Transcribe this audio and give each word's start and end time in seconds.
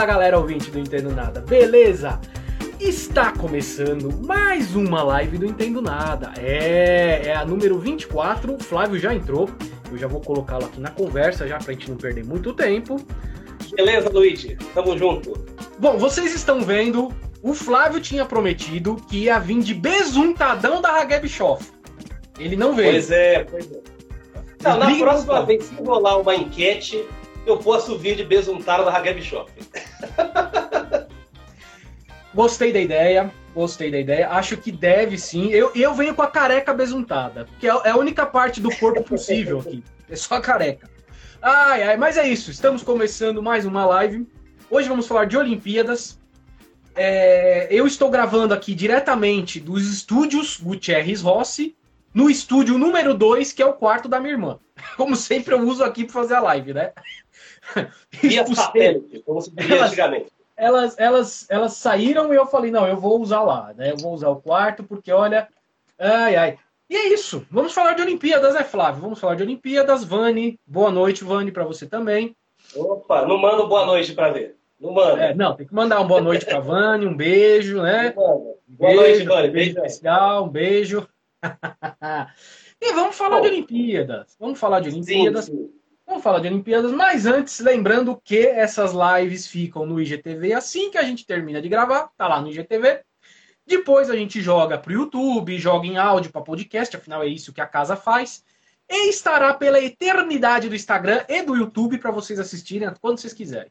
Fala 0.00 0.12
galera 0.12 0.38
ouvinte 0.38 0.70
do 0.70 0.78
Entendo 0.78 1.14
Nada, 1.14 1.42
beleza? 1.42 2.18
Está 2.80 3.32
começando 3.32 4.10
mais 4.26 4.74
uma 4.74 5.02
live 5.02 5.36
do 5.36 5.44
Entendo 5.44 5.82
Nada. 5.82 6.32
É, 6.38 7.20
é 7.26 7.34
a 7.34 7.44
número 7.44 7.78
24. 7.78 8.54
O 8.54 8.58
Flávio 8.58 8.98
já 8.98 9.12
entrou. 9.12 9.50
Eu 9.92 9.98
já 9.98 10.06
vou 10.06 10.22
colocá-lo 10.22 10.64
aqui 10.64 10.80
na 10.80 10.90
conversa 10.90 11.46
já 11.46 11.58
pra 11.58 11.74
gente 11.74 11.90
não 11.90 11.98
perder 11.98 12.24
muito 12.24 12.54
tempo. 12.54 12.96
Beleza, 13.76 14.08
Luigi. 14.08 14.56
Tamo 14.72 14.96
junto. 14.96 15.34
Bom, 15.78 15.98
vocês 15.98 16.34
estão 16.34 16.62
vendo, 16.62 17.12
o 17.42 17.52
Flávio 17.52 18.00
tinha 18.00 18.24
prometido 18.24 18.96
que 19.06 19.24
ia 19.24 19.38
vir 19.38 19.60
de 19.60 19.74
besuntadão 19.74 20.80
da 20.80 20.98
Hageb 20.98 21.28
Schoff. 21.28 21.70
Ele 22.38 22.56
não 22.56 22.74
veio. 22.74 22.92
Pois 22.92 23.10
é, 23.10 23.44
pois 23.44 23.70
é. 23.70 23.80
Não, 24.62 24.78
na 24.78 24.96
próxima 24.96 25.44
vez, 25.44 25.64
se 25.64 25.74
rolar 25.74 26.16
uma 26.16 26.34
enquete, 26.34 27.04
eu 27.44 27.58
posso 27.58 27.98
vir 27.98 28.16
de 28.16 28.24
besuntado 28.24 28.86
da 28.86 28.96
Hageb 28.96 29.22
Shop. 29.22 29.50
Gostei 32.32 32.72
da 32.72 32.80
ideia, 32.80 33.32
gostei 33.52 33.90
da 33.90 33.98
ideia. 33.98 34.30
Acho 34.30 34.56
que 34.56 34.70
deve 34.70 35.18
sim. 35.18 35.48
Eu, 35.48 35.72
eu 35.74 35.92
venho 35.94 36.14
com 36.14 36.22
a 36.22 36.28
careca 36.28 36.72
besuntada, 36.72 37.48
que 37.58 37.68
é, 37.68 37.70
é 37.84 37.90
a 37.90 37.96
única 37.96 38.24
parte 38.24 38.60
do 38.60 38.74
corpo 38.76 39.02
possível 39.02 39.58
aqui. 39.58 39.82
É 40.08 40.14
só 40.14 40.36
a 40.36 40.40
careca. 40.40 40.88
Ai, 41.42 41.82
ai, 41.82 41.96
mas 41.96 42.16
é 42.16 42.28
isso. 42.28 42.50
Estamos 42.50 42.82
começando 42.82 43.42
mais 43.42 43.64
uma 43.64 43.84
live. 43.84 44.26
Hoje 44.70 44.88
vamos 44.88 45.08
falar 45.08 45.24
de 45.24 45.36
Olimpíadas. 45.36 46.20
É, 46.94 47.66
eu 47.70 47.86
estou 47.86 48.10
gravando 48.10 48.54
aqui 48.54 48.74
diretamente 48.74 49.58
dos 49.58 49.90
estúdios 49.90 50.58
Gutierrez 50.60 51.22
Rossi, 51.22 51.76
no 52.12 52.28
estúdio 52.28 52.76
número 52.76 53.14
2, 53.14 53.52
que 53.52 53.62
é 53.62 53.66
o 53.66 53.72
quarto 53.72 54.08
da 54.08 54.20
minha 54.20 54.34
irmã. 54.34 54.58
Como 54.96 55.16
sempre, 55.16 55.54
eu 55.54 55.60
uso 55.60 55.82
aqui 55.82 56.04
para 56.04 56.12
fazer 56.12 56.34
a 56.34 56.40
live, 56.40 56.74
né? 56.74 56.92
Via 58.10 58.46
satélite, 58.46 59.20
como 59.20 59.40
se 59.40 59.50
dizia 59.50 59.84
antigamente. 59.84 60.26
Elas, 60.56 60.98
elas, 60.98 61.46
elas 61.48 61.72
saíram 61.74 62.32
e 62.32 62.36
eu 62.36 62.44
falei, 62.46 62.70
não, 62.70 62.86
eu 62.86 62.96
vou 62.96 63.18
usar 63.20 63.42
lá, 63.42 63.72
né? 63.74 63.92
Eu 63.92 63.96
vou 63.96 64.12
usar 64.12 64.28
o 64.28 64.40
quarto, 64.40 64.82
porque 64.82 65.10
olha. 65.10 65.48
Ai, 65.98 66.36
ai. 66.36 66.58
E 66.88 66.96
é 66.96 67.14
isso. 67.14 67.46
Vamos 67.50 67.72
falar 67.72 67.94
de 67.94 68.02
Olimpíadas, 68.02 68.52
né, 68.52 68.64
Flávio? 68.64 69.00
Vamos 69.00 69.20
falar 69.20 69.36
de 69.36 69.42
Olimpíadas. 69.42 70.04
Vani, 70.04 70.58
boa 70.66 70.90
noite, 70.90 71.24
Vani, 71.24 71.52
para 71.52 71.64
você 71.64 71.86
também. 71.86 72.36
Opa, 72.74 73.24
não 73.26 73.38
manda 73.38 73.64
boa 73.64 73.86
noite 73.86 74.12
para 74.12 74.32
ver. 74.32 74.56
Não 74.78 74.92
manda. 74.92 75.22
É, 75.22 75.34
não, 75.34 75.54
tem 75.54 75.66
que 75.66 75.74
mandar 75.74 75.98
uma 75.98 76.08
boa 76.08 76.20
noite 76.20 76.44
para 76.44 76.58
Vani, 76.58 77.06
um 77.06 77.16
beijo, 77.16 77.80
né? 77.80 78.10
Boa 78.10 78.56
beijo, 78.66 78.96
noite, 79.00 79.24
Vani. 79.24 79.48
Um 79.48 79.52
beijo 79.52 79.70
especial, 79.70 80.44
um 80.44 80.48
beijo. 80.48 81.08
e 82.82 82.92
vamos 82.92 83.16
falar 83.16 83.36
Bom, 83.36 83.42
de 83.42 83.48
Olimpíadas. 83.48 84.36
Vamos 84.38 84.58
falar 84.58 84.80
de 84.80 84.88
Olimpíadas. 84.88 85.44
Sim, 85.46 85.56
sim. 85.56 85.79
Vamos 86.10 86.24
falar 86.24 86.40
de 86.40 86.48
Olimpíadas, 86.48 86.90
mas 86.90 87.24
antes, 87.24 87.60
lembrando 87.60 88.20
que 88.24 88.44
essas 88.44 88.90
lives 88.92 89.46
ficam 89.46 89.86
no 89.86 90.00
IGTV 90.00 90.52
assim 90.54 90.90
que 90.90 90.98
a 90.98 91.04
gente 91.04 91.24
termina 91.24 91.62
de 91.62 91.68
gravar, 91.68 92.10
tá 92.16 92.26
lá 92.26 92.40
no 92.40 92.48
IGTV. 92.48 93.04
Depois 93.64 94.10
a 94.10 94.16
gente 94.16 94.40
joga 94.42 94.76
para 94.76 94.90
o 94.90 94.92
YouTube, 94.92 95.56
joga 95.56 95.86
em 95.86 95.98
áudio 95.98 96.32
para 96.32 96.42
podcast, 96.42 96.96
afinal 96.96 97.22
é 97.22 97.28
isso 97.28 97.52
que 97.52 97.60
a 97.60 97.66
casa 97.66 97.94
faz. 97.94 98.42
E 98.88 99.08
estará 99.08 99.54
pela 99.54 99.78
eternidade 99.78 100.68
do 100.68 100.74
Instagram 100.74 101.24
e 101.28 101.42
do 101.42 101.54
YouTube 101.54 101.96
para 101.98 102.10
vocês 102.10 102.40
assistirem 102.40 102.92
quando 103.00 103.20
vocês 103.20 103.32
quiserem. 103.32 103.70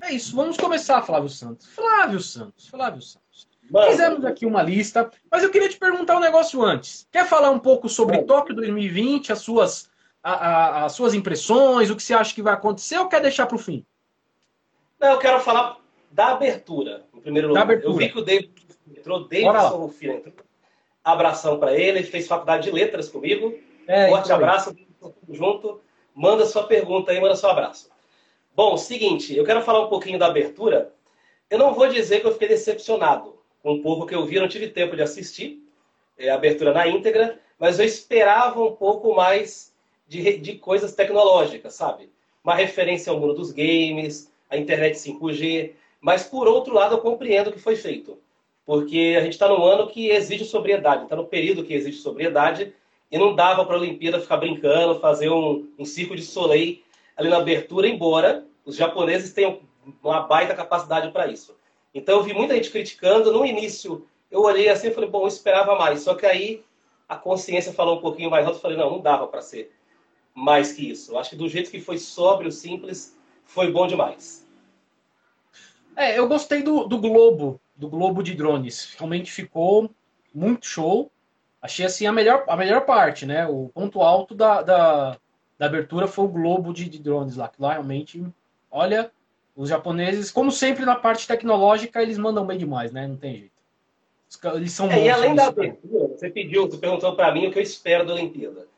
É 0.00 0.12
isso, 0.12 0.36
vamos 0.36 0.56
começar, 0.56 1.02
Flávio 1.02 1.28
Santos. 1.28 1.66
Flávio 1.66 2.20
Santos, 2.20 2.68
Flávio 2.68 3.02
Santos. 3.02 3.48
Mano. 3.68 3.90
Fizemos 3.90 4.24
aqui 4.24 4.46
uma 4.46 4.62
lista, 4.62 5.10
mas 5.28 5.42
eu 5.42 5.50
queria 5.50 5.68
te 5.68 5.76
perguntar 5.76 6.16
um 6.16 6.20
negócio 6.20 6.62
antes. 6.62 7.08
Quer 7.10 7.26
falar 7.26 7.50
um 7.50 7.58
pouco 7.58 7.88
sobre 7.88 8.14
Mano. 8.14 8.28
Tóquio 8.28 8.54
2020, 8.54 9.32
as 9.32 9.40
suas 9.40 9.90
a, 10.22 10.32
a, 10.32 10.84
as 10.84 10.92
suas 10.92 11.14
impressões, 11.14 11.90
o 11.90 11.96
que 11.96 12.02
você 12.02 12.14
acha 12.14 12.34
que 12.34 12.42
vai 12.42 12.54
acontecer 12.54 12.98
ou 12.98 13.08
quer 13.08 13.20
deixar 13.20 13.46
para 13.46 13.56
o 13.56 13.58
fim? 13.58 13.84
Não, 14.98 15.12
eu 15.12 15.18
quero 15.18 15.40
falar 15.40 15.78
da 16.10 16.28
abertura, 16.32 17.04
em 17.14 17.20
primeiro 17.20 17.48
lugar. 17.48 17.62
Abertura. 17.62 17.92
Eu 17.92 17.96
vi 17.96 18.10
que 18.10 18.18
o 18.18 18.22
David 18.22 18.50
entrou, 18.96 19.28
Davidson 19.28 19.88
Filho 19.88 20.14
entrou. 20.14 20.34
Abração 21.02 21.58
para 21.58 21.74
ele, 21.74 22.00
ele 22.00 22.02
fez 22.02 22.26
faculdade 22.26 22.64
de 22.64 22.70
letras 22.70 23.08
comigo. 23.08 23.54
É, 23.86 24.08
Forte 24.08 24.30
abraço, 24.32 24.76
junto. 25.30 25.80
Manda 26.14 26.44
sua 26.44 26.64
pergunta 26.64 27.10
aí, 27.10 27.20
manda 27.20 27.34
seu 27.34 27.48
abraço. 27.48 27.88
Bom, 28.54 28.76
seguinte, 28.76 29.34
eu 29.34 29.44
quero 29.44 29.62
falar 29.62 29.86
um 29.86 29.88
pouquinho 29.88 30.18
da 30.18 30.26
abertura. 30.26 30.92
Eu 31.48 31.58
não 31.58 31.72
vou 31.72 31.88
dizer 31.88 32.20
que 32.20 32.26
eu 32.26 32.32
fiquei 32.32 32.48
decepcionado 32.48 33.38
com 33.62 33.72
um 33.72 33.82
pouco 33.82 34.06
que 34.06 34.14
eu 34.14 34.26
vi, 34.26 34.36
eu 34.36 34.42
não 34.42 34.48
tive 34.48 34.68
tempo 34.68 34.96
de 34.96 35.02
assistir 35.02 35.62
é, 36.18 36.30
a 36.30 36.34
abertura 36.34 36.72
na 36.72 36.86
íntegra, 36.86 37.40
mas 37.58 37.78
eu 37.78 37.84
esperava 37.84 38.62
um 38.62 38.74
pouco 38.74 39.14
mais 39.14 39.69
de, 40.10 40.38
de 40.38 40.54
coisas 40.56 40.92
tecnológicas, 40.92 41.74
sabe? 41.74 42.10
Uma 42.42 42.56
referência 42.56 43.12
ao 43.12 43.20
mundo 43.20 43.34
dos 43.34 43.52
games, 43.52 44.32
a 44.50 44.56
internet 44.56 44.96
5G, 44.96 45.70
mas 46.00 46.24
por 46.24 46.48
outro 46.48 46.74
lado 46.74 46.96
eu 46.96 47.00
compreendo 47.00 47.50
o 47.50 47.52
que 47.52 47.60
foi 47.60 47.76
feito, 47.76 48.18
porque 48.66 49.14
a 49.16 49.20
gente 49.22 49.34
está 49.34 49.48
num 49.48 49.62
ano 49.62 49.86
que 49.86 50.08
exige 50.08 50.44
sobriedade, 50.44 51.04
está 51.04 51.14
no 51.14 51.26
período 51.26 51.62
que 51.62 51.72
exige 51.72 51.98
sobriedade 51.98 52.74
e 53.08 53.16
não 53.16 53.36
dava 53.36 53.64
para 53.64 53.76
a 53.76 53.78
Olimpíada 53.78 54.20
ficar 54.20 54.38
brincando, 54.38 54.98
fazer 54.98 55.30
um, 55.30 55.68
um 55.78 55.84
circo 55.84 56.16
de 56.16 56.22
soleil 56.22 56.82
ali 57.16 57.28
na 57.28 57.36
abertura, 57.36 57.86
embora 57.86 58.44
os 58.64 58.74
japoneses 58.74 59.32
tenham 59.32 59.60
uma 60.02 60.22
baita 60.22 60.56
capacidade 60.56 61.12
para 61.12 61.28
isso. 61.28 61.56
Então 61.94 62.18
eu 62.18 62.24
vi 62.24 62.32
muita 62.32 62.54
gente 62.54 62.70
criticando. 62.70 63.32
No 63.32 63.44
início 63.44 64.06
eu 64.28 64.42
olhei 64.42 64.68
assim 64.68 64.88
e 64.88 64.92
falei, 64.92 65.08
bom, 65.08 65.22
eu 65.22 65.28
esperava 65.28 65.76
mais. 65.76 66.02
Só 66.02 66.14
que 66.14 66.26
aí 66.26 66.64
a 67.08 67.16
consciência 67.16 67.72
falou 67.72 67.98
um 67.98 68.00
pouquinho 68.00 68.30
mais 68.30 68.46
alto 68.46 68.58
e 68.58 68.62
falei, 68.62 68.76
não, 68.76 68.90
não 68.90 69.00
dava 69.00 69.26
para 69.26 69.42
ser 69.42 69.72
mais 70.34 70.72
que 70.72 70.90
isso. 70.90 71.16
Acho 71.18 71.30
que 71.30 71.36
do 71.36 71.48
jeito 71.48 71.70
que 71.70 71.80
foi 71.80 71.98
sóbrio, 71.98 72.50
simples, 72.50 73.16
foi 73.44 73.70
bom 73.70 73.86
demais. 73.86 74.46
É, 75.96 76.18
eu 76.18 76.28
gostei 76.28 76.62
do, 76.62 76.84
do 76.84 76.98
Globo, 76.98 77.60
do 77.76 77.88
Globo 77.88 78.22
de 78.22 78.34
drones. 78.34 78.94
Realmente 78.96 79.30
ficou 79.30 79.90
muito 80.34 80.66
show. 80.66 81.10
Achei 81.60 81.84
assim 81.84 82.06
a 82.06 82.12
melhor, 82.12 82.44
a 82.48 82.56
melhor 82.56 82.86
parte, 82.86 83.26
né? 83.26 83.46
O 83.46 83.70
ponto 83.74 84.00
alto 84.00 84.34
da, 84.34 84.62
da, 84.62 85.16
da 85.58 85.66
abertura 85.66 86.06
foi 86.06 86.24
o 86.24 86.28
Globo 86.28 86.72
de, 86.72 86.88
de 86.88 86.98
drones 86.98 87.36
lá, 87.36 87.48
que 87.48 87.60
lá 87.60 87.72
realmente, 87.72 88.24
olha, 88.70 89.10
os 89.54 89.68
japoneses, 89.68 90.30
como 90.30 90.50
sempre 90.50 90.86
na 90.86 90.96
parte 90.96 91.26
tecnológica, 91.26 92.02
eles 92.02 92.16
mandam 92.16 92.46
bem 92.46 92.56
demais, 92.56 92.92
né? 92.92 93.06
Não 93.06 93.16
tem 93.16 93.36
jeito. 93.36 93.60
Eles 94.54 94.72
são 94.72 94.90
é, 94.90 95.06
e 95.06 95.10
além 95.10 95.34
da 95.34 95.48
abertura, 95.48 96.06
você 96.08 96.30
pediu, 96.30 96.66
você 96.66 96.78
perguntou 96.78 97.16
para 97.16 97.34
mim 97.34 97.48
o 97.48 97.52
que 97.52 97.58
eu 97.58 97.62
espero 97.62 98.06
da 98.06 98.14
Olimpíada. 98.14 98.68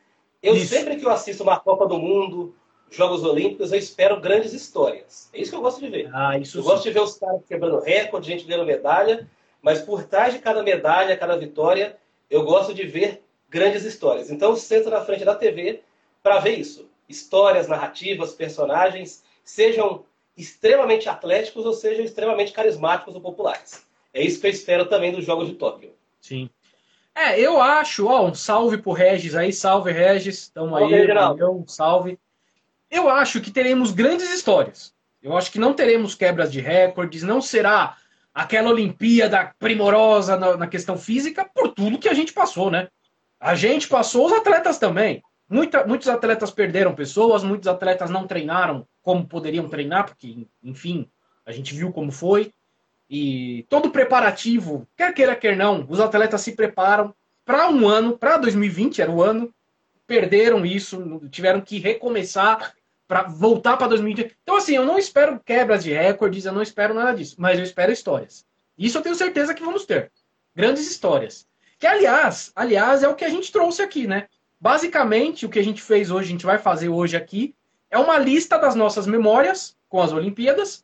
Eu 0.42 0.56
isso. 0.56 0.74
sempre 0.74 0.96
que 0.96 1.04
eu 1.04 1.10
assisto 1.10 1.42
uma 1.42 1.60
Copa 1.60 1.86
do 1.86 1.98
Mundo, 1.98 2.54
Jogos 2.90 3.22
Olímpicos, 3.24 3.72
eu 3.72 3.78
espero 3.78 4.20
grandes 4.20 4.52
histórias. 4.52 5.30
É 5.32 5.40
isso 5.40 5.50
que 5.50 5.56
eu 5.56 5.62
gosto 5.62 5.80
de 5.80 5.88
ver. 5.88 6.10
Ah, 6.12 6.38
isso 6.38 6.58
eu 6.58 6.62
sim. 6.62 6.68
gosto 6.68 6.82
de 6.82 6.90
ver 6.90 7.00
os 7.00 7.16
caras 7.16 7.42
quebrando 7.46 7.80
recorde, 7.80 8.26
gente 8.26 8.44
ganhando 8.44 8.66
medalha, 8.66 9.30
mas 9.62 9.80
por 9.80 10.04
trás 10.04 10.34
de 10.34 10.40
cada 10.40 10.62
medalha, 10.62 11.16
cada 11.16 11.36
vitória, 11.36 11.96
eu 12.28 12.44
gosto 12.44 12.74
de 12.74 12.84
ver 12.86 13.22
grandes 13.48 13.84
histórias. 13.84 14.30
Então 14.30 14.50
eu 14.50 14.56
sento 14.56 14.90
na 14.90 15.04
frente 15.04 15.24
da 15.24 15.34
TV 15.34 15.82
para 16.22 16.38
ver 16.38 16.58
isso. 16.58 16.90
Histórias, 17.08 17.68
narrativas, 17.68 18.32
personagens, 18.34 19.22
sejam 19.44 20.04
extremamente 20.36 21.08
atléticos 21.08 21.64
ou 21.64 21.72
sejam 21.72 22.04
extremamente 22.04 22.52
carismáticos 22.52 23.14
ou 23.14 23.20
populares. 23.20 23.86
É 24.12 24.22
isso 24.22 24.40
que 24.40 24.46
eu 24.46 24.50
espero 24.50 24.86
também 24.86 25.12
dos 25.12 25.24
Jogos 25.24 25.48
de 25.48 25.54
Tóquio. 25.54 25.92
Sim. 26.20 26.50
É, 27.14 27.38
eu 27.38 27.60
acho, 27.60 28.06
ó, 28.06 28.26
um 28.26 28.34
salve 28.34 28.78
pro 28.78 28.92
Regis 28.92 29.34
aí, 29.34 29.52
salve 29.52 29.92
Regis, 29.92 30.48
tamo 30.48 30.74
aí, 30.74 31.06
valeu, 31.06 31.56
um 31.56 31.68
salve. 31.68 32.18
Eu 32.90 33.08
acho 33.08 33.40
que 33.40 33.50
teremos 33.50 33.92
grandes 33.92 34.32
histórias. 34.32 34.94
Eu 35.22 35.36
acho 35.36 35.52
que 35.52 35.58
não 35.58 35.72
teremos 35.72 36.14
quebras 36.14 36.50
de 36.50 36.60
recordes, 36.60 37.22
não 37.22 37.40
será 37.40 37.96
aquela 38.34 38.70
Olimpíada 38.70 39.54
primorosa 39.58 40.36
na, 40.36 40.56
na 40.56 40.66
questão 40.66 40.96
física 40.96 41.44
por 41.54 41.68
tudo 41.68 41.98
que 41.98 42.08
a 42.08 42.14
gente 42.14 42.32
passou, 42.32 42.70
né? 42.70 42.88
A 43.38 43.54
gente 43.54 43.88
passou, 43.88 44.26
os 44.26 44.32
atletas 44.32 44.78
também. 44.78 45.22
Muita, 45.48 45.86
muitos 45.86 46.08
atletas 46.08 46.50
perderam 46.50 46.94
pessoas, 46.94 47.44
muitos 47.44 47.68
atletas 47.68 48.08
não 48.08 48.26
treinaram 48.26 48.86
como 49.02 49.26
poderiam 49.26 49.68
treinar, 49.68 50.06
porque, 50.06 50.46
enfim, 50.62 51.08
a 51.44 51.52
gente 51.52 51.74
viu 51.74 51.92
como 51.92 52.10
foi. 52.10 52.52
E 53.14 53.66
todo 53.68 53.90
preparativo, 53.90 54.88
quer 54.96 55.12
queira, 55.12 55.36
quer 55.36 55.54
não, 55.54 55.86
os 55.86 56.00
atletas 56.00 56.40
se 56.40 56.52
preparam 56.52 57.14
para 57.44 57.68
um 57.68 57.86
ano, 57.86 58.16
para 58.16 58.38
2020 58.38 59.02
era 59.02 59.12
o 59.12 59.22
ano, 59.22 59.52
perderam 60.06 60.64
isso, 60.64 61.20
tiveram 61.30 61.60
que 61.60 61.78
recomeçar 61.78 62.72
para 63.06 63.24
voltar 63.24 63.76
para 63.76 63.88
2020. 63.88 64.34
Então, 64.42 64.56
assim, 64.56 64.76
eu 64.76 64.86
não 64.86 64.96
espero 64.96 65.38
quebras 65.44 65.84
de 65.84 65.92
recordes, 65.92 66.46
eu 66.46 66.54
não 66.54 66.62
espero 66.62 66.94
nada 66.94 67.12
disso, 67.12 67.36
mas 67.38 67.58
eu 67.58 67.64
espero 67.64 67.92
histórias. 67.92 68.46
Isso 68.78 68.96
eu 68.96 69.02
tenho 69.02 69.14
certeza 69.14 69.52
que 69.52 69.62
vamos 69.62 69.84
ter. 69.84 70.10
Grandes 70.56 70.90
histórias. 70.90 71.46
Que, 71.78 71.86
aliás, 71.86 72.50
aliás, 72.56 73.02
é 73.02 73.08
o 73.08 73.14
que 73.14 73.26
a 73.26 73.30
gente 73.30 73.52
trouxe 73.52 73.82
aqui, 73.82 74.06
né? 74.06 74.26
Basicamente, 74.58 75.44
o 75.44 75.50
que 75.50 75.58
a 75.58 75.64
gente 75.64 75.82
fez 75.82 76.10
hoje, 76.10 76.28
a 76.28 76.32
gente 76.32 76.46
vai 76.46 76.56
fazer 76.56 76.88
hoje 76.88 77.14
aqui, 77.14 77.54
é 77.90 77.98
uma 77.98 78.16
lista 78.16 78.58
das 78.58 78.74
nossas 78.74 79.06
memórias 79.06 79.76
com 79.86 80.00
as 80.00 80.14
Olimpíadas 80.14 80.82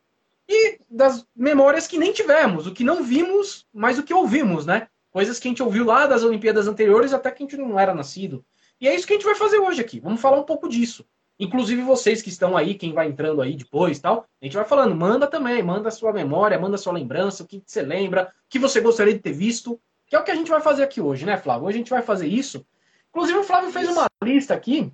e 0.49 0.79
das 0.89 1.27
memórias 1.37 1.87
que 1.87 1.99
nem 1.99 2.13
tivemos, 2.13 2.67
o 2.67 2.73
que 2.73 2.83
não 2.83 3.03
vimos, 3.03 3.67
mas 3.73 3.99
o 3.99 4.03
que 4.03 4.15
ouvimos, 4.15 4.65
né? 4.65 4.89
Coisas 5.11 5.39
que 5.39 5.49
a 5.49 5.51
gente 5.51 5.63
ouviu 5.63 5.85
lá 5.85 6.07
das 6.07 6.23
Olimpíadas 6.23 6.67
anteriores 6.67 7.13
até 7.13 7.31
que 7.31 7.43
a 7.43 7.47
gente 7.47 7.57
não 7.57 7.79
era 7.79 7.95
nascido. 7.95 8.45
E 8.81 8.89
é 8.89 8.95
isso 8.95 9.07
que 9.07 9.13
a 9.13 9.17
gente 9.17 9.27
vai 9.27 9.35
fazer 9.35 9.59
hoje 9.59 9.81
aqui. 9.81 10.01
Vamos 10.01 10.21
falar 10.21 10.39
um 10.39 10.45
pouco 10.45 10.69
disso. 10.69 11.05
Inclusive 11.39 11.83
vocês 11.83 12.21
que 12.21 12.31
estão 12.31 12.57
aí, 12.57 12.75
quem 12.75 12.93
vai 12.93 13.09
entrando 13.09 13.41
aí 13.41 13.55
depois 13.55 13.99
tal, 13.99 14.27
a 14.41 14.45
gente 14.45 14.57
vai 14.57 14.65
falando, 14.65 14.95
manda 14.95 15.27
também, 15.27 15.63
manda 15.63 15.89
a 15.89 15.93
sua 15.93 16.13
memória, 16.13 16.59
manda 16.59 16.75
a 16.75 16.79
sua 16.79 16.93
lembrança, 16.93 17.43
o 17.43 17.47
que 17.47 17.63
você 17.65 17.83
lembra, 17.83 18.33
o 18.47 18.49
que 18.49 18.59
você 18.59 18.81
gostaria 18.81 19.15
de 19.15 19.21
ter 19.21 19.33
visto, 19.33 19.81
que 20.07 20.17
é 20.17 20.19
o 20.19 20.25
que 20.25 20.31
a 20.31 20.35
gente 20.35 20.51
vai 20.51 20.61
fazer 20.61 20.83
aqui 20.83 21.01
hoje, 21.01 21.25
né, 21.25 21.37
Flávio? 21.37 21.69
Hoje 21.69 21.77
a 21.77 21.79
gente 21.79 21.91
vai 21.91 22.03
fazer 22.03 22.27
isso. 22.27 22.67
Inclusive 23.11 23.39
o 23.39 23.45
Flávio 23.45 23.71
fez 23.71 23.89
uma 23.89 24.07
lista 24.23 24.55
aqui, 24.55 24.93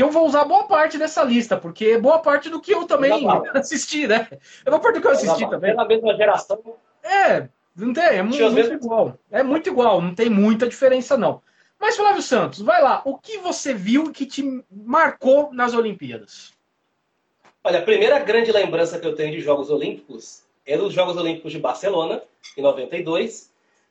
que 0.00 0.02
eu 0.02 0.10
vou 0.10 0.26
usar 0.26 0.44
boa 0.44 0.64
parte 0.64 0.96
dessa 0.96 1.22
lista, 1.22 1.58
porque 1.58 1.84
é 1.84 1.98
boa 1.98 2.20
parte 2.20 2.48
do 2.48 2.58
que 2.58 2.72
eu 2.72 2.86
também 2.86 3.12
assisti, 3.52 4.06
né? 4.06 4.26
É 4.64 4.70
boa 4.70 4.80
parte 4.80 4.94
do 4.94 5.02
que 5.02 5.06
eu 5.06 5.10
assisti 5.10 5.48
também. 5.50 5.72
Pela 5.72 5.86
mesma 5.86 6.16
geração. 6.16 6.58
É, 7.02 7.48
não 7.76 7.92
tem, 7.92 8.04
é 8.04 8.22
muito, 8.22 8.50
muito 8.50 8.72
igual. 8.72 9.18
É 9.30 9.42
muito 9.42 9.68
igual, 9.68 10.00
não 10.00 10.14
tem 10.14 10.30
muita 10.30 10.66
diferença, 10.66 11.18
não. 11.18 11.42
Mas, 11.78 11.96
Flávio 11.96 12.22
Santos, 12.22 12.62
vai 12.62 12.82
lá. 12.82 13.02
O 13.04 13.18
que 13.18 13.36
você 13.38 13.74
viu 13.74 14.10
que 14.10 14.24
te 14.24 14.64
marcou 14.70 15.52
nas 15.52 15.74
Olimpíadas? 15.74 16.54
Olha, 17.62 17.80
a 17.80 17.82
primeira 17.82 18.18
grande 18.20 18.50
lembrança 18.50 18.98
que 18.98 19.06
eu 19.06 19.14
tenho 19.14 19.32
de 19.32 19.40
Jogos 19.40 19.68
Olímpicos 19.68 20.44
é 20.64 20.78
dos 20.78 20.94
Jogos 20.94 21.18
Olímpicos 21.18 21.52
de 21.52 21.58
Barcelona, 21.58 22.22
em 22.56 22.62
92, 22.62 23.49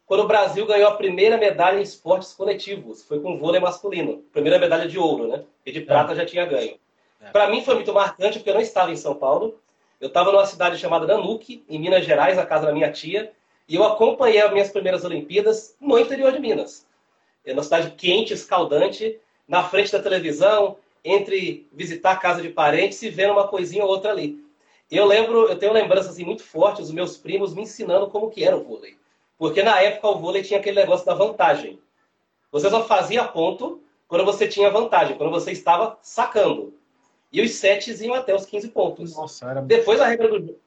quando 0.09 0.21
o 0.21 0.27
Brasil 0.27 0.65
ganhou 0.65 0.89
a 0.89 0.95
primeira 0.95 1.37
medalha 1.37 1.77
em 1.77 1.83
esportes 1.83 2.33
coletivos. 2.33 3.03
Foi 3.03 3.19
com 3.19 3.37
vôlei 3.37 3.61
masculino. 3.61 4.23
Primeira 4.33 4.57
medalha 4.57 4.87
de 4.87 4.97
ouro, 4.97 5.27
né? 5.27 5.43
E 5.63 5.71
de 5.71 5.81
prata 5.81 6.13
é. 6.13 6.15
já 6.15 6.25
tinha 6.25 6.47
ganho. 6.47 6.79
É. 7.21 7.29
Para 7.29 7.47
mim 7.47 7.63
foi 7.63 7.75
muito 7.75 7.93
marcante, 7.93 8.39
porque 8.39 8.49
eu 8.49 8.55
não 8.55 8.61
estava 8.61 8.91
em 8.91 8.95
São 8.95 9.13
Paulo. 9.13 9.59
Eu 10.01 10.07
estava 10.07 10.31
numa 10.31 10.47
cidade 10.47 10.79
chamada 10.79 11.05
Nanuque, 11.05 11.63
em 11.69 11.77
Minas 11.77 12.03
Gerais, 12.05 12.37
na 12.37 12.45
casa 12.47 12.65
da 12.65 12.73
minha 12.73 12.91
tia. 12.91 13.31
E 13.67 13.75
eu 13.75 13.83
acompanhei 13.83 14.41
as 14.41 14.51
minhas 14.51 14.71
primeiras 14.71 15.05
Olimpíadas 15.05 15.77
no 15.79 15.99
interior 15.99 16.31
de 16.31 16.39
Minas. 16.39 16.87
É 17.45 17.53
uma 17.53 17.61
cidade 17.61 17.91
quente, 17.91 18.33
escaldante, 18.33 19.19
na 19.47 19.61
frente 19.61 19.91
da 19.91 20.01
televisão, 20.01 20.77
entre 21.05 21.67
visitar 21.71 22.13
a 22.13 22.17
casa 22.17 22.41
de 22.41 22.49
parentes 22.49 22.99
e 23.03 23.11
vendo 23.11 23.33
uma 23.33 23.47
coisinha 23.47 23.83
ou 23.83 23.91
outra 23.91 24.09
ali. 24.09 24.43
Eu 24.89 25.05
lembro, 25.05 25.47
eu 25.49 25.59
tenho 25.59 25.71
lembranças 25.71 26.13
assim, 26.13 26.25
muito 26.25 26.41
fortes 26.41 26.85
dos 26.85 26.91
meus 26.95 27.15
primos 27.15 27.53
me 27.53 27.61
ensinando 27.61 28.07
como 28.07 28.31
que 28.31 28.43
era 28.43 28.57
o 28.57 28.63
vôlei. 28.63 28.97
Porque 29.39 29.63
na 29.63 29.81
época 29.81 30.09
o 30.09 30.19
vôlei 30.19 30.43
tinha 30.43 30.59
aquele 30.59 30.81
negócio 30.81 31.05
da 31.05 31.13
vantagem. 31.13 31.79
Você 32.51 32.69
só 32.69 32.83
fazia 32.83 33.23
ponto 33.23 33.81
quando 34.05 34.25
você 34.25 34.47
tinha 34.49 34.69
vantagem, 34.69 35.17
quando 35.17 35.31
você 35.31 35.53
estava 35.53 35.97
sacando. 36.01 36.73
E 37.31 37.41
os 37.41 37.51
sets 37.51 38.01
iam 38.01 38.13
até 38.13 38.35
os 38.35 38.45
15 38.45 38.67
pontos. 38.67 39.15
Nossa, 39.15 39.49
era... 39.49 39.61
Depois 39.61 40.01
a 40.01 40.07
regra 40.07 40.27
do 40.27 40.59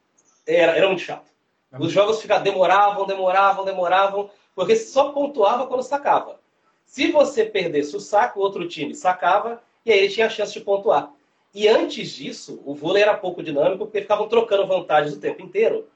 era, 0.47 0.73
era 0.77 0.89
muito 0.89 1.03
chato. 1.03 1.31
Os 1.79 1.93
jogos 1.93 2.21
ficavam, 2.21 2.45
demoravam, 2.45 3.07
demoravam, 3.07 3.65
demoravam, 3.65 4.31
porque 4.55 4.75
só 4.75 5.11
pontuava 5.13 5.67
quando 5.67 5.83
sacava. 5.83 6.41
Se 6.85 7.13
você 7.13 7.45
perdesse 7.45 7.95
o 7.95 8.01
saco, 8.01 8.41
o 8.41 8.43
outro 8.43 8.67
time 8.67 8.95
sacava 8.95 9.63
e 9.85 9.93
aí 9.93 9.99
ele 9.99 10.09
tinha 10.09 10.27
a 10.27 10.31
chance 10.31 10.53
de 10.53 10.61
pontuar. 10.61 11.11
E 11.55 11.69
antes 11.69 12.11
disso, 12.11 12.63
o 12.65 12.75
vôlei 12.75 13.03
era 13.03 13.17
pouco 13.17 13.43
dinâmico 13.43 13.85
porque 13.85 14.01
ficavam 14.01 14.29
trocando 14.29 14.67
vantagens 14.67 15.15
o 15.15 15.21
tempo 15.21 15.43
inteiro. 15.43 15.87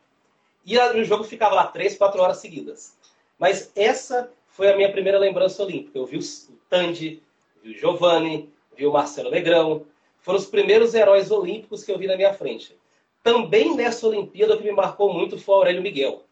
E 0.67 0.77
o 0.77 1.05
jogo 1.05 1.23
ficava 1.23 1.55
lá 1.55 1.67
três, 1.69 1.97
quatro 1.97 2.21
horas 2.21 2.39
seguidas. 2.39 2.99
Mas 3.39 3.71
essa 3.77 4.31
foi 4.49 4.73
a 4.73 4.77
minha 4.77 4.91
primeira 4.91 5.17
lembrança 5.17 5.63
olímpica. 5.63 5.97
Eu 5.97 6.05
vi 6.05 6.19
o 6.19 6.23
Tandy, 6.69 7.23
vi 7.63 7.71
o 7.71 7.79
Giovanni, 7.79 8.51
vi 8.77 8.85
o 8.85 8.93
Marcelo 8.93 9.31
Negrão. 9.31 9.87
Foram 10.19 10.39
os 10.39 10.47
primeiros 10.47 10.93
heróis 10.93 11.31
olímpicos 11.31 11.85
que 11.85 11.93
eu 11.93 11.99
vi 11.99 12.09
na 12.09 12.17
minha 12.17 12.35
frente. 12.35 12.77
Também 13.23 13.77
nessa 13.77 14.09
Olimpíada 14.09 14.55
o 14.55 14.59
que 14.59 14.65
me 14.65 14.73
marcou 14.73 15.13
muito 15.15 15.39
foi 15.39 15.55
o 15.55 15.59
Aurélio 15.59 15.83
Miguel. 15.83 16.25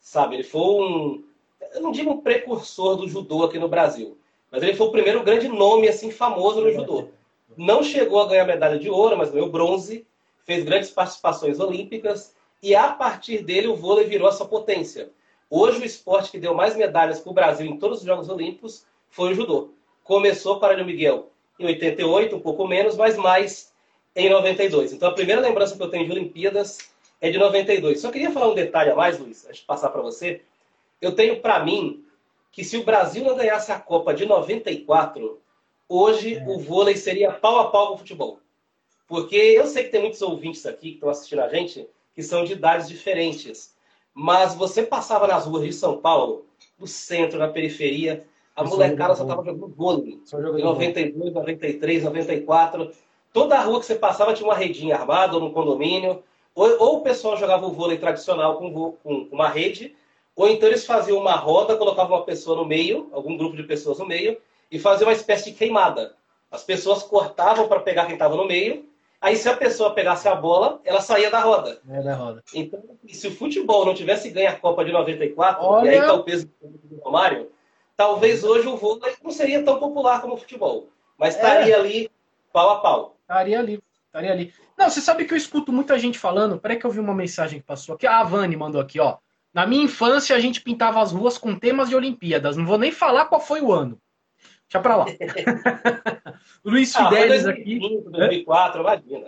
Sabe, 0.00 0.36
ele 0.36 0.44
foi 0.44 0.60
um, 0.62 1.24
eu 1.74 1.82
não 1.82 1.90
digo 1.90 2.10
um 2.10 2.20
precursor 2.20 2.96
do 2.96 3.08
judô 3.08 3.44
aqui 3.44 3.58
no 3.58 3.68
Brasil, 3.68 4.16
mas 4.50 4.62
ele 4.62 4.74
foi 4.74 4.86
o 4.86 4.92
primeiro 4.92 5.22
grande 5.22 5.48
nome 5.48 5.88
assim 5.88 6.10
famoso 6.10 6.60
no 6.60 6.72
judô. 6.72 7.08
Não 7.56 7.82
chegou 7.82 8.20
a 8.20 8.28
ganhar 8.28 8.46
medalha 8.46 8.78
de 8.78 8.88
ouro, 8.88 9.18
mas 9.18 9.30
ganhou 9.30 9.50
bronze, 9.50 10.06
fez 10.44 10.64
grandes 10.64 10.90
participações 10.90 11.58
olímpicas 11.60 12.34
e 12.62 12.74
a 12.74 12.88
partir 12.92 13.42
dele 13.42 13.68
o 13.68 13.76
vôlei 13.76 14.06
virou 14.06 14.28
essa 14.28 14.44
potência. 14.44 15.10
Hoje 15.50 15.80
o 15.80 15.84
esporte 15.84 16.30
que 16.30 16.38
deu 16.38 16.54
mais 16.54 16.76
medalhas 16.76 17.20
para 17.20 17.30
o 17.30 17.34
Brasil 17.34 17.66
em 17.66 17.78
todos 17.78 18.00
os 18.00 18.04
Jogos 18.04 18.28
Olímpicos 18.28 18.84
foi 19.08 19.32
o 19.32 19.34
judô. 19.34 19.70
Começou 20.04 20.58
para 20.58 20.82
o 20.82 20.84
Miguel 20.84 21.30
em 21.58 21.66
88, 21.66 22.36
um 22.36 22.40
pouco 22.40 22.66
menos, 22.66 22.96
mas 22.96 23.16
mais 23.16 23.72
em 24.14 24.28
92. 24.28 24.92
Então 24.92 25.08
a 25.08 25.14
primeira 25.14 25.40
lembrança 25.40 25.76
que 25.76 25.82
eu 25.82 25.90
tenho 25.90 26.04
de 26.04 26.12
Olimpíadas 26.12 26.78
é 27.20 27.30
de 27.30 27.38
92. 27.38 28.00
Só 28.00 28.10
queria 28.10 28.30
falar 28.30 28.48
um 28.48 28.54
detalhe 28.54 28.90
a 28.90 28.94
mais, 28.94 29.18
Luiz, 29.18 29.44
antes 29.46 29.60
de 29.60 29.66
passar 29.66 29.90
para 29.90 30.02
você. 30.02 30.42
Eu 31.00 31.14
tenho 31.14 31.40
para 31.40 31.64
mim 31.64 32.04
que 32.50 32.64
se 32.64 32.76
o 32.76 32.84
Brasil 32.84 33.24
não 33.24 33.36
ganhasse 33.36 33.70
a 33.70 33.78
Copa 33.78 34.12
de 34.12 34.26
94, 34.26 35.40
hoje 35.88 36.34
é. 36.36 36.44
o 36.46 36.58
vôlei 36.58 36.96
seria 36.96 37.32
pau 37.32 37.58
a 37.60 37.70
pau 37.70 37.88
com 37.88 37.94
o 37.94 37.98
futebol. 37.98 38.40
Porque 39.06 39.36
eu 39.36 39.66
sei 39.66 39.84
que 39.84 39.90
tem 39.90 40.00
muitos 40.00 40.20
ouvintes 40.20 40.66
aqui 40.66 40.90
que 40.90 40.94
estão 40.96 41.08
assistindo 41.08 41.40
a 41.40 41.48
gente 41.48 41.88
que 42.18 42.22
são 42.24 42.42
de 42.42 42.54
idades 42.54 42.88
diferentes. 42.88 43.76
Mas 44.12 44.52
você 44.52 44.82
passava 44.82 45.28
nas 45.28 45.46
ruas 45.46 45.62
de 45.62 45.72
São 45.72 45.98
Paulo, 45.98 46.46
no 46.76 46.84
centro, 46.84 47.38
na 47.38 47.46
periferia, 47.46 48.26
a 48.56 48.64
eu 48.64 48.66
molecada 48.66 49.14
só 49.14 49.22
estava 49.22 49.44
jogando 49.44 49.72
vôlei. 49.72 50.18
Em 50.58 50.64
92, 50.64 51.32
93, 51.32 52.02
94. 52.02 52.90
Toda 53.32 53.54
a 53.54 53.62
rua 53.62 53.78
que 53.78 53.86
você 53.86 53.94
passava 53.94 54.34
tinha 54.34 54.48
uma 54.48 54.56
redinha 54.56 54.96
armada 54.96 55.34
ou 55.34 55.40
no 55.42 55.52
condomínio. 55.52 56.24
Ou, 56.56 56.82
ou 56.82 56.96
o 56.96 57.00
pessoal 57.02 57.36
jogava 57.36 57.64
o 57.64 57.70
vôlei 57.70 57.98
tradicional 57.98 58.58
com, 58.58 58.96
com 59.00 59.28
uma 59.30 59.48
rede, 59.48 59.94
ou 60.34 60.48
então 60.48 60.68
eles 60.68 60.84
faziam 60.84 61.18
uma 61.18 61.36
roda, 61.36 61.76
colocavam 61.76 62.16
uma 62.16 62.24
pessoa 62.24 62.56
no 62.56 62.64
meio, 62.64 63.08
algum 63.12 63.36
grupo 63.36 63.54
de 63.54 63.62
pessoas 63.62 64.00
no 64.00 64.06
meio, 64.06 64.38
e 64.72 64.76
faziam 64.80 65.06
uma 65.08 65.14
espécie 65.14 65.52
de 65.52 65.56
queimada. 65.56 66.16
As 66.50 66.64
pessoas 66.64 67.04
cortavam 67.04 67.68
para 67.68 67.78
pegar 67.78 68.06
quem 68.06 68.14
estava 68.14 68.34
no 68.34 68.44
meio, 68.44 68.87
aí 69.20 69.36
se 69.36 69.48
a 69.48 69.56
pessoa 69.56 69.94
pegasse 69.94 70.28
a 70.28 70.34
bola, 70.34 70.80
ela 70.84 71.00
saía 71.00 71.30
da 71.30 71.40
roda. 71.40 71.80
É 71.88 72.02
da 72.02 72.14
roda. 72.14 72.42
Então, 72.54 72.82
se 73.08 73.28
o 73.28 73.34
futebol 73.34 73.84
não 73.84 73.94
tivesse 73.94 74.30
ganho 74.30 74.50
a 74.50 74.56
Copa 74.56 74.84
de 74.84 74.92
94, 74.92 75.64
Olha... 75.64 75.86
e 75.86 75.90
aí 75.90 75.98
está 75.98 76.12
o 76.14 76.24
peso 76.24 76.48
do 76.60 77.00
Romário, 77.02 77.50
talvez 77.96 78.44
hoje 78.44 78.66
o 78.68 78.76
vôlei 78.76 79.14
não 79.22 79.30
seria 79.30 79.62
tão 79.64 79.78
popular 79.78 80.20
como 80.20 80.34
o 80.34 80.38
futebol. 80.38 80.88
Mas 81.18 81.34
é. 81.34 81.38
estaria 81.38 81.74
é. 81.74 81.78
ali 81.78 82.10
pau 82.52 82.70
a 82.70 82.80
pau. 82.80 83.16
Estaria 83.22 83.58
ali, 83.58 83.82
estaria 84.06 84.32
ali. 84.32 84.54
Não, 84.76 84.88
você 84.88 85.00
sabe 85.00 85.24
que 85.24 85.34
eu 85.34 85.38
escuto 85.38 85.72
muita 85.72 85.98
gente 85.98 86.18
falando. 86.18 86.58
Peraí 86.58 86.78
que 86.78 86.86
eu 86.86 86.90
vi 86.90 87.00
uma 87.00 87.14
mensagem 87.14 87.60
que 87.60 87.66
passou 87.66 87.96
aqui. 87.96 88.06
A 88.06 88.22
Vani 88.22 88.56
mandou 88.56 88.80
aqui, 88.80 89.00
ó. 89.00 89.18
Na 89.52 89.66
minha 89.66 89.82
infância, 89.82 90.36
a 90.36 90.40
gente 90.40 90.60
pintava 90.60 91.00
as 91.00 91.10
ruas 91.10 91.36
com 91.36 91.58
temas 91.58 91.88
de 91.88 91.96
Olimpíadas. 91.96 92.56
Não 92.56 92.64
vou 92.64 92.78
nem 92.78 92.92
falar 92.92 93.24
qual 93.24 93.40
foi 93.40 93.60
o 93.60 93.72
ano. 93.72 94.00
Deixa 94.70 94.82
pra 94.82 94.96
lá. 94.96 95.06
Luiz 96.64 96.94
ah, 96.96 97.08
Fidelis 97.08 97.46
ah, 97.46 97.52
2005, 97.52 97.86
aqui. 97.86 98.10
2004, 98.10 98.80
imagina. 98.80 99.26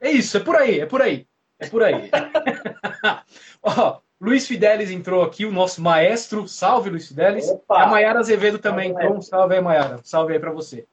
É 0.00 0.10
isso, 0.10 0.36
é 0.36 0.40
por 0.40 0.56
aí, 0.56 0.80
é 0.80 0.86
por 0.86 1.00
aí. 1.00 1.26
É 1.58 1.68
por 1.68 1.82
aí. 1.82 2.10
Ó, 3.62 4.00
Luiz 4.20 4.46
Fidelis 4.46 4.90
entrou 4.90 5.22
aqui, 5.22 5.44
o 5.44 5.52
nosso 5.52 5.80
maestro. 5.80 6.46
Salve, 6.46 6.90
Luiz 6.90 7.08
Fidelis. 7.08 7.48
Opa. 7.48 7.78
E 7.78 7.82
a 7.82 7.86
Maiara 7.86 8.20
Azevedo 8.20 8.58
também 8.58 8.90
entrou. 8.90 9.20
salve 9.22 9.54
aí, 9.54 9.60
Maiara. 9.60 10.00
Salve 10.02 10.32
aí 10.32 10.38
para 10.38 10.52
você. 10.52 10.86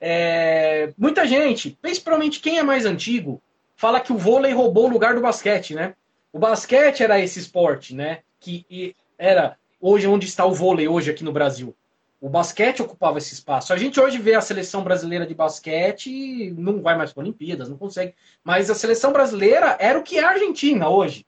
É... 0.00 0.92
Muita 0.96 1.26
gente, 1.26 1.76
principalmente 1.82 2.40
quem 2.40 2.58
é 2.58 2.62
mais 2.62 2.84
antigo, 2.84 3.42
fala 3.74 4.00
que 4.00 4.12
o 4.12 4.18
vôlei 4.18 4.52
roubou 4.52 4.86
o 4.86 4.92
lugar 4.92 5.14
do 5.14 5.20
basquete, 5.20 5.74
né? 5.74 5.94
O 6.32 6.38
basquete 6.38 7.02
era 7.02 7.18
esse 7.20 7.38
esporte, 7.38 7.94
né? 7.94 8.20
Que 8.38 8.94
era 9.18 9.56
hoje 9.80 10.06
onde 10.06 10.26
está 10.26 10.44
o 10.44 10.54
vôlei 10.54 10.86
hoje 10.86 11.10
aqui 11.10 11.24
no 11.24 11.32
Brasil. 11.32 11.74
O 12.20 12.28
basquete 12.28 12.82
ocupava 12.82 13.18
esse 13.18 13.32
espaço. 13.32 13.72
A 13.72 13.76
gente 13.76 14.00
hoje 14.00 14.18
vê 14.18 14.34
a 14.34 14.40
seleção 14.40 14.82
brasileira 14.82 15.24
de 15.24 15.34
basquete 15.34 16.52
não 16.56 16.82
vai 16.82 16.96
mais 16.96 17.12
para 17.12 17.22
Olimpíadas, 17.22 17.68
não 17.68 17.76
consegue. 17.76 18.14
Mas 18.42 18.68
a 18.68 18.74
seleção 18.74 19.12
brasileira 19.12 19.76
era 19.78 19.98
o 19.98 20.02
que 20.02 20.18
é 20.18 20.24
a 20.24 20.30
Argentina 20.30 20.88
hoje. 20.88 21.24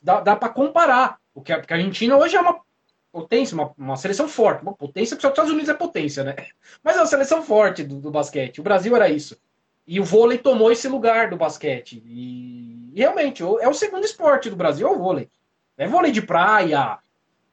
Dá, 0.00 0.20
dá 0.20 0.36
para 0.36 0.48
comparar. 0.48 1.18
Porque 1.34 1.52
a, 1.52 1.58
porque 1.58 1.72
a 1.72 1.76
Argentina 1.76 2.16
hoje 2.16 2.36
é 2.36 2.40
uma 2.40 2.60
potência, 3.10 3.54
uma, 3.54 3.72
uma 3.76 3.96
seleção 3.96 4.28
forte. 4.28 4.62
Uma 4.62 4.74
potência 4.74 5.16
que 5.16 5.22
só 5.22 5.28
os 5.28 5.32
Estados 5.32 5.50
Unidos 5.50 5.70
é 5.70 5.74
potência, 5.74 6.22
né? 6.22 6.36
Mas 6.84 6.96
é 6.96 7.00
uma 7.00 7.06
seleção 7.06 7.42
forte 7.42 7.82
do, 7.82 7.98
do 8.00 8.10
basquete. 8.10 8.60
O 8.60 8.64
Brasil 8.64 8.94
era 8.94 9.08
isso. 9.08 9.36
E 9.84 9.98
o 9.98 10.04
vôlei 10.04 10.38
tomou 10.38 10.70
esse 10.70 10.86
lugar 10.86 11.30
do 11.30 11.36
basquete. 11.36 12.00
E, 12.06 12.92
e 12.94 12.98
realmente, 13.00 13.42
é 13.42 13.68
o 13.68 13.74
segundo 13.74 14.04
esporte 14.04 14.48
do 14.48 14.56
Brasil, 14.56 14.86
é 14.86 14.90
o 14.90 14.98
vôlei. 14.98 15.28
É 15.76 15.88
vôlei 15.88 16.12
de 16.12 16.22
praia. 16.22 16.98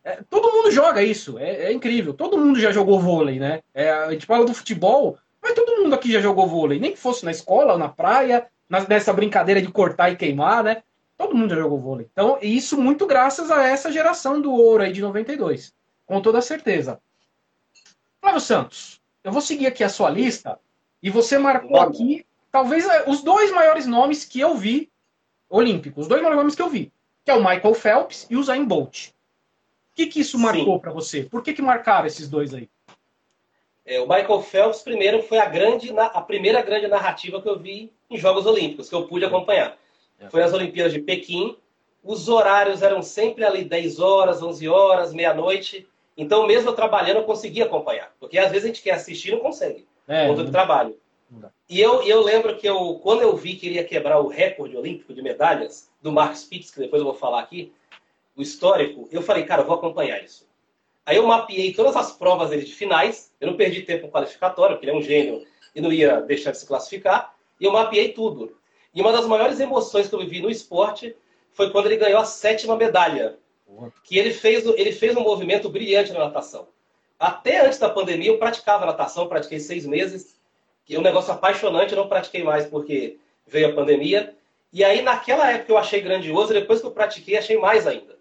É, 0.06 0.20
todo 0.30 0.52
mundo 0.52 0.70
joga 0.70 1.02
isso. 1.02 1.40
É, 1.40 1.66
é, 1.66 1.74
incrível. 1.74 2.14
Todo 2.14 2.38
mundo 2.38 2.60
já 2.60 2.72
jogou 2.72 3.00
vôlei, 3.00 3.40
né? 3.40 3.64
É, 3.74 3.90
a 3.90 4.12
gente 4.12 4.28
fala 4.28 4.46
do 4.46 4.54
futebol, 4.54 5.18
mas 5.42 5.56
todo 5.56 5.82
mundo 5.82 5.96
aqui 5.96 6.12
já 6.12 6.22
jogou 6.22 6.48
vôlei. 6.48 6.80
Nem 6.80 6.92
que 6.92 7.00
fosse 7.00 7.26
na 7.26 7.32
escola 7.32 7.74
ou 7.74 7.80
na 7.80 7.90
praia, 7.90 8.46
nessa 8.88 9.12
brincadeira 9.12 9.60
de 9.60 9.72
cortar 9.72 10.12
e 10.12 10.16
queimar, 10.16 10.64
né? 10.64 10.84
Todo 11.18 11.36
mundo 11.36 11.56
já 11.56 11.62
jogou 11.62 11.80
vôlei. 11.80 12.08
Então, 12.12 12.38
isso 12.40 12.80
muito 12.80 13.08
graças 13.08 13.50
a 13.50 13.64
essa 13.64 13.92
geração 13.92 14.40
do 14.40 14.54
ouro 14.54 14.84
aí 14.84 14.92
de 14.92 15.02
92. 15.02 15.74
Com 16.06 16.22
toda 16.22 16.40
certeza. 16.40 17.02
Flávio 18.22 18.42
Santos, 18.42 19.02
eu 19.24 19.32
vou 19.32 19.42
seguir 19.42 19.66
aqui 19.66 19.84
a 19.84 19.90
sua 19.90 20.10
lista 20.12 20.60
e 21.02 21.10
você 21.10 21.40
marcou 21.40 21.82
aqui, 21.82 22.24
talvez, 22.52 22.86
é, 22.86 23.10
os 23.10 23.24
dois 23.24 23.52
maiores 23.52 23.88
nomes 23.88 24.24
que 24.24 24.40
eu 24.40 24.56
vi 24.56 24.92
olímpicos. 25.50 26.04
Os 26.04 26.08
dois 26.08 26.22
maiores 26.22 26.38
nomes 26.38 26.56
que 26.56 26.62
eu 26.62 26.70
vi. 26.70 26.92
Que 27.24 27.32
é 27.32 27.34
o 27.34 27.40
Michael 27.40 27.74
Phelps 27.74 28.28
e 28.30 28.36
o 28.36 28.44
Zayn 28.44 28.66
Bolt. 28.66 29.15
O 29.96 29.98
que, 29.98 30.08
que 30.08 30.20
isso 30.20 30.38
marcou 30.38 30.78
para 30.78 30.92
você? 30.92 31.24
Por 31.24 31.42
que, 31.42 31.54
que 31.54 31.62
marcaram 31.62 32.06
esses 32.06 32.28
dois 32.28 32.54
aí? 32.54 32.70
É, 33.86 33.98
o 34.02 34.04
Michael 34.04 34.42
Phelps, 34.42 34.82
primeiro, 34.82 35.24
foi 35.24 35.38
a, 35.38 35.46
grande, 35.46 35.90
a 35.98 36.22
primeira 36.22 36.62
grande 36.62 36.86
narrativa 36.86 37.42
que 37.42 37.48
eu 37.48 37.58
vi 37.58 37.94
em 38.10 38.18
Jogos 38.18 38.46
Olímpicos, 38.46 38.90
que 38.90 38.96
eu 38.96 39.08
pude 39.08 39.24
acompanhar. 39.24 39.78
É. 40.20 40.30
Foi 40.30 40.42
nas 40.42 40.52
Olimpíadas 40.52 40.92
de 40.92 41.00
Pequim. 41.00 41.56
Os 42.04 42.28
horários 42.28 42.82
eram 42.82 43.02
sempre 43.02 43.46
ali 43.46 43.64
10 43.64 44.02
horas, 44.02 44.44
11 44.44 44.68
horas, 44.68 45.14
meia-noite. 45.14 45.88
Então, 46.18 46.46
mesmo 46.46 46.72
eu 46.72 46.75
trabalhando, 46.75 47.18
eu 47.20 47.24
conseguia 47.24 47.64
acompanhar. 47.64 48.12
Porque 48.20 48.38
às 48.38 48.52
vezes 48.52 48.66
a 48.66 48.68
gente 48.68 48.82
quer 48.82 48.96
assistir 48.96 49.30
e 49.30 49.32
não 49.32 49.40
consegue. 49.40 49.88
É, 50.10 50.28
por 50.28 50.36
do 50.36 50.52
trabalho. 50.52 50.98
E 51.70 51.80
eu, 51.80 52.04
eu 52.04 52.22
lembro 52.22 52.58
que 52.58 52.68
eu, 52.68 53.00
quando 53.02 53.22
eu 53.22 53.34
vi 53.36 53.56
que 53.56 53.68
ele 53.68 53.75
ia 53.75 53.84
quebrar 53.84 54.20
o 54.20 54.28
recorde 54.28 54.75
olímpico 54.75 55.14
de 55.14 55.22
medalhas 55.22 55.90
do 56.02 56.12
Mark 56.12 56.36
Spitz, 56.36 56.70
que 56.70 56.82
depois 56.82 57.00
eu 57.00 57.06
vou 57.06 57.16
falar 57.16 57.40
aqui, 57.40 57.74
o 58.36 58.42
histórico, 58.42 59.08
eu 59.12 59.22
falei, 59.22 59.44
cara, 59.46 59.62
eu 59.62 59.65
vou 59.65 59.75
acompanhar 59.75 60.24
isso. 60.24 60.48
Aí 61.06 61.18
eu 61.18 61.27
mapeei 61.27 61.74
todas 61.74 61.96
as 61.96 62.12
provas 62.12 62.50
dele 62.50 62.65
de 62.65 62.74
finais, 62.74 63.34
eu 63.39 63.48
não 63.48 63.56
perdi 63.56 63.84
tempo 63.84 64.10
qualificatório, 64.10 64.75
porque 64.75 64.88
ele 64.88 64.96
é 64.96 65.00
um 65.00 65.04
gênio 65.04 65.46
e 65.74 65.82
não 65.82 65.92
ia 65.92 66.22
deixar 66.22 66.51
de 66.51 66.58
se 66.58 66.65
classificar, 66.65 67.34
e 67.60 67.65
eu 67.65 67.72
mapeei 67.72 68.12
tudo. 68.12 68.58
E 68.94 69.01
uma 69.01 69.12
das 69.12 69.27
maiores 69.27 69.60
emoções 69.60 70.08
que 70.08 70.15
eu 70.15 70.20
vivi 70.20 70.42
no 70.42 70.50
esporte 70.50 71.15
foi 71.51 71.70
quando 71.70 71.86
ele 71.86 71.98
ganhou 71.98 72.20
a 72.20 72.25
sétima 72.25 72.75
medalha, 72.75 73.38
que 74.04 74.18
ele 74.18 74.32
fez, 74.34 74.65
ele 74.65 74.92
fez 74.92 75.15
um 75.15 75.22
movimento 75.22 75.70
brilhante 75.70 76.12
na 76.12 76.20
natação. 76.20 76.68
Até 77.20 77.65
antes 77.65 77.80
da 77.80 77.89
pandemia 77.89 78.30
eu 78.30 78.38
praticava 78.38 78.86
natação, 78.86 79.27
pratiquei 79.27 79.60
seis 79.60 79.86
meses, 79.86 80.39
que 80.86 80.96
é 80.96 81.00
um 81.00 81.04
negócio 81.04 81.32
apaixonante, 81.32 81.94
eu 81.94 81.98
não 81.98 82.10
pratiquei 82.10 82.44
mais 82.44 82.65
porque 82.65 83.18
veio 83.48 83.70
a 83.70 83.74
pandemia. 83.74 84.36
E 84.72 84.84
aí 84.84 85.01
naquela 85.01 85.51
época 85.51 85.72
eu 85.72 85.77
achei 85.77 86.01
grandioso, 86.01 86.54
depois 86.54 86.82
que 86.82 86.88
eu 86.88 86.92
pratiquei 86.92 87.38
achei 87.38 87.58
mais 87.58 87.88
ainda. 87.88 88.15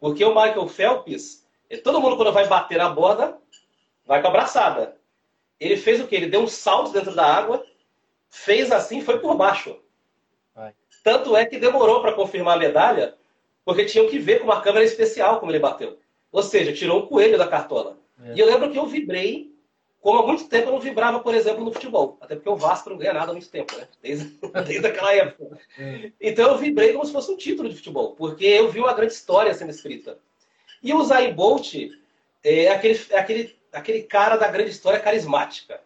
Porque 0.00 0.24
o 0.24 0.34
Michael 0.34 0.68
Phelps, 0.68 1.46
todo 1.82 2.00
mundo 2.00 2.16
quando 2.16 2.32
vai 2.32 2.46
bater 2.46 2.78
na 2.78 2.88
borda, 2.88 3.38
vai 4.04 4.20
com 4.20 4.28
a 4.28 4.30
braçada. 4.30 4.96
Ele 5.58 5.76
fez 5.76 6.00
o 6.00 6.06
quê? 6.06 6.16
Ele 6.16 6.28
deu 6.28 6.40
um 6.40 6.48
salto 6.48 6.92
dentro 6.92 7.14
da 7.14 7.24
água, 7.24 7.64
fez 8.28 8.70
assim 8.70 9.00
foi 9.00 9.18
por 9.18 9.36
baixo. 9.36 9.76
Tanto 11.02 11.36
é 11.36 11.46
que 11.46 11.58
demorou 11.58 12.00
para 12.00 12.14
confirmar 12.14 12.56
a 12.56 12.58
medalha, 12.58 13.14
porque 13.64 13.84
tinham 13.84 14.08
que 14.08 14.18
ver 14.18 14.40
com 14.40 14.44
uma 14.44 14.60
câmera 14.60 14.84
especial 14.84 15.38
como 15.38 15.52
ele 15.52 15.60
bateu. 15.60 15.98
Ou 16.32 16.42
seja, 16.42 16.72
tirou 16.72 17.00
um 17.00 17.06
coelho 17.06 17.38
da 17.38 17.46
cartola. 17.46 17.96
É. 18.24 18.34
E 18.34 18.40
eu 18.40 18.46
lembro 18.46 18.70
que 18.70 18.78
eu 18.78 18.86
vibrei, 18.86 19.55
como 20.06 20.20
há 20.20 20.24
muito 20.24 20.48
tempo 20.48 20.68
eu 20.68 20.72
não 20.72 20.78
vibrava, 20.78 21.18
por 21.18 21.34
exemplo, 21.34 21.64
no 21.64 21.72
futebol. 21.72 22.16
Até 22.20 22.36
porque 22.36 22.48
o 22.48 22.54
Vasco 22.54 22.90
não 22.90 22.96
ganha 22.96 23.12
nada 23.12 23.32
há 23.32 23.34
muito 23.34 23.50
tempo, 23.50 23.76
né? 23.76 23.88
Desde, 24.00 24.38
desde 24.64 24.86
aquela 24.86 25.12
época. 25.12 25.58
É. 25.76 26.12
Então 26.20 26.52
eu 26.52 26.58
vibrei 26.58 26.92
como 26.92 27.04
se 27.04 27.10
fosse 27.10 27.28
um 27.32 27.36
título 27.36 27.68
de 27.68 27.74
futebol, 27.74 28.14
porque 28.14 28.44
eu 28.44 28.70
vi 28.70 28.78
uma 28.78 28.94
grande 28.94 29.14
história 29.14 29.52
sendo 29.52 29.70
escrita. 29.70 30.16
E 30.80 30.94
o 30.94 31.02
Zayn 31.02 31.34
Bolt 31.34 31.74
é 32.44 32.68
aquele, 32.68 33.00
é 33.10 33.18
aquele, 33.18 33.56
aquele 33.72 34.02
cara 34.04 34.36
da 34.36 34.46
grande 34.46 34.70
história 34.70 35.00
carismática, 35.00 35.80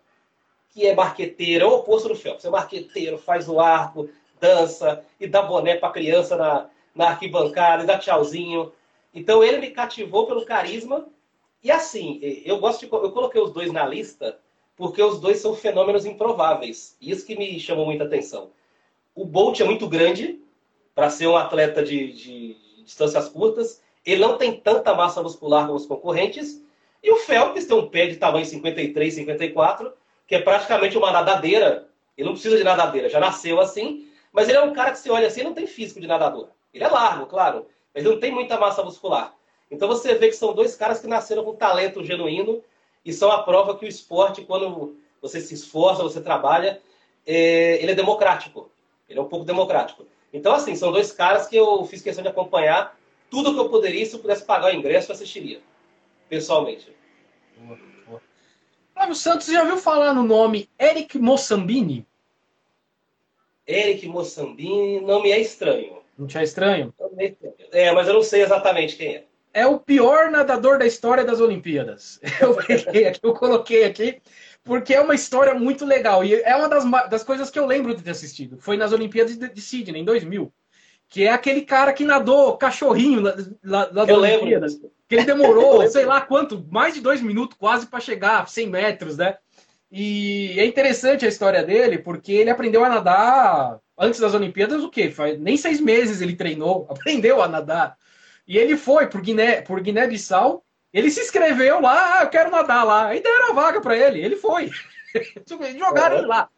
que 0.68 0.86
é 0.86 0.94
marqueteiro, 0.94 1.64
é 1.64 1.66
o 1.66 1.76
oposto 1.76 2.08
do 2.08 2.14
Phelps. 2.14 2.44
É 2.44 2.50
marqueteiro, 2.50 3.16
faz 3.16 3.48
o 3.48 3.58
arco, 3.58 4.10
dança 4.38 5.02
e 5.18 5.26
dá 5.26 5.40
boné 5.40 5.76
para 5.76 5.94
criança 5.94 6.36
na, 6.36 6.68
na 6.94 7.08
arquibancada 7.08 7.84
e 7.84 7.86
dá 7.86 7.98
tchauzinho. 7.98 8.70
Então 9.14 9.42
ele 9.42 9.56
me 9.56 9.70
cativou 9.70 10.26
pelo 10.26 10.44
carisma 10.44 11.08
e 11.62 11.70
assim, 11.70 12.18
eu 12.44 12.58
gosto 12.58 12.80
de. 12.80 12.92
Eu 12.92 13.12
coloquei 13.12 13.40
os 13.40 13.52
dois 13.52 13.72
na 13.72 13.86
lista 13.86 14.38
porque 14.76 15.02
os 15.02 15.20
dois 15.20 15.38
são 15.38 15.54
fenômenos 15.54 16.06
improváveis. 16.06 16.96
Isso 17.00 17.26
que 17.26 17.36
me 17.36 17.60
chamou 17.60 17.84
muita 17.84 18.04
atenção. 18.04 18.50
O 19.14 19.26
Bolt 19.26 19.60
é 19.60 19.64
muito 19.64 19.86
grande 19.86 20.40
para 20.94 21.10
ser 21.10 21.26
um 21.26 21.36
atleta 21.36 21.82
de, 21.82 22.12
de, 22.12 22.54
de, 22.54 22.84
distâncias 22.84 23.28
curtas. 23.28 23.82
Ele 24.06 24.22
não 24.22 24.38
tem 24.38 24.58
tanta 24.58 24.94
massa 24.94 25.22
muscular 25.22 25.66
como 25.66 25.76
os 25.76 25.84
concorrentes. 25.84 26.64
E 27.02 27.10
o 27.12 27.16
Phelps 27.16 27.66
tem 27.66 27.76
um 27.76 27.90
pé 27.90 28.06
de 28.06 28.16
tamanho 28.16 28.46
53, 28.46 29.12
54, 29.12 29.92
que 30.26 30.36
é 30.36 30.40
praticamente 30.40 30.96
uma 30.96 31.10
nadadeira. 31.12 31.88
Ele 32.16 32.26
não 32.26 32.32
precisa 32.32 32.56
de 32.56 32.64
nadadeira, 32.64 33.10
já 33.10 33.20
nasceu 33.20 33.60
assim. 33.60 34.08
Mas 34.32 34.48
ele 34.48 34.56
é 34.56 34.62
um 34.62 34.72
cara 34.72 34.92
que 34.92 34.98
se 34.98 35.10
olha 35.10 35.26
assim 35.26 35.42
não 35.42 35.52
tem 35.52 35.66
físico 35.66 36.00
de 36.00 36.06
nadador. 36.06 36.48
Ele 36.72 36.84
é 36.84 36.88
largo, 36.88 37.26
claro, 37.26 37.66
mas 37.94 38.02
não 38.02 38.18
tem 38.18 38.32
muita 38.32 38.58
massa 38.58 38.82
muscular. 38.82 39.34
Então 39.70 39.86
você 39.86 40.14
vê 40.14 40.28
que 40.28 40.36
são 40.36 40.52
dois 40.52 40.74
caras 40.74 41.00
que 41.00 41.06
nasceram 41.06 41.44
com 41.44 41.54
talento 41.54 42.04
genuíno 42.04 42.62
e 43.04 43.12
são 43.12 43.30
a 43.30 43.42
prova 43.42 43.76
que 43.78 43.84
o 43.84 43.88
esporte, 43.88 44.42
quando 44.42 44.96
você 45.22 45.40
se 45.40 45.54
esforça, 45.54 46.02
você 46.02 46.20
trabalha, 46.20 46.80
é, 47.26 47.80
ele 47.80 47.92
é 47.92 47.94
democrático. 47.94 48.70
Ele 49.08 49.18
é 49.18 49.22
um 49.22 49.28
pouco 49.28 49.44
democrático. 49.44 50.06
Então, 50.32 50.52
assim, 50.52 50.74
são 50.74 50.92
dois 50.92 51.12
caras 51.12 51.46
que 51.46 51.56
eu 51.56 51.84
fiz 51.84 52.02
questão 52.02 52.22
de 52.22 52.28
acompanhar. 52.28 52.98
Tudo 53.30 53.54
que 53.54 53.60
eu 53.60 53.68
poderia, 53.68 54.04
se 54.04 54.14
eu 54.14 54.20
pudesse 54.20 54.44
pagar 54.44 54.72
o 54.72 54.76
ingresso, 54.76 55.10
eu 55.10 55.14
assistiria. 55.14 55.60
Pessoalmente. 56.28 56.92
Flávio 58.92 59.14
Santos, 59.14 59.46
já 59.46 59.62
ouviu 59.62 59.78
falar 59.78 60.12
no 60.12 60.22
nome 60.22 60.68
Eric 60.78 61.18
Moçambini? 61.18 62.06
Eric 63.66 64.06
Moçambini 64.06 65.00
não 65.00 65.22
me 65.22 65.30
é 65.30 65.38
estranho. 65.38 66.00
Não 66.18 66.26
te 66.26 66.38
é 66.38 66.42
estranho? 66.42 66.92
É, 67.72 67.92
mas 67.92 68.08
eu 68.08 68.14
não 68.14 68.22
sei 68.22 68.42
exatamente 68.42 68.96
quem 68.96 69.16
é 69.16 69.24
é 69.52 69.66
o 69.66 69.78
pior 69.78 70.30
nadador 70.30 70.78
da 70.78 70.86
história 70.86 71.24
das 71.24 71.40
Olimpíadas. 71.40 72.20
Eu 72.40 72.54
peguei 72.54 73.06
aqui, 73.06 73.20
eu 73.22 73.34
coloquei 73.34 73.84
aqui, 73.84 74.20
porque 74.62 74.94
é 74.94 75.00
uma 75.00 75.14
história 75.14 75.54
muito 75.54 75.84
legal. 75.84 76.24
E 76.24 76.34
é 76.34 76.54
uma 76.54 76.68
das, 76.68 76.84
das 77.08 77.22
coisas 77.24 77.50
que 77.50 77.58
eu 77.58 77.66
lembro 77.66 77.94
de 77.94 78.02
ter 78.02 78.10
assistido. 78.10 78.58
Foi 78.58 78.76
nas 78.76 78.92
Olimpíadas 78.92 79.36
de, 79.36 79.48
de 79.48 79.60
Sydney, 79.60 80.02
em 80.02 80.04
2000. 80.04 80.52
Que 81.08 81.24
é 81.24 81.32
aquele 81.32 81.62
cara 81.62 81.92
que 81.92 82.04
nadou 82.04 82.56
cachorrinho 82.56 83.20
nas, 83.20 83.50
nas 83.62 84.08
eu 84.08 84.16
Olimpíadas. 84.16 84.74
Lembro. 84.74 84.92
Que 85.08 85.14
ele 85.16 85.24
demorou, 85.24 85.86
sei 85.90 86.04
lá 86.04 86.20
quanto, 86.20 86.64
mais 86.70 86.94
de 86.94 87.00
dois 87.00 87.20
minutos 87.20 87.56
quase 87.58 87.86
para 87.86 87.98
chegar 88.00 88.42
a 88.42 88.46
100 88.46 88.68
metros, 88.68 89.16
né? 89.16 89.36
E 89.90 90.54
é 90.56 90.64
interessante 90.64 91.26
a 91.26 91.28
história 91.28 91.64
dele, 91.64 91.98
porque 91.98 92.32
ele 92.32 92.50
aprendeu 92.50 92.84
a 92.84 92.88
nadar 92.88 93.80
antes 93.98 94.20
das 94.20 94.34
Olimpíadas, 94.34 94.82
o 94.82 94.88
quê? 94.88 95.12
Nem 95.38 95.56
seis 95.56 95.80
meses 95.80 96.20
ele 96.20 96.36
treinou, 96.36 96.86
aprendeu 96.90 97.42
a 97.42 97.48
nadar. 97.48 97.96
E 98.50 98.58
ele 98.58 98.76
foi 98.76 99.06
por 99.06 99.20
Guiné, 99.20 99.60
por 99.60 99.80
Guiné-Bissau. 99.80 100.64
Ele 100.92 101.08
se 101.08 101.20
inscreveu 101.20 101.80
lá, 101.80 102.18
ah, 102.18 102.24
eu 102.24 102.28
quero 102.30 102.50
nadar 102.50 102.84
lá. 102.84 103.06
Aí 103.06 103.22
deram 103.22 103.50
a 103.50 103.52
vaga 103.52 103.80
para 103.80 103.96
ele. 103.96 104.20
Ele 104.20 104.34
foi. 104.34 104.68
Jogaram 105.78 106.18
ele 106.18 106.26
lá. 106.26 106.48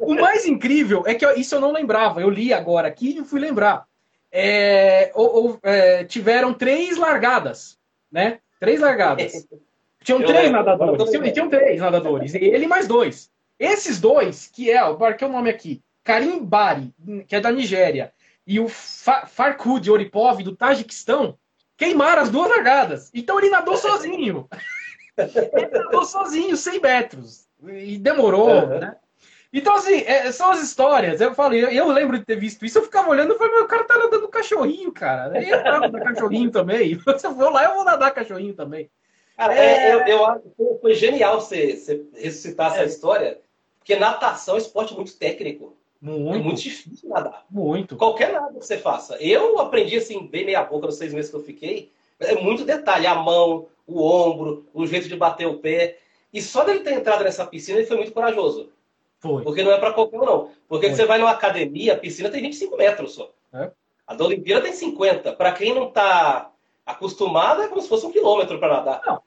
O 0.00 0.16
mais 0.16 0.44
incrível 0.44 1.04
é 1.06 1.14
que 1.14 1.24
isso 1.34 1.54
eu 1.54 1.60
não 1.60 1.70
lembrava. 1.70 2.20
Eu 2.20 2.28
li 2.28 2.52
agora 2.52 2.88
aqui 2.88 3.16
e 3.16 3.24
fui 3.24 3.38
lembrar. 3.38 3.86
É, 4.32 5.12
ou, 5.14 5.36
ou, 5.36 5.58
é, 5.62 6.02
tiveram 6.02 6.52
três 6.52 6.96
largadas, 6.96 7.78
né? 8.10 8.40
Três 8.58 8.80
largadas. 8.80 9.46
Tinham 10.02 10.20
eu 10.22 10.26
três 10.26 10.50
nadadores. 10.50 11.10
Tinham, 11.10 11.32
tinham 11.32 11.48
três 11.48 11.80
nadadores. 11.80 12.34
Ele 12.34 12.66
mais 12.66 12.88
dois. 12.88 13.30
Esses 13.56 14.00
dois, 14.00 14.48
que 14.52 14.68
é, 14.68 14.80
eu 14.80 14.98
marquei 14.98 15.26
o 15.26 15.32
nome 15.32 15.50
aqui, 15.50 15.80
Karim 16.02 16.44
Bari, 16.44 16.92
que 17.26 17.34
é 17.34 17.40
da 17.40 17.50
Nigéria, 17.50 18.12
e 18.46 18.60
o 18.60 18.68
Fa 18.68 19.26
Farkud 19.26 19.90
Oripov, 19.90 20.42
do 20.42 20.54
Tajiquistão, 20.54 21.36
queimaram 21.76 22.22
as 22.22 22.30
duas 22.30 22.48
largadas. 22.48 23.10
Então 23.12 23.38
ele 23.38 23.50
nadou 23.50 23.76
sozinho. 23.76 24.48
ele 25.18 25.70
nadou 25.70 26.04
sozinho, 26.04 26.56
100 26.56 26.80
metros. 26.80 27.46
E 27.66 27.98
demorou, 27.98 28.48
uhum. 28.48 28.78
né? 28.78 28.96
Então, 29.52 29.74
assim, 29.76 30.02
é, 30.02 30.30
são 30.32 30.50
as 30.50 30.62
histórias. 30.62 31.20
Eu 31.20 31.34
falei, 31.34 31.64
eu, 31.64 31.70
eu, 31.70 31.88
lembro 31.88 32.18
de 32.18 32.24
ter 32.24 32.38
visto 32.38 32.64
isso, 32.64 32.78
eu 32.78 32.82
ficava 32.82 33.08
olhando 33.08 33.34
e 33.34 33.38
falei, 33.38 33.54
meu, 33.54 33.64
o 33.64 33.68
cara 33.68 33.84
tá 33.84 33.96
nadando 33.96 34.28
cachorrinho, 34.28 34.92
cara. 34.92 35.42
Eu 35.42 35.80
nadar 35.80 36.02
cachorrinho 36.02 36.50
também. 36.50 37.00
Se 37.18 37.26
eu 37.26 37.34
for 37.34 37.50
lá, 37.50 37.64
eu 37.64 37.74
vou 37.74 37.84
nadar 37.84 38.12
cachorrinho 38.12 38.54
também. 38.54 38.90
Cara, 39.36 39.54
é... 39.54 39.94
eu, 39.94 40.00
eu 40.00 40.26
acho 40.26 40.42
que 40.42 40.80
foi 40.80 40.94
genial 40.94 41.40
você, 41.40 41.76
você 41.76 42.04
ressuscitar 42.14 42.72
essa 42.72 42.82
é. 42.82 42.86
história, 42.86 43.40
porque 43.78 43.96
natação 43.96 44.54
é 44.54 44.58
um 44.58 44.60
esporte 44.60 44.94
muito 44.94 45.16
técnico. 45.16 45.76
Muito. 46.06 46.38
É 46.38 46.38
muito 46.38 46.62
difícil 46.62 47.08
nadar. 47.08 47.44
Muito. 47.50 47.96
Qualquer 47.96 48.32
nada 48.32 48.54
que 48.54 48.64
você 48.64 48.78
faça. 48.78 49.16
Eu 49.16 49.58
aprendi 49.58 49.96
assim, 49.96 50.24
bem 50.28 50.46
meia 50.46 50.62
boca 50.62 50.86
nos 50.86 50.96
seis 50.96 51.12
meses 51.12 51.30
que 51.30 51.36
eu 51.36 51.42
fiquei. 51.42 51.90
É 52.20 52.36
muito 52.36 52.64
detalhe. 52.64 53.08
A 53.08 53.16
mão, 53.16 53.66
o 53.84 54.00
ombro, 54.00 54.64
o 54.72 54.86
jeito 54.86 55.08
de 55.08 55.16
bater 55.16 55.48
o 55.48 55.58
pé. 55.58 55.98
E 56.32 56.40
só 56.40 56.62
dele 56.62 56.80
ter 56.80 56.92
entrado 56.92 57.24
nessa 57.24 57.44
piscina, 57.44 57.78
ele 57.78 57.88
foi 57.88 57.96
muito 57.96 58.12
corajoso. 58.12 58.70
Foi. 59.18 59.42
Porque 59.42 59.64
não 59.64 59.72
é 59.72 59.78
para 59.78 59.92
qualquer 59.92 60.20
um, 60.20 60.24
não. 60.24 60.50
Porque 60.68 60.90
você 60.90 61.04
vai 61.04 61.18
numa 61.18 61.32
academia, 61.32 61.94
a 61.94 61.98
piscina 61.98 62.30
tem 62.30 62.40
25 62.40 62.76
metros 62.76 63.14
só. 63.14 63.32
É. 63.52 63.72
A 64.06 64.14
da 64.14 64.24
Olimpíada 64.24 64.62
tem 64.62 64.72
50. 64.72 65.32
Para 65.32 65.50
quem 65.52 65.74
não 65.74 65.88
está 65.88 66.52
acostumado, 66.84 67.62
é 67.62 67.68
como 67.68 67.82
se 67.82 67.88
fosse 67.88 68.06
um 68.06 68.12
quilômetro 68.12 68.60
para 68.60 68.74
nadar. 68.74 69.02
Não. 69.04 69.20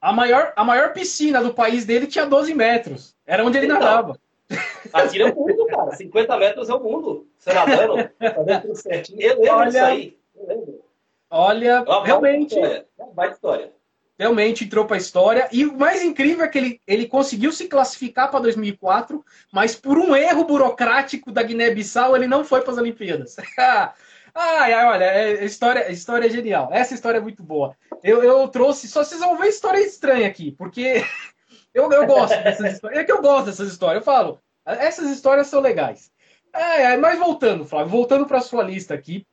A 0.00 0.12
maior, 0.12 0.52
a 0.56 0.64
maior 0.64 0.92
piscina 0.92 1.40
do 1.40 1.54
país 1.54 1.84
dele 1.84 2.08
tinha 2.08 2.26
12 2.26 2.54
metros. 2.54 3.14
Era 3.24 3.44
onde 3.44 3.58
ele 3.58 3.66
então, 3.66 3.78
nadava. 3.78 4.18
É 4.50 5.24
o 5.24 5.34
mundo, 5.34 5.66
cara. 5.66 5.94
50 5.94 6.36
metros 6.38 6.68
é 6.68 6.74
o 6.74 6.82
mundo. 6.82 7.26
Você 7.38 7.52
nadando, 7.52 8.10
fazendo 8.18 8.62
tudo 8.62 8.76
certinho. 8.76 9.20
Eu 9.20 9.38
lembro 9.40 9.54
olha, 9.54 9.70
disso 9.70 9.84
aí. 9.84 10.18
Eu 10.36 10.46
lembro. 10.46 10.84
Olha, 11.30 11.84
é 11.86 12.06
realmente. 12.06 12.58
É 12.58 12.84
uma 12.98 13.26
história. 13.26 13.72
Realmente 14.18 14.64
entrou 14.64 14.84
para 14.84 14.96
a 14.96 14.98
história. 14.98 15.48
E 15.52 15.64
o 15.64 15.78
mais 15.78 16.02
incrível 16.02 16.44
é 16.44 16.48
que 16.48 16.58
ele, 16.58 16.80
ele 16.86 17.06
conseguiu 17.06 17.52
se 17.52 17.68
classificar 17.68 18.30
para 18.30 18.40
2004, 18.40 19.24
mas 19.52 19.76
por 19.76 19.96
um 19.96 20.16
erro 20.16 20.44
burocrático 20.44 21.30
da 21.30 21.42
Guiné-Bissau, 21.42 22.16
ele 22.16 22.26
não 22.26 22.44
foi 22.44 22.60
para 22.62 22.72
as 22.72 22.78
Olimpíadas. 22.78 23.36
ai, 24.34 24.72
ai, 24.72 24.84
olha, 24.86 25.04
é, 25.04 25.44
história, 25.44 25.92
história 25.92 26.26
é 26.26 26.30
genial. 26.30 26.68
Essa 26.72 26.94
história 26.94 27.18
é 27.18 27.20
muito 27.20 27.44
boa. 27.44 27.76
Eu, 28.02 28.24
eu 28.24 28.48
trouxe, 28.48 28.88
só 28.88 29.04
vocês 29.04 29.20
vão 29.20 29.36
ver 29.36 29.48
história 29.48 29.78
estranha 29.78 30.26
aqui, 30.26 30.50
porque 30.50 31.04
Eu, 31.74 31.90
eu 31.92 32.06
gosto 32.06 32.42
dessas 32.42 32.74
histórias. 32.74 33.00
É 33.00 33.04
que 33.04 33.12
eu 33.12 33.22
gosto 33.22 33.46
dessas 33.46 33.70
histórias. 33.70 34.00
Eu 34.00 34.04
falo, 34.04 34.40
essas 34.64 35.10
histórias 35.10 35.46
são 35.46 35.60
legais. 35.60 36.10
É, 36.52 36.96
mas 36.96 37.18
voltando, 37.18 37.64
Flávio, 37.64 37.90
voltando 37.90 38.26
para 38.26 38.40
sua 38.40 38.62
lista 38.62 38.94
aqui. 38.94 39.26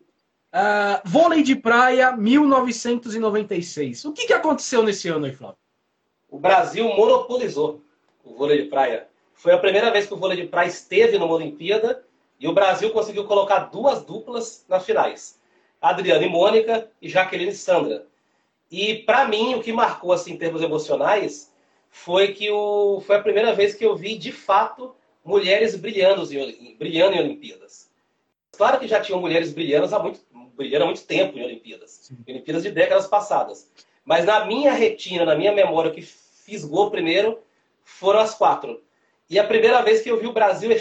Uh, 0.54 1.02
vôlei 1.04 1.44
de 1.44 1.56
praia 1.56 2.16
1996. 2.16 4.06
O 4.06 4.14
que, 4.14 4.28
que 4.28 4.34
aconteceu 4.34 4.84
nesse 4.84 5.10
ano 5.10 5.26
aí, 5.26 5.34
Flávio? 5.34 5.58
O 6.30 6.40
Brasil 6.40 6.86
monopolizou 6.96 7.82
o 8.24 8.36
vôlei 8.36 8.64
de 8.64 8.70
praia. 8.70 9.08
Foi 9.34 9.54
a 9.54 9.58
primeira 9.58 9.92
vez 9.92 10.08
que 10.08 10.14
o 10.14 10.18
vôlei 10.18 10.42
de 10.42 10.48
praia 10.48 10.68
esteve 10.68 11.18
numa 11.18 11.34
Olimpíada 11.34 12.04
e 12.40 12.48
o 12.48 12.54
Brasil 12.54 12.92
conseguiu 12.92 13.26
colocar 13.26 13.60
duas 13.66 14.04
duplas 14.04 14.66
nas 14.68 14.86
finais. 14.86 15.40
Adriana 15.82 16.26
e 16.26 16.30
Mônica 16.30 16.90
e 17.02 17.10
Jaqueline 17.10 17.52
e 17.52 17.56
Sandra. 17.56 18.08
E 18.72 18.96
para 19.00 19.28
mim, 19.28 19.56
o 19.56 19.62
que 19.62 19.72
marcou 19.74 20.14
assim, 20.14 20.34
em 20.34 20.38
termos 20.38 20.62
emocionais 20.62 21.54
foi 21.96 22.34
que 22.34 22.52
o, 22.52 23.00
foi 23.00 23.16
a 23.16 23.22
primeira 23.22 23.54
vez 23.54 23.74
que 23.74 23.86
eu 23.86 23.96
vi, 23.96 24.18
de 24.18 24.30
fato, 24.30 24.94
mulheres 25.24 25.78
brilhando 25.78 26.22
em, 26.32 26.76
brilhando 26.76 27.16
em 27.16 27.20
Olimpíadas. 27.22 27.90
Claro 28.52 28.80
que 28.80 28.88
já 28.88 29.00
tinham 29.00 29.22
mulheres 29.22 29.54
brilhando 29.54 29.96
há 29.96 30.00
muito, 30.00 30.20
brilhando 30.58 30.84
há 30.84 30.88
muito 30.88 31.06
tempo 31.06 31.38
em 31.40 31.44
Olimpíadas. 31.44 31.92
Sim. 32.04 32.18
Olimpíadas 32.28 32.64
de 32.64 32.72
décadas 32.72 33.08
passadas. 33.08 33.72
Mas 34.04 34.26
na 34.26 34.46
minha 34.46 34.74
retina, 34.74 35.24
na 35.24 35.36
minha 35.36 35.54
memória, 35.54 35.90
o 35.90 35.94
que 35.94 36.02
fisgou 36.02 36.92
primeiro 36.92 37.40
foram 37.86 38.20
as 38.20 38.36
quatro. 38.36 38.84
E 39.30 39.40
a 39.40 39.48
primeira 39.48 39.82
vez 39.82 40.02
que 40.02 40.12
eu 40.12 40.20
vi 40.20 40.28
o 40.28 40.34
Brasil 40.34 40.72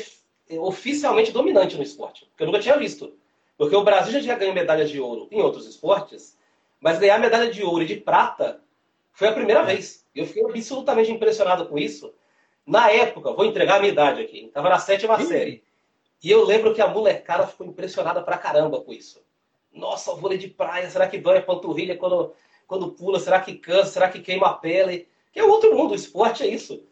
oficialmente 0.59 1.31
dominante 1.31 1.77
no 1.77 1.83
esporte. 1.85 2.29
Que 2.37 2.43
eu 2.43 2.49
nunca 2.49 2.59
tinha 2.59 2.77
visto. 2.77 3.17
Porque 3.57 3.77
o 3.77 3.85
Brasil 3.85 4.13
já 4.15 4.21
tinha 4.21 4.37
ganho 4.37 4.53
medalhas 4.53 4.91
de 4.91 4.99
ouro 4.99 5.29
em 5.31 5.41
outros 5.41 5.65
esportes, 5.65 6.37
mas 6.81 6.99
ganhar 6.99 7.21
medalha 7.21 7.49
de 7.49 7.63
ouro 7.63 7.85
e 7.85 7.87
de 7.87 7.97
prata 7.97 8.64
foi 9.15 9.29
a 9.29 9.33
primeira 9.33 9.63
vez. 9.63 10.05
Eu 10.15 10.27
fiquei 10.27 10.45
absolutamente 10.45 11.11
impressionado 11.11 11.67
com 11.67 11.79
isso. 11.79 12.13
Na 12.67 12.91
época, 12.91 13.33
vou 13.33 13.45
entregar 13.45 13.77
a 13.77 13.79
minha 13.79 13.93
idade 13.93 14.21
aqui, 14.21 14.47
estava 14.47 14.69
na 14.69 14.79
sétima 14.79 15.19
Sim. 15.19 15.27
série. 15.27 15.65
E 16.23 16.31
eu 16.31 16.45
lembro 16.45 16.75
que 16.75 16.81
a 16.81 16.89
molecada 16.89 17.47
ficou 17.47 17.67
impressionada 17.67 18.23
pra 18.23 18.39
caramba 18.39 18.81
com 18.81 18.93
isso. 18.93 19.23
Nossa, 19.73 20.13
o 20.13 20.17
vôlei 20.17 20.39
de 20.39 20.49
praia, 20.49 20.91
será 20.91 21.07
que 21.07 21.19
dói 21.19 21.39
a 21.39 21.43
panturrilha 21.43 21.97
quando, 21.97 22.33
quando 22.67 22.93
pula? 22.93 23.21
Será 23.21 23.41
que 23.41 23.55
cansa? 23.55 23.93
Será 23.93 24.09
que 24.09 24.21
queima 24.21 24.49
a 24.49 24.55
pele? 24.55 25.09
Que 25.33 25.41
é 25.41 25.45
outro 25.45 25.77
mundo, 25.77 25.93
o 25.93 25.97
esporte 25.97 26.43
é 26.43 26.47
isso. 26.47 26.83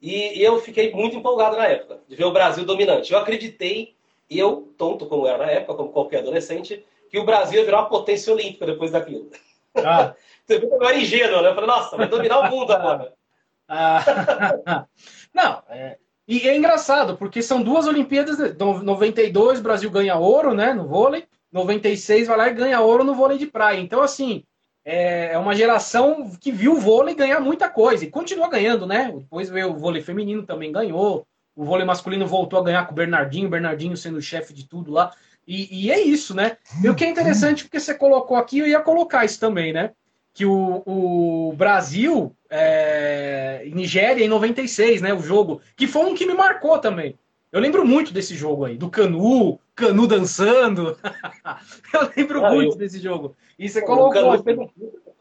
E 0.00 0.40
eu 0.42 0.60
fiquei 0.60 0.92
muito 0.92 1.16
empolgado 1.16 1.56
na 1.56 1.66
época, 1.66 2.00
de 2.08 2.16
ver 2.16 2.24
o 2.24 2.32
Brasil 2.32 2.64
dominante. 2.64 3.12
Eu 3.12 3.18
acreditei, 3.18 3.94
eu, 4.30 4.72
tonto 4.76 5.06
como 5.06 5.26
era 5.26 5.38
na 5.38 5.50
época, 5.50 5.74
como 5.74 5.90
qualquer 5.90 6.18
adolescente, 6.18 6.84
que 7.10 7.18
o 7.18 7.24
Brasil 7.24 7.58
ia 7.58 7.64
virar 7.64 7.80
uma 7.80 7.88
potência 7.88 8.32
olímpica 8.32 8.66
depois 8.66 8.90
daquilo. 8.90 9.30
Ah. 9.76 10.14
Você 10.44 10.58
viu 10.58 10.68
que 10.68 10.74
eu 10.74 10.88
era 10.88 10.96
ingênuo, 10.96 11.42
né? 11.42 11.50
Eu 11.50 11.54
falei, 11.54 11.68
nossa, 11.68 11.96
vai 11.96 12.08
dominar 12.08 12.40
o 12.40 12.50
mundo 12.50 12.72
agora. 12.72 13.12
Ah. 13.70 14.86
Não, 15.34 15.62
é... 15.68 15.98
E 16.26 16.48
é 16.48 16.56
engraçado, 16.56 17.18
porque 17.18 17.42
são 17.42 17.62
duas 17.62 17.86
Olimpíadas, 17.86 18.38
92 18.56 19.60
o 19.60 19.62
Brasil 19.62 19.90
ganha 19.90 20.16
ouro, 20.16 20.54
né, 20.54 20.72
no 20.72 20.86
vôlei, 20.86 21.26
96 21.52 22.28
vai 22.28 22.36
lá 22.36 22.48
e 22.48 22.54
ganha 22.54 22.80
ouro 22.80 23.04
no 23.04 23.14
vôlei 23.14 23.36
de 23.36 23.46
praia. 23.46 23.78
Então, 23.78 24.02
assim, 24.02 24.42
é, 24.84 25.32
é 25.32 25.38
uma 25.38 25.54
geração 25.54 26.30
que 26.40 26.52
viu 26.52 26.72
o 26.72 26.80
vôlei 26.80 27.14
ganhar 27.14 27.40
muita 27.40 27.68
coisa 27.68 28.04
e 28.04 28.10
continua 28.10 28.48
ganhando, 28.48 28.86
né? 28.86 29.12
Depois 29.14 29.50
veio 29.50 29.70
o 29.70 29.76
vôlei 29.76 30.02
feminino 30.02 30.44
também 30.44 30.72
ganhou, 30.72 31.26
o 31.54 31.64
vôlei 31.64 31.84
masculino 31.84 32.26
voltou 32.26 32.58
a 32.58 32.64
ganhar 32.64 32.86
com 32.86 32.92
o 32.92 32.94
Bernardinho, 32.94 33.48
Bernardinho 33.48 33.96
sendo 33.96 34.18
o 34.18 34.22
chefe 34.22 34.54
de 34.54 34.68
tudo 34.68 34.90
lá. 34.90 35.12
E, 35.48 35.86
e, 35.86 35.90
é 35.90 35.98
isso, 35.98 36.34
né? 36.34 36.58
E 36.84 36.90
o 36.90 36.94
que 36.94 37.02
é 37.02 37.08
interessante, 37.08 37.64
porque 37.64 37.80
você 37.80 37.94
colocou 37.94 38.36
aqui, 38.36 38.58
eu 38.58 38.66
ia 38.66 38.80
colocar 38.80 39.24
isso 39.24 39.40
também, 39.40 39.72
né? 39.72 39.92
Que 40.34 40.44
o, 40.44 40.82
o 40.84 41.54
Brasil, 41.56 42.36
é, 42.50 43.66
Nigéria 43.72 44.22
em 44.22 44.28
96, 44.28 45.00
né? 45.00 45.14
O 45.14 45.20
jogo, 45.20 45.62
que 45.74 45.86
foi 45.86 46.04
um 46.04 46.14
que 46.14 46.26
me 46.26 46.34
marcou 46.34 46.78
também. 46.78 47.18
Eu 47.50 47.60
lembro 47.60 47.82
muito 47.86 48.12
desse 48.12 48.34
jogo 48.34 48.66
aí, 48.66 48.76
do 48.76 48.90
Canu, 48.90 49.58
Canu 49.74 50.06
dançando. 50.06 50.98
eu 51.94 52.10
lembro 52.14 52.44
ah, 52.44 52.50
muito 52.50 52.74
eu... 52.74 52.78
desse 52.78 52.98
jogo. 52.98 53.34
E 53.58 53.70
você 53.70 53.80
Pô, 53.80 53.86
colocou. 53.86 54.34
O 54.34 54.42
fez, 54.42 54.58
um, 54.58 54.68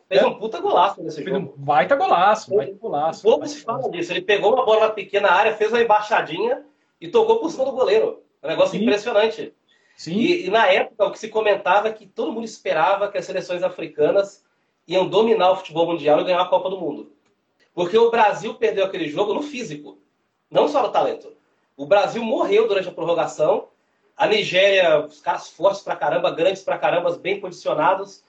fez 0.09 0.23
um 0.25 0.33
puta 0.33 0.59
golaço 0.59 1.01
nesse 1.01 1.23
fez 1.23 1.29
jogo. 1.29 1.53
Um 1.57 1.63
baita 1.63 1.95
golaço, 1.95 2.53
baita 2.53 2.73
golaço. 2.73 3.23
Pouco 3.23 3.47
se 3.47 3.61
fala 3.61 3.89
disso. 3.89 4.11
Ele 4.11 4.21
pegou 4.21 4.53
uma 4.53 4.65
bola 4.65 4.87
na 4.87 4.89
pequena 4.89 5.31
área, 5.31 5.55
fez 5.55 5.71
uma 5.71 5.81
embaixadinha 5.81 6.65
e 6.99 7.07
tocou 7.07 7.39
por 7.39 7.49
cima 7.49 7.63
do 7.63 7.71
goleiro. 7.71 8.21
Um 8.43 8.49
negócio 8.49 8.77
Sim. 8.77 8.83
impressionante. 8.83 9.53
E, 10.05 10.45
e, 10.45 10.49
na 10.49 10.67
época 10.67 11.05
o 11.05 11.11
que 11.11 11.17
se 11.17 11.29
comentava 11.29 11.87
é 11.87 11.93
que 11.93 12.05
todo 12.05 12.31
mundo 12.31 12.45
esperava 12.45 13.09
que 13.09 13.17
as 13.17 13.25
seleções 13.25 13.63
africanas 13.63 14.43
iam 14.87 15.07
dominar 15.07 15.51
o 15.51 15.55
futebol 15.55 15.87
mundial 15.87 16.19
e 16.19 16.23
ganhar 16.23 16.41
a 16.41 16.47
Copa 16.47 16.69
do 16.69 16.79
Mundo. 16.79 17.11
Porque 17.73 17.97
o 17.97 18.11
Brasil 18.11 18.53
perdeu 18.55 18.85
aquele 18.85 19.07
jogo 19.07 19.33
no 19.33 19.41
físico, 19.41 19.97
não 20.51 20.67
só 20.67 20.81
no 20.81 20.89
talento. 20.89 21.33
O 21.75 21.85
Brasil 21.85 22.23
morreu 22.23 22.67
durante 22.67 22.87
a 22.89 22.91
prorrogação. 22.91 23.67
A 24.15 24.25
Nigéria, 24.25 25.05
os 25.05 25.21
caras 25.21 25.47
fortes 25.47 25.81
pra 25.81 25.95
caramba, 25.95 26.31
grandes 26.31 26.63
pra 26.63 26.77
caramba, 26.77 27.15
bem 27.17 27.39
posicionados, 27.39 28.23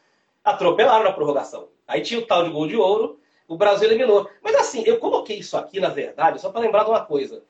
atropelaram 0.45 1.05
na 1.05 1.13
prorrogação. 1.13 1.69
Aí 1.87 2.03
tinha 2.03 2.21
o 2.21 2.27
tal 2.27 2.45
de 2.45 2.51
gol 2.51 2.67
de 2.67 2.77
ouro, 2.77 3.19
o 3.47 3.57
Brasil 3.57 3.89
eliminou. 3.89 4.29
Mas 4.43 4.55
assim, 4.55 4.83
eu 4.85 4.99
coloquei 4.99 5.39
isso 5.39 5.57
aqui, 5.57 5.81
na 5.81 5.89
verdade, 5.89 6.41
só 6.41 6.51
para 6.51 6.61
lembrar 6.61 6.85
de 6.85 6.91
uma 6.91 7.05
coisa. 7.05 7.43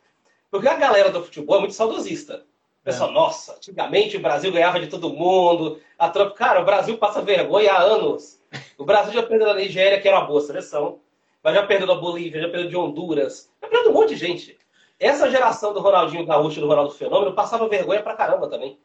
Porque 0.48 0.68
a 0.68 0.76
galera 0.76 1.10
do 1.10 1.24
futebol 1.24 1.56
é 1.56 1.60
muito 1.60 1.74
saudosista. 1.74 2.46
Pessoal, 2.88 3.10
é. 3.10 3.12
nossa, 3.12 3.54
antigamente 3.56 4.16
o 4.16 4.20
Brasil 4.20 4.50
ganhava 4.50 4.80
de 4.80 4.86
todo 4.86 5.12
mundo. 5.12 5.78
A 5.98 6.08
tropa, 6.08 6.34
cara, 6.34 6.62
o 6.62 6.64
Brasil 6.64 6.96
passa 6.96 7.20
vergonha 7.20 7.70
há 7.70 7.82
anos. 7.82 8.40
O 8.78 8.84
Brasil 8.86 9.12
já 9.12 9.22
perdeu 9.22 9.46
da 9.46 9.54
Nigéria, 9.54 10.00
que 10.00 10.08
era 10.08 10.18
uma 10.18 10.26
boa 10.26 10.40
seleção. 10.40 11.00
Mas 11.44 11.54
já 11.54 11.66
perdeu 11.66 11.86
da 11.86 11.94
Bolívia, 11.94 12.40
já 12.40 12.48
perdeu 12.48 12.70
de 12.70 12.76
Honduras. 12.78 13.52
Já 13.60 13.68
perdeu 13.68 13.90
um 13.90 13.94
monte 13.94 14.14
de 14.14 14.16
gente. 14.16 14.58
Essa 14.98 15.30
geração 15.30 15.74
do 15.74 15.80
Ronaldinho 15.80 16.24
Gaúcho 16.24 16.58
e 16.58 16.62
do 16.62 16.66
Ronaldo 16.66 16.94
Fenômeno 16.94 17.34
passava 17.34 17.68
vergonha 17.68 18.02
pra 18.02 18.16
caramba 18.16 18.48
também. 18.48 18.80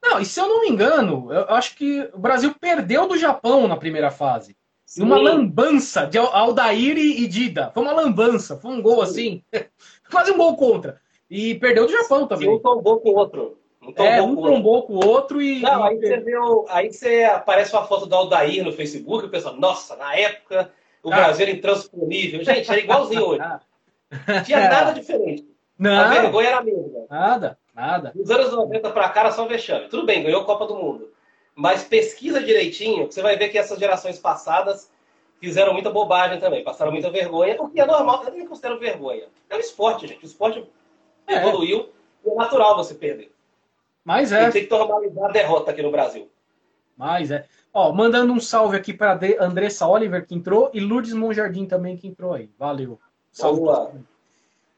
Não, 0.00 0.20
e 0.20 0.24
se 0.24 0.38
eu 0.38 0.46
não 0.46 0.60
me 0.60 0.68
engano, 0.68 1.32
eu 1.32 1.42
acho 1.48 1.74
que 1.74 2.08
o 2.14 2.18
Brasil 2.20 2.54
perdeu 2.60 3.08
do 3.08 3.18
Japão 3.18 3.66
na 3.66 3.76
primeira 3.76 4.12
fase. 4.12 4.56
Sim. 4.86 5.02
Uma 5.02 5.18
lambança 5.18 6.06
de 6.06 6.16
Aldair 6.16 6.96
e 6.96 7.26
Dida. 7.26 7.72
Foi 7.74 7.82
uma 7.82 7.92
lambança, 7.92 8.56
foi 8.56 8.70
um 8.70 8.80
gol 8.80 9.02
assim. 9.02 9.42
Quase 10.08 10.30
um 10.30 10.36
gol 10.36 10.56
contra. 10.56 11.01
E 11.34 11.54
perdeu 11.54 11.86
do 11.86 11.92
Japão 11.92 12.26
também. 12.26 12.46
um 12.46 12.58
tombou 12.58 13.00
com 13.00 13.08
o 13.08 13.14
outro. 13.14 13.56
Um 13.80 13.90
tombou 13.90 14.12
é, 14.12 14.20
um 14.20 14.36
com 14.36 14.42
tombou 14.42 14.82
com 14.82 14.92
o 14.92 15.06
outro 15.06 15.40
e. 15.40 15.62
Não, 15.62 15.82
aí 15.82 15.98
você 15.98 16.20
vê 16.20 16.32
aí 16.68 16.92
você 16.92 17.24
aparece 17.24 17.72
uma 17.72 17.86
foto 17.86 18.04
do 18.04 18.14
Aldair 18.14 18.62
no 18.62 18.70
Facebook 18.70 19.24
e 19.24 19.28
o 19.28 19.30
pessoal, 19.30 19.56
nossa, 19.56 19.96
na 19.96 20.14
época 20.14 20.70
o 21.02 21.10
ah. 21.10 21.16
Brasil 21.16 21.46
era 21.46 21.56
intransponível. 21.56 22.44
Gente, 22.44 22.70
era 22.70 22.78
igualzinho 22.78 23.24
hoje. 23.24 23.42
Tinha 24.44 24.58
é. 24.58 24.68
nada 24.68 24.92
diferente. 24.92 25.48
Não. 25.78 25.98
A 25.98 26.08
vergonha 26.08 26.48
era 26.48 26.58
a 26.58 26.62
mesma. 26.62 27.06
Nada, 27.08 27.58
nada. 27.74 28.12
Dos 28.14 28.30
anos 28.30 28.52
90 28.52 28.90
para 28.90 29.08
cá 29.08 29.20
era 29.20 29.32
só 29.32 29.46
vexame. 29.46 29.88
Tudo 29.88 30.04
bem, 30.04 30.22
ganhou 30.22 30.42
a 30.42 30.44
Copa 30.44 30.66
do 30.66 30.76
Mundo. 30.76 31.12
Mas 31.54 31.82
pesquisa 31.82 32.42
direitinho, 32.42 33.10
você 33.10 33.22
vai 33.22 33.38
ver 33.38 33.48
que 33.48 33.56
essas 33.56 33.78
gerações 33.78 34.18
passadas 34.18 34.92
fizeram 35.40 35.72
muita 35.72 35.88
bobagem 35.88 36.38
também, 36.38 36.62
passaram 36.62 36.92
muita 36.92 37.10
vergonha, 37.10 37.60
o 37.60 37.70
que 37.70 37.80
é 37.80 37.86
normal, 37.86 38.22
eu 38.26 38.32
nem 38.32 38.46
considero 38.46 38.78
vergonha. 38.78 39.24
É 39.48 39.56
um 39.56 39.60
esporte, 39.60 40.06
gente. 40.06 40.22
O 40.22 40.26
esporte 40.26 40.62
é. 41.26 41.36
evoluiu 41.36 41.90
e 42.24 42.30
é 42.30 42.34
natural 42.34 42.76
você 42.76 42.94
perder. 42.94 43.32
Mas 44.04 44.32
é. 44.32 44.50
tem 44.50 44.64
que 44.64 44.70
normalizar 44.70 45.24
a 45.24 45.32
derrota 45.32 45.70
aqui 45.70 45.82
no 45.82 45.90
Brasil. 45.90 46.28
Mas 46.96 47.30
é. 47.30 47.46
Ó, 47.72 47.92
mandando 47.92 48.32
um 48.32 48.40
salve 48.40 48.76
aqui 48.76 48.92
para 48.92 49.18
Andressa 49.40 49.86
Oliver, 49.86 50.26
que 50.26 50.34
entrou, 50.34 50.70
e 50.74 50.80
Lourdes 50.80 51.14
Monjardim 51.14 51.64
também, 51.64 51.96
que 51.96 52.06
entrou 52.06 52.34
aí. 52.34 52.50
Valeu. 52.58 52.98
Salve. 53.30 53.62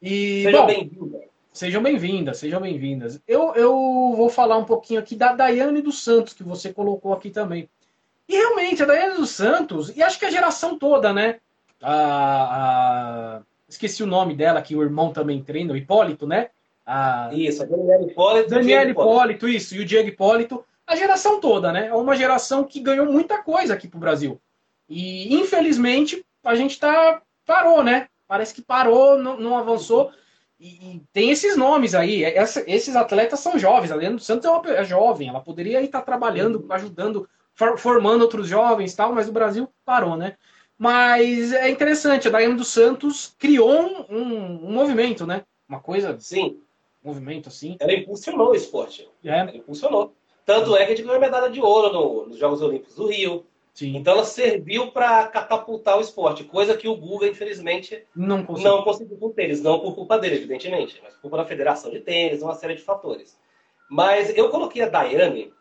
E, 0.01 0.43
sejam 0.43 0.65
bem-vindas. 0.65 1.21
Sejam 1.51 1.81
bem-vindas, 1.81 2.37
sejam 2.37 2.61
bem-vindas. 2.61 3.21
Eu, 3.27 3.53
eu 3.55 3.73
vou 4.15 4.29
falar 4.29 4.57
um 4.57 4.65
pouquinho 4.65 4.99
aqui 4.99 5.15
da 5.15 5.33
Daiane 5.33 5.81
dos 5.81 6.03
Santos, 6.03 6.33
que 6.33 6.43
você 6.43 6.73
colocou 6.73 7.13
aqui 7.13 7.29
também. 7.29 7.69
E 8.27 8.35
realmente, 8.35 8.83
a 8.83 8.85
Daiane 8.85 9.15
dos 9.15 9.29
Santos, 9.29 9.95
e 9.95 10.03
acho 10.03 10.19
que 10.19 10.25
a 10.25 10.31
geração 10.31 10.77
toda, 10.77 11.13
né? 11.13 11.39
A, 11.81 13.37
a... 13.37 13.41
Esqueci 13.75 14.03
o 14.03 14.07
nome 14.07 14.35
dela, 14.35 14.61
que 14.61 14.75
o 14.75 14.83
irmão 14.83 15.11
também 15.11 15.43
treina, 15.43 15.73
o 15.73 15.77
Hipólito, 15.77 16.25
né? 16.25 16.49
A... 16.85 17.29
Isso, 17.33 17.63
a 17.63 17.65
Daniela 17.65 18.03
Hipólito. 18.03 18.49
Daniela 18.49 18.89
Hipólito, 18.89 19.47
isso, 19.47 19.75
e 19.75 19.79
o 19.79 19.85
Diego 19.85 20.09
Hipólito. 20.09 20.63
A 20.87 20.95
geração 20.95 21.39
toda, 21.39 21.71
né? 21.71 21.87
É 21.87 21.93
uma 21.93 22.15
geração 22.15 22.63
que 22.63 22.79
ganhou 22.79 23.05
muita 23.11 23.41
coisa 23.41 23.73
aqui 23.73 23.87
pro 23.87 23.99
Brasil. 23.99 24.39
E, 24.87 25.33
infelizmente, 25.33 26.23
a 26.43 26.55
gente 26.55 26.79
tá 26.79 27.21
parou, 27.45 27.83
né? 27.83 28.07
parece 28.27 28.53
que 28.53 28.61
parou, 28.61 29.17
não, 29.17 29.37
não 29.39 29.57
avançou. 29.57 30.11
E, 30.59 30.67
e, 30.67 31.01
tem 31.11 31.31
esses 31.31 31.55
nomes 31.57 31.93
aí. 31.93 32.23
Essa, 32.23 32.63
esses 32.67 32.95
atletas 32.95 33.39
são 33.39 33.59
jovens. 33.59 33.91
A 33.91 33.95
Leandro 33.95 34.19
Santos 34.19 34.45
é, 34.45 34.49
uma, 34.49 34.69
é 34.71 34.83
jovem. 34.83 35.29
Ela 35.29 35.41
poderia 35.41 35.81
estar 35.81 36.01
trabalhando, 36.01 36.61
uhum. 36.61 36.73
ajudando, 36.73 37.29
for, 37.53 37.77
formando 37.77 38.21
outros 38.21 38.47
jovens 38.47 38.93
tal, 38.93 39.13
mas 39.13 39.27
o 39.27 39.33
Brasil 39.33 39.69
parou, 39.83 40.15
né? 40.15 40.35
Mas 40.77 41.53
é 41.53 41.69
interessante. 41.69 42.27
A 42.27 42.31
Daiane 42.31 42.55
dos 42.55 42.67
Santos 42.67 43.33
criou 43.39 43.71
um, 43.71 44.05
um, 44.09 44.67
um, 44.67 44.71
movimento, 44.71 45.25
né? 45.25 45.43
Uma 45.67 45.79
coisa. 45.79 46.17
Sim. 46.19 46.59
Um 47.03 47.07
movimento 47.09 47.49
assim. 47.49 47.77
Ela 47.79 47.93
impulsionou 47.93 48.51
o 48.51 48.55
esporte. 48.55 49.09
É. 49.23 49.39
Ela 49.39 49.55
impulsionou. 49.55 50.13
Tanto 50.45 50.75
é 50.75 50.85
que 50.85 50.93
a 50.93 50.95
gente 50.95 51.05
ganhou 51.05 51.19
medalha 51.19 51.49
de 51.49 51.61
ouro 51.61 51.91
no, 51.91 52.27
nos 52.27 52.37
Jogos 52.37 52.61
Olímpicos 52.61 52.95
do 52.95 53.07
Rio. 53.07 53.45
Sim. 53.73 53.97
Então 53.97 54.13
ela 54.13 54.23
serviu 54.23 54.91
para 54.91 55.27
catapultar 55.27 55.97
o 55.97 56.01
esporte, 56.01 56.45
coisa 56.45 56.77
que 56.77 56.87
o 56.87 56.95
Guga, 56.95 57.27
infelizmente, 57.27 58.05
não 58.15 58.45
conseguiu. 58.45 58.71
não 58.71 58.83
conseguiu 58.83 59.17
com 59.17 59.31
tênis. 59.31 59.61
Não 59.61 59.79
por 59.81 59.93
culpa 59.93 60.17
dele, 60.17 60.35
evidentemente, 60.35 60.97
mas 61.03 61.13
por 61.15 61.23
culpa 61.23 61.37
da 61.37 61.45
federação 61.45 61.91
de 61.91 61.99
tênis, 61.99 62.41
uma 62.41 62.55
série 62.55 62.75
de 62.75 62.83
fatores. 62.83 63.37
Mas 63.89 64.35
eu 64.35 64.49
coloquei 64.49 64.81
a 64.81 64.87
Daiane 64.87 65.51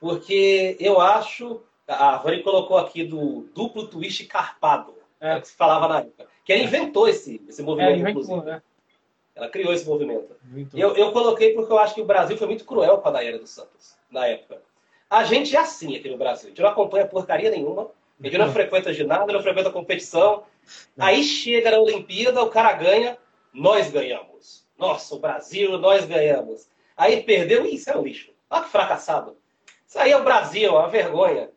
porque 0.00 0.76
eu 0.80 1.00
acho. 1.00 1.62
A 1.90 2.16
Vani 2.18 2.42
colocou 2.42 2.78
aqui 2.78 3.04
do 3.04 3.48
duplo 3.54 3.86
twist 3.86 4.24
carpado, 4.26 4.94
é. 5.20 5.40
que 5.40 5.48
se 5.48 5.56
falava 5.56 5.88
na 5.88 5.98
época. 6.00 6.26
Que 6.44 6.52
ela 6.52 6.62
inventou 6.62 7.08
esse, 7.08 7.42
esse 7.48 7.62
movimento, 7.62 7.90
é, 7.90 7.98
inventou, 7.98 8.22
inclusive. 8.22 8.46
Né? 8.46 8.62
Ela 9.34 9.48
criou 9.48 9.72
esse 9.72 9.86
movimento. 9.86 10.36
Eu, 10.74 10.94
eu 10.96 11.12
coloquei 11.12 11.52
porque 11.54 11.72
eu 11.72 11.78
acho 11.78 11.94
que 11.94 12.00
o 12.02 12.04
Brasil 12.06 12.36
foi 12.36 12.46
muito 12.46 12.64
cruel 12.64 12.98
com 12.98 13.08
a 13.08 13.12
Daiane 13.12 13.38
dos 13.38 13.50
Santos, 13.50 13.96
na 14.10 14.26
época. 14.26 14.62
A 15.08 15.24
gente 15.24 15.56
é 15.56 15.58
assim 15.58 15.96
aqui 15.96 16.08
no 16.08 16.16
Brasil. 16.16 16.46
A 16.46 16.48
gente 16.50 16.62
não 16.62 16.68
acompanha 16.68 17.06
porcaria 17.06 17.50
nenhuma. 17.50 17.90
A 18.20 18.24
gente 18.24 18.38
não 18.38 18.46
uhum. 18.46 18.52
frequenta 18.52 18.92
ginásio, 18.92 19.32
não 19.32 19.42
frequenta 19.42 19.70
competição. 19.70 20.44
Aí 20.98 21.22
chega 21.24 21.70
na 21.70 21.80
Olimpíada, 21.80 22.42
o 22.42 22.50
cara 22.50 22.74
ganha, 22.74 23.18
nós 23.52 23.90
ganhamos. 23.90 24.66
Nossa, 24.78 25.14
o 25.14 25.18
Brasil, 25.18 25.78
nós 25.78 26.04
ganhamos. 26.04 26.68
Aí 26.96 27.22
perdeu, 27.22 27.64
isso 27.64 27.90
é 27.90 27.96
um 27.96 28.02
lixo. 28.02 28.30
Olha 28.48 28.62
que 28.62 28.70
fracassado. 28.70 29.36
Isso 29.86 29.98
aí 29.98 30.12
é 30.12 30.16
o 30.16 30.22
Brasil, 30.22 30.68
é 30.68 30.70
uma 30.70 30.88
vergonha. 30.88 31.50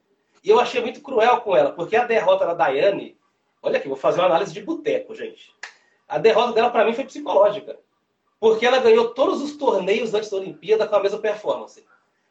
E 0.44 0.50
eu 0.50 0.60
achei 0.60 0.82
muito 0.82 1.02
cruel 1.02 1.42
com 1.42 1.56
ela, 1.56 1.72
porque 1.72 1.96
a 1.96 2.06
derrota 2.06 2.46
da 2.46 2.54
Daiane, 2.54 3.18
olha 3.62 3.78
aqui, 3.78 3.88
vou 3.88 3.98
fazer 3.98 4.20
uma 4.20 4.28
análise 4.28 4.54
de 4.54 4.62
boteco, 4.62 5.16
gente. 5.16 5.54
A 6.08 6.18
derrota 6.18 6.54
dela 6.54 6.70
para 6.70 6.86
mim 6.86 6.94
foi 6.94 7.06
psicológica. 7.06 7.80
Porque 8.40 8.66
ela 8.66 8.80
ganhou 8.80 9.14
todos 9.14 9.42
os 9.42 9.56
torneios 9.56 10.14
antes 10.14 10.30
da 10.30 10.38
Olimpíada 10.38 10.86
com 10.86 10.96
a 10.96 11.00
mesma 11.00 11.20
performance. 11.20 11.86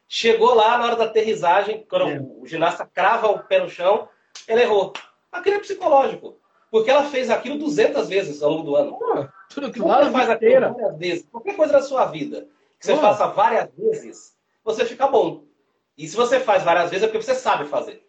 Chegou 0.06 0.54
lá 0.54 0.76
na 0.76 0.84
hora 0.84 0.96
da 0.96 1.04
aterrissagem, 1.04 1.86
quando 1.88 2.08
é. 2.08 2.20
o 2.20 2.46
ginasta 2.46 2.84
crava 2.84 3.28
o 3.28 3.38
pé 3.38 3.60
no 3.60 3.70
chão, 3.70 4.08
ela 4.46 4.60
errou. 4.60 4.92
Aquilo 5.30 5.56
é 5.56 5.60
psicológico. 5.60 6.36
Porque 6.70 6.90
ela 6.90 7.04
fez 7.04 7.30
aquilo 7.30 7.58
200 7.58 8.08
vezes 8.08 8.42
ao 8.42 8.50
longo 8.50 8.62
do 8.62 8.76
ano. 8.76 8.98
Pô, 8.98 9.26
tudo 9.48 9.72
que 9.72 9.78
você 9.78 10.10
faz 10.10 10.28
aquilo 10.28 10.74
várias 10.74 10.98
vezes, 10.98 11.28
qualquer 11.30 11.56
coisa 11.56 11.72
na 11.72 11.82
sua 11.82 12.04
vida 12.06 12.46
que 12.78 12.86
você 12.86 12.94
Pô. 12.94 13.00
faça 13.00 13.28
várias 13.28 13.70
vezes, 13.76 14.36
você 14.64 14.84
fica 14.84 15.06
bom. 15.06 15.44
E 16.02 16.08
se 16.08 16.16
você 16.16 16.40
faz 16.40 16.64
várias 16.64 16.90
vezes 16.90 17.04
é 17.04 17.06
porque 17.06 17.22
você 17.22 17.32
sabe 17.32 17.64
fazer. 17.64 18.04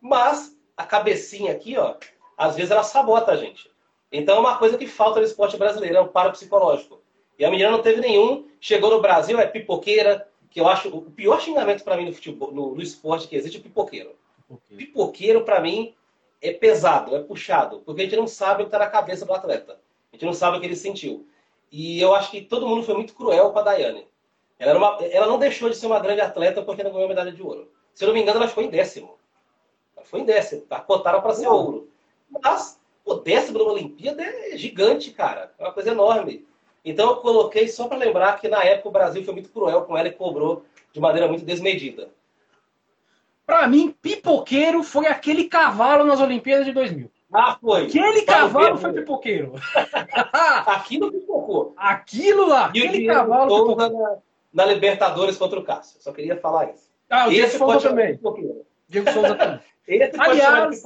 Mas 0.00 0.58
a 0.76 0.84
cabecinha 0.84 1.52
aqui, 1.52 1.78
ó, 1.78 1.94
às 2.36 2.56
vezes 2.56 2.72
ela 2.72 2.82
sabota 2.82 3.30
a 3.30 3.36
gente. 3.36 3.70
Então 4.10 4.38
é 4.38 4.40
uma 4.40 4.58
coisa 4.58 4.76
que 4.76 4.88
falta 4.88 5.20
no 5.20 5.26
esporte 5.26 5.56
brasileiro, 5.56 5.98
é 5.98 6.00
um 6.00 6.08
para 6.08 6.30
psicológico. 6.30 7.00
E 7.38 7.44
a 7.44 7.50
menina 7.50 7.70
não 7.70 7.80
teve 7.80 8.00
nenhum, 8.00 8.48
chegou 8.60 8.90
no 8.90 9.00
Brasil, 9.00 9.38
é 9.38 9.46
pipoqueira, 9.46 10.28
que 10.50 10.60
eu 10.60 10.66
acho 10.66 10.88
o 10.88 11.12
pior 11.12 11.40
xingamento 11.40 11.84
para 11.84 11.96
mim 11.96 12.06
no 12.06 12.12
futebol, 12.12 12.50
no, 12.50 12.74
no, 12.74 12.82
esporte 12.82 13.28
que 13.28 13.36
existe 13.36 13.58
é 13.58 13.60
pipoqueiro. 13.60 14.16
Pipoqueiro, 14.48 14.76
pipoqueiro 14.76 15.44
para 15.44 15.60
mim 15.60 15.94
é 16.42 16.52
pesado, 16.52 17.14
é 17.14 17.22
puxado, 17.22 17.82
porque 17.86 18.00
a 18.00 18.04
gente 18.04 18.16
não 18.16 18.26
sabe 18.26 18.62
o 18.62 18.64
que 18.64 18.74
está 18.74 18.80
na 18.80 18.90
cabeça 18.90 19.24
do 19.24 19.32
atleta. 19.32 19.78
A 20.12 20.16
gente 20.16 20.26
não 20.26 20.32
sabe 20.32 20.56
o 20.56 20.60
que 20.60 20.66
ele 20.66 20.74
sentiu. 20.74 21.24
E 21.70 22.00
eu 22.00 22.16
acho 22.16 22.32
que 22.32 22.40
todo 22.40 22.66
mundo 22.66 22.82
foi 22.82 22.96
muito 22.96 23.14
cruel 23.14 23.52
com 23.52 23.60
a 23.60 23.62
Daiane. 23.62 24.08
Ela, 24.58 24.76
uma, 24.76 25.04
ela 25.06 25.26
não 25.26 25.38
deixou 25.38 25.70
de 25.70 25.76
ser 25.76 25.86
uma 25.86 26.00
grande 26.00 26.20
atleta 26.20 26.62
porque 26.62 26.82
não 26.82 26.92
ganhou 26.92 27.08
medalha 27.08 27.32
de 27.32 27.42
ouro. 27.42 27.70
Se 27.94 28.04
eu 28.04 28.08
não 28.08 28.14
me 28.14 28.22
engano, 28.22 28.38
ela 28.38 28.48
ficou 28.48 28.64
em 28.64 28.70
décimo. 28.70 29.16
Ela 29.96 30.04
foi 30.04 30.20
em 30.20 30.24
décimo. 30.24 30.62
Tá? 30.62 30.80
Cotaram 30.80 31.20
para 31.20 31.34
ser 31.34 31.46
ouro. 31.46 31.88
Mas 32.28 32.80
o 33.04 33.14
décimo 33.14 33.58
numa 33.58 33.72
Olimpíada 33.72 34.22
é 34.22 34.56
gigante, 34.56 35.12
cara. 35.12 35.52
É 35.58 35.64
uma 35.64 35.72
coisa 35.72 35.90
enorme. 35.90 36.46
Então 36.84 37.10
eu 37.10 37.16
coloquei 37.16 37.68
só 37.68 37.86
para 37.86 37.98
lembrar 37.98 38.40
que 38.40 38.48
na 38.48 38.62
época 38.64 38.88
o 38.88 38.92
Brasil 38.92 39.24
foi 39.24 39.34
muito 39.34 39.50
cruel 39.50 39.82
com 39.82 39.96
ela 39.96 40.08
e 40.08 40.12
cobrou 40.12 40.64
de 40.92 41.00
maneira 41.00 41.28
muito 41.28 41.44
desmedida. 41.44 42.10
Para 43.46 43.66
mim, 43.66 43.94
pipoqueiro 44.02 44.82
foi 44.82 45.06
aquele 45.06 45.44
cavalo 45.44 46.04
nas 46.04 46.20
Olimpíadas 46.20 46.66
de 46.66 46.72
2000. 46.72 47.10
Ah, 47.32 47.56
foi. 47.60 47.86
Aquele 47.86 48.22
cavalo 48.22 48.76
foi 48.78 48.92
pipoqueiro. 48.92 49.54
Aquilo 50.66 51.10
pipocou. 51.10 51.74
Aquilo 51.76 52.46
lá, 52.46 52.70
e 52.74 52.86
aquele 52.86 53.06
cavalo 53.06 53.74
na, 53.74 54.18
na, 54.52 54.64
Libertadores 54.66 55.36
contra 55.36 55.58
o 55.58 55.64
Cássio. 55.64 56.00
Só 56.00 56.12
queria 56.12 56.36
falar 56.36 56.72
isso. 56.72 56.88
Ah, 57.08 57.26
o 57.26 57.30
Diego 57.30 57.50
Souza 57.50 57.88
também. 57.88 58.20
Diego 58.88 59.10
Souza 59.10 59.34
também. 59.34 59.60
Aliás, 60.18 60.82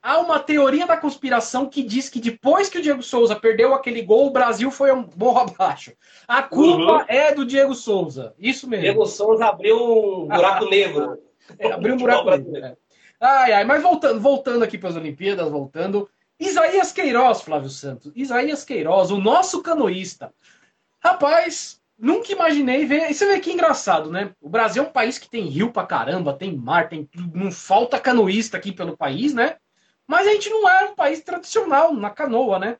há 0.00 0.18
uma 0.20 0.38
teoria 0.38 0.86
da 0.86 0.96
conspiração 0.96 1.68
que 1.68 1.82
diz 1.82 2.08
que 2.08 2.20
depois 2.20 2.68
que 2.68 2.78
o 2.78 2.82
Diego 2.82 3.02
Souza 3.02 3.34
perdeu 3.34 3.74
aquele 3.74 4.02
gol, 4.02 4.26
o 4.26 4.30
Brasil 4.30 4.70
foi 4.70 4.92
um 4.92 5.08
morro 5.16 5.40
abaixo. 5.40 5.92
A 6.28 6.42
culpa 6.42 6.92
uhum. 6.92 7.04
é 7.08 7.34
do 7.34 7.44
Diego 7.44 7.74
Souza. 7.74 8.34
Isso 8.38 8.68
mesmo. 8.68 8.84
Diego 8.84 9.06
Souza 9.06 9.46
abriu 9.46 9.76
um 10.22 10.28
buraco 10.28 10.66
negro. 10.70 11.18
É, 11.58 11.72
abriu 11.72 11.94
um 11.94 11.98
buraco 11.98 12.30
negro. 12.30 12.56
É. 12.56 12.76
Ai, 13.20 13.52
ai, 13.52 13.64
mas 13.64 13.82
voltando, 13.82 14.20
voltando 14.20 14.62
aqui 14.62 14.76
para 14.76 14.90
as 14.90 14.96
Olimpíadas, 14.96 15.50
voltando. 15.50 16.08
Isaías 16.38 16.92
Queiroz, 16.92 17.40
Flávio 17.40 17.70
Santos. 17.70 18.12
Isaías 18.14 18.64
Queiroz, 18.64 19.10
o 19.10 19.18
nosso 19.18 19.62
canoísta. 19.62 20.32
Rapaz, 21.02 21.80
nunca 21.98 22.32
imaginei 22.32 22.84
ver. 22.84 23.10
E 23.10 23.14
você 23.14 23.26
vê 23.26 23.40
que 23.40 23.52
engraçado, 23.52 24.10
né? 24.10 24.32
O 24.40 24.48
Brasil 24.48 24.82
é 24.82 24.86
um 24.86 24.92
país 24.92 25.18
que 25.18 25.28
tem 25.28 25.46
rio 25.46 25.72
pra 25.72 25.86
caramba, 25.86 26.36
tem 26.36 26.56
mar, 26.56 26.88
tem 26.88 27.08
Não 27.34 27.50
falta 27.50 27.98
canoísta 27.98 28.56
aqui 28.56 28.72
pelo 28.72 28.96
país, 28.96 29.34
né? 29.34 29.56
Mas 30.06 30.26
a 30.26 30.30
gente 30.30 30.50
não 30.50 30.68
é 30.68 30.84
um 30.84 30.94
país 30.94 31.22
tradicional 31.22 31.94
na 31.94 32.10
canoa, 32.10 32.58
né? 32.58 32.76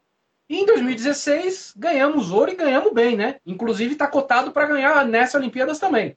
E 0.49 0.59
em 0.59 0.67
2016 0.67 1.75
ganhamos 1.77 2.31
ouro 2.31 2.51
e 2.51 2.57
ganhamos 2.57 2.93
bem, 2.93 3.17
né? 3.17 3.37
Inclusive 3.47 3.93
está 3.93 4.07
cotado 4.07 4.53
para 4.53 4.67
ganhar 4.67 5.07
nessa 5.07 5.39
Olimpíadas 5.39 5.79
também. 5.79 6.17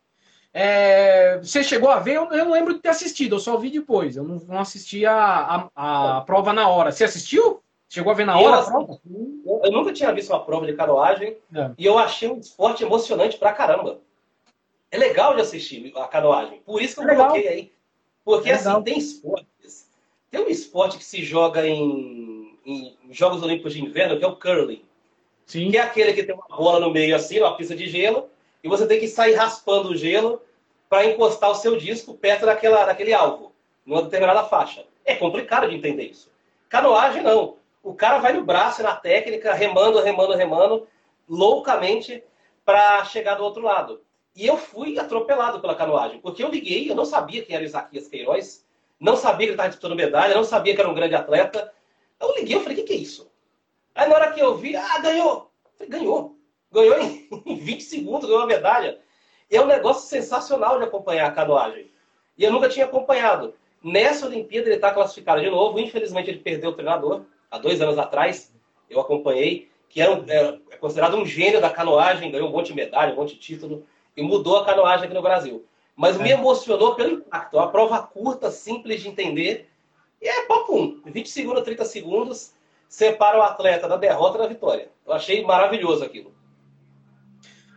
É, 0.54 1.38
você 1.38 1.64
chegou 1.64 1.90
a 1.90 2.00
ver? 2.00 2.16
Eu, 2.16 2.30
não 2.30 2.52
lembro 2.52 2.74
de 2.74 2.80
ter 2.80 2.90
assistido, 2.90 3.36
eu 3.36 3.40
só 3.40 3.58
vi 3.58 3.70
depois. 3.70 4.18
Eu 4.18 4.24
não, 4.24 4.36
não 4.38 4.60
assisti 4.60 5.06
a, 5.06 5.70
a, 5.76 6.18
a, 6.18 6.22
prova 6.22 6.52
na 6.52 6.68
hora. 6.68 6.92
Você 6.92 7.04
assistiu? 7.04 7.62
Chegou 7.90 8.12
a 8.12 8.16
ver 8.16 8.26
na 8.26 8.38
hora? 8.38 8.66
Eu, 9.46 9.62
eu 9.64 9.72
nunca 9.72 9.94
tinha 9.94 10.14
visto 10.14 10.30
uma 10.30 10.44
prova 10.44 10.66
de 10.66 10.74
canoagem 10.74 11.38
é. 11.56 11.72
e 11.78 11.86
eu 11.86 11.98
achei 11.98 12.30
um 12.30 12.40
esporte 12.40 12.84
emocionante 12.84 13.38
pra 13.38 13.54
caramba. 13.54 14.00
É 14.92 14.98
legal 14.98 15.36
de 15.36 15.42
assistir 15.42 15.94
a 15.96 16.08
canoagem. 16.08 16.62
Por 16.66 16.82
isso 16.82 16.96
que 16.96 17.02
eu 17.02 17.10
é 17.10 17.16
coloquei 17.16 17.48
aí. 17.48 17.72
Porque 18.24 18.50
é 18.50 18.54
assim, 18.54 18.82
tem 18.84 18.98
esportes 18.98 19.88
tem 20.30 20.42
um 20.42 20.50
esporte 20.50 20.98
que 20.98 21.06
se 21.06 21.24
joga 21.24 21.66
em, 21.66 22.58
em 22.66 22.98
Jogos 23.12 23.42
Olímpicos 23.42 23.74
de 23.74 23.84
Inverno, 23.84 24.18
que 24.18 24.26
é 24.26 24.28
o 24.28 24.36
curling. 24.36 24.84
Sim. 25.46 25.72
Que 25.72 25.78
é 25.78 25.82
aquele 25.82 26.14
que 26.14 26.24
tem 26.24 26.36
uma 26.36 26.48
bola 26.48 26.80
no 26.80 26.92
meio 26.92 27.16
assim, 27.16 27.40
uma 27.40 27.56
pista 27.56 27.76
de 27.76 27.88
gelo, 27.88 28.30
e 28.64 28.68
você 28.68 28.86
tem 28.86 29.00
que 29.00 29.08
sair 29.08 29.34
raspando 29.36 29.90
o 29.90 29.96
gelo 29.96 30.42
para 30.90 31.06
encostar 31.06 31.50
o 31.50 31.56
seu 31.56 31.78
disco 31.78 32.14
perto 32.14 32.46
daquela, 32.46 32.86
daquele 32.86 33.14
alvo, 33.14 33.54
numa 33.86 34.02
determinada 34.02 34.44
faixa. 34.44 34.86
É 35.06 35.16
complicado 35.16 35.70
de 35.70 35.76
entender 35.76 36.04
isso. 36.04 36.30
Canoagem, 36.68 37.24
não. 37.24 37.56
O 37.88 37.94
cara 37.94 38.18
vai 38.18 38.34
no 38.34 38.44
braço, 38.44 38.84
na 38.84 38.94
técnica, 38.94 39.54
remando, 39.54 40.02
remando, 40.02 40.34
remando, 40.34 40.86
loucamente, 41.26 42.22
para 42.66 43.06
chegar 43.06 43.36
do 43.36 43.46
outro 43.46 43.64
lado. 43.64 44.02
E 44.36 44.46
eu 44.46 44.58
fui 44.58 45.00
atropelado 45.00 45.62
pela 45.62 45.74
canoagem, 45.74 46.20
porque 46.20 46.44
eu 46.44 46.50
liguei, 46.50 46.92
eu 46.92 46.96
não 46.96 47.06
sabia 47.06 47.46
quem 47.46 47.56
era 47.56 47.64
o 47.64 47.66
Isaquias 47.66 48.10
Queiroz, 48.10 48.66
não 49.00 49.16
sabia 49.16 49.38
que 49.38 49.44
ele 49.46 49.52
estava 49.52 49.70
disputando 49.70 49.96
medalha, 49.96 50.36
não 50.36 50.44
sabia 50.44 50.76
que 50.76 50.82
era 50.82 50.90
um 50.90 50.94
grande 50.94 51.16
atleta. 51.16 51.74
Eu 52.20 52.36
liguei, 52.36 52.58
eu 52.58 52.60
falei, 52.60 52.78
o 52.78 52.82
que, 52.82 52.88
que 52.88 52.94
é 52.94 52.98
isso? 52.98 53.32
Aí 53.96 54.10
na 54.10 54.16
hora 54.16 54.34
que 54.34 54.42
eu 54.42 54.58
vi, 54.58 54.76
ah, 54.76 55.00
ganhou. 55.00 55.50
falei, 55.78 55.90
ganhou. 55.90 56.36
Ganhou 56.70 57.00
em 57.00 57.56
20 57.56 57.84
segundos, 57.84 58.28
ganhou 58.28 58.44
a 58.44 58.48
medalha. 58.48 59.00
E 59.50 59.56
é 59.56 59.62
um 59.62 59.66
negócio 59.66 60.10
sensacional 60.10 60.78
de 60.78 60.84
acompanhar 60.84 61.28
a 61.28 61.32
canoagem. 61.32 61.90
E 62.38 62.44
eu 62.44 62.52
nunca 62.52 62.68
tinha 62.68 62.84
acompanhado. 62.84 63.56
Nessa 63.82 64.26
Olimpíada 64.26 64.68
ele 64.68 64.76
está 64.76 64.94
classificado 64.94 65.40
de 65.40 65.50
novo. 65.50 65.80
Infelizmente 65.80 66.30
ele 66.30 66.40
perdeu 66.40 66.72
o 66.72 66.74
treinador. 66.74 67.24
Há 67.50 67.58
dois 67.58 67.82
anos 67.82 67.98
atrás 67.98 68.54
eu 68.90 69.00
acompanhei, 69.00 69.70
que 69.90 70.02
era, 70.02 70.12
um, 70.12 70.24
era 70.28 70.60
é 70.70 70.78
considerado 70.78 71.16
um 71.18 71.26
gênio 71.26 71.62
da 71.62 71.70
canoagem, 71.70 72.32
ganhou 72.32 72.50
um 72.50 72.52
monte 72.52 72.68
de 72.68 72.76
medalha, 72.76 73.14
um 73.14 73.16
monte 73.16 73.36
de 73.36 73.40
título, 73.40 73.86
e 74.16 74.22
mudou 74.22 74.58
a 74.58 74.66
canoagem 74.66 75.06
aqui 75.06 75.14
no 75.14 75.22
Brasil. 75.22 75.66
Mas 75.96 76.20
é. 76.20 76.24
me 76.24 76.30
emocionou 76.32 76.96
pelo 76.96 77.14
impacto. 77.14 77.58
Uma 77.58 77.72
prova 77.72 78.02
curta, 78.02 78.52
simples 78.52 79.02
de 79.02 79.10
entender. 79.10 79.70
E 80.22 80.28
é 80.28 80.46
papo 80.46 81.02
20 81.06 81.30
segundos, 81.30 81.64
30 81.64 81.86
segundos, 81.86 82.54
separa 82.88 83.38
o 83.38 83.42
atleta 83.42 83.88
da 83.88 83.98
derrota 83.98 84.38
da 84.38 84.48
vitória. 84.48 84.90
Eu 85.06 85.14
achei 85.14 85.44
maravilhoso 85.44 86.04
aquilo. 86.04 86.36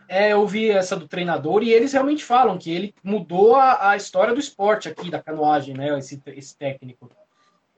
É, 0.07 0.33
eu 0.33 0.45
vi 0.45 0.69
essa 0.69 0.95
do 0.95 1.07
treinador 1.07 1.63
e 1.63 1.71
eles 1.71 1.93
realmente 1.93 2.23
falam 2.23 2.57
que 2.57 2.69
ele 2.69 2.93
mudou 3.01 3.55
a, 3.55 3.91
a 3.91 3.95
história 3.95 4.33
do 4.33 4.39
esporte 4.41 4.89
aqui, 4.89 5.09
da 5.09 5.23
canoagem, 5.23 5.73
né? 5.73 5.97
Esse, 5.97 6.21
esse 6.27 6.57
técnico. 6.57 7.09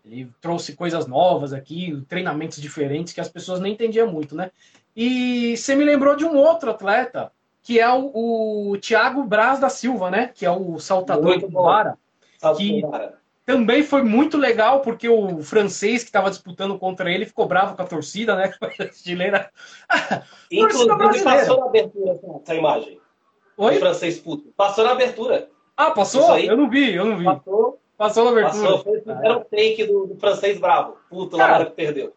Ele 0.05 0.29
trouxe 0.41 0.75
coisas 0.75 1.07
novas 1.07 1.53
aqui, 1.53 2.03
treinamentos 2.09 2.61
diferentes 2.61 3.13
que 3.13 3.21
as 3.21 3.29
pessoas 3.29 3.59
nem 3.59 3.73
entendiam 3.73 4.11
muito, 4.11 4.35
né? 4.35 4.51
E 4.95 5.55
você 5.55 5.75
me 5.75 5.85
lembrou 5.85 6.15
de 6.15 6.25
um 6.25 6.35
outro 6.35 6.71
atleta 6.71 7.31
que 7.63 7.79
é 7.79 7.89
o, 7.89 8.71
o 8.71 8.77
Thiago 8.77 9.23
Braz 9.23 9.59
da 9.59 9.69
Silva, 9.69 10.11
né? 10.11 10.29
Que 10.33 10.45
é 10.45 10.51
o 10.51 10.77
saltador 10.79 11.39
do 11.39 11.49
Vara. 11.49 11.97
Que 12.57 12.81
também 13.45 13.83
foi 13.83 14.03
muito 14.03 14.37
legal, 14.37 14.81
porque 14.81 15.07
o 15.07 15.41
francês 15.41 16.03
que 16.03 16.09
estava 16.09 16.29
disputando 16.29 16.77
contra 16.77 17.09
ele 17.09 17.25
ficou 17.25 17.47
bravo 17.47 17.75
com 17.75 17.81
a 17.81 17.85
torcida, 17.85 18.35
né? 18.35 18.53
Brasileira. 18.77 19.49
Inclusive, 20.51 21.23
passou 21.23 21.59
na 21.59 21.65
abertura 21.65 22.19
essa 22.41 22.55
imagem. 22.55 22.99
Oi? 23.55 23.77
O 23.77 23.79
francês 23.79 24.19
puto. 24.19 24.51
Passou 24.57 24.83
na 24.83 24.91
abertura. 24.91 25.49
Ah, 25.75 25.91
passou? 25.91 26.37
Eu 26.37 26.57
não 26.57 26.69
vi, 26.69 26.93
eu 26.93 27.05
não 27.05 27.17
vi. 27.17 27.23
Passou. 27.23 27.79
Passou 27.97 28.25
na 28.25 28.31
abertura. 28.31 28.69
Passou, 28.69 28.83
foi 28.83 28.97
o 28.99 29.39
take 29.45 29.85
do, 29.85 30.07
do, 30.07 30.15
francês 30.19 30.59
bravo. 30.59 30.97
Puto, 31.09 31.37
lá 31.37 31.47
na 31.47 31.53
hora 31.55 31.65
que 31.65 31.71
perdeu. 31.71 32.13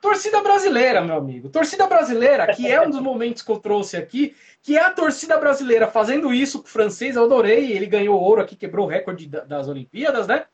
Torcida 0.00 0.40
brasileira, 0.40 1.00
meu 1.00 1.16
amigo. 1.16 1.48
Torcida 1.48 1.86
brasileira, 1.86 2.54
que 2.54 2.70
é 2.70 2.80
um 2.80 2.90
dos 2.90 3.00
momentos 3.02 3.42
que 3.42 3.50
eu 3.50 3.58
trouxe 3.58 3.96
aqui, 3.96 4.34
que 4.62 4.76
é 4.76 4.80
a 4.80 4.90
torcida 4.90 5.36
brasileira 5.36 5.88
fazendo 5.88 6.32
isso 6.32 6.60
com 6.60 6.66
o 6.66 6.70
francês, 6.70 7.16
eu 7.16 7.24
adorei. 7.24 7.72
Ele 7.72 7.86
ganhou 7.86 8.20
ouro 8.20 8.40
aqui, 8.40 8.56
quebrou 8.56 8.86
o 8.86 8.88
recorde 8.88 9.26
das 9.26 9.68
Olimpíadas, 9.68 10.26
né? 10.26 10.44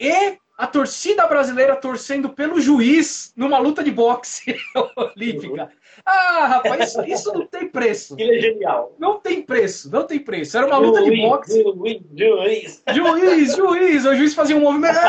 E 0.00 0.38
a 0.56 0.66
torcida 0.66 1.26
brasileira 1.26 1.76
torcendo 1.76 2.30
pelo 2.30 2.60
juiz 2.60 3.32
numa 3.36 3.58
luta 3.58 3.82
de 3.82 3.90
boxe 3.90 4.56
olímpica. 4.96 5.70
Ah, 6.04 6.46
rapaz, 6.46 6.90
isso, 6.90 7.04
isso, 7.04 7.32
não 7.32 7.46
tem 7.46 7.68
preço. 7.68 8.16
Que 8.16 8.22
é 8.22 8.40
genial. 8.40 8.94
Não 8.98 9.18
tem 9.20 9.42
preço, 9.42 9.90
não 9.90 10.04
tem 10.04 10.18
preço. 10.18 10.56
Era 10.56 10.66
uma 10.66 10.78
luta 10.78 11.00
juiz, 11.00 11.14
de 11.14 11.22
boxe. 11.22 11.62
Juiz, 11.62 12.02
juiz. 12.14 12.82
Juiz, 12.92 13.56
juiz. 13.56 14.04
O 14.04 14.14
juiz 14.14 14.34
fazia 14.34 14.56
um 14.56 14.60
movimento. 14.60 14.98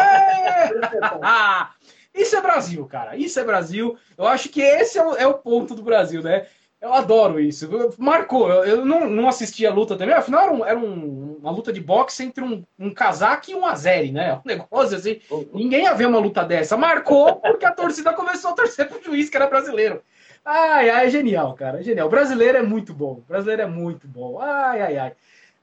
É! 1.23 1.67
Isso 2.13 2.35
é 2.35 2.41
Brasil, 2.41 2.85
cara. 2.85 3.15
Isso 3.15 3.39
é 3.39 3.43
Brasil. 3.43 3.97
Eu 4.17 4.27
acho 4.27 4.49
que 4.49 4.61
esse 4.61 4.97
é 4.97 5.03
o, 5.03 5.15
é 5.15 5.25
o 5.25 5.33
ponto 5.33 5.73
do 5.73 5.81
Brasil, 5.81 6.21
né? 6.21 6.45
Eu 6.79 6.93
adoro 6.93 7.39
isso. 7.39 7.69
Marcou. 7.97 8.51
Eu, 8.51 8.63
eu 8.65 8.85
não, 8.85 9.09
não 9.09 9.29
assisti 9.29 9.65
a 9.65 9.73
luta 9.73 9.95
também. 9.95 10.13
Afinal, 10.13 10.41
era, 10.41 10.51
um, 10.51 10.65
era 10.65 10.77
um, 10.77 11.37
uma 11.39 11.49
luta 11.49 11.71
de 11.71 11.79
boxe 11.79 12.23
entre 12.23 12.43
um, 12.43 12.61
um 12.77 12.93
casaco 12.93 13.49
e 13.49 13.55
um 13.55 13.65
azeri, 13.65 14.11
né? 14.11 14.35
Um 14.35 14.47
negócio 14.47 14.97
assim. 14.97 15.19
Ninguém 15.53 15.83
ia 15.83 15.93
ver 15.93 16.07
uma 16.07 16.19
luta 16.19 16.43
dessa. 16.43 16.75
Marcou 16.75 17.37
porque 17.37 17.65
a 17.65 17.71
torcida 17.71 18.13
começou 18.13 18.51
a 18.51 18.53
torcer 18.53 18.89
pro 18.89 19.01
juiz, 19.01 19.29
que 19.29 19.37
era 19.37 19.47
brasileiro. 19.47 20.03
Ai, 20.45 20.89
ai, 20.89 21.07
é 21.07 21.09
genial, 21.09 21.53
cara. 21.53 21.79
É 21.79 21.83
genial. 21.83 22.07
O 22.07 22.11
brasileiro 22.11 22.57
é 22.57 22.61
muito 22.61 22.93
bom. 22.93 23.13
O 23.13 23.25
brasileiro 23.27 23.61
é 23.61 23.67
muito 23.67 24.07
bom. 24.07 24.39
Ai, 24.39 24.81
ai, 24.81 24.97
ai. 24.97 25.13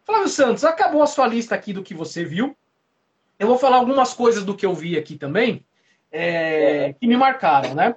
Flávio 0.05 0.29
Santos, 0.29 0.65
acabou 0.65 1.03
a 1.03 1.07
sua 1.07 1.27
lista 1.27 1.55
aqui 1.55 1.73
do 1.73 1.83
que 1.83 1.95
você 1.95 2.25
viu. 2.25 2.57
Eu 3.39 3.47
vou 3.47 3.59
falar 3.59 3.77
algumas 3.77 4.13
coisas 4.13 4.45
do 4.45 4.57
que 4.57 4.67
eu 4.67 4.75
vi 4.75 4.99
aqui 4.99 5.17
também 5.17 5.65
é, 6.11 6.93
que 6.95 7.07
me 7.07 7.17
marcaram, 7.17 7.75
né? 7.75 7.95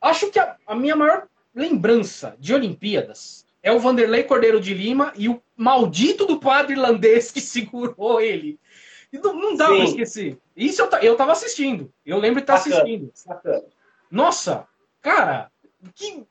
Acho 0.00 0.30
que 0.30 0.38
a, 0.38 0.56
a, 0.66 0.74
minha 0.74 0.96
maior 0.96 1.28
lembrança 1.54 2.36
de 2.38 2.52
Olimpíadas 2.52 3.46
é 3.62 3.72
o 3.72 3.78
Vanderlei 3.78 4.24
Cordeiro 4.24 4.60
de 4.60 4.74
Lima 4.74 5.12
e 5.16 5.28
o 5.28 5.40
maldito 5.56 6.26
do 6.26 6.40
padre 6.40 6.72
irlandês 6.72 7.30
que 7.30 7.40
segurou 7.40 8.20
ele. 8.20 8.58
Não, 9.12 9.32
não 9.32 9.56
dá 9.56 9.68
para 9.68 9.84
esquecer. 9.84 10.38
Isso 10.56 10.82
eu, 10.82 10.90
eu 11.00 11.16
tava 11.16 11.32
assistindo. 11.32 11.92
Eu 12.04 12.18
lembro 12.18 12.40
de 12.40 12.42
estar 12.42 12.54
assistindo. 12.54 13.12
Nossa, 14.10 14.66
cara, 15.00 15.50
que, 15.92 16.26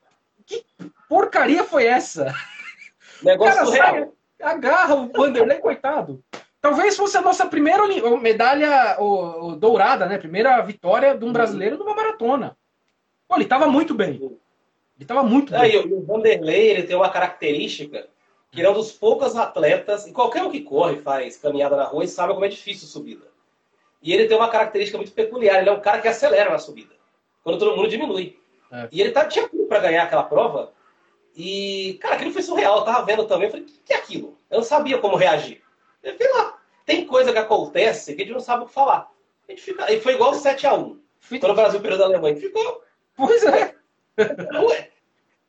que 0.46 0.66
porcaria 1.08 1.64
foi 1.64 1.86
essa? 1.86 2.34
Negócio 3.22 3.72
cara, 3.72 3.94
sai, 4.02 4.10
agarra 4.42 4.96
o 4.96 5.12
Vanderlei, 5.12 5.60
coitado. 5.60 6.24
Talvez 6.62 6.96
fosse 6.96 7.18
a 7.18 7.22
nossa 7.22 7.46
primeira 7.46 7.84
medalha 8.20 8.98
o, 9.00 9.48
o, 9.48 9.56
dourada, 9.56 10.06
né? 10.06 10.18
Primeira 10.18 10.62
vitória 10.62 11.18
de 11.18 11.26
um 11.26 11.34
brasileiro 11.34 11.78
numa 11.78 11.96
maratona. 11.96 12.58
Pô, 13.28 13.36
ele 13.36 13.44
estava 13.44 13.68
muito 13.68 13.94
bem. 13.94 14.16
Ele 14.16 14.40
estava 15.02 15.24
muito 15.24 15.54
é, 15.54 15.60
bem. 15.60 15.74
E 15.74 15.94
o 15.94 16.06
Vanderlei 16.06 16.70
ele 16.70 16.84
tem 16.84 16.96
uma 16.96 17.10
característica 17.10 18.08
que 18.54 18.60
ele 18.60 18.68
é 18.68 18.70
um 18.70 18.76
dos 18.76 18.92
poucos 18.92 19.36
atletas, 19.36 20.06
e 20.06 20.12
qualquer 20.12 20.44
um 20.44 20.52
que 20.52 20.62
corre, 20.62 20.98
faz 20.98 21.36
caminhada 21.38 21.76
na 21.76 21.86
rua, 21.86 22.06
sabe 22.06 22.34
como 22.34 22.46
é 22.46 22.48
difícil 22.48 22.88
subida. 22.88 23.26
E 24.00 24.14
ele 24.14 24.28
tem 24.28 24.38
uma 24.38 24.48
característica 24.48 24.98
muito 24.98 25.12
peculiar, 25.12 25.60
ele 25.60 25.70
é 25.70 25.72
um 25.74 25.80
cara 25.80 26.00
que 26.00 26.08
acelera 26.08 26.52
na 26.52 26.60
subida, 26.60 26.94
quando 27.44 27.58
todo 27.58 27.76
mundo 27.76 27.90
diminui. 27.90 28.40
É. 28.74 28.90
E 28.92 29.00
ele 29.00 29.12
tá, 29.12 29.26
tinha 29.26 29.48
tudo 29.48 29.68
para 29.68 29.80
ganhar 29.80 30.04
aquela 30.04 30.24
prova, 30.24 30.74
e, 31.36 31.98
cara, 32.02 32.16
aquilo 32.16 32.32
foi 32.32 32.42
surreal, 32.42 32.80
eu 32.80 32.86
tava 32.86 33.06
vendo 33.06 33.26
também, 33.26 33.46
eu 33.46 33.52
falei, 33.52 33.66
o 33.66 33.70
que 33.86 33.94
é 33.94 33.98
aquilo? 33.98 34.38
Eu 34.50 34.58
não 34.58 34.64
sabia 34.64 34.98
como 34.98 35.16
reagir. 35.16 35.62
Sei 36.04 36.34
lá. 36.34 36.58
Tem 36.86 37.06
coisa 37.06 37.32
que 37.32 37.38
acontece 37.38 38.16
que 38.16 38.22
a 38.22 38.26
gente 38.26 38.34
não 38.34 38.42
sabe 38.42 38.64
o 38.64 38.66
que 38.66 38.74
falar. 38.74 39.10
A 39.48 39.52
gente 39.52 39.62
fica... 39.62 39.92
E 39.92 40.00
foi 40.02 40.14
igual 40.14 40.32
o 40.32 40.36
7x1. 40.36 40.98
Quando 41.40 41.52
o 41.52 41.56
Brasil 41.56 41.80
perdeu 41.80 41.98
da 41.98 42.06
Alemanha. 42.06 42.36
Ficou. 42.36 42.84
Pois 43.16 43.44
é. 43.44 43.76
Ué, 44.18 44.90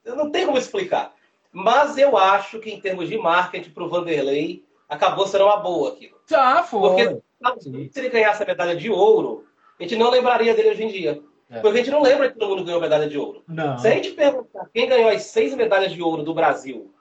eu 0.05 0.17
não 0.17 0.31
tenho 0.31 0.47
como 0.47 0.59
explicar. 0.59 1.13
Mas 1.53 1.99
eu 1.99 2.17
acho 2.17 2.59
que 2.61 2.71
em 2.71 2.81
termos 2.81 3.09
de 3.09 3.19
marketing 3.19 3.71
para 3.71 3.85
o 3.85 3.89
Vanderlei, 3.89 4.65
acabou 4.89 5.27
sendo 5.27 5.45
uma 5.45 5.57
boa 5.57 5.91
aquilo. 5.93 6.19
Já 6.27 6.63
foi. 6.63 7.21
Porque 7.41 7.91
se 7.91 7.99
ele 7.99 8.09
ganhasse 8.09 8.43
a 8.43 8.47
medalha 8.47 8.77
de 8.77 8.91
ouro, 8.91 9.47
a 9.79 9.83
gente 9.83 9.97
não 9.97 10.11
lembraria 10.11 10.55
dele 10.55 10.71
hoje 10.71 10.85
em 10.85 10.89
dia. 10.89 11.23
É. 11.51 11.61
Porque 11.61 11.79
a 11.79 11.83
gente 11.83 11.91
não 11.91 12.03
lembra 12.03 12.31
que 12.31 12.39
todo 12.39 12.51
mundo 12.51 12.65
ganhou 12.65 12.81
medalha 12.81 13.09
de 13.09 13.19
ouro. 13.19 13.45
Não. 13.47 13.79
Se 13.79 13.87
a 13.87 13.91
gente 13.91 14.13
perguntar 14.13 14.69
quem 14.73 14.89
ganhou 14.89 15.11
as 15.11 15.25
seis 15.25 15.55
medalhas 15.55 15.93
de 15.93 16.03
ouro 16.03 16.23
do 16.23 16.35
Brasil 16.35 16.93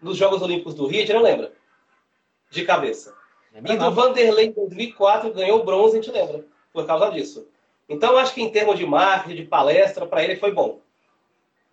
nos 0.00 0.16
Jogos 0.16 0.42
Olímpicos 0.42 0.74
do 0.74 0.86
Rio, 0.86 0.98
a 0.98 1.00
gente 1.00 1.12
não 1.12 1.22
lembra 1.22 1.52
de 2.50 2.64
cabeça. 2.64 3.14
É 3.54 3.72
e 3.72 3.76
do 3.76 3.90
Vanderlei 3.90 4.46
em 4.46 4.52
2004 4.52 5.32
ganhou 5.32 5.64
bronze, 5.64 5.98
a 5.98 6.02
gente 6.02 6.10
lembra, 6.10 6.44
por 6.72 6.86
causa 6.86 7.10
disso. 7.10 7.46
Então, 7.88 8.12
eu 8.12 8.18
acho 8.18 8.34
que 8.34 8.42
em 8.42 8.50
termos 8.50 8.78
de 8.78 8.86
marketing, 8.86 9.36
de 9.36 9.44
palestra, 9.44 10.06
para 10.06 10.24
ele 10.24 10.36
foi 10.36 10.52
bom. 10.52 10.80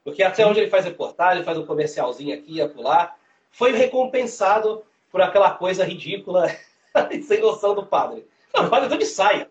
Porque 0.04 0.24
até 0.24 0.46
onde 0.46 0.60
ele 0.60 0.70
faz 0.70 0.86
reportagem, 0.86 1.44
faz 1.44 1.58
um 1.58 1.66
comercialzinho 1.66 2.34
aqui 2.36 2.56
e 2.56 2.62
acolá, 2.62 3.16
foi 3.52 3.72
recompensado 3.72 4.84
por 5.12 5.22
aquela 5.22 5.52
coisa 5.52 5.84
ridícula 5.84 6.48
e 7.12 7.22
sem 7.24 7.40
noção 7.40 7.76
do 7.76 7.86
padre. 7.86 8.26
Não, 8.54 8.66
o 8.66 8.70
padre 8.70 8.86
entrou 8.86 9.00
de 9.00 9.06
saia. 9.06 9.50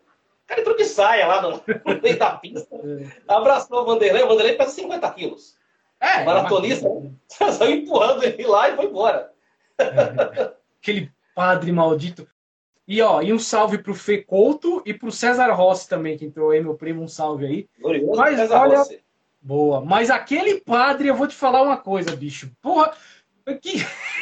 O 0.50 0.52
cara 0.52 0.60
entrou 0.62 0.76
de 0.76 0.84
saia 0.84 1.28
lá 1.28 1.42
no, 1.42 1.50
no 1.50 2.02
meio 2.02 2.18
da 2.18 2.32
pista, 2.32 2.74
é. 2.74 3.06
abraçou 3.28 3.82
o 3.82 3.84
Vanderlei. 3.84 4.24
O 4.24 4.26
Vanderlei 4.26 4.56
pesa 4.56 4.72
50 4.72 5.08
quilos. 5.12 5.56
É, 6.00 6.22
o 6.22 6.26
maratonista 6.26 6.88
saiu 7.52 7.76
empurrando 7.76 8.24
ele 8.24 8.44
lá 8.46 8.68
e 8.68 8.74
foi 8.74 8.86
embora. 8.86 9.30
É. 9.78 10.52
Aquele 10.80 11.12
padre 11.36 11.70
maldito. 11.70 12.26
E 12.88 13.00
ó, 13.00 13.22
e 13.22 13.32
um 13.32 13.38
salve 13.38 13.78
pro 13.78 13.94
Fê 13.94 14.18
Couto 14.18 14.82
e 14.84 14.92
pro 14.92 15.12
César 15.12 15.52
Rossi 15.52 15.88
também, 15.88 16.18
que 16.18 16.24
entrou 16.24 16.50
aí, 16.50 16.60
meu 16.60 16.74
primo, 16.74 17.00
um 17.00 17.06
salve 17.06 17.46
aí. 17.46 17.68
Glorioso 17.80 18.16
Mas 18.16 18.36
César 18.36 18.60
olha, 18.60 18.78
Rossi. 18.78 19.00
boa. 19.40 19.80
Mas 19.80 20.10
aquele 20.10 20.60
padre, 20.60 21.06
eu 21.06 21.14
vou 21.14 21.28
te 21.28 21.36
falar 21.36 21.62
uma 21.62 21.76
coisa, 21.76 22.16
bicho. 22.16 22.50
Porra, 22.60 22.92
que 23.62 23.74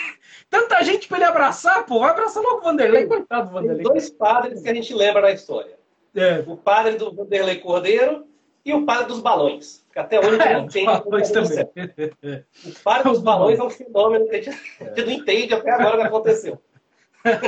tanta 0.50 0.84
gente 0.84 1.08
pra 1.08 1.16
ele 1.16 1.24
abraçar, 1.24 1.86
pô, 1.86 2.00
vai 2.00 2.10
abraçar 2.10 2.42
logo 2.42 2.58
o 2.58 2.64
Vanderlei, 2.64 3.06
coitado 3.06 3.48
do 3.48 3.54
Vanderlei. 3.54 3.82
Tem 3.82 3.90
dois 3.90 4.10
padres 4.10 4.60
que 4.60 4.68
a 4.68 4.74
gente 4.74 4.92
lembra 4.92 5.22
na 5.22 5.30
história. 5.30 5.77
É. 6.14 6.44
O 6.46 6.56
padre 6.56 6.96
do 6.96 7.12
Vanderlei 7.14 7.56
Cordeiro 7.56 8.26
e 8.64 8.72
o 8.72 8.84
padre 8.84 9.06
dos 9.06 9.20
balões. 9.20 9.84
Que 9.92 9.98
até 9.98 10.18
hoje 10.18 10.40
a 10.40 10.58
gente 10.60 10.84
não 10.84 11.18
entende. 11.18 12.44
O 12.64 12.82
padre 12.82 13.10
dos 13.10 13.20
balões 13.20 13.58
é 13.58 13.62
um 13.62 13.70
fenômeno 13.70 14.28
que 14.28 14.36
a 14.36 14.42
gente, 14.42 14.58
a 14.80 14.84
gente 14.84 15.04
não 15.04 15.12
entende 15.12 15.54
até 15.54 15.70
agora 15.70 15.96
o 15.96 16.00
que 16.00 16.06
aconteceu. 16.06 16.60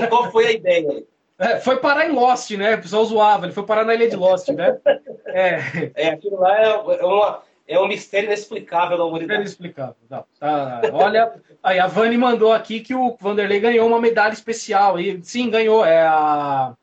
Qual 0.09 0.31
foi 0.31 0.47
a 0.47 0.53
ideia? 0.53 1.05
É, 1.39 1.59
foi 1.59 1.79
parar 1.79 2.07
em 2.07 2.13
Lost, 2.13 2.51
né? 2.51 2.75
O 2.75 2.83
pessoal 2.83 3.05
zoava, 3.07 3.47
ele 3.47 3.55
foi 3.55 3.65
parar 3.65 3.85
na 3.85 3.95
ilha 3.95 4.11
de 4.11 4.17
Lost, 4.17 4.49
né? 4.49 4.79
É, 5.25 5.91
é 5.95 6.09
aquilo 6.11 6.39
lá 6.39 6.59
é, 6.61 6.67
é, 6.67 7.05
uma, 7.05 7.43
é 7.67 7.81
um 7.81 7.89
mistério 7.89 8.27
inexplicável 8.27 8.99
da 8.99 9.05
humanidade. 9.05 9.41
Inexplicável. 9.41 9.97
Não, 10.11 10.25
tá, 10.39 10.83
olha, 10.93 11.33
aí 11.63 11.79
a 11.79 11.87
Vani 11.87 12.19
mandou 12.19 12.53
aqui 12.53 12.81
que 12.81 12.95
o 12.95 13.17
Vanderlei 13.19 13.59
ganhou 13.59 13.87
uma 13.87 13.99
medalha 13.99 14.35
especial. 14.35 15.01
E, 15.01 15.19
sim, 15.23 15.49
ganhou. 15.49 15.83
É 15.85 16.03
a. 16.03 16.75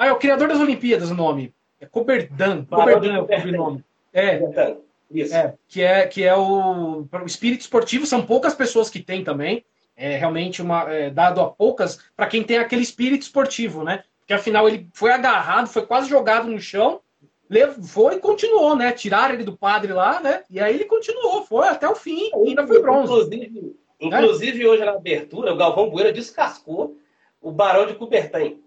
Ah, 0.00 0.06
é 0.06 0.12
o 0.12 0.16
criador 0.16 0.48
das 0.48 0.60
Olimpíadas 0.60 1.10
o 1.10 1.14
nome. 1.14 1.54
É 1.78 1.84
Coberdan. 1.84 2.64
Coberdan 2.64 3.14
é 3.14 3.20
o 3.20 3.26
sobrenome. 3.26 3.84
É. 4.12 4.40
Isso. 5.10 5.34
É, 5.34 5.54
que 5.68 5.82
é, 5.82 6.06
que 6.06 6.22
é 6.22 6.34
o, 6.34 7.02
o 7.02 7.26
espírito 7.26 7.60
esportivo, 7.60 8.06
são 8.06 8.24
poucas 8.24 8.54
pessoas 8.54 8.88
que 8.88 9.00
têm 9.00 9.22
também 9.24 9.64
é 10.00 10.16
realmente 10.16 10.62
uma, 10.62 10.90
é, 10.90 11.10
dado 11.10 11.42
a 11.42 11.50
poucas 11.50 11.98
para 12.16 12.26
quem 12.26 12.42
tem 12.42 12.56
aquele 12.56 12.80
espírito 12.80 13.20
esportivo, 13.20 13.84
né? 13.84 14.02
Porque 14.20 14.32
afinal 14.32 14.66
ele 14.66 14.88
foi 14.94 15.12
agarrado, 15.12 15.68
foi 15.68 15.84
quase 15.84 16.08
jogado 16.08 16.48
no 16.48 16.58
chão, 16.58 17.02
levou 17.50 18.10
e 18.10 18.18
continuou, 18.18 18.74
né? 18.74 18.92
Tiraram 18.92 19.34
ele 19.34 19.44
do 19.44 19.58
padre 19.58 19.92
lá, 19.92 20.18
né? 20.18 20.42
E 20.48 20.58
aí 20.58 20.74
ele 20.74 20.86
continuou, 20.86 21.44
foi 21.44 21.68
até 21.68 21.86
o 21.86 21.94
fim, 21.94 22.30
ainda 22.34 22.66
foi 22.66 22.80
bronze. 22.80 23.12
Inclusive, 23.12 23.76
inclusive 24.00 24.66
hoje 24.66 24.84
na 24.86 24.92
abertura, 24.92 25.52
o 25.52 25.56
Galvão 25.56 25.90
Bueno 25.90 26.12
descascou 26.14 26.96
o 27.38 27.52
Barão 27.52 27.84
de 27.84 27.94
Coubertin. 27.94 28.62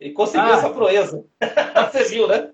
Ele 0.00 0.12
conseguiu 0.12 0.52
ah. 0.52 0.56
essa 0.56 0.70
proeza. 0.70 1.24
Você 1.92 2.04
viu, 2.04 2.28
né? 2.28 2.50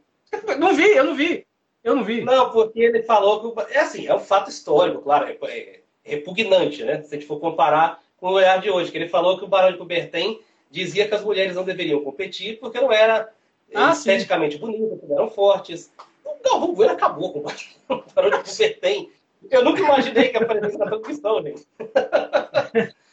Não 0.58 0.74
vi, 0.74 0.90
eu 0.90 1.04
não 1.04 1.14
vi. 1.14 1.46
Eu 1.82 1.94
não 1.94 2.04
vi. 2.04 2.22
Não, 2.22 2.50
porque 2.50 2.80
ele 2.80 3.02
falou 3.02 3.54
que. 3.54 3.74
É 3.74 3.80
assim, 3.80 4.06
é 4.06 4.14
um 4.14 4.20
fato 4.20 4.48
histórico, 4.48 5.02
claro, 5.02 5.26
é, 5.26 5.36
é 5.44 5.80
repugnante, 6.02 6.82
né? 6.82 7.02
Se 7.02 7.14
a 7.14 7.18
gente 7.18 7.26
for 7.26 7.38
comparar 7.38 8.02
com 8.16 8.28
o 8.28 8.32
olhar 8.32 8.60
de 8.60 8.70
hoje, 8.70 8.90
que 8.90 8.96
ele 8.96 9.08
falou 9.08 9.38
que 9.38 9.44
o 9.44 9.48
Barão 9.48 9.72
de 9.72 9.78
Coubertin 9.78 10.40
dizia 10.70 11.06
que 11.06 11.14
as 11.14 11.22
mulheres 11.22 11.54
não 11.54 11.64
deveriam 11.64 12.02
competir 12.02 12.58
porque 12.58 12.80
não 12.80 12.90
era 12.90 13.30
ah, 13.74 13.92
esteticamente 13.92 14.56
bonita, 14.56 14.96
porque 14.96 15.12
eram 15.12 15.30
fortes. 15.30 15.92
O 16.24 16.42
Galvão 16.42 16.74
Bueno 16.74 16.92
acabou 16.92 17.32
com 17.32 17.40
o 17.94 18.04
Barão 18.14 18.30
de 18.30 18.38
Coubertin. 18.38 19.10
Eu 19.50 19.62
nunca 19.62 19.80
imaginei 19.80 20.30
que 20.30 20.38
aparecesse 20.38 20.78
na 20.78 20.86
transmissão, 20.86 21.42
gente. 21.42 21.66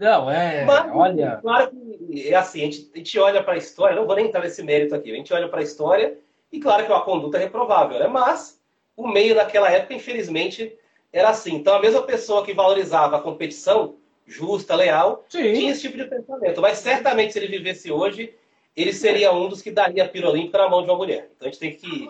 Não, 0.00 0.30
é. 0.30 0.64
Mas, 0.64 0.90
olha. 0.94 1.38
Claro 1.42 1.70
que 1.70 2.28
é 2.28 2.34
assim, 2.34 2.62
a 2.62 2.64
gente, 2.64 2.90
a 2.94 2.96
gente 2.96 3.18
olha 3.18 3.42
para 3.42 3.52
a 3.52 3.58
história, 3.58 3.94
não 3.94 4.06
vou 4.06 4.16
nem 4.16 4.28
entrar 4.28 4.40
nesse 4.40 4.62
mérito 4.62 4.94
aqui, 4.94 5.12
a 5.12 5.14
gente 5.14 5.32
olha 5.34 5.46
para 5.46 5.60
a 5.60 5.62
história 5.62 6.16
e 6.50 6.58
claro 6.58 6.86
que 6.86 6.90
é 6.90 6.94
uma 6.94 7.04
conduta 7.04 7.36
reprovável, 7.36 7.98
né? 7.98 8.08
Mas 8.08 8.58
o 8.96 9.06
meio 9.06 9.34
naquela 9.34 9.70
época, 9.70 9.92
infelizmente, 9.92 10.74
era 11.12 11.28
assim. 11.28 11.54
Então, 11.54 11.74
a 11.74 11.80
mesma 11.82 12.00
pessoa 12.02 12.42
que 12.42 12.54
valorizava 12.54 13.18
a 13.18 13.20
competição 13.20 13.96
justa, 14.26 14.74
leal, 14.74 15.22
Sim. 15.28 15.52
tinha 15.52 15.70
esse 15.70 15.82
tipo 15.82 15.98
de 15.98 16.04
pensamento. 16.04 16.62
Mas 16.62 16.78
certamente, 16.78 17.34
se 17.34 17.38
ele 17.38 17.58
vivesse 17.58 17.92
hoje, 17.92 18.32
ele 18.74 18.94
seria 18.94 19.34
um 19.34 19.50
dos 19.50 19.60
que 19.60 19.70
daria 19.70 20.04
a 20.04 20.08
pira 20.08 20.30
olímpica 20.30 20.56
na 20.56 20.68
mão 20.70 20.82
de 20.82 20.88
uma 20.88 20.96
mulher. 20.96 21.30
Então 21.36 21.46
a 21.46 21.50
gente 21.50 21.60
tem 21.60 21.74
que 21.74 22.08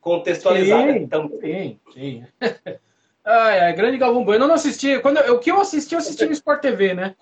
contextualizar 0.00 0.80
sim, 0.80 1.00
né? 1.00 1.06
também. 1.08 1.40
Sim, 1.40 1.80
sim. 1.94 2.24
ai, 3.24 3.60
ai, 3.60 3.72
grande 3.72 3.98
Galvão 3.98 4.24
Bueno. 4.24 4.44
Eu 4.44 4.48
não 4.48 4.54
assisti. 4.54 4.98
Quando 5.00 5.18
eu, 5.18 5.36
o 5.36 5.38
que 5.38 5.50
eu 5.50 5.60
assisti, 5.60 5.94
eu 5.94 5.98
assisti 5.98 6.24
no 6.24 6.32
Sport 6.32 6.60
TV, 6.60 6.94
né? 6.94 7.14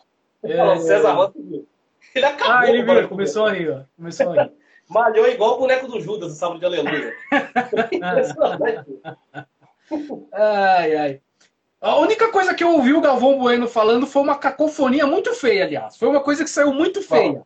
É, 0.43 0.77
César 0.79 1.13
Rosa 1.13 1.35
viu. 1.37 1.67
Ele 2.15 2.25
acabou. 2.25 2.55
Ah, 2.55 2.69
ele 2.69 2.83
viu, 2.83 3.09
começou 3.09 3.47
a 3.47 3.53
rir, 3.53 3.71
ó. 3.71 3.83
Começou 3.97 4.33
a 4.33 4.43
rir. 4.43 4.53
Malhou 4.91 5.29
igual 5.29 5.55
o 5.55 5.59
boneco 5.61 5.87
do 5.87 6.01
Judas 6.01 6.31
no 6.31 6.35
sábado 6.35 6.59
de 6.59 6.67
aleluia. 6.67 7.15
ai, 10.33 10.97
ai. 10.97 11.21
A 11.81 11.97
única 11.97 12.31
coisa 12.33 12.53
que 12.53 12.65
eu 12.65 12.73
ouvi 12.73 12.93
o 12.93 13.01
Galvão 13.01 13.39
Bueno 13.39 13.69
falando 13.69 14.07
foi 14.07 14.21
uma 14.21 14.37
cacofonia 14.37 15.07
muito 15.07 15.33
feia, 15.33 15.65
aliás. 15.65 15.97
Foi 15.97 16.09
uma 16.09 16.21
coisa 16.21 16.43
que 16.43 16.51
saiu 16.51 16.75
muito 16.75 17.01
feia. 17.03 17.41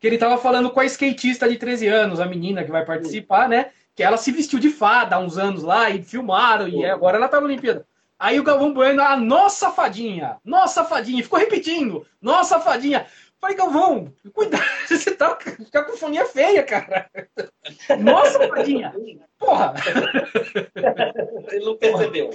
Que 0.00 0.08
ele 0.08 0.18
tava 0.18 0.36
falando 0.38 0.70
com 0.70 0.80
a 0.80 0.84
skatista 0.84 1.48
de 1.48 1.56
13 1.56 1.86
anos, 1.86 2.20
a 2.20 2.26
menina 2.26 2.64
que 2.64 2.70
vai 2.70 2.84
participar, 2.84 3.48
né? 3.48 3.70
Que 3.94 4.02
ela 4.02 4.16
se 4.16 4.32
vestiu 4.32 4.58
de 4.58 4.68
fada 4.68 5.16
há 5.16 5.20
uns 5.20 5.38
anos 5.38 5.62
lá 5.62 5.88
e 5.90 6.02
filmaram, 6.02 6.68
e 6.68 6.84
agora 6.84 7.16
ela 7.16 7.28
tá 7.28 7.40
na 7.40 7.46
Olimpíada. 7.46 7.86
Aí 8.18 8.40
o 8.40 8.42
Galvão 8.42 8.74
Bueno, 8.74 9.00
a 9.00 9.16
nossa 9.16 9.70
fadinha, 9.70 10.38
nossa 10.44 10.84
fadinha, 10.84 11.22
ficou 11.22 11.38
repetindo, 11.38 12.04
nossa 12.20 12.58
fadinha. 12.58 13.06
Falei, 13.40 13.56
Galvão, 13.56 14.12
cuidado, 14.32 14.64
você 14.88 15.14
tá 15.14 15.36
com 15.36 15.64
cacofonia 15.66 16.24
feia, 16.26 16.64
cara. 16.64 17.08
Nossa, 18.00 18.48
Padinha. 18.48 18.92
Porra. 19.38 19.74
Ele 21.52 21.64
não 21.64 21.76
percebeu. 21.76 22.30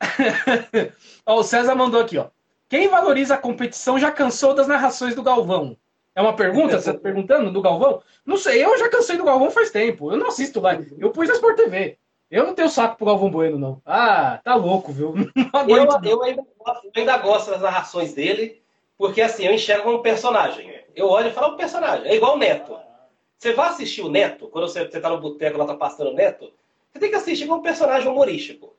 ó, 1.26 1.40
o 1.40 1.42
César 1.42 1.74
mandou 1.74 2.00
aqui, 2.00 2.16
ó. 2.16 2.28
Quem 2.68 2.88
valoriza 2.88 3.34
a 3.34 3.38
competição 3.38 3.98
já 3.98 4.10
cansou 4.10 4.54
das 4.54 4.66
narrações 4.66 5.14
do 5.14 5.22
Galvão? 5.22 5.76
É 6.14 6.22
uma 6.22 6.34
pergunta? 6.34 6.80
Você 6.80 6.92
tá 6.92 6.98
perguntando 6.98 7.52
do 7.52 7.60
Galvão? 7.60 8.02
Não 8.24 8.38
sei, 8.38 8.64
eu 8.64 8.78
já 8.78 8.88
cansei 8.88 9.18
do 9.18 9.24
Galvão 9.24 9.50
faz 9.50 9.70
tempo. 9.70 10.10
Eu 10.10 10.16
não 10.16 10.28
assisto 10.28 10.60
lá. 10.60 10.74
Eu 10.98 11.10
pus 11.10 11.28
na 11.28 11.34
Sport 11.34 11.56
TV. 11.56 11.98
Eu 12.30 12.44
não 12.44 12.54
tenho 12.54 12.68
saco 12.68 12.96
pro 12.96 13.06
Galvão 13.06 13.30
Bueno, 13.30 13.58
não. 13.58 13.80
Ah, 13.84 14.40
tá 14.42 14.54
louco, 14.54 14.92
viu? 14.92 15.14
Eu, 15.68 15.76
eu, 16.04 16.22
ainda, 16.22 16.46
eu 16.84 16.92
ainda 16.94 17.18
gosto 17.18 17.50
das 17.50 17.60
narrações 17.60 18.12
dele 18.14 18.62
porque 18.96 19.20
assim, 19.20 19.44
eu 19.44 19.52
enxergo 19.52 19.84
como 19.84 19.98
um 19.98 20.02
personagem. 20.02 20.72
Eu 20.94 21.08
olho 21.08 21.28
e 21.28 21.32
falo, 21.32 21.48
é 21.48 21.54
um 21.54 21.56
personagem. 21.56 22.08
É 22.08 22.14
igual 22.14 22.34
o 22.34 22.38
Neto. 22.38 22.78
Você 23.38 23.52
vai 23.52 23.68
assistir 23.68 24.02
o 24.02 24.08
Neto, 24.08 24.48
quando 24.48 24.68
você, 24.68 24.88
você 24.88 24.98
tá 24.98 25.10
no 25.10 25.20
boteco 25.20 25.58
lá, 25.58 25.66
tá 25.66 25.74
passando 25.74 26.10
o 26.10 26.14
Neto, 26.14 26.50
você 26.90 26.98
tem 26.98 27.10
que 27.10 27.16
assistir 27.16 27.46
como 27.46 27.60
um 27.60 27.62
personagem 27.62 28.08
humorístico. 28.08 28.74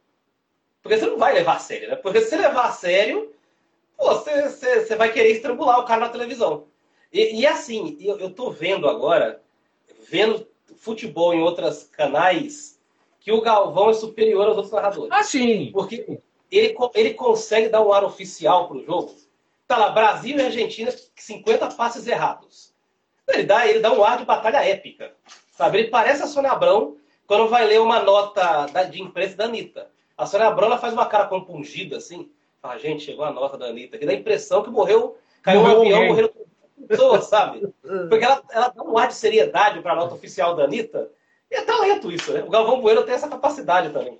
Porque 0.81 0.97
você 0.97 1.05
não 1.05 1.17
vai 1.17 1.33
levar 1.33 1.57
a 1.57 1.59
sério, 1.59 1.89
né? 1.89 1.95
Porque 1.95 2.21
se 2.21 2.29
você 2.29 2.37
levar 2.37 2.65
a 2.65 2.71
sério, 2.71 3.31
pô, 3.95 4.05
você, 4.07 4.49
você, 4.49 4.85
você 4.85 4.95
vai 4.95 5.11
querer 5.11 5.31
estrangular 5.31 5.79
o 5.79 5.85
cara 5.85 6.01
na 6.01 6.09
televisão. 6.09 6.65
E, 7.13 7.41
e 7.41 7.45
assim, 7.45 7.97
eu, 7.99 8.17
eu 8.17 8.31
tô 8.31 8.49
vendo 8.49 8.89
agora, 8.89 9.41
vendo 10.09 10.47
futebol 10.77 11.33
em 11.33 11.41
outros 11.41 11.83
canais, 11.83 12.76
que 13.27 13.31
o 13.33 13.41
Galvão 13.41 13.89
é 13.89 13.93
superior 13.93 14.47
aos 14.47 14.55
outros 14.55 14.73
narradores. 14.73 15.11
Ah, 15.11 15.21
sim. 15.21 15.69
Porque 15.73 16.17
ele, 16.49 16.77
ele 16.95 17.13
consegue 17.13 17.67
dar 17.67 17.85
um 17.85 17.91
ar 17.91 18.05
oficial 18.05 18.69
pro 18.69 18.81
jogo 18.85 19.13
Tá 19.67 19.75
lá, 19.75 19.89
Brasil 19.89 20.37
e 20.37 20.41
Argentina, 20.41 20.89
50 21.13 21.71
passes 21.71 22.07
errados. 22.07 22.73
Ele 23.27 23.43
dá, 23.43 23.67
ele 23.67 23.79
dá 23.79 23.91
um 23.91 24.01
ar 24.01 24.17
de 24.17 24.23
batalha 24.23 24.63
épica. 24.63 25.11
Sabe? 25.51 25.79
Ele 25.79 25.87
parece 25.89 26.23
a 26.23 26.27
Sônia 26.27 26.51
Abrão 26.51 26.95
quando 27.25 27.49
vai 27.49 27.65
ler 27.67 27.81
uma 27.81 28.01
nota 28.01 28.65
de 28.85 29.01
imprensa 29.01 29.35
da 29.35 29.43
Anitta. 29.43 29.89
A 30.17 30.25
Sônia 30.25 30.47
Abrão 30.47 30.67
ela 30.67 30.77
faz 30.77 30.93
uma 30.93 31.05
cara 31.05 31.25
compungida, 31.25 31.97
assim. 31.97 32.31
Fala, 32.61 32.77
gente, 32.77 33.03
chegou 33.03 33.25
a 33.25 33.33
nota 33.33 33.57
da 33.57 33.65
Anitta. 33.65 33.97
Que 33.97 34.05
dá 34.05 34.13
a 34.13 34.15
impressão 34.15 34.63
que 34.63 34.69
morreu, 34.69 35.17
caiu 35.41 35.59
morreu 35.59 35.79
um 35.79 35.81
avião, 35.81 36.07
alguém. 36.07 36.29
pessoas, 36.87 37.25
sabe? 37.25 37.67
Porque 38.07 38.23
ela, 38.23 38.41
ela 38.49 38.69
dá 38.69 38.83
um 38.83 38.97
ar 38.97 39.09
de 39.09 39.15
seriedade 39.15 39.81
para 39.81 39.91
a 39.91 39.95
nota 39.97 40.15
oficial 40.15 40.55
da 40.55 40.63
Anitta. 40.63 41.11
E 41.49 41.55
é 41.55 41.61
talento 41.61 42.11
isso, 42.11 42.33
né? 42.33 42.43
O 42.43 42.49
Galvão 42.49 42.81
Bueno 42.81 43.03
tem 43.03 43.15
essa 43.15 43.27
capacidade 43.27 43.89
também. 43.91 44.19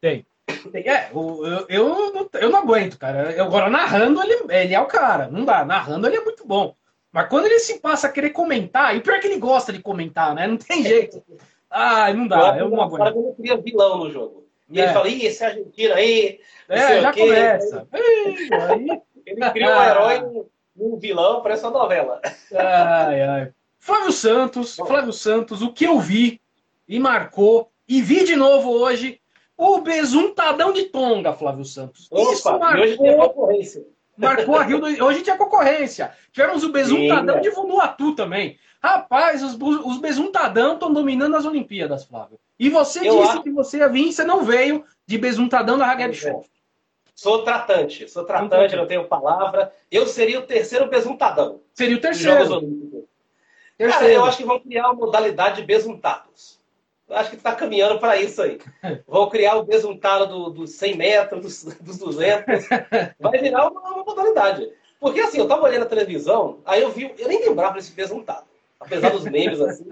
Tem. 0.00 0.26
É, 0.72 1.10
eu, 1.12 1.66
eu, 1.68 2.30
eu, 2.32 2.50
não 2.50 2.60
aguento, 2.60 2.98
cara. 2.98 3.32
Eu, 3.32 3.44
agora, 3.44 3.68
narrando, 3.68 4.22
ele, 4.22 4.38
ele 4.48 4.74
é 4.74 4.80
o 4.80 4.86
cara. 4.86 5.28
Não 5.28 5.44
dá. 5.44 5.64
Narrando, 5.64 6.06
ele 6.06 6.16
é 6.16 6.24
muito 6.24 6.46
bom. 6.46 6.74
Mas 7.12 7.28
quando 7.28 7.46
ele 7.46 7.58
se 7.58 7.80
passa 7.80 8.06
a 8.06 8.12
querer 8.12 8.30
comentar, 8.30 8.96
e 8.96 9.00
pior 9.00 9.16
é 9.16 9.18
que 9.18 9.26
ele 9.26 9.38
gosta 9.38 9.72
de 9.72 9.80
comentar, 9.80 10.34
né? 10.34 10.46
Não 10.46 10.56
tem 10.56 10.82
jeito. 10.82 11.22
Ai, 11.70 12.14
não 12.14 12.26
dá. 12.26 12.56
Eu, 12.56 12.64
eu 12.64 12.70
não 12.70 12.82
aguento. 12.82 13.16
Ele 13.16 13.34
cria 13.34 13.56
vilão 13.56 13.98
no 13.98 14.10
jogo. 14.10 14.48
E 14.70 14.80
é. 14.80 14.84
ele 14.84 14.92
fala, 14.92 15.08
ih, 15.08 15.26
esse 15.26 15.44
Argentina 15.44 15.94
aí. 15.94 16.40
É, 16.68 17.00
já 17.00 17.12
começa. 17.12 17.88
aí... 17.92 19.02
Ele 19.26 19.50
cria 19.50 19.68
um 19.68 19.82
herói 19.84 20.46
um 20.78 20.96
vilão, 20.96 21.42
parece 21.42 21.64
uma 21.64 21.72
novela. 21.72 22.20
Ai, 22.54 23.22
ai. 23.22 23.52
Flávio 23.78 24.12
Santos, 24.12 24.76
Flávio 24.76 25.12
Santos, 25.12 25.62
o 25.62 25.72
que 25.72 25.84
eu 25.84 25.98
vi 25.98 26.40
e 26.86 26.98
marcou, 26.98 27.70
e 27.86 28.02
vi 28.02 28.24
de 28.24 28.36
novo 28.36 28.70
hoje, 28.70 29.20
o 29.56 29.80
besuntadão 29.80 30.72
de 30.72 30.84
Tonga, 30.84 31.32
Flávio 31.32 31.64
Santos. 31.64 32.08
Opa, 32.10 32.32
Isso 32.32 32.58
marcou, 32.58 32.82
hoje 32.82 32.98
tem 32.98 33.16
concorrência. 33.16 33.86
Marcou 34.16 34.56
a 34.56 34.64
Rio 34.64 34.80
do... 34.80 35.04
Hoje 35.04 35.22
tinha 35.22 35.36
concorrência. 35.36 36.12
Tivemos 36.32 36.64
o 36.64 36.72
besuntadão 36.72 37.36
Sim, 37.36 37.40
de 37.40 37.50
Vanuatu 37.50 38.14
também. 38.14 38.58
Rapaz, 38.82 39.42
os, 39.42 39.56
os 39.56 39.98
besuntadão 39.98 40.74
estão 40.74 40.92
dominando 40.92 41.36
as 41.36 41.44
Olimpíadas, 41.44 42.04
Flávio. 42.04 42.38
E 42.58 42.68
você 42.68 43.00
Eu 43.00 43.20
disse 43.20 43.32
acho... 43.32 43.42
que 43.42 43.50
você 43.50 43.78
ia 43.78 43.88
vir, 43.88 44.12
você 44.12 44.24
não 44.24 44.42
veio 44.42 44.84
de 45.06 45.16
besuntadão 45.18 45.78
da 45.78 45.86
Hageb 45.86 46.14
Show. 46.14 46.44
Sou 47.14 47.42
tratante, 47.42 48.08
sou 48.08 48.24
tratante, 48.24 48.76
não 48.76 48.86
tenho 48.86 49.04
palavra. 49.06 49.72
Eu 49.90 50.06
seria 50.06 50.38
o 50.38 50.42
terceiro 50.42 50.88
besuntadão. 50.88 51.60
Seria 51.74 51.96
o 51.96 52.00
terceiro. 52.00 52.97
Terceiro. 53.78 54.00
Cara, 54.00 54.12
eu 54.12 54.24
acho 54.24 54.36
que 54.36 54.44
vão 54.44 54.60
criar 54.60 54.90
uma 54.90 54.94
modalidade 54.94 55.60
de 55.60 55.66
besuntados 55.66 56.58
acho 57.10 57.30
que 57.30 57.36
está 57.36 57.54
caminhando 57.54 57.98
para 57.98 58.20
isso 58.20 58.42
aí. 58.42 58.58
Vão 59.06 59.28
criar 59.28 59.56
o 59.56 59.64
besuntado 59.64 60.26
dos 60.26 60.54
do 60.54 60.66
100 60.66 60.96
metros, 60.96 61.40
dos, 61.40 61.74
dos 61.80 61.98
200. 61.98 62.68
Vai 63.18 63.38
virar 63.38 63.68
uma, 63.68 63.80
uma 63.80 64.04
modalidade. 64.04 64.68
Porque 65.00 65.20
assim, 65.20 65.38
eu 65.38 65.44
estava 65.44 65.62
olhando 65.62 65.84
a 65.84 65.88
televisão, 65.88 66.58
aí 66.64 66.82
eu 66.82 66.90
vi, 66.90 67.14
eu 67.18 67.28
nem 67.28 67.40
lembrava 67.40 67.74
desse 67.74 67.92
besuntado. 67.92 68.46
Apesar 68.80 69.10
dos 69.10 69.24
memes, 69.24 69.60
assim. 69.60 69.88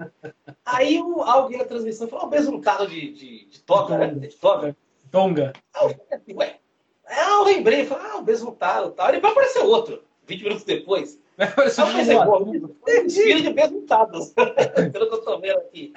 Aí 0.65 1.01
o, 1.01 1.21
alguém 1.21 1.57
na 1.57 1.65
transmissão 1.65 2.07
falou, 2.07 2.25
oh, 2.25 2.29
besuntado 2.29 2.87
de, 2.87 3.11
de, 3.11 3.45
de 3.45 3.59
toga, 3.61 3.97
né? 3.97 4.07
De 4.07 4.35
toga. 4.35 4.75
Tonga. 5.11 5.53
Aí 5.73 5.85
eu 5.85 5.89
falei 5.89 6.05
assim, 6.11 6.33
ué. 6.35 6.59
Aí 7.05 7.29
eu 7.29 7.43
lembrei, 7.43 7.85
falei, 7.85 8.05
ah, 8.11 8.17
o 8.17 8.21
besuntado 8.21 8.89
e 8.89 8.91
tal. 8.91 9.07
Aí 9.07 9.13
depois 9.13 9.31
apareceu 9.31 9.65
outro, 9.65 10.03
20 10.25 10.43
minutos 10.43 10.63
depois. 10.63 11.19
Parece 11.37 11.81
um 11.81 12.73
Desfile 12.85 13.41
de 13.43 13.51
resultados. 13.51 14.33
Pelo 14.33 15.07
que 15.07 15.13
eu 15.13 15.19
estou 15.19 15.39
vendo 15.39 15.59
aqui. 15.59 15.93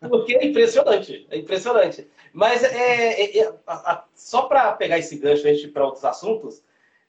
Porque 0.00 0.36
é 0.36 0.46
impressionante. 0.46 1.26
É 1.30 1.38
impressionante. 1.38 2.10
Mas 2.32 2.64
é, 2.64 3.22
é, 3.22 3.38
é 3.38 3.54
a, 3.66 3.92
a, 3.92 4.04
só 4.14 4.42
para 4.42 4.72
pegar 4.72 4.98
esse 4.98 5.16
gancho 5.16 5.46
antes 5.46 5.64
para 5.66 5.84
outros 5.84 6.04
assuntos, 6.04 6.62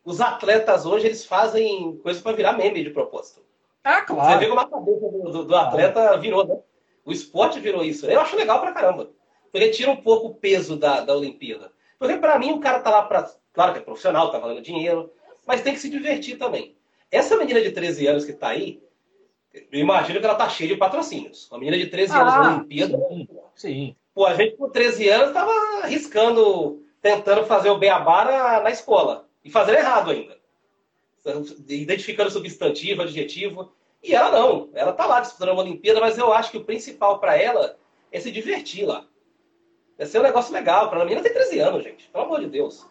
os 0.06 0.22
atletas 0.22 0.86
hoje 0.86 1.08
eles 1.08 1.26
fazem 1.26 1.98
coisa 2.04 2.22
para 2.22 2.36
virar 2.36 2.54
meme 2.54 2.84
de 2.84 2.92
propósito. 2.92 3.42
Ah, 3.84 4.02
claro. 4.04 4.34
Você 4.34 4.38
vê 4.38 4.48
como 4.48 4.62
a 4.62 4.70
cabeça 4.70 5.00
do, 5.00 5.32
do, 5.32 5.44
do 5.46 5.56
atleta 5.56 6.18
virou, 6.18 6.46
né? 6.46 6.60
O 7.04 7.12
esporte 7.12 7.60
virou 7.60 7.84
isso. 7.84 8.06
Eu 8.06 8.22
acho 8.22 8.36
legal 8.36 8.62
pra 8.62 8.74
caramba. 8.74 9.10
Porque 9.52 9.70
tira 9.70 9.90
um 9.90 9.98
pouco 9.98 10.28
o 10.28 10.36
peso 10.36 10.76
da, 10.76 11.02
da 11.02 11.16
Olimpíada. 11.16 11.72
Porque 11.98 12.18
para 12.18 12.38
mim 12.38 12.52
o 12.52 12.60
cara 12.60 12.80
tá 12.80 12.92
lá 12.92 13.02
para. 13.02 13.32
Claro 13.54 13.74
que 13.74 13.80
é 13.80 13.82
profissional, 13.82 14.32
tá 14.32 14.38
valendo 14.38 14.62
dinheiro, 14.62 15.12
mas 15.48 15.62
tem 15.62 15.74
que 15.74 15.80
se 15.80 15.90
divertir 15.90 16.38
também. 16.38 16.77
Essa 17.12 17.38
menina 17.38 17.62
de 17.62 17.72
13 17.72 18.08
anos 18.08 18.26
que 18.26 18.32
está 18.32 18.50
aí, 18.50 18.82
eu 19.72 19.80
imagino 19.80 20.20
que 20.20 20.26
ela 20.26 20.34
está 20.34 20.50
cheia 20.50 20.70
de 20.70 20.78
patrocínios. 20.78 21.50
Uma 21.50 21.60
menina 21.60 21.78
de 21.78 21.88
13 21.88 22.14
ah, 22.14 22.22
anos 22.22 22.34
na 22.34 22.56
Olimpíada. 22.56 22.98
Sim, 22.98 23.28
sim. 23.56 23.96
Pô, 24.14 24.26
a 24.26 24.34
gente 24.34 24.58
com 24.58 24.70
13 24.70 25.10
anos 25.10 25.28
estava 25.28 25.52
arriscando, 25.84 26.84
tentando 27.02 27.46
fazer 27.46 27.70
o 27.70 27.78
beabá 27.78 28.26
na, 28.26 28.62
na 28.62 28.70
escola. 28.70 29.28
E 29.44 29.50
fazer 29.50 29.76
errado 29.76 30.12
ainda. 30.12 30.38
Identificando 31.70 32.30
substantivo, 32.30 33.02
adjetivo. 33.02 33.72
E 34.04 34.14
ela 34.14 34.32
não. 34.32 34.70
Ela 34.74 34.92
está 34.92 35.06
lá 35.06 35.20
disputando 35.20 35.50
uma 35.50 35.62
Olimpíada, 35.62 36.00
mas 36.00 36.18
eu 36.18 36.34
acho 36.34 36.52
que 36.52 36.58
o 36.58 36.66
principal 36.66 37.20
para 37.20 37.38
ela 37.38 37.78
é 38.12 38.20
se 38.20 38.32
divertir 38.32 38.86
lá. 38.86 39.06
É 39.98 40.06
ser 40.06 40.20
um 40.20 40.24
negócio 40.24 40.54
legal. 40.54 40.90
Para 40.90 41.02
a 41.02 41.06
menina 41.06 41.24
tem 41.24 41.34
13 41.34 41.60
anos, 41.60 41.84
gente. 41.84 42.10
Pelo 42.10 42.26
amor 42.26 42.40
de 42.42 42.48
Deus. 42.48 42.86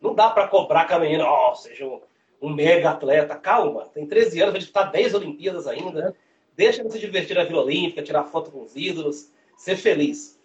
Não 0.00 0.14
dá 0.14 0.30
para 0.30 0.48
cobrar 0.48 0.86
com 0.86 0.94
a 0.94 0.98
menina, 1.00 1.24
ó, 1.24 1.50
oh, 1.50 1.54
seja 1.54 1.84
um 1.84 2.00
um 2.40 2.54
mega 2.54 2.90
atleta. 2.90 3.36
Calma, 3.36 3.86
tem 3.92 4.06
13 4.06 4.40
anos, 4.40 4.52
vai 4.52 4.60
disputar 4.60 4.90
10 4.90 5.14
Olimpíadas 5.14 5.66
ainda. 5.66 6.14
Deixa 6.56 6.80
ele 6.80 6.90
se 6.90 6.98
divertir 6.98 7.36
na 7.36 7.44
Vila 7.44 7.62
Olímpica, 7.62 8.02
tirar 8.02 8.24
foto 8.24 8.50
com 8.50 8.62
os 8.62 8.74
ídolos, 8.74 9.30
ser 9.56 9.76
feliz. 9.76 10.38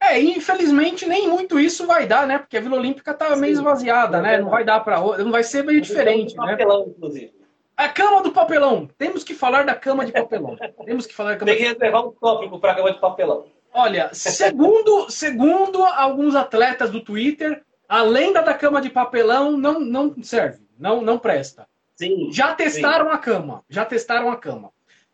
É, 0.00 0.20
infelizmente 0.20 1.06
nem 1.06 1.28
muito 1.28 1.58
isso 1.58 1.86
vai 1.86 2.06
dar, 2.06 2.26
né? 2.26 2.38
Porque 2.38 2.56
a 2.56 2.60
Vila 2.60 2.76
Olímpica 2.76 3.12
tá 3.12 3.34
Sim, 3.34 3.40
meio 3.40 3.52
esvaziada, 3.52 4.18
é 4.18 4.22
né? 4.22 4.38
Não 4.38 4.48
vai 4.48 4.64
dar 4.64 4.80
para 4.80 5.00
não 5.18 5.32
vai 5.32 5.42
ser 5.42 5.64
meio 5.64 5.80
diferente, 5.80 6.36
né? 6.36 6.52
Papelão, 6.52 6.86
inclusive. 6.88 7.32
A 7.76 7.88
cama 7.88 8.22
do 8.22 8.32
papelão. 8.32 8.88
Temos 8.98 9.22
que 9.22 9.34
falar 9.34 9.64
da 9.64 9.74
cama 9.74 10.04
de 10.04 10.12
papelão. 10.12 10.56
Temos 10.84 11.06
que 11.06 11.14
falar 11.14 11.30
da 11.30 11.36
cama 11.36 11.50
Tem 11.50 11.58
que 11.58 11.68
reservar 11.68 12.06
um 12.06 12.12
tópico 12.12 12.58
para 12.58 12.72
a 12.72 12.74
cama 12.76 12.92
de 12.92 13.00
papelão. 13.00 13.46
Olha, 13.72 14.10
segundo, 14.12 15.10
segundo 15.10 15.84
alguns 15.84 16.34
atletas 16.34 16.90
do 16.90 17.00
Twitter, 17.00 17.62
a 17.88 18.02
lenda 18.02 18.42
da 18.42 18.54
cama 18.54 18.80
de 18.80 18.90
papelão 18.90 19.56
não, 19.56 19.78
não 19.80 20.22
serve. 20.22 20.67
Não, 20.78 21.02
não 21.02 21.18
presta. 21.18 21.66
Sim, 21.94 22.30
já 22.32 22.54
testaram 22.54 23.06
sim. 23.06 23.12
a 23.12 23.18
cama. 23.18 23.64
Já 23.68 23.84
testaram 23.84 24.30
a 24.30 24.36
cama. 24.36 24.70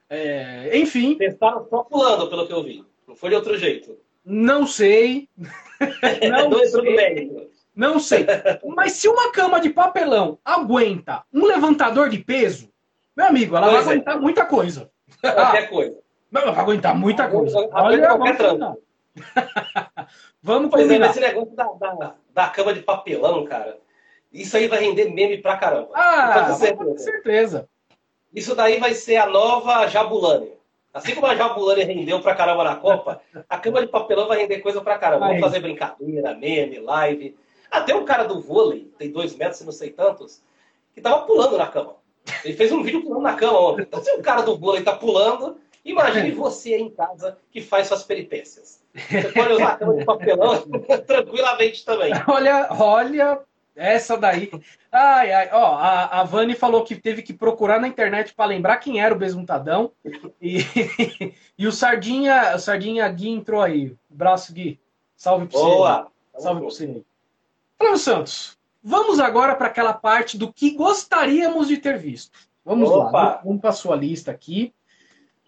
É, 0.09 0.77
enfim. 0.77 1.17
Testaram 1.17 1.67
só 1.69 1.83
pulando, 1.83 2.29
pelo 2.29 2.47
que 2.47 2.53
eu 2.53 2.63
vi. 2.63 2.85
Não 3.09 3.17
foi 3.17 3.31
de 3.31 3.37
outro 3.37 3.57
jeito. 3.57 3.99
Não 4.25 4.67
sei. 4.67 5.29
Não, 6.31 6.49
não 6.49 6.65
sei. 6.65 7.51
Não 7.75 7.99
sei. 7.99 8.27
Mas 8.75 8.93
se 8.93 9.09
uma 9.09 9.33
cama 9.33 9.61
de 9.61 9.69
papelão 9.71 10.39
aguenta 10.45 11.25
um 11.33 11.45
levantador 11.45 12.09
de 12.09 12.19
peso, 12.19 12.71
meu 13.17 13.27
amigo, 13.27 13.57
ela 13.57 13.69
pois 13.69 13.85
vai 13.85 13.95
é. 13.95 13.97
aguentar 13.97 14.21
muita 14.21 14.45
coisa. 14.47 14.91
Qualquer 15.21 15.69
coisa. 15.69 15.99
Vai 16.31 16.49
aguentar 16.49 16.97
muita 16.97 17.29
coisa. 17.29 17.57
Olha, 17.73 18.07
qualquer 18.09 18.37
vamos, 18.37 18.79
vamos 20.43 20.71
pois 20.71 20.83
combinar. 20.85 21.07
É, 21.07 21.11
esse 21.11 21.21
negócio 21.21 21.55
da, 21.55 21.65
da, 21.65 22.15
da, 22.33 22.49
cama 22.49 22.73
de 22.73 22.81
papelão, 22.81 23.45
cara, 23.45 23.79
isso 24.35 24.57
aí 24.57 24.67
vai 24.67 24.81
render 24.81 25.11
meme 25.11 25.39
pra 25.39 25.57
caramba. 25.57 25.91
Ah, 25.95 26.49
com 26.77 26.99
certeza. 26.99 27.69
Isso 28.35 28.55
daí 28.57 28.81
vai 28.81 28.93
ser 28.93 29.17
a 29.17 29.27
nova 29.27 29.87
Jabulani. 29.87 30.53
Assim 30.93 31.15
como 31.15 31.27
a 31.27 31.37
Jabulani 31.37 31.85
rendeu 31.85 32.21
pra 32.21 32.35
caramba 32.35 32.65
na 32.65 32.77
Copa, 32.77 33.21
a 33.49 33.59
cama 33.59 33.81
de 33.81 33.87
papelão 33.87 34.27
vai 34.27 34.39
render 34.39 34.59
coisa 34.59 34.81
pra 34.81 34.99
caramba. 34.99 35.29
Vamos 35.29 35.41
fazer 35.41 35.61
brincadeira, 35.61 36.35
meme, 36.35 36.81
live. 36.81 37.37
Até 37.71 37.95
um 37.95 38.05
cara 38.05 38.25
do 38.25 38.41
vôlei, 38.41 38.93
tem 38.99 39.11
dois 39.11 39.37
metros 39.37 39.61
e 39.61 39.65
não 39.65 39.73
sei 39.73 39.91
tantos, 39.91 40.43
que 40.93 41.01
tava 41.01 41.27
pulando 41.27 41.57
na 41.57 41.67
cama. 41.67 41.97
Ele 42.45 42.55
fez 42.55 42.73
um 42.73 42.83
vídeo 42.83 43.03
pulando 43.03 43.23
na 43.23 43.35
cama 43.35 43.59
ontem. 43.59 43.83
Então, 43.83 44.03
se 44.03 44.11
o 44.13 44.23
cara 44.23 44.43
do 44.43 44.57
vôlei 44.57 44.83
tá 44.83 44.95
pulando, 44.95 45.57
imagine 45.85 46.31
é. 46.31 46.33
você 46.33 46.75
aí 46.75 46.83
em 46.83 46.91
casa 46.91 47.39
que 47.51 47.61
faz 47.61 47.87
suas 47.87 48.03
peripécias. 48.03 48.83
Você 48.95 49.33
pode 49.33 49.53
usar 49.53 49.69
a 49.69 49.77
cama 49.77 49.97
de 49.97 50.05
papelão 50.05 50.63
tranquilamente 51.07 51.85
também. 51.85 52.13
Olha, 52.29 52.69
olha, 52.71 53.41
essa 53.77 54.17
daí. 54.17 54.51
Ai, 54.91 55.33
ai, 55.33 55.49
ó, 55.53 55.75
a, 55.75 56.21
a 56.21 56.25
Vani 56.25 56.55
falou 56.55 56.85
que 56.85 56.95
teve 56.95 57.23
que 57.23 57.33
procurar 57.33 57.81
na 57.81 57.89
internet 57.89 58.33
para 58.35 58.47
lembrar 58.47 58.77
quem 58.77 59.01
era 59.01 59.15
o 59.15 59.19
Besuntadão. 59.19 59.93
E, 60.41 60.59
e 61.59 61.67
o 61.67 61.73
Sardinha, 61.73 62.55
o 62.55 62.59
Sardinha 62.59 63.09
Gui 63.09 63.29
entrou 63.29 63.61
aí. 63.61 63.95
Braço, 64.09 64.53
Gui. 64.53 64.79
Salve 65.17 65.47
pra 65.47 65.59
Boa. 65.59 66.11
você. 66.33 66.43
Salve 66.43 66.61
pra 66.61 66.71
você. 66.71 67.03
Flávio 67.77 67.99
Santos, 67.99 68.59
vamos 68.83 69.19
agora 69.19 69.57
para 69.57 69.67
aquela 69.67 69.93
parte 69.93 70.39
do 70.39 70.53
que 70.53 70.71
gostaríamos 70.71 71.69
de 71.69 71.79
ter 71.79 71.99
visto. 71.99 72.39
Vamos 72.65 72.89
Opa. 72.89 73.11
lá, 73.11 73.41
vamos 73.45 73.61
para 73.61 73.71
a 73.71 73.75
sua 73.75 73.97
lista 73.97 74.31
aqui. 74.31 74.73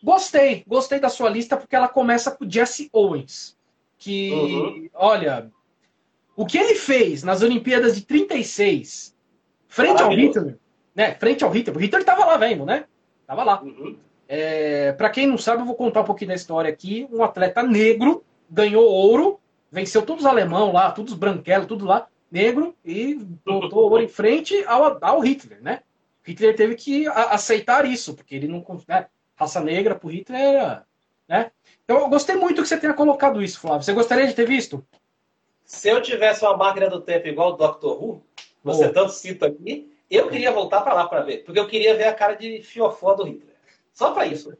Gostei, 0.02 0.64
gostei 0.66 1.00
da 1.00 1.08
sua 1.08 1.30
lista 1.30 1.56
porque 1.56 1.74
ela 1.74 1.88
começa 1.88 2.30
com 2.30 2.48
Jesse 2.48 2.90
Owens. 2.92 3.56
Que, 3.98 4.30
uhum. 4.32 4.90
olha, 4.92 5.50
o 6.36 6.44
que 6.44 6.58
ele 6.58 6.74
fez 6.74 7.22
nas 7.22 7.42
Olimpíadas 7.42 7.96
de 7.96 8.02
36, 8.02 9.16
frente 9.66 10.02
ao 10.02 10.10
Hitler, 10.10 10.58
né? 10.94 11.14
Frente 11.14 11.42
ao 11.42 11.50
Hitler. 11.50 11.76
O 11.76 11.80
Hitler 11.80 12.02
estava 12.02 12.24
lá 12.24 12.36
vendo, 12.36 12.66
né? 12.66 12.84
Tava 13.26 13.42
lá. 13.42 13.62
Uhum. 13.62 13.96
É, 14.28 14.92
para 14.92 15.10
quem 15.10 15.26
não 15.26 15.38
sabe, 15.38 15.62
eu 15.62 15.66
vou 15.66 15.74
contar 15.74 16.02
um 16.02 16.04
pouquinho 16.04 16.28
da 16.28 16.34
história 16.34 16.70
aqui. 16.70 17.08
Um 17.10 17.24
atleta 17.24 17.62
negro 17.62 18.22
ganhou 18.50 18.84
ouro, 18.84 19.40
venceu 19.70 20.02
todos 20.02 20.24
os 20.24 20.30
alemão 20.30 20.72
lá, 20.72 20.90
todos 20.90 21.12
os 21.12 21.18
branquelos, 21.18 21.66
tudo 21.66 21.86
lá, 21.86 22.06
negro, 22.30 22.74
e 22.84 23.14
botou 23.44 23.90
ouro 23.90 24.02
em 24.02 24.08
frente 24.08 24.62
ao, 24.66 24.98
ao 25.02 25.20
Hitler, 25.20 25.62
né? 25.62 25.80
Hitler 26.24 26.56
teve 26.56 26.74
que 26.74 27.06
aceitar 27.06 27.86
isso, 27.86 28.14
porque 28.14 28.34
ele 28.34 28.48
não. 28.48 28.64
Né? 28.86 29.06
Raça 29.36 29.60
negra 29.60 29.94
pro 29.94 30.10
Hitler 30.10 30.40
era. 30.40 30.86
Né? 31.28 31.50
Então 31.84 31.98
eu 31.98 32.08
gostei 32.08 32.36
muito 32.36 32.62
que 32.62 32.68
você 32.68 32.76
tenha 32.76 32.94
colocado 32.94 33.42
isso, 33.42 33.60
Flávio. 33.60 33.82
Você 33.82 33.92
gostaria 33.92 34.26
de 34.26 34.34
ter 34.34 34.46
visto? 34.46 34.84
Se 35.66 35.88
eu 35.88 36.00
tivesse 36.00 36.44
uma 36.44 36.56
máquina 36.56 36.88
do 36.88 37.00
tempo 37.00 37.26
igual 37.26 37.50
o 37.52 37.56
Doctor 37.56 38.02
Who, 38.02 38.22
você 38.62 38.86
oh. 38.86 38.92
tanto 38.92 39.12
cita 39.12 39.48
aqui, 39.48 39.92
eu 40.08 40.28
queria 40.28 40.52
voltar 40.52 40.80
para 40.82 40.94
lá 40.94 41.08
para 41.08 41.22
ver, 41.22 41.38
porque 41.44 41.58
eu 41.58 41.66
queria 41.66 41.96
ver 41.96 42.04
a 42.04 42.14
cara 42.14 42.34
de 42.34 42.62
fiofó 42.62 43.14
do 43.14 43.24
Hitler. 43.24 43.56
Só 43.92 44.12
para 44.12 44.26
isso. 44.26 44.56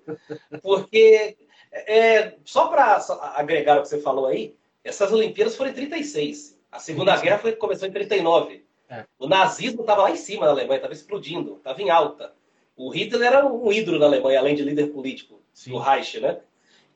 Porque, 0.61 1.37
é, 1.71 2.35
só 2.45 2.67
para 2.67 2.97
agregar 3.37 3.79
o 3.79 3.83
que 3.83 3.89
você 3.89 4.01
falou 4.01 4.27
aí, 4.27 4.57
essas 4.83 5.13
Olimpíadas 5.13 5.55
foram 5.55 5.71
em 5.71 5.75
36. 5.75 6.59
A 6.73 6.81
Segunda 6.81 7.17
Guerra 7.17 7.39
foi, 7.39 7.53
começou 7.53 7.87
em 7.87 7.93
39. 7.93 8.65
É. 8.89 9.05
O 9.19 9.29
nazismo 9.29 9.83
estava 9.83 10.03
lá 10.03 10.11
em 10.11 10.17
cima 10.17 10.47
na 10.47 10.53
Alemanha, 10.53 10.79
estava 10.79 10.93
explodindo, 10.93 11.57
estava 11.57 11.81
em 11.81 11.91
alta. 11.91 12.35
O 12.77 12.91
Hitler 12.91 13.23
era 13.23 13.47
um 13.47 13.73
ídolo 13.73 13.99
na 13.99 14.07
Alemanha, 14.07 14.41
além 14.41 14.55
de 14.55 14.63
líder 14.63 14.89
político 14.93 15.41
Sim. 15.53 15.71
do 15.71 15.79
Reich, 15.79 16.19
né? 16.21 16.41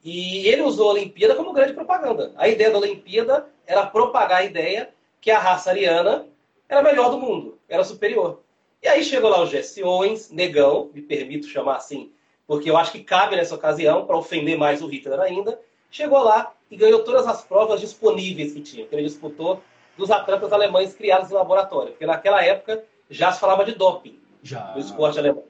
E 0.03 0.49
ele 0.49 0.63
usou 0.63 0.89
a 0.89 0.93
Olimpíada 0.95 1.35
como 1.35 1.53
grande 1.53 1.75
propaganda. 1.75 2.33
A 2.37 2.49
ideia 2.49 2.71
da 2.71 2.79
Olimpíada 2.79 3.47
era 3.67 3.87
propagar 3.87 4.39
a 4.39 4.45
ideia 4.45 4.91
que 5.21 5.31
a 5.31 5.39
raça 5.39 5.71
ariana 5.71 6.27
era 6.69 6.81
a 6.81 6.85
melhor 6.85 7.11
do 7.11 7.19
mundo, 7.19 7.59
era 7.69 7.85
superior. 7.85 8.41
E 8.83 8.89
aí 8.89 9.05
chegou 9.05 9.29
lá 9.29 9.43
o 9.43 9.47
Jesse 9.47 9.83
Owens, 9.83 10.31
negão, 10.31 10.91
me 10.95 11.03
permito 11.03 11.47
chamar 11.47 11.77
assim, 11.77 12.13
porque 12.47 12.71
eu 12.71 12.77
acho 12.77 12.93
que 12.93 13.05
cabe 13.05 13.37
nessa 13.37 13.55
ocasião, 13.55 14.07
para 14.07 14.17
ofender 14.17 14.57
mais 14.57 14.81
o 14.81 14.87
Hitler 14.87 15.21
ainda, 15.21 15.61
chegou 15.91 16.23
lá 16.23 16.55
e 16.71 16.77
ganhou 16.77 17.05
todas 17.05 17.27
as 17.27 17.43
provas 17.43 17.81
disponíveis 17.81 18.53
que 18.53 18.61
tinha, 18.61 18.87
que 18.87 18.95
ele 18.95 19.05
disputou 19.05 19.63
dos 19.99 20.11
atletas 20.11 20.53
alemães 20.53 20.95
criados 20.95 21.31
em 21.31 21.35
laboratório, 21.35 21.93
porque 21.93 22.07
naquela 22.07 22.43
época 22.43 22.83
já 23.11 23.33
se 23.33 23.41
falava 23.41 23.65
de 23.65 23.73
doping 23.73 24.19
já. 24.43 24.73
no 24.73 24.81
esporte 24.81 25.19
alemão. 25.19 25.45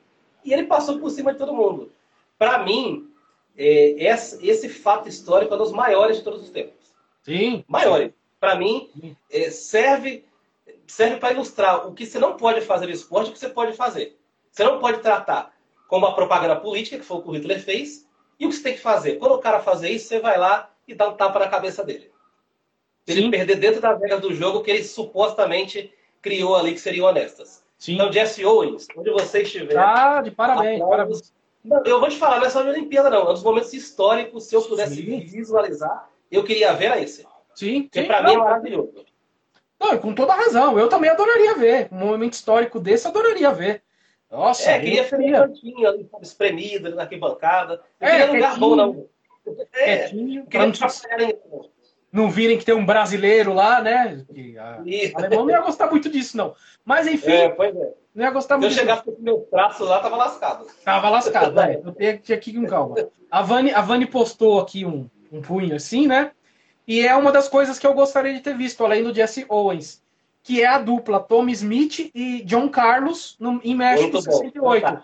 E 0.45 0.53
ele 0.53 0.65
passou 0.65 0.99
por 0.99 1.11
cima 1.11 1.33
de 1.33 1.39
todo 1.39 1.55
mundo. 1.55 1.93
Para 2.39 2.59
mim, 2.59 3.10
é, 3.63 4.11
esse, 4.11 4.49
esse, 4.49 4.69
fato 4.71 5.07
histórico 5.07 5.53
é 5.53 5.57
um 5.57 5.61
dos 5.61 5.71
maiores 5.71 6.17
de 6.17 6.25
todos 6.25 6.43
os 6.43 6.51
tempos. 6.51 6.95
Sim. 7.23 7.63
Maiores. 7.69 8.13
Para 8.41 8.55
mim, 8.57 8.89
é, 9.31 9.51
serve 9.51 10.25
serve 10.87 11.19
para 11.19 11.33
ilustrar 11.33 11.87
o 11.87 11.93
que 11.93 12.07
você 12.07 12.19
não 12.19 12.37
pode 12.37 12.63
fazer 12.63 12.87
no 12.87 12.93
esporte 12.93 13.29
e 13.29 13.31
o 13.31 13.33
que 13.35 13.39
você 13.39 13.51
pode 13.51 13.75
fazer. 13.75 14.19
Você 14.51 14.65
não 14.65 14.79
pode 14.81 14.99
tratar 15.01 15.55
como 15.87 16.07
uma 16.07 16.15
propaganda 16.15 16.57
política, 16.57 16.99
que 16.99 17.05
foi 17.05 17.19
o 17.19 17.23
que 17.23 17.29
o 17.29 17.33
Hitler 17.33 17.63
fez, 17.63 18.09
e 18.39 18.47
o 18.47 18.49
que 18.49 18.57
você 18.57 18.63
tem 18.63 18.75
que 18.75 18.81
fazer. 18.81 19.17
Quando 19.17 19.35
o 19.35 19.39
cara 19.39 19.61
fazer 19.61 19.91
isso, 19.91 20.09
você 20.09 20.19
vai 20.19 20.39
lá 20.39 20.71
e 20.89 20.95
dá 20.95 21.09
um 21.09 21.15
tapa 21.15 21.39
na 21.39 21.49
cabeça 21.49 21.85
dele. 21.85 22.11
Ele 23.07 23.23
Sim. 23.23 23.31
perder 23.31 23.57
dentro 23.57 23.81
das 23.81 24.01
regras 24.01 24.21
do 24.21 24.35
jogo 24.35 24.63
que 24.63 24.71
ele 24.71 24.83
supostamente 24.83 25.93
criou 26.23 26.57
ali, 26.57 26.73
que 26.73 26.81
seriam 26.81 27.07
honestas. 27.07 27.63
Sim. 27.79 27.95
Então, 27.95 28.13
Jesse 28.13 28.45
Owens, 28.45 28.87
onde 28.97 29.11
você 29.11 29.43
estiver. 29.43 29.77
Ah, 29.79 30.21
de 30.23 30.31
parabéns, 30.31 30.81
parabéns. 30.81 31.33
Eu 31.85 32.01
vou 32.01 32.09
te 32.09 32.17
falar, 32.17 32.39
não 32.39 32.47
é 32.47 32.51
só 32.51 32.63
de 32.63 32.71
Olimpíada, 32.71 33.11
não. 33.11 33.27
É 33.27 33.31
um 33.31 33.35
dos 33.35 33.43
momentos 33.43 33.73
históricos, 33.73 34.45
se 34.45 34.55
eu 34.55 34.63
pudesse 34.63 34.97
sim. 34.97 35.21
visualizar, 35.21 36.09
eu 36.31 36.43
queria 36.43 36.73
ver 36.73 36.93
a 36.93 37.01
esse. 37.01 37.27
Sim, 37.55 37.83
Porque 37.83 38.05
para 38.05 38.23
mim 38.23 38.33
é 38.33 38.37
maravilhoso. 38.39 39.05
Não, 39.79 39.99
com 39.99 40.15
toda 40.15 40.35
razão. 40.35 40.79
Eu 40.79 40.89
também 40.89 41.11
adoraria 41.11 41.55
ver. 41.55 41.89
Um 41.91 41.99
momento 41.99 42.35
histórico 42.35 42.79
desse, 42.79 43.07
adoraria 43.07 43.53
ver. 43.53 43.83
Nossa, 44.31 44.71
é, 44.71 44.79
queria 44.79 45.03
ver 45.03 45.19
no 45.19 45.33
cantinho 45.33 45.89
ali, 45.89 46.09
espremido, 46.23 46.95
na 46.95 47.03
arquibancada. 47.03 47.83
Não 48.01 48.09
é, 48.09 48.11
queria 48.13 48.33
lugar 48.33 48.59
bom, 48.59 48.77
não. 48.77 49.09
É, 49.73 49.99
quietinho, 49.99 50.47
queria 50.47 50.67
não, 50.67 51.71
não 52.13 52.31
virem 52.31 52.57
que 52.57 52.65
tem 52.65 52.75
um 52.75 52.87
brasileiro 52.87 53.53
lá, 53.53 53.81
né? 53.81 54.25
Que 54.33 54.57
a, 54.57 54.77
alemão 55.15 55.45
não 55.45 55.51
ia 55.51 55.61
gostar 55.61 55.91
muito 55.91 56.09
disso, 56.09 56.37
não. 56.37 56.55
Mas 56.85 57.09
enfim. 57.09 57.33
É, 57.33 57.49
pois 57.49 57.75
é. 57.75 57.93
Não 58.15 58.25
ia 58.25 58.31
gostar 58.31 58.59
muito. 58.59 58.73
Se 58.73 58.79
eu 58.79 58.83
chegasse 58.83 59.05
com 59.05 59.17
meu 59.21 59.47
traço 59.51 59.85
lá, 59.85 60.01
tava 60.01 60.17
lascado. 60.17 60.67
Tava 60.85 61.11
lascado, 61.11 61.61
é. 61.61 61.81
Eu 61.85 62.19
tinha 62.19 62.37
aqui 62.37 62.53
com 62.53 62.67
calma. 62.67 62.97
A 63.31 63.43
Vani, 63.43 63.73
a 63.73 63.81
Vani 63.81 64.07
postou 64.07 64.61
aqui 64.61 64.85
um, 64.85 65.09
um 65.31 65.41
punho 65.41 65.77
assim, 65.77 66.07
né? 66.07 66.33
E 66.87 67.07
é 67.07 67.15
uma 67.15 67.31
das 67.31 67.49
coisas 67.49 67.79
que 67.79 67.87
eu 67.87 67.95
gostaria 67.95 68.35
de 68.35 68.41
ter 68.41 68.57
visto, 68.57 68.85
além 68.85 69.05
do 69.05 69.15
Jesse 69.15 69.47
Owens, 69.49 70.03
que 70.43 70.61
é 70.61 70.67
a 70.67 70.79
dupla 70.79 71.21
Tommy 71.21 71.53
Smith 71.53 72.11
e 72.13 72.43
John 72.43 72.69
Carlos 72.69 73.37
no, 73.39 73.61
em 73.63 73.77
México 73.77 74.13
Muito 74.13 74.23
68. 74.23 75.03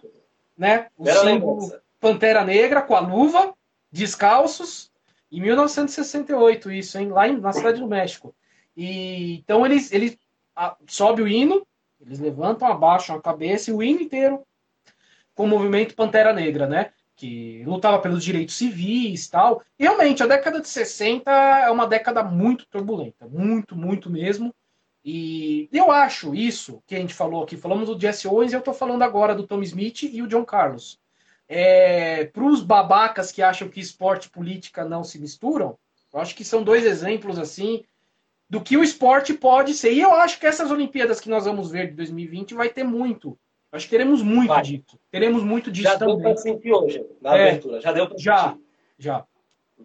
Né? 0.59 0.87
O 0.99 1.07
símbolo 1.07 1.73
Pantera 2.01 2.45
Negra 2.45 2.83
com 2.83 2.97
a 2.97 3.01
luva, 3.01 3.55
descalços, 3.93 4.91
em 5.31 5.41
1968, 5.41 6.71
isso, 6.71 6.99
hein? 6.99 7.09
Lá 7.09 7.29
em, 7.29 7.39
na 7.39 7.53
cidade 7.53 7.81
do 7.81 7.87
México. 7.87 8.35
E, 8.77 9.37
então 9.37 9.65
eles, 9.65 9.93
eles 9.93 10.19
a, 10.55 10.77
sobe 10.87 11.23
o 11.23 11.29
hino, 11.29 11.67
eles 12.01 12.19
levantam, 12.19 12.69
abaixam 12.69 13.17
a 13.17 13.23
cabeça 13.23 13.71
e 13.71 13.75
o 13.75 13.83
hino 13.83 14.03
inteiro 14.03 14.45
com 15.35 15.45
o 15.45 15.49
movimento 15.49 15.95
Pantera 15.95 16.33
Negra, 16.33 16.67
né? 16.67 16.93
Que 17.15 17.63
lutava 17.65 17.99
pelos 17.99 18.25
direitos 18.25 18.57
civis 18.57 19.29
tal. 19.29 19.63
E 19.79 19.85
realmente, 19.85 20.23
a 20.23 20.27
década 20.27 20.61
de 20.61 20.69
60 20.69 21.31
é 21.31 21.71
uma 21.71 21.87
década 21.87 22.23
muito 22.23 22.67
turbulenta. 22.67 23.27
Muito, 23.29 23.77
muito 23.77 24.11
mesmo. 24.11 24.55
E 25.05 25.69
eu 25.73 25.93
acho 25.93 26.35
isso 26.35 26.83
que 26.87 26.97
a 26.97 26.99
gente 26.99 27.15
falou 27.15 27.45
aqui. 27.45 27.57
Falamos 27.57 27.89
do 27.89 28.01
Jesse 28.01 28.27
Owens 28.27 28.53
e 28.53 28.57
eu 28.57 28.61
tô 28.61 28.73
falando 28.73 29.03
agora 29.03 29.35
do 29.35 29.47
Tom 29.47 29.63
Smith 29.63 30.03
e 30.03 30.21
o 30.21 30.27
John 30.27 30.45
Carlos. 30.45 30.99
É, 31.49 32.25
Para 32.25 32.45
os 32.45 32.63
babacas 32.63 33.31
que 33.31 33.41
acham 33.41 33.69
que 33.69 33.79
esporte 33.79 34.27
e 34.27 34.31
política 34.31 34.85
não 34.85 35.05
se 35.05 35.19
misturam, 35.19 35.79
eu 36.13 36.19
acho 36.19 36.35
que 36.35 36.45
são 36.45 36.65
dois 36.65 36.85
exemplos 36.85 37.39
assim 37.39 37.85
do 38.49 38.61
que 38.61 38.77
o 38.77 38.83
esporte 38.83 39.35
pode 39.35 39.75
ser. 39.75 39.93
E 39.93 40.01
eu 40.01 40.13
acho 40.15 40.39
que 40.39 40.47
essas 40.47 40.71
Olimpíadas 40.71 41.21
que 41.21 41.29
nós 41.29 41.45
vamos 41.45 41.71
ver 41.71 41.89
de 41.89 41.95
2020 41.95 42.55
vai 42.55 42.69
ter 42.69 42.85
muito. 42.85 43.39
Acho 43.73 43.87
que 43.87 43.91
teremos 43.91 44.23
muito 44.23 44.49
vai. 44.49 44.63
disso. 44.63 44.99
Teremos 45.11 45.43
muito 45.43 45.71
disso 45.71 45.91
já 45.91 45.99
também. 45.99 46.17
Já 46.17 46.23
deu 46.23 46.33
para 46.33 46.37
sentir 46.37 46.73
hoje, 46.73 47.07
na 47.21 47.37
é, 47.37 47.49
abertura. 47.49 47.81
Já 47.81 47.93
deu 47.93 48.09
para 48.09 48.19
Já, 48.19 48.57
já. 48.99 49.27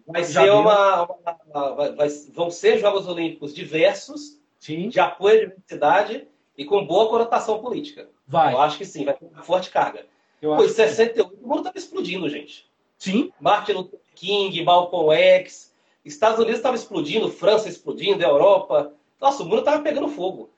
Vai 0.06 0.24
já 0.24 0.42
ser 0.42 0.50
uma, 0.50 1.02
uma, 1.04 1.38
uma 1.46 1.92
vai, 1.92 2.08
vão 2.32 2.50
ser 2.50 2.78
Jogos 2.78 3.06
Olímpicos 3.06 3.54
diversos, 3.54 4.40
sim. 4.58 4.88
de 4.88 4.98
apoio 4.98 5.36
à 5.36 5.44
diversidade 5.44 6.26
e 6.56 6.64
com 6.64 6.86
boa 6.86 7.08
conotação 7.10 7.60
política. 7.60 8.08
Vai. 8.26 8.54
Eu 8.54 8.60
acho 8.60 8.78
que 8.78 8.86
sim, 8.86 9.04
vai 9.04 9.14
ter 9.14 9.26
uma 9.26 9.42
forte 9.42 9.70
carga. 9.70 10.06
Eu 10.40 10.56
Pô, 10.56 10.64
em 10.64 10.68
68 10.68 11.30
que... 11.30 11.44
o 11.44 11.46
mundo 11.46 11.58
estava 11.58 11.78
explodindo, 11.78 12.28
gente. 12.28 12.66
Sim. 12.98 13.32
Martin 13.38 13.72
Luther 13.72 14.00
King, 14.14 14.64
Malcolm 14.64 15.12
X. 15.12 15.71
Estados 16.04 16.38
Unidos 16.38 16.56
estava 16.56 16.76
explodindo, 16.76 17.30
França 17.30 17.68
explodindo, 17.68 18.22
Europa. 18.22 18.92
Nossa, 19.20 19.42
o 19.42 19.46
mundo 19.46 19.60
estava 19.60 19.82
pegando 19.82 20.08
fogo. 20.08 20.50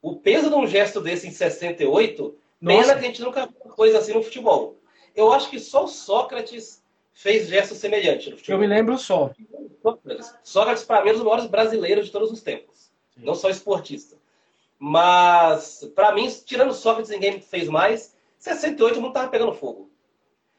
O 0.00 0.16
peso 0.16 0.50
de 0.50 0.54
um 0.54 0.66
gesto 0.66 1.00
desse 1.00 1.26
em 1.26 1.30
68, 1.30 2.34
Nossa. 2.60 2.82
pena 2.82 2.94
que 2.94 3.04
a 3.04 3.08
gente 3.08 3.22
nunca 3.22 3.46
viu 3.46 3.56
uma 3.64 3.74
coisa 3.74 3.98
assim 3.98 4.12
no 4.12 4.22
futebol. 4.22 4.76
Eu 5.14 5.32
acho 5.32 5.48
que 5.48 5.58
só 5.58 5.84
o 5.84 5.88
Sócrates 5.88 6.82
fez 7.12 7.48
gesto 7.48 7.74
semelhante 7.74 8.30
no 8.30 8.36
futebol. 8.36 8.56
Eu 8.56 8.60
me 8.60 8.74
lembro 8.74 8.98
só. 8.98 9.30
Sócrates, 10.42 10.84
para 10.84 11.02
mim, 11.02 11.10
é 11.10 11.12
um 11.12 11.16
dos 11.16 11.24
maiores 11.24 11.46
brasileiros 11.46 12.06
de 12.06 12.12
todos 12.12 12.30
os 12.30 12.40
tempos. 12.40 12.92
Sim. 13.14 13.24
Não 13.24 13.34
só 13.34 13.48
esportista. 13.48 14.16
Mas, 14.78 15.88
para 15.94 16.12
mim, 16.12 16.28
tirando 16.44 16.72
Sócrates, 16.72 17.10
ninguém 17.10 17.40
fez 17.40 17.68
mais. 17.68 18.16
68 18.38 18.98
o 18.98 19.00
mundo 19.00 19.10
estava 19.10 19.28
pegando 19.28 19.52
fogo. 19.52 19.90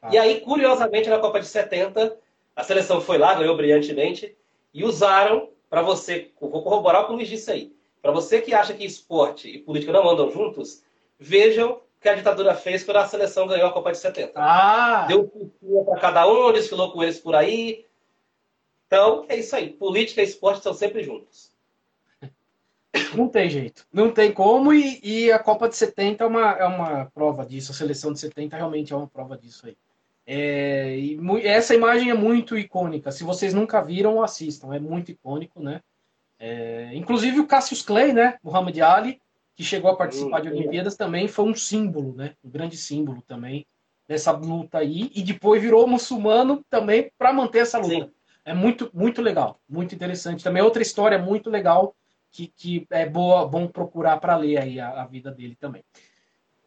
Ah. 0.01 0.09
E 0.11 0.17
aí, 0.17 0.41
curiosamente, 0.41 1.09
na 1.09 1.19
Copa 1.19 1.39
de 1.39 1.47
70, 1.47 2.17
a 2.55 2.63
seleção 2.63 3.01
foi 3.01 3.17
lá, 3.17 3.33
ganhou 3.35 3.55
brilhantemente, 3.55 4.35
e 4.73 4.83
usaram, 4.83 5.49
para 5.69 5.81
você, 5.81 6.31
vou 6.39 6.63
corroborar 6.63 7.03
o 7.03 7.05
que 7.07 7.13
o 7.13 7.15
Luiz 7.15 7.29
disse 7.29 7.51
aí, 7.51 7.75
para 8.01 8.11
você 8.11 8.41
que 8.41 8.53
acha 8.53 8.73
que 8.73 8.85
esporte 8.85 9.47
e 9.47 9.59
política 9.59 9.93
não 9.93 10.09
andam 10.09 10.29
juntos, 10.29 10.83
vejam 11.17 11.81
que 12.01 12.09
a 12.09 12.15
ditadura 12.15 12.53
fez 12.53 12.83
quando 12.83 12.97
a 12.97 13.07
seleção 13.07 13.47
ganhou 13.47 13.67
a 13.67 13.71
Copa 13.73 13.91
de 13.91 13.97
70. 13.97 14.33
Ah. 14.35 15.05
Deu 15.07 15.31
um 15.61 15.85
para 15.85 15.99
cada 15.99 16.27
um, 16.27 16.51
desfilou 16.51 16.91
com 16.91 17.01
eles 17.01 17.17
por 17.17 17.33
aí. 17.33 17.85
Então, 18.85 19.25
é 19.29 19.37
isso 19.37 19.55
aí. 19.55 19.69
Política 19.69 20.21
e 20.21 20.25
esporte 20.25 20.57
estão 20.57 20.73
sempre 20.73 21.01
juntos. 21.01 21.53
Não 23.15 23.29
tem 23.29 23.49
jeito. 23.49 23.87
Não 23.91 24.11
tem 24.11 24.31
como, 24.31 24.73
e, 24.73 24.99
e, 25.01 25.31
a 25.31 25.39
Copa 25.39 25.69
de 25.69 25.75
70 25.75 26.23
é 26.23 26.27
uma, 26.27 26.51
é 26.51 26.65
uma 26.65 27.05
prova 27.05 27.45
disso. 27.45 27.71
A 27.71 27.75
seleção 27.75 28.11
de 28.11 28.19
70 28.19 28.55
realmente 28.55 28.91
é 28.91 28.95
uma 28.95 29.07
prova 29.07 29.37
disso 29.37 29.65
aí. 29.65 29.77
É, 30.25 30.97
e 30.97 31.19
essa 31.43 31.75
imagem 31.75 32.09
é 32.09 32.13
muito 32.13 32.57
icônica. 32.57 33.11
Se 33.11 33.23
vocês 33.23 33.53
nunca 33.53 33.81
viram, 33.81 34.23
assistam. 34.23 34.73
É 34.73 34.79
muito 34.79 35.11
icônico, 35.11 35.61
né? 35.61 35.81
É, 36.39 36.91
inclusive 36.93 37.39
o 37.39 37.47
Cassius 37.47 37.81
Clay, 37.81 38.13
né? 38.13 38.37
Muhammad 38.43 38.77
Ali, 38.79 39.21
que 39.55 39.63
chegou 39.63 39.91
a 39.91 39.95
participar 39.95 40.41
de 40.41 40.49
Olimpíadas, 40.49 40.95
também 40.95 41.27
foi 41.27 41.45
um 41.45 41.55
símbolo, 41.55 42.13
né? 42.15 42.33
Um 42.43 42.49
grande 42.49 42.77
símbolo 42.77 43.21
também 43.21 43.65
dessa 44.07 44.31
luta 44.31 44.79
aí. 44.79 45.11
E 45.13 45.21
depois 45.21 45.61
virou 45.61 45.87
muçulmano 45.87 46.63
também 46.69 47.11
para 47.17 47.33
manter 47.33 47.59
essa 47.59 47.77
luta. 47.77 48.05
Sim. 48.05 48.11
É 48.45 48.53
muito, 48.53 48.89
muito 48.93 49.21
legal, 49.21 49.59
muito 49.69 49.95
interessante. 49.95 50.43
Também 50.43 50.61
é 50.61 50.63
outra 50.65 50.81
história 50.81 51.17
muito 51.17 51.49
legal 51.49 51.95
que, 52.29 52.47
que 52.47 52.85
é 52.89 53.05
boa, 53.05 53.47
bom 53.47 53.67
procurar 53.67 54.19
para 54.19 54.35
ler 54.35 54.57
aí 54.57 54.79
a, 54.79 55.03
a 55.03 55.05
vida 55.05 55.31
dele 55.31 55.55
também. 55.57 55.83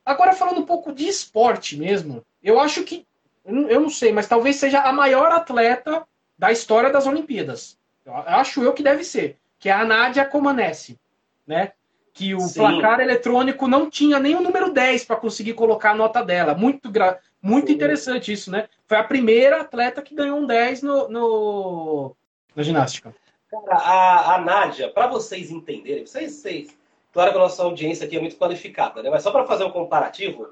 Agora 0.04 0.32
falando 0.32 0.60
um 0.60 0.66
pouco 0.66 0.92
de 0.92 1.06
esporte 1.06 1.76
mesmo, 1.76 2.24
eu 2.42 2.60
acho 2.60 2.84
que 2.84 3.04
eu 3.46 3.80
não 3.80 3.90
sei, 3.90 4.12
mas 4.12 4.26
talvez 4.26 4.56
seja 4.56 4.80
a 4.80 4.92
maior 4.92 5.30
atleta 5.30 6.06
da 6.38 6.50
história 6.50 6.90
das 6.90 7.06
Olimpíadas. 7.06 7.78
Eu 8.04 8.14
acho 8.14 8.62
eu 8.62 8.72
que 8.72 8.82
deve 8.82 9.04
ser, 9.04 9.38
que 9.58 9.68
é 9.68 9.72
a 9.72 9.84
Nádia 9.84 10.24
Comaneci, 10.24 10.98
né? 11.46 11.72
Que 12.12 12.34
o 12.34 12.40
Sim. 12.40 12.60
placar 12.60 13.00
eletrônico 13.00 13.68
não 13.68 13.90
tinha 13.90 14.18
nem 14.18 14.34
o 14.34 14.40
número 14.40 14.72
10 14.72 15.04
para 15.04 15.16
conseguir 15.16 15.54
colocar 15.54 15.90
a 15.90 15.94
nota 15.94 16.22
dela. 16.22 16.54
Muito, 16.54 16.90
gra... 16.90 17.18
Muito 17.42 17.70
interessante 17.70 18.32
isso, 18.32 18.50
né? 18.50 18.68
Foi 18.86 18.96
a 18.96 19.04
primeira 19.04 19.60
atleta 19.60 20.00
que 20.02 20.14
ganhou 20.14 20.38
um 20.38 20.46
10 20.46 20.82
no, 20.82 21.08
no... 21.08 22.16
na 22.54 22.62
ginástica. 22.62 23.14
Cara, 23.50 23.76
a, 23.76 24.34
a 24.34 24.40
Nádia, 24.40 24.88
para 24.88 25.06
vocês 25.06 25.50
entenderem, 25.50 26.06
vocês, 26.06 26.32
vocês, 26.32 26.76
claro 27.12 27.30
que 27.30 27.36
a 27.36 27.40
nossa 27.40 27.62
audiência 27.62 28.06
aqui 28.06 28.16
é 28.16 28.20
muito 28.20 28.36
qualificada, 28.36 29.02
né? 29.02 29.10
Mas 29.10 29.22
só 29.22 29.30
para 29.30 29.46
fazer 29.46 29.64
um 29.64 29.70
comparativo, 29.70 30.48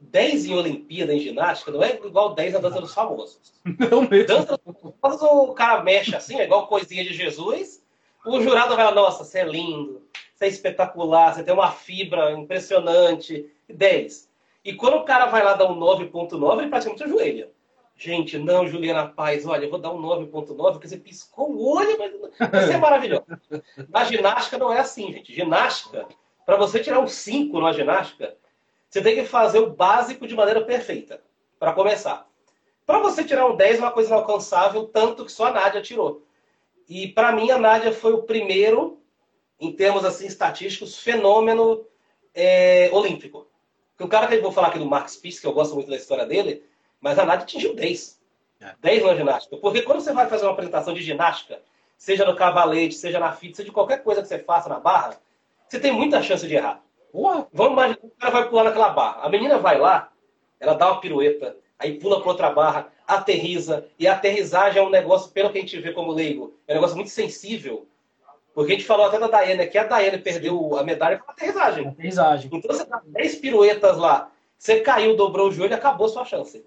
10 0.00 0.46
em 0.46 0.54
Olimpíada 0.54 1.14
em 1.14 1.20
ginástica 1.20 1.70
não 1.70 1.82
é 1.82 1.94
igual 1.94 2.34
10 2.34 2.54
na 2.54 2.58
dança 2.60 2.80
dos 2.80 2.94
famosos. 2.94 3.54
Não 3.90 4.02
mesmo. 4.02 4.26
Dança 4.26 4.58
dos 4.64 4.94
famosos, 5.00 5.22
o 5.22 5.54
cara 5.54 5.82
mexe 5.82 6.14
assim, 6.14 6.38
é 6.38 6.44
igual 6.44 6.66
coisinha 6.66 7.02
de 7.02 7.14
Jesus. 7.14 7.82
O 8.24 8.40
jurado 8.40 8.74
vai, 8.76 8.92
nossa, 8.92 9.24
você 9.24 9.38
é 9.38 9.44
lindo, 9.44 10.02
você 10.34 10.46
é 10.46 10.48
espetacular, 10.48 11.34
você 11.34 11.42
tem 11.42 11.54
uma 11.54 11.70
fibra 11.70 12.32
impressionante. 12.32 13.50
10. 13.68 14.28
E 14.64 14.74
quando 14.74 14.96
o 14.96 15.04
cara 15.04 15.26
vai 15.26 15.44
lá 15.44 15.54
dar 15.54 15.70
um 15.70 15.78
9.9, 15.78 16.60
ele 16.60 16.68
praticamente 16.68 17.04
ajoelha. 17.04 17.50
Gente, 17.96 18.38
não, 18.38 18.68
Juliana 18.68 19.08
Paz, 19.08 19.46
olha, 19.46 19.64
eu 19.64 19.70
vou 19.70 19.78
dar 19.78 19.90
um 19.90 20.00
9.9, 20.00 20.72
porque 20.72 20.88
você 20.88 20.98
piscou 20.98 21.50
o 21.50 21.76
olho, 21.76 21.96
mas 21.98 22.50
vai 22.50 22.66
ser 22.66 22.76
maravilhoso. 22.76 23.24
Na 23.88 24.04
ginástica 24.04 24.58
não 24.58 24.72
é 24.72 24.80
assim, 24.80 25.12
gente. 25.12 25.32
Ginástica, 25.32 26.06
para 26.44 26.56
você 26.56 26.80
tirar 26.80 27.00
um 27.00 27.06
5 27.06 27.58
na 27.58 27.72
ginástica, 27.72 28.36
você 28.96 29.02
tem 29.02 29.14
que 29.14 29.26
fazer 29.26 29.58
o 29.58 29.68
básico 29.68 30.26
de 30.26 30.34
maneira 30.34 30.62
perfeita, 30.62 31.20
para 31.58 31.74
começar. 31.74 32.26
Para 32.86 32.98
você 32.98 33.22
tirar 33.22 33.46
um 33.46 33.54
10 33.54 33.76
é 33.76 33.80
uma 33.80 33.90
coisa 33.90 34.08
inalcançável, 34.08 34.84
tanto 34.86 35.26
que 35.26 35.32
só 35.32 35.46
a 35.46 35.50
Nádia 35.50 35.82
tirou. 35.82 36.24
E 36.88 37.08
para 37.08 37.30
mim, 37.32 37.50
a 37.50 37.58
Nádia 37.58 37.92
foi 37.92 38.14
o 38.14 38.22
primeiro, 38.22 38.98
em 39.60 39.70
termos 39.70 40.02
assim 40.02 40.26
estatísticos, 40.26 40.98
fenômeno 40.98 41.84
é, 42.34 42.88
olímpico. 42.90 43.46
Porque 43.90 44.04
o 44.04 44.08
cara 44.08 44.26
que 44.28 44.36
eu 44.36 44.42
vou 44.42 44.52
falar 44.52 44.68
aqui 44.68 44.78
do 44.78 44.86
Mark 44.86 45.08
Spitz, 45.08 45.40
que 45.40 45.46
eu 45.46 45.52
gosto 45.52 45.74
muito 45.74 45.90
da 45.90 45.96
história 45.96 46.24
dele, 46.24 46.64
mas 46.98 47.18
a 47.18 47.26
Nádia 47.26 47.42
atingiu 47.42 47.74
10. 47.74 48.18
É. 48.62 48.74
10 48.80 49.04
na 49.04 49.14
ginástica. 49.14 49.58
Porque 49.58 49.82
quando 49.82 50.00
você 50.00 50.14
vai 50.14 50.26
fazer 50.26 50.46
uma 50.46 50.52
apresentação 50.52 50.94
de 50.94 51.02
ginástica, 51.02 51.60
seja 51.98 52.24
no 52.24 52.34
cavalete, 52.34 52.94
seja 52.94 53.18
na 53.18 53.32
fita, 53.32 53.56
seja 53.56 53.68
de 53.68 53.74
qualquer 53.74 54.02
coisa 54.02 54.22
que 54.22 54.28
você 54.28 54.38
faça 54.38 54.70
na 54.70 54.80
barra, 54.80 55.20
você 55.68 55.78
tem 55.78 55.92
muita 55.92 56.22
chance 56.22 56.46
de 56.46 56.54
errar. 56.54 56.85
Porra, 57.16 57.48
vamos 57.50 57.72
imaginar 57.72 57.98
o 58.02 58.10
cara 58.10 58.30
vai 58.30 58.48
pular 58.50 58.64
naquela 58.64 58.90
barra. 58.90 59.22
A 59.22 59.28
menina 59.30 59.56
vai 59.56 59.78
lá, 59.78 60.12
ela 60.60 60.74
dá 60.74 60.92
uma 60.92 61.00
pirueta, 61.00 61.56
aí 61.78 61.98
pula 61.98 62.20
para 62.20 62.28
outra 62.28 62.50
barra, 62.50 62.92
aterriza. 63.08 63.86
E 63.98 64.06
a 64.06 64.12
aterrissagem 64.12 64.82
é 64.82 64.84
um 64.84 64.90
negócio, 64.90 65.32
pelo 65.32 65.48
que 65.48 65.56
a 65.56 65.60
gente 65.62 65.80
vê 65.80 65.92
como 65.92 66.12
leigo, 66.12 66.52
é 66.68 66.72
um 66.72 66.74
negócio 66.74 66.94
muito 66.94 67.10
sensível. 67.10 67.88
Porque 68.52 68.72
a 68.72 68.74
gente 68.74 68.86
falou 68.86 69.06
até 69.06 69.18
da 69.18 69.28
Daiane, 69.28 69.66
que 69.66 69.78
a 69.78 69.84
Daiane 69.84 70.18
perdeu 70.18 70.76
a 70.76 70.84
medalha 70.84 71.18
com 71.18 71.30
a 71.30 71.32
aterrissagem. 71.32 71.88
aterrissagem. 71.88 72.50
Então 72.52 72.76
você 72.76 72.84
dá 72.84 73.00
10 73.06 73.36
piruetas 73.36 73.96
lá, 73.96 74.30
você 74.58 74.80
caiu, 74.80 75.16
dobrou 75.16 75.48
o 75.48 75.52
joelho, 75.52 75.74
acabou 75.74 76.08
a 76.08 76.10
sua 76.10 76.24
chance. 76.26 76.66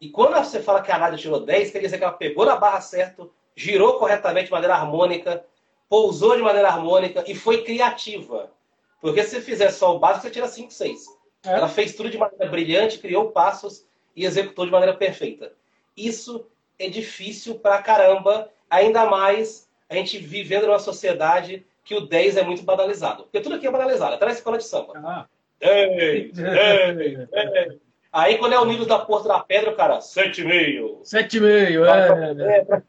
E 0.00 0.08
quando 0.08 0.42
você 0.42 0.62
fala 0.62 0.80
que 0.80 0.90
a 0.90 0.96
Nádia 0.96 1.18
tirou 1.18 1.40
10, 1.40 1.70
quer 1.70 1.80
dizer 1.80 1.98
que 1.98 2.04
ela 2.04 2.14
pegou 2.14 2.46
na 2.46 2.56
barra 2.56 2.80
certo, 2.80 3.30
girou 3.54 3.98
corretamente 3.98 4.46
de 4.46 4.52
maneira 4.52 4.74
harmônica, 4.74 5.44
pousou 5.86 6.34
de 6.34 6.40
maneira 6.40 6.68
harmônica 6.68 7.22
e 7.26 7.34
foi 7.34 7.62
criativa. 7.62 8.55
Porque 9.00 9.22
se 9.22 9.40
fizer 9.40 9.70
só 9.70 9.94
o 9.94 9.98
básico, 9.98 10.22
você 10.22 10.30
tira 10.30 10.48
5, 10.48 10.72
6. 10.72 11.06
É. 11.44 11.52
Ela 11.52 11.68
fez 11.68 11.94
tudo 11.94 12.10
de 12.10 12.18
maneira 12.18 12.46
brilhante, 12.46 12.98
criou 12.98 13.30
passos 13.30 13.86
e 14.14 14.24
executou 14.24 14.64
de 14.64 14.72
maneira 14.72 14.96
perfeita. 14.96 15.52
Isso 15.96 16.46
é 16.78 16.88
difícil 16.88 17.58
pra 17.58 17.82
caramba, 17.82 18.50
ainda 18.68 19.06
mais 19.06 19.68
a 19.88 19.94
gente 19.94 20.18
vivendo 20.18 20.66
numa 20.66 20.78
sociedade 20.78 21.64
que 21.84 21.94
o 21.94 22.00
10 22.00 22.38
é 22.38 22.42
muito 22.42 22.62
banalizado. 22.62 23.24
Porque 23.24 23.40
tudo 23.40 23.54
aqui 23.54 23.66
é 23.66 23.70
banalizado, 23.70 24.14
até 24.14 24.26
na 24.26 24.32
escola 24.32 24.58
de 24.58 24.64
samba. 24.64 24.94
Ah. 24.96 25.26
Ei, 25.60 25.88
ei, 25.98 26.32
ei. 26.36 27.80
Aí 28.12 28.38
quando 28.38 28.54
é 28.54 28.58
o 28.58 28.64
nível 28.64 28.86
da 28.86 28.98
Porta 28.98 29.28
da 29.28 29.40
Pedra, 29.40 29.74
cara, 29.74 29.98
7,5. 29.98 31.02
7,5, 31.02 31.84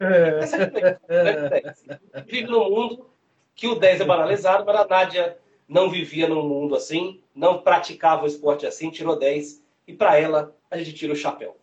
é. 0.00 0.38
é. 2.16 2.22
Vive 2.26 2.48
num 2.48 2.70
mundo 2.70 3.10
que 3.54 3.66
o 3.66 3.74
10 3.74 4.00
é 4.00 4.04
banalizado, 4.04 4.64
mas 4.64 4.76
a 4.76 4.86
Nádia 4.86 5.36
não 5.68 5.90
vivia 5.90 6.26
num 6.26 6.48
mundo 6.48 6.74
assim, 6.74 7.20
não 7.34 7.62
praticava 7.62 8.24
o 8.24 8.26
esporte 8.26 8.66
assim, 8.66 8.90
tirou 8.90 9.18
10 9.18 9.62
e 9.86 9.92
para 9.92 10.18
ela 10.18 10.56
a 10.70 10.78
gente 10.78 10.94
tira 10.94 11.12
o 11.12 11.16
chapéu. 11.16 11.56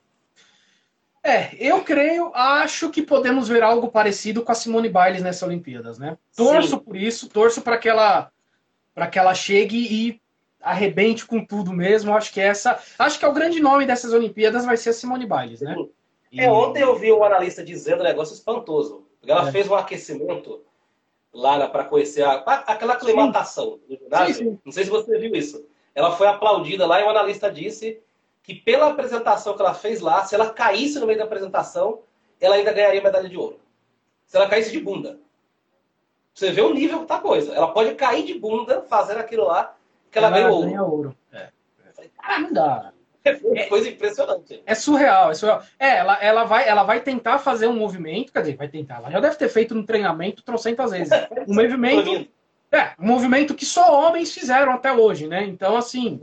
É, 1.24 1.56
eu 1.60 1.84
creio, 1.84 2.32
acho 2.36 2.92
que 2.92 3.02
podemos 3.02 3.48
ver 3.48 3.64
algo 3.64 3.88
parecido 3.88 4.44
com 4.44 4.52
a 4.52 4.56
Simone 4.56 4.90
Biles 4.90 5.24
nessas 5.24 5.42
Olimpíadas, 5.42 5.98
né? 5.98 6.20
Torço 6.36 6.78
Sim. 6.78 6.80
por 6.80 6.96
isso, 6.96 7.28
torço 7.28 7.62
para 7.64 7.80
que 7.80 7.90
ela 7.90 8.32
para 8.94 9.08
que 9.08 9.18
ela 9.18 9.34
chegue 9.34 9.78
e 9.78 10.22
arrebente 10.62 11.26
com 11.26 11.44
tudo 11.44 11.74
mesmo. 11.74 12.14
Acho 12.14 12.32
que 12.32 12.40
essa, 12.40 12.80
acho 12.98 13.20
que 13.20 13.26
é 13.26 13.28
o 13.28 13.34
grande 13.34 13.60
nome 13.60 13.86
dessas 13.86 14.14
Olimpíadas 14.14 14.66
vai 14.66 14.78
ser 14.78 14.92
a 14.92 14.94
Simone 14.94 15.28
Biles, 15.28 15.62
né? 15.62 15.76
E... 16.32 16.40
É, 16.40 16.50
ontem 16.50 16.82
eu 16.82 16.96
vi 16.96 17.12
um 17.12 17.24
analista 17.24 17.64
dizendo 17.64 18.02
um 18.02 18.06
negócio 18.06 18.34
espantoso. 18.34 19.06
Ela 19.26 19.50
é. 19.50 19.52
fez 19.52 19.68
um 19.68 19.76
aquecimento 19.76 20.64
lá 21.36 21.68
para 21.68 21.84
conhecer 21.84 22.24
a, 22.24 22.36
aquela 22.36 22.94
aclimatação 22.94 23.80
do 23.88 23.96
ginásio. 23.96 24.36
Sim, 24.36 24.44
sim. 24.52 24.60
Não 24.64 24.72
sei 24.72 24.86
se 24.86 24.90
você 24.90 25.20
viu 25.20 25.36
isso. 25.36 25.68
Ela 25.94 26.12
foi 26.12 26.28
aplaudida 26.28 26.88
lá 26.88 27.02
e 27.02 27.04
o 27.04 27.10
analista 27.10 27.52
disse 27.52 28.02
que 28.42 28.56
pela 28.56 28.88
apresentação 28.88 29.56
que 29.56 29.62
ela 29.62 29.74
fez 29.74 30.00
lá, 30.00 30.24
se 30.24 30.34
ela 30.34 30.52
caísse 30.52 31.00
no 31.00 31.06
meio 31.06 31.20
da 31.20 31.26
apresentação, 31.26 32.00
ela 32.40 32.56
ainda 32.56 32.72
ganharia 32.72 33.02
medalha 33.02 33.28
de 33.28 33.38
ouro. 33.38 33.60
Se 34.26 34.38
ela 34.38 34.48
caísse 34.48 34.72
de 34.72 34.80
bunda. 34.80 35.20
Você 36.34 36.52
vê 36.52 36.62
o 36.62 36.74
nível 36.74 37.02
que 37.02 37.06
tá 37.06 37.16
a 37.16 37.22
coisa. 37.22 37.54
Ela 37.54 37.72
pode 37.72 37.96
cair 37.96 38.24
de 38.24 38.38
bunda 38.38 38.82
fazendo 38.84 39.20
aquilo 39.20 39.46
lá, 39.46 39.76
que 40.12 40.18
ela, 40.18 40.28
ela 40.28 40.38
ganhou 40.38 40.58
ouro. 40.58 40.92
ouro. 40.92 41.18
É. 41.32 41.50
Cara, 42.18 42.40
não 42.40 42.54
dá. 42.54 42.94
É 43.56 43.66
coisa 43.66 43.90
impressionante. 43.90 44.62
É 44.66 44.76
surreal, 44.76 45.32
é 45.32 45.34
surreal. 45.34 45.64
É, 45.80 45.98
ela, 45.98 46.18
ela, 46.22 46.44
vai, 46.44 46.68
ela 46.68 46.84
vai 46.84 47.02
tentar 47.02 47.40
fazer 47.40 47.68
um 47.68 47.76
movimento, 47.76 48.32
quer 48.32 48.42
dizer, 48.42 48.56
vai 48.56 48.68
tentar. 48.68 48.98
Ela 48.98 49.12
já 49.12 49.20
deve 49.20 49.36
ter 49.36 49.50
feito 49.50 49.76
um 49.76 49.86
treinamento 49.86 50.44
trocentas 50.44 50.92
vezes. 50.92 51.10
Um 51.48 51.56
movimento. 51.56 52.28
É, 52.72 52.92
um 53.00 53.08
movimento 53.08 53.56
que 53.56 53.66
só 53.66 54.08
homens 54.08 54.34
fizeram 54.34 54.74
até 54.74 54.92
hoje, 54.92 55.28
né? 55.28 55.44
Então, 55.44 55.78
assim, 55.78 56.20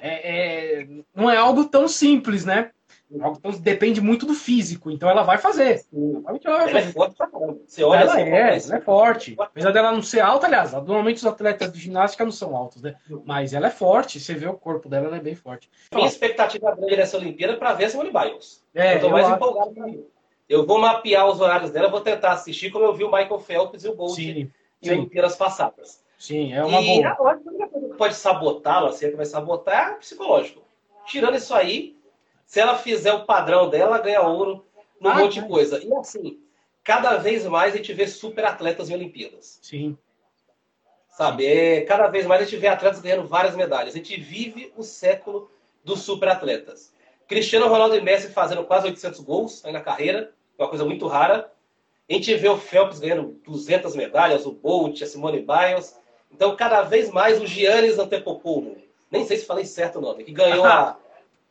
é, 0.00 0.80
é, 0.80 0.86
não 1.14 1.30
é 1.30 1.36
algo 1.36 1.64
tão 1.64 1.88
simples, 1.88 2.44
né? 2.44 2.70
Então, 3.12 3.34
depende 3.60 4.00
muito 4.00 4.24
do 4.24 4.34
físico, 4.34 4.90
então 4.90 5.10
ela 5.10 5.22
vai 5.22 5.36
fazer. 5.36 5.84
Ela, 5.92 6.20
vai 6.22 6.68
fazer. 6.68 6.78
é 6.78 6.92
forte 6.92 7.16
pra. 7.16 7.28
Você 7.66 7.82
olha 7.82 8.00
ela 8.00 8.12
assim, 8.12 8.22
é, 8.22 8.58
ela 8.58 8.76
é 8.76 8.80
forte. 8.80 9.36
Apesar 9.38 9.72
dela 9.72 9.90
não 9.90 10.02
ser 10.02 10.20
alta, 10.20 10.46
aliás, 10.46 10.72
normalmente 10.72 11.16
os 11.16 11.26
atletas 11.26 11.72
de 11.72 11.80
ginástica 11.80 12.24
não 12.24 12.30
são 12.30 12.56
altos, 12.56 12.82
né? 12.82 12.94
Mas 13.24 13.52
ela 13.52 13.66
é 13.66 13.70
forte, 13.70 14.20
você 14.20 14.34
vê 14.34 14.46
o 14.46 14.54
corpo 14.54 14.88
dela, 14.88 15.06
ela 15.06 15.16
é 15.16 15.20
bem 15.20 15.34
forte. 15.34 15.68
Minha 15.92 16.06
expectativa 16.06 16.74
grande 16.74 16.96
nessa 16.96 17.16
Olimpíada 17.16 17.54
é 17.54 17.56
para 17.56 17.72
ver 17.72 17.86
a 17.86 17.90
Simone 17.90 18.12
Biles. 18.12 18.64
É, 18.72 18.96
eu 18.96 19.00
tô 19.00 19.10
mais 19.10 19.26
acho... 19.26 19.34
empolgado 19.34 19.72
pra 19.72 19.86
mim. 19.86 20.04
Eu 20.48 20.64
vou 20.64 20.78
mapear 20.78 21.28
os 21.28 21.40
horários 21.40 21.70
dela, 21.70 21.88
vou 21.88 22.00
tentar 22.00 22.32
assistir 22.32 22.70
como 22.70 22.84
eu 22.84 22.94
vi 22.94 23.02
o 23.02 23.10
Michael 23.10 23.40
Phelps 23.40 23.84
e 23.84 23.88
o 23.88 23.96
Bolt 23.96 24.14
sim, 24.14 24.50
em 24.82 24.90
Olimpíadas 24.90 25.36
passadas. 25.36 26.04
Sim, 26.16 26.52
é 26.52 26.64
uma 26.64 26.80
e 26.80 26.86
boa. 27.00 27.08
a 27.08 27.22
única 27.22 27.68
coisa 27.68 27.88
que 27.88 27.96
pode 27.96 28.14
sabotá-la, 28.14 28.92
se 28.92 29.06
é 29.06 29.10
que 29.10 29.16
vai 29.16 29.26
sabotar, 29.26 29.92
é 29.92 29.94
psicológico. 29.94 30.62
Tirando 31.06 31.36
isso 31.36 31.54
aí, 31.54 31.96
se 32.50 32.58
ela 32.58 32.76
fizer 32.76 33.12
o 33.12 33.24
padrão 33.24 33.70
dela, 33.70 34.00
ganha 34.00 34.22
ouro 34.22 34.66
num 35.00 35.08
ah, 35.08 35.14
monte 35.14 35.40
de 35.40 35.46
coisa. 35.46 35.80
E 35.84 35.94
assim, 35.94 36.40
cada 36.82 37.16
vez 37.16 37.46
mais 37.46 37.74
a 37.74 37.76
gente 37.76 37.92
vê 37.92 38.08
super 38.08 38.44
atletas 38.44 38.90
em 38.90 38.94
Olimpíadas. 38.94 39.60
Sim. 39.62 39.96
Sabe? 41.10 41.46
É, 41.46 41.82
cada 41.82 42.08
vez 42.08 42.26
mais 42.26 42.42
a 42.42 42.44
gente 42.44 42.56
vê 42.56 42.66
atletas 42.66 43.00
ganhando 43.00 43.24
várias 43.24 43.54
medalhas. 43.54 43.94
A 43.94 43.98
gente 43.98 44.20
vive 44.20 44.72
o 44.76 44.82
século 44.82 45.48
dos 45.84 46.00
super 46.00 46.28
atletas. 46.28 46.92
Cristiano 47.28 47.68
Ronaldo 47.68 47.94
e 47.94 48.00
Messi 48.00 48.32
fazendo 48.32 48.64
quase 48.64 48.88
800 48.88 49.20
gols 49.20 49.64
aí 49.64 49.72
na 49.72 49.80
carreira, 49.80 50.32
uma 50.58 50.68
coisa 50.68 50.84
muito 50.84 51.06
rara. 51.06 51.52
A 52.08 52.12
gente 52.12 52.34
vê 52.34 52.48
o 52.48 52.58
Phelps 52.58 52.98
ganhando 52.98 53.40
200 53.46 53.94
medalhas, 53.94 54.44
o 54.44 54.50
Bolt, 54.50 55.00
a 55.02 55.06
Simone 55.06 55.38
Biles. 55.38 55.96
Então, 56.32 56.56
cada 56.56 56.82
vez 56.82 57.10
mais 57.10 57.40
o 57.40 57.46
Giannis 57.46 57.96
Antetokounmpo, 57.96 58.76
nem 59.08 59.24
sei 59.24 59.36
se 59.36 59.46
falei 59.46 59.64
certo 59.64 60.00
o 60.00 60.02
nome, 60.02 60.24
que 60.24 60.32
ganhou 60.32 60.64
a, 60.66 60.98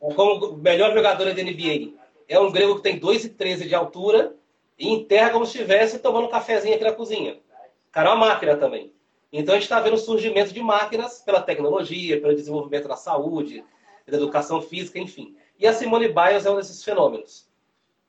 como 0.00 0.56
melhor 0.56 0.94
jogador 0.94 1.26
da 1.26 1.42
NBA. 1.42 1.92
É 2.26 2.40
um 2.40 2.50
grego 2.50 2.76
que 2.76 2.82
tem 2.82 2.98
2,13 2.98 3.68
de 3.68 3.74
altura 3.74 4.34
e 4.78 4.88
enterra 4.88 5.30
como 5.30 5.44
se 5.44 5.58
estivesse 5.58 5.98
tomando 5.98 6.26
um 6.26 6.30
cafezinho 6.30 6.74
aqui 6.74 6.84
na 6.84 6.92
cozinha. 6.92 7.34
O 7.34 7.92
cara 7.92 8.08
é 8.08 8.12
uma 8.14 8.26
máquina 8.28 8.56
também. 8.56 8.92
Então 9.32 9.54
a 9.54 9.58
gente 9.58 9.64
está 9.64 9.78
vendo 9.78 9.94
o 9.94 9.98
surgimento 9.98 10.52
de 10.52 10.60
máquinas 10.60 11.20
pela 11.20 11.42
tecnologia, 11.42 12.20
pelo 12.20 12.34
desenvolvimento 12.34 12.88
da 12.88 12.96
saúde, 12.96 13.62
da 14.06 14.16
educação 14.16 14.62
física, 14.62 14.98
enfim. 14.98 15.36
E 15.58 15.66
a 15.66 15.72
Simone 15.72 16.08
Biles 16.08 16.46
é 16.46 16.50
um 16.50 16.56
desses 16.56 16.82
fenômenos. 16.82 17.48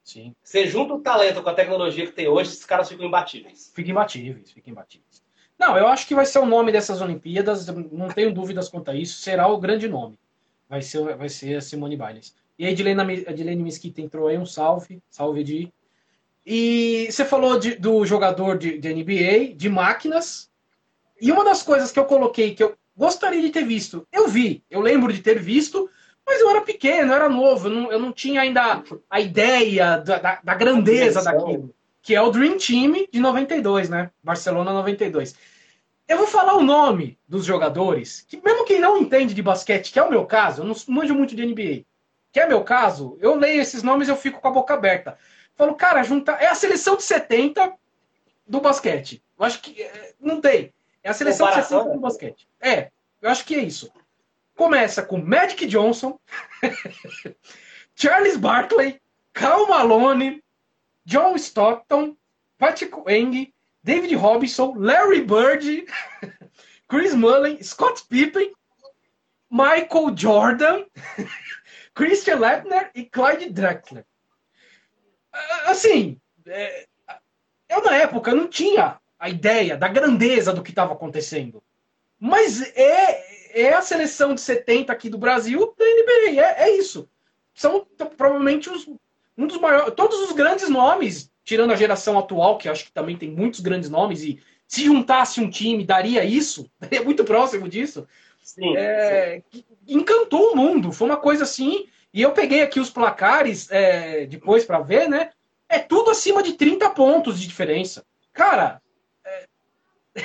Sim. 0.04 0.34
Você 0.42 0.66
junta 0.66 0.96
o 0.96 1.02
talento 1.02 1.44
com 1.44 1.50
a 1.50 1.54
tecnologia 1.54 2.08
que 2.08 2.14
tem 2.14 2.28
hoje, 2.28 2.50
esses 2.50 2.66
caras 2.66 2.90
ficam 2.90 3.06
imbatíveis. 3.06 3.72
Ficam 3.76 3.92
imbatíveis, 3.92 4.52
ficam 4.52 4.72
imbatíveis. 4.72 5.22
Não, 5.60 5.78
eu 5.78 5.88
acho 5.88 6.08
que 6.08 6.16
vai 6.16 6.26
ser 6.26 6.40
o 6.40 6.46
nome 6.46 6.72
dessas 6.72 7.02
Olimpíadas, 7.02 7.68
não 7.68 8.08
tenho 8.08 8.34
dúvidas 8.34 8.68
quanto 8.68 8.90
a 8.90 8.96
isso, 8.96 9.20
será 9.20 9.48
o 9.48 9.60
grande 9.60 9.88
nome 9.88 10.18
vai 10.72 10.82
ser, 10.82 11.18
vai 11.18 11.28
ser 11.28 11.58
a 11.58 11.62
Simone 11.62 11.98
Biles. 11.98 12.34
E 12.58 12.66
a 12.66 12.72
Edilene, 12.72 13.26
Edilene 13.28 13.62
Mesquita 13.62 14.00
entrou 14.00 14.30
aí, 14.30 14.38
um 14.38 14.46
salve, 14.46 15.04
salve 15.10 15.44
de. 15.44 15.74
E 16.46 17.10
você 17.12 17.26
falou 17.26 17.60
de, 17.60 17.76
do 17.76 18.06
jogador 18.06 18.58
de, 18.58 18.78
de, 18.78 18.94
NBA, 18.94 19.54
de 19.54 19.68
máquinas. 19.68 20.50
E 21.20 21.30
uma 21.30 21.44
das 21.44 21.62
coisas 21.62 21.92
que 21.92 22.00
eu 22.00 22.06
coloquei 22.06 22.56
que 22.56 22.64
eu 22.64 22.74
gostaria 22.96 23.42
de 23.42 23.50
ter 23.50 23.66
visto, 23.66 24.08
eu 24.14 24.30
vi, 24.30 24.64
eu 24.70 24.80
lembro 24.80 25.12
de 25.12 25.22
ter 25.22 25.40
visto, 25.40 25.90
mas 26.26 26.40
eu 26.40 26.50
era 26.50 26.62
pequeno, 26.62 27.12
eu 27.12 27.16
era 27.16 27.30
novo, 27.30 27.68
eu 27.68 27.72
não, 27.72 27.92
eu 27.92 28.00
não 28.00 28.14
tinha 28.14 28.42
ainda 28.42 28.82
a 29.10 29.20
ideia 29.20 29.98
da, 29.98 30.20
da, 30.20 30.40
da 30.42 30.56
grandeza 30.56 31.22
daquilo. 31.22 31.76
Que 32.02 32.16
é 32.16 32.22
o 32.22 32.32
Dream 32.32 32.58
Team 32.58 33.06
de 33.12 33.20
92, 33.20 33.90
né? 33.90 34.10
Barcelona 34.24 34.72
92. 34.72 35.36
Eu 36.12 36.18
vou 36.18 36.28
falar 36.28 36.58
o 36.58 36.62
nome 36.62 37.18
dos 37.26 37.46
jogadores, 37.46 38.20
que 38.28 38.36
mesmo 38.44 38.66
quem 38.66 38.82
não 38.82 38.98
entende 38.98 39.34
de 39.34 39.42
basquete, 39.42 39.94
que 39.94 39.98
é 39.98 40.04
o 40.04 40.10
meu 40.10 40.26
caso, 40.26 40.62
eu 40.62 40.66
não 40.66 40.76
manjo 40.90 41.16
muito 41.16 41.34
de 41.34 41.46
NBA, 41.46 41.86
que 42.34 42.40
é 42.42 42.46
meu 42.46 42.66
caso, 42.66 43.18
eu 43.22 43.34
leio 43.34 43.62
esses 43.62 43.82
nomes 43.82 44.10
e 44.10 44.12
eu 44.12 44.18
fico 44.18 44.42
com 44.42 44.48
a 44.50 44.52
boca 44.52 44.74
aberta. 44.74 45.18
Falo, 45.56 45.74
cara, 45.74 46.04
junta... 46.04 46.34
é 46.34 46.48
a 46.48 46.54
seleção 46.54 46.98
de 46.98 47.04
70 47.04 47.74
do 48.46 48.60
basquete. 48.60 49.24
Eu 49.40 49.46
acho 49.46 49.62
que 49.62 49.82
é, 49.82 50.14
não 50.20 50.42
tem. 50.42 50.74
É 51.02 51.12
a 51.12 51.14
seleção 51.14 51.48
de 51.48 51.64
70 51.64 51.94
do 51.94 52.00
basquete. 52.02 52.46
É, 52.60 52.92
eu 53.22 53.30
acho 53.30 53.46
que 53.46 53.56
é 53.56 53.60
isso. 53.60 53.90
Começa 54.54 55.02
com 55.02 55.18
Magic 55.18 55.66
Johnson, 55.66 56.20
Charles 57.96 58.36
Barkley, 58.36 59.00
Cal 59.32 59.66
Malone, 59.66 60.44
John 61.06 61.38
Stockton, 61.38 62.18
Patrick 62.58 62.94
Eng, 63.08 63.54
David 63.84 64.16
Robinson, 64.16 64.76
Larry 64.78 65.22
Bird, 65.22 65.86
Chris 66.88 67.16
Mullen, 67.16 67.62
Scott 67.64 68.04
Pippen, 68.10 68.54
Michael 69.50 70.16
Jordan, 70.16 70.86
Christian 71.94 72.40
Leitner 72.40 72.92
e 72.94 73.06
Clyde 73.06 73.50
Drexler. 73.50 74.06
Assim, 75.66 76.20
é, 76.46 76.86
eu 77.70 77.82
na 77.84 77.96
época 77.96 78.34
não 78.34 78.48
tinha 78.48 79.00
a 79.18 79.30
ideia 79.30 79.78
da 79.78 79.88
grandeza 79.88 80.54
do 80.54 80.62
que 80.62 80.72
estava 80.72 80.94
acontecendo. 80.94 81.64
Mas 82.20 82.62
é, 82.76 83.62
é 83.62 83.74
a 83.74 83.82
seleção 83.82 84.36
de 84.36 84.42
70 84.42 84.92
aqui 84.92 85.10
do 85.10 85.18
Brasil 85.18 85.74
da 85.78 85.86
NBA, 85.86 86.40
é, 86.40 86.64
é 86.64 86.78
isso. 86.78 87.10
São 87.54 87.86
provavelmente 88.18 88.70
os, 88.70 88.88
um 89.38 89.48
dos 89.48 89.58
maiores. 89.60 89.94
Todos 89.96 90.20
os 90.20 90.32
grandes 90.34 90.70
nomes 90.70 91.31
tirando 91.52 91.72
a 91.72 91.76
geração 91.76 92.18
atual, 92.18 92.58
que 92.58 92.70
acho 92.70 92.86
que 92.86 92.94
também 92.94 93.18
tem 93.18 93.30
muitos 93.30 93.60
grandes 93.60 93.90
nomes, 93.90 94.24
e 94.24 94.42
se 94.66 94.86
juntasse 94.86 95.42
um 95.42 95.50
time, 95.50 95.84
daria 95.84 96.24
isso, 96.24 96.72
daria 96.80 97.04
muito 97.04 97.26
próximo 97.26 97.68
disso. 97.68 98.08
Sim, 98.42 98.78
é, 98.78 99.44
sim. 99.52 99.66
Encantou 99.86 100.54
o 100.54 100.56
mundo, 100.56 100.94
foi 100.94 101.10
uma 101.10 101.18
coisa 101.18 101.44
assim. 101.44 101.90
E 102.14 102.22
eu 102.22 102.32
peguei 102.32 102.62
aqui 102.62 102.80
os 102.80 102.90
placares 102.90 103.70
é, 103.70 104.26
depois 104.28 104.64
para 104.64 104.80
ver, 104.80 105.10
né? 105.10 105.32
É 105.68 105.78
tudo 105.78 106.10
acima 106.10 106.42
de 106.42 106.54
30 106.54 106.90
pontos 106.92 107.38
de 107.38 107.48
diferença. 107.48 108.06
Cara, 108.32 108.82
é, 109.26 109.46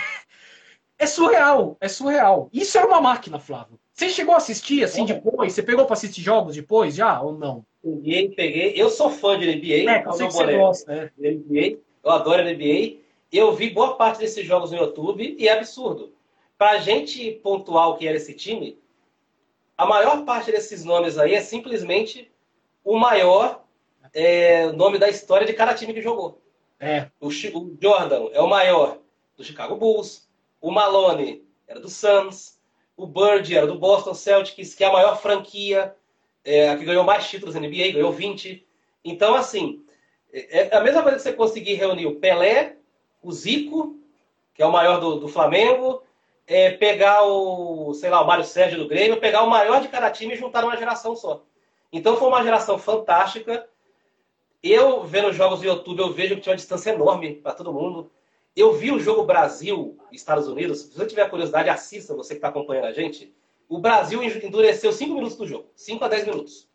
é 0.97 1.07
surreal, 1.09 1.77
é 1.81 1.89
surreal. 1.89 2.49
Isso 2.53 2.79
era 2.79 2.87
uma 2.87 3.01
máquina, 3.01 3.41
Flávio. 3.41 3.81
Você 3.97 4.11
chegou 4.11 4.35
a 4.35 4.37
assistir 4.37 4.85
assim 4.85 5.05
é. 5.05 5.15
depois? 5.15 5.55
Você 5.55 5.63
pegou 5.63 5.87
para 5.87 5.95
assistir 5.95 6.21
jogos 6.21 6.55
depois 6.55 6.95
já 6.95 7.19
ou 7.23 7.33
não? 7.33 7.65
Peguei, 7.83 8.29
peguei. 8.29 8.75
Eu 8.77 8.91
sou 8.91 9.09
fã 9.09 9.39
de 9.39 9.47
NBA. 9.47 9.91
É, 9.91 10.07
eu 10.07 10.13
sei 10.13 10.27
que 10.27 10.33
você 10.35 10.59
gosta, 10.59 10.95
né? 10.95 11.11
NBA. 11.19 11.79
Eu 12.05 12.11
adoro 12.11 12.45
NBA. 12.45 12.99
Eu 13.33 13.55
vi 13.55 13.71
boa 13.71 13.97
parte 13.97 14.19
desses 14.19 14.45
jogos 14.45 14.71
no 14.71 14.77
YouTube 14.77 15.35
e 15.39 15.49
é 15.49 15.53
absurdo. 15.53 16.13
Pra 16.59 16.77
gente 16.77 17.33
pontuar 17.43 17.89
o 17.89 17.97
que 17.97 18.07
era 18.07 18.19
esse 18.19 18.35
time, 18.35 18.79
a 19.79 19.87
maior 19.87 20.27
parte 20.27 20.53
desses 20.53 20.85
nomes 20.85 21.17
aí 21.17 21.35
é 21.35 21.41
simplesmente 21.41 22.31
o 22.85 22.99
maior 22.99 23.65
é, 24.13 24.71
nome 24.73 24.99
da 24.99 25.09
história 25.09 25.47
de 25.47 25.55
cada 25.55 25.73
time 25.73 25.95
que 25.95 26.03
jogou. 26.03 26.43
É. 26.79 27.09
O, 27.19 27.29
o 27.29 27.77
Jordan 27.81 28.29
é 28.33 28.43
o 28.43 28.47
maior 28.47 28.99
do 29.39 29.43
Chicago 29.43 29.75
Bulls. 29.75 30.29
O 30.61 30.71
Malone 30.71 31.43
era 31.67 31.81
do 31.81 31.89
Suns. 31.89 32.56
O 32.97 33.07
Bird 33.07 33.55
era 33.55 33.67
do 33.67 33.79
Boston 33.79 34.15
Celtics, 34.15 34.75
que 34.75 34.83
é 34.83 34.87
a 34.87 34.93
maior 34.93 35.21
franquia 35.21 35.95
é, 36.45 36.75
que 36.77 36.85
ganhou 36.85 37.05
mais 37.05 37.29
títulos 37.29 37.55
na 37.55 37.61
NBA, 37.61 37.93
ganhou 37.93 38.13
20. 38.13 38.67
Então, 39.05 39.35
assim, 39.35 39.85
é, 40.33 40.69
é 40.69 40.77
a 40.77 40.81
mesma 40.81 41.03
coisa 41.03 41.17
que 41.17 41.23
você 41.23 41.33
conseguir 41.33 41.75
reunir 41.75 42.07
o 42.07 42.17
Pelé, 42.17 42.77
o 43.23 43.33
Zico, 43.33 43.99
que 44.55 44.63
é 44.63 44.67
o 44.67 44.73
maior 44.73 45.01
do, 45.01 45.17
do 45.21 45.29
Flamengo, 45.29 46.03
é, 46.47 46.71
pegar 46.71 47.25
o, 47.25 47.93
sei 47.95 48.09
lá, 48.09 48.23
o 48.23 48.27
Mário 48.27 48.45
Sérgio 48.45 48.79
do 48.79 48.89
Grêmio, 48.89 49.21
pegar 49.21 49.43
o 49.43 49.51
maior 49.51 49.81
de 49.81 49.89
cada 49.89 50.11
time 50.11 50.35
e 50.35 50.39
juntar 50.39 50.63
numa 50.63 50.77
geração 50.77 51.17
só. 51.17 51.43
Então 51.93 52.17
foi 52.17 52.29
uma 52.29 52.43
geração 52.43 52.79
fantástica. 52.79 53.69
Eu, 54.63 55.03
vendo 55.05 55.33
jogos 55.33 55.61
no 55.61 55.67
YouTube, 55.67 56.01
eu 56.01 56.13
vejo 56.13 56.37
que 56.37 56.41
tinha 56.43 56.53
uma 56.53 56.57
distância 56.57 56.91
enorme 56.91 57.35
para 57.35 57.53
todo 57.53 57.73
mundo. 57.73 58.11
Eu 58.57 58.73
vi 58.73 58.91
o 58.91 58.99
jogo 58.99 59.25
Brasil 59.25 59.99
Estados 60.11 60.49
Unidos. 60.49 60.81
Se 60.81 60.97
você 60.97 61.07
tiver 61.07 61.29
curiosidade, 61.29 61.69
assista, 61.69 62.15
você 62.15 62.31
que 62.31 62.39
está 62.39 62.49
acompanhando 62.49 62.87
a 62.87 62.93
gente. 62.93 63.35
O 63.69 63.79
Brasil 63.79 64.23
endureceu 64.23 64.91
5 64.93 65.13
minutos 65.13 65.37
do 65.37 65.47
jogo. 65.47 65.67
5 65.77 66.03
a 66.03 66.09
10 66.09 66.27
minutos. 66.29 66.67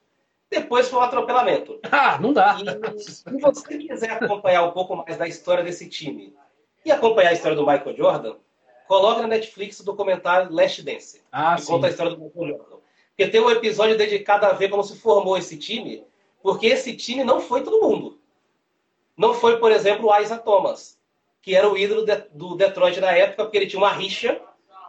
Depois 0.48 0.88
foi 0.88 1.00
um 1.00 1.02
atropelamento. 1.02 1.80
Ah, 1.92 2.20
não 2.20 2.34
dá. 2.34 2.58
E 2.96 3.00
se 3.00 3.24
você 3.40 3.78
quiser 3.80 4.12
acompanhar 4.12 4.64
um 4.64 4.72
pouco 4.72 4.96
mais 4.96 5.18
da 5.18 5.28
história 5.28 5.64
desse 5.64 5.90
time 5.90 6.36
e 6.86 6.92
acompanhar 6.92 7.30
a 7.30 7.34
história 7.34 7.56
do 7.56 7.66
Michael 7.66 7.98
Jordan, 7.98 8.36
coloque 8.88 9.22
na 9.22 9.28
Netflix 9.28 9.80
o 9.80 9.86
documentário 9.86 10.54
Last 10.54 10.84
Dance. 10.84 11.24
Ah, 11.32 11.56
que 11.56 11.62
sim. 11.62 11.68
conta 11.68 11.88
a 11.88 11.90
história 11.90 12.14
do 12.14 12.22
Michael 12.22 12.58
Jordan. 12.58 12.78
Porque 13.10 13.32
tem 13.32 13.42
um 13.42 13.50
episódio 13.50 13.98
dedicado 13.98 14.46
a 14.46 14.54
ver 14.54 14.70
como 14.70 14.84
se 14.84 14.98
formou 14.98 15.38
esse 15.38 15.58
time, 15.58 16.06
porque 16.44 16.68
esse 16.68 16.96
time 16.96 17.24
não 17.24 17.40
foi 17.40 17.64
todo 17.64 17.82
mundo. 17.82 18.20
Não 19.18 19.34
foi, 19.34 19.58
por 19.58 19.72
exemplo, 19.72 20.10
o 20.10 20.20
Isaac 20.20 20.44
Thomas, 20.44 21.01
que 21.42 21.56
era 21.56 21.70
o 21.70 21.78
ídolo 21.78 22.06
do 22.32 22.56
Detroit 22.56 23.00
na 23.00 23.12
época, 23.12 23.44
porque 23.44 23.58
ele 23.58 23.68
tinha 23.68 23.82
uma 23.82 23.92
rixa 23.92 24.40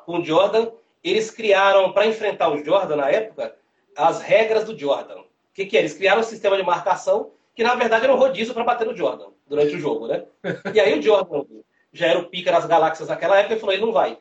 com 0.04 0.18
o 0.18 0.24
Jordan 0.24 0.70
eles 1.02 1.30
criaram, 1.30 1.92
para 1.92 2.06
enfrentar 2.06 2.48
o 2.48 2.64
Jordan 2.64 2.96
na 2.96 3.10
época, 3.10 3.56
as 3.96 4.22
regras 4.22 4.64
do 4.64 4.78
Jordan. 4.78 5.20
O 5.20 5.54
que, 5.54 5.66
que 5.66 5.76
é? 5.76 5.80
Eles 5.80 5.94
criaram 5.94 6.20
um 6.20 6.24
sistema 6.24 6.56
de 6.56 6.62
marcação 6.62 7.32
que, 7.54 7.62
na 7.62 7.74
verdade, 7.74 8.04
era 8.04 8.14
um 8.14 8.18
rodízio 8.18 8.54
para 8.54 8.64
bater 8.64 8.86
no 8.86 8.96
Jordan 8.96 9.30
durante 9.46 9.74
o 9.74 9.78
jogo, 9.78 10.06
né? 10.06 10.24
E 10.72 10.80
aí 10.80 10.98
o 10.98 11.02
Jordan 11.02 11.44
já 11.92 12.06
era 12.06 12.18
o 12.18 12.28
pica 12.28 12.52
das 12.52 12.64
galáxias 12.66 13.08
naquela 13.08 13.38
época 13.38 13.56
e 13.56 13.58
falou, 13.58 13.74
ele 13.74 13.84
não 13.84 13.92
vai. 13.92 14.18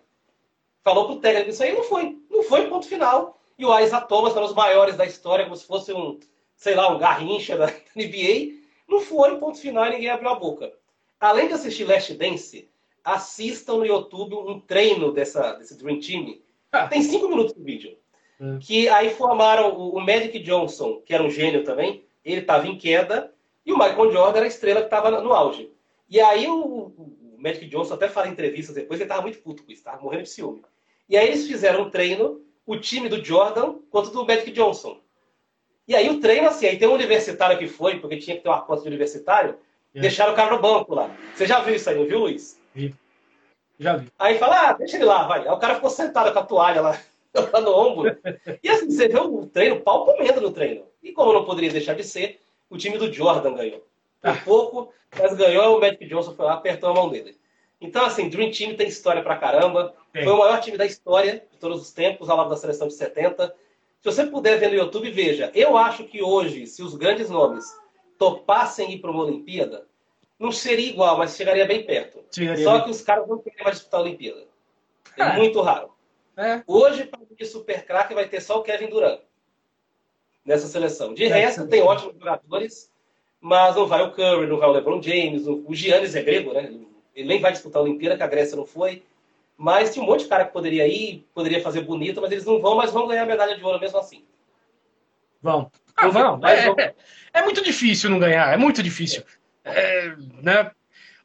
Falou 0.84 1.06
pro 1.06 1.20
técnico, 1.20 1.52
isso 1.52 1.64
aí 1.64 1.74
não 1.74 1.84
foi. 1.84 2.18
Não 2.30 2.44
foi, 2.44 2.68
ponto 2.68 2.88
final. 2.88 3.40
E 3.58 3.66
o 3.66 3.80
Isaac 3.80 4.10
Thomas, 4.10 4.36
um 4.36 4.42
dos 4.42 4.56
maiores 4.56 4.98
da 4.98 5.06
história, 5.06 5.46
como 5.46 5.56
se 5.56 5.66
fosse 5.66 5.94
um, 5.94 6.20
sei 6.56 6.74
lá, 6.74 6.90
um 6.90 6.98
garrincha 6.98 7.56
da 7.56 7.68
NBA. 7.96 8.60
Não 8.90 9.00
foi, 9.00 9.38
ponto 9.38 9.60
final, 9.60 9.86
e 9.86 9.92
ninguém 9.92 10.10
abriu 10.10 10.30
a 10.30 10.36
boca. 10.36 10.74
Além 11.22 11.48
de 11.48 11.54
assistir 11.54 11.86
Last 11.86 12.12
Dance, 12.16 12.68
assistam 13.04 13.78
no 13.78 13.86
YouTube 13.86 14.34
um 14.34 14.60
treino 14.60 15.14
dessa, 15.14 15.54
desse 15.54 15.78
Dream 15.78 16.00
Team. 16.00 16.40
Ah. 16.72 16.88
Tem 16.88 17.04
cinco 17.04 17.30
minutos 17.30 17.54
de 17.54 17.62
vídeo. 17.62 17.96
Hum. 18.40 18.58
Que 18.60 18.90
aí 18.90 19.12
formaram 19.12 19.72
o, 19.78 19.98
o 19.98 20.00
Magic 20.02 20.40
Johnson, 20.40 21.00
que 21.06 21.14
era 21.14 21.22
um 21.22 21.30
gênio 21.30 21.64
também. 21.64 22.04
Ele 22.26 22.42
estava 22.42 22.68
em 22.68 22.76
queda. 22.76 23.32
E 23.64 23.72
o 23.72 23.78
Michael 23.78 24.12
Jordan 24.12 24.38
era 24.38 24.46
a 24.46 24.48
estrela 24.48 24.80
que 24.80 24.88
estava 24.88 25.12
no 25.22 25.32
auge. 25.32 25.72
E 26.10 26.20
aí 26.20 26.48
o, 26.48 26.58
o 26.58 27.36
Magic 27.38 27.68
Johnson 27.68 27.94
até 27.94 28.10
fala 28.10 28.28
em 28.28 28.32
entrevistas 28.32 28.76
depois, 28.76 29.00
ele 29.00 29.06
estava 29.06 29.22
muito 29.22 29.38
puto 29.40 29.64
com 29.64 29.72
isso, 29.72 29.82
estava 29.82 30.02
morrendo 30.02 30.24
de 30.24 30.30
ciúme. 30.30 30.64
E 31.08 31.16
aí 31.16 31.28
eles 31.28 31.46
fizeram 31.46 31.84
um 31.84 31.90
treino, 31.92 32.42
o 32.66 32.78
time 32.78 33.08
do 33.08 33.24
Jordan 33.24 33.76
contra 33.92 34.10
o 34.10 34.14
do 34.14 34.26
Magic 34.26 34.52
Johnson. 34.52 35.00
E 35.88 35.96
aí 35.96 36.10
o 36.10 36.20
treino, 36.20 36.48
assim, 36.48 36.66
aí 36.66 36.80
tem 36.80 36.88
um 36.88 36.94
universitário 36.94 37.60
que 37.60 37.68
foi, 37.68 38.00
porque 38.00 38.18
tinha 38.18 38.36
que 38.36 38.42
ter 38.42 38.50
uma 38.50 38.62
cota 38.62 38.82
de 38.82 38.88
universitário, 38.88 39.58
é. 39.94 40.02
deixaram 40.02 40.34
o 40.34 40.36
cara 40.36 40.56
no 40.56 40.62
banco 40.62 40.96
lá. 40.96 41.10
Você 41.36 41.46
já 41.46 41.60
viu 41.62 41.76
isso 41.76 41.90
aí, 41.90 41.96
não 41.96 42.06
viu, 42.06 42.20
Luiz? 42.20 42.60
Vi. 42.74 42.96
Já 43.80 43.98
vi. 43.98 44.08
Aí 44.18 44.38
fala, 44.38 44.70
ah, 44.70 44.74
deixa 44.74 44.98
ele 44.98 45.06
lá, 45.06 45.28
vai. 45.28 45.42
Aí 45.42 45.54
o 45.54 45.58
cara 45.58 45.76
ficou 45.76 45.90
sentado 45.90 46.32
com 46.32 46.40
a 46.40 46.44
toalha 46.44 46.82
lá, 46.82 47.02
lá 47.54 47.62
no 47.62 47.76
ombro. 47.76 48.18
E 48.64 48.70
assim, 48.70 48.90
você 48.90 49.08
vê 49.08 49.20
o 49.20 49.46
treino, 49.46 49.82
pau 49.82 50.06
comendo 50.06 50.42
no 50.42 50.52
treino. 50.52 50.86
E 51.04 51.12
como 51.12 51.34
não 51.34 51.46
poderia 51.46 51.72
deixar 51.72 51.96
de 51.96 52.04
ser, 52.04 52.40
o 52.70 52.78
time 52.78 52.98
do 52.98 53.12
Jordan 53.12 53.54
ganhou. 53.54 53.86
Por 54.22 54.30
ah. 54.30 54.42
pouco, 54.46 54.94
mas 55.18 55.34
ganhou, 55.36 55.78
o 55.78 55.82
Magic 55.82 56.06
Johnson 56.06 56.36
foi 56.36 56.46
lá, 56.46 56.54
apertou 56.54 56.90
a 56.90 56.94
mão 56.94 57.10
dele. 57.10 57.36
Então, 57.82 58.06
assim, 58.06 58.30
Dream 58.30 58.52
Team 58.52 58.76
tem 58.76 58.88
história 58.88 59.24
pra 59.24 59.36
caramba. 59.36 59.96
Sim. 60.16 60.24
Foi 60.24 60.34
o 60.34 60.38
maior 60.38 60.62
time 60.62 60.78
da 60.78 60.86
história 60.86 61.44
de 61.52 61.58
todos 61.58 61.82
os 61.82 61.92
tempos, 61.92 62.30
ao 62.30 62.38
lado 62.38 62.50
da 62.50 62.56
seleção 62.56 62.88
de 62.88 62.94
70. 62.94 63.48
Se 64.00 64.06
você 64.06 64.26
puder 64.26 64.60
ver 64.60 64.70
no 64.70 64.76
YouTube, 64.76 65.10
veja. 65.10 65.52
Eu 65.56 65.76
acho 65.76 66.04
que 66.04 66.22
hoje, 66.22 66.68
se 66.68 66.84
os 66.84 66.96
grandes 66.96 67.30
nomes 67.30 67.66
topassem 68.22 68.92
ir 68.92 69.00
para 69.00 69.10
uma 69.10 69.24
Olimpíada, 69.24 69.88
não 70.38 70.52
seria 70.52 70.92
igual, 70.92 71.18
mas 71.18 71.36
chegaria 71.36 71.66
bem 71.66 71.84
perto. 71.84 72.24
Chegaria 72.32 72.64
Só 72.64 72.76
bem. 72.76 72.84
que 72.84 72.92
os 72.92 73.02
caras 73.02 73.28
não 73.28 73.40
querem 73.40 73.64
mais 73.64 73.78
disputar 73.78 74.00
a 74.00 74.04
Olimpíada. 74.04 74.44
É, 75.18 75.24
é. 75.24 75.34
muito 75.38 75.60
raro. 75.60 75.90
É. 76.38 76.62
Hoje, 76.68 77.06
para 77.06 77.20
o 77.20 77.46
super 77.48 77.84
craque, 77.84 78.14
vai 78.14 78.30
ter 78.30 78.40
só 78.40 78.60
o 78.60 78.62
Kevin 78.62 78.90
Durant 78.92 79.22
nessa 80.46 80.68
seleção. 80.68 81.16
De 81.16 81.24
é, 81.24 81.30
resto, 81.30 81.68
tem 81.68 81.82
ótimos 81.82 82.14
jogadores, 82.14 82.92
mas 83.40 83.76
não 83.76 83.88
vai 83.88 84.04
o 84.04 84.12
Curry, 84.12 84.46
não 84.46 84.58
vai 84.58 84.70
o 84.70 84.72
LeBron 84.72 85.02
James, 85.02 85.48
o 85.48 85.74
Giannis 85.74 86.14
é 86.14 86.22
grego, 86.22 86.54
né? 86.54 86.72
Ele 87.16 87.28
nem 87.28 87.42
vai 87.42 87.52
disputar 87.52 87.82
a 87.82 87.84
Olimpíada, 87.84 88.18
que 88.18 88.24
a 88.24 88.28
Grécia 88.28 88.56
não 88.56 88.68
foi. 88.68 89.02
Mas 89.58 89.92
tinha 89.92 90.04
um 90.04 90.08
monte 90.08 90.24
de 90.24 90.30
cara 90.30 90.46
que 90.46 90.54
poderia 90.54 90.88
ir, 90.88 91.28
poderia 91.34 91.62
fazer 91.62 91.82
bonito, 91.82 92.22
mas 92.22 92.32
eles 92.32 92.46
não 92.46 92.60
vão, 92.60 92.76
mas 92.76 92.92
vão 92.92 93.08
ganhar 93.08 93.24
a 93.24 93.26
medalha 93.26 93.58
de 93.58 93.64
ouro 93.64 93.80
mesmo 93.80 93.98
assim. 93.98 94.24
Vão. 95.42 95.72
Ah, 96.02 96.10
vão. 96.10 96.42
É, 96.46 96.94
é, 97.34 97.42
muito 97.44 97.64
difícil 97.64 98.10
não 98.10 98.20
ganhar, 98.20 98.54
é 98.54 98.58
muito 98.58 98.82
difícil. 98.82 99.24
É, 99.64 100.14
né? 100.42 100.72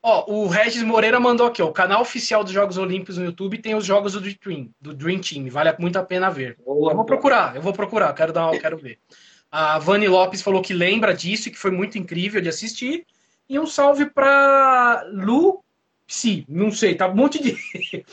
Ó, 0.03 0.31
o 0.31 0.47
Regis 0.47 0.83
Moreira 0.83 1.19
mandou 1.19 1.47
aqui, 1.47 1.61
ó, 1.61 1.67
o 1.67 1.73
canal 1.73 2.03
oficial 2.03 2.45
dos 2.45 2.53
Jogos 2.53 2.79
Olímpicos 2.79 3.19
no 3.19 3.25
YouTube 3.25 3.59
tem 3.59 3.75
os 3.75 3.85
jogos 3.85 4.13
do 4.13 4.21
Dream, 4.21 4.71
do 4.81 4.95
Dream 4.95 5.21
Team, 5.21 5.49
vale 5.51 5.75
muito 5.79 5.99
a 5.99 6.05
pena 6.05 6.31
ver. 6.31 6.57
Boa, 6.65 6.93
eu 6.93 6.97
vou 6.97 7.05
procurar, 7.05 7.57
eu 7.57 7.63
vou 7.63 7.73
procurar, 7.73 8.13
quero 8.13 8.33
dar, 8.33 8.57
quero 8.59 8.77
ver. 8.77 8.99
A 9.51 9.79
Vani 9.79 10.07
Lopes 10.07 10.43
falou 10.43 10.63
que 10.63 10.75
lembra 10.75 11.15
disso 11.15 11.49
e 11.49 11.51
que 11.51 11.59
foi 11.59 11.71
muito 11.71 11.99
incrível 11.99 12.41
de 12.41 12.49
assistir. 12.49 13.07
E 13.49 13.59
um 13.59 13.67
salve 13.67 14.07
para 14.07 15.05
Lu 15.13 15.65
Psi, 16.07 16.45
não 16.49 16.71
sei, 16.71 16.95
tá 16.95 17.09
um 17.09 17.17
monte 17.17 17.43
de. 17.43 17.57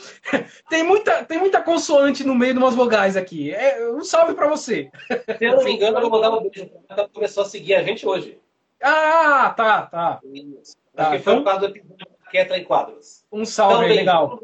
tem, 0.68 0.82
muita, 0.82 1.24
tem 1.24 1.38
muita 1.38 1.62
consoante 1.62 2.24
no 2.24 2.34
meio 2.34 2.52
de 2.52 2.58
umas 2.58 2.74
vogais 2.74 3.16
aqui. 3.16 3.54
É, 3.54 3.88
um 3.88 4.02
salve 4.02 4.34
para 4.34 4.48
você. 4.48 4.90
Se 5.38 5.44
eu 5.44 5.56
não 5.56 5.64
me 5.64 5.72
engano, 5.72 5.98
eu 5.98 6.02
vou 6.02 6.10
mandar 6.10 6.32
um 6.32 6.48
beijo. 6.48 6.68
Ela 6.88 7.08
começou 7.08 7.44
a 7.44 7.46
seguir 7.46 7.74
a 7.74 7.84
gente 7.84 8.04
hoje. 8.04 8.40
Ah, 8.82 9.54
tá, 9.56 9.82
tá. 9.86 10.20
Isso. 10.24 10.76
tá 10.94 11.04
Acho 11.04 11.18
que 11.18 11.22
foi 11.22 11.32
então... 11.34 11.44
por 11.44 11.50
causa 11.50 11.68
do 11.68 11.76
episódio 11.76 12.06
que 12.30 12.38
entra 12.38 12.58
em 12.58 12.64
quadros. 12.64 13.24
Um 13.30 13.44
salve 13.44 13.84
então, 13.84 13.96
legal. 13.96 14.40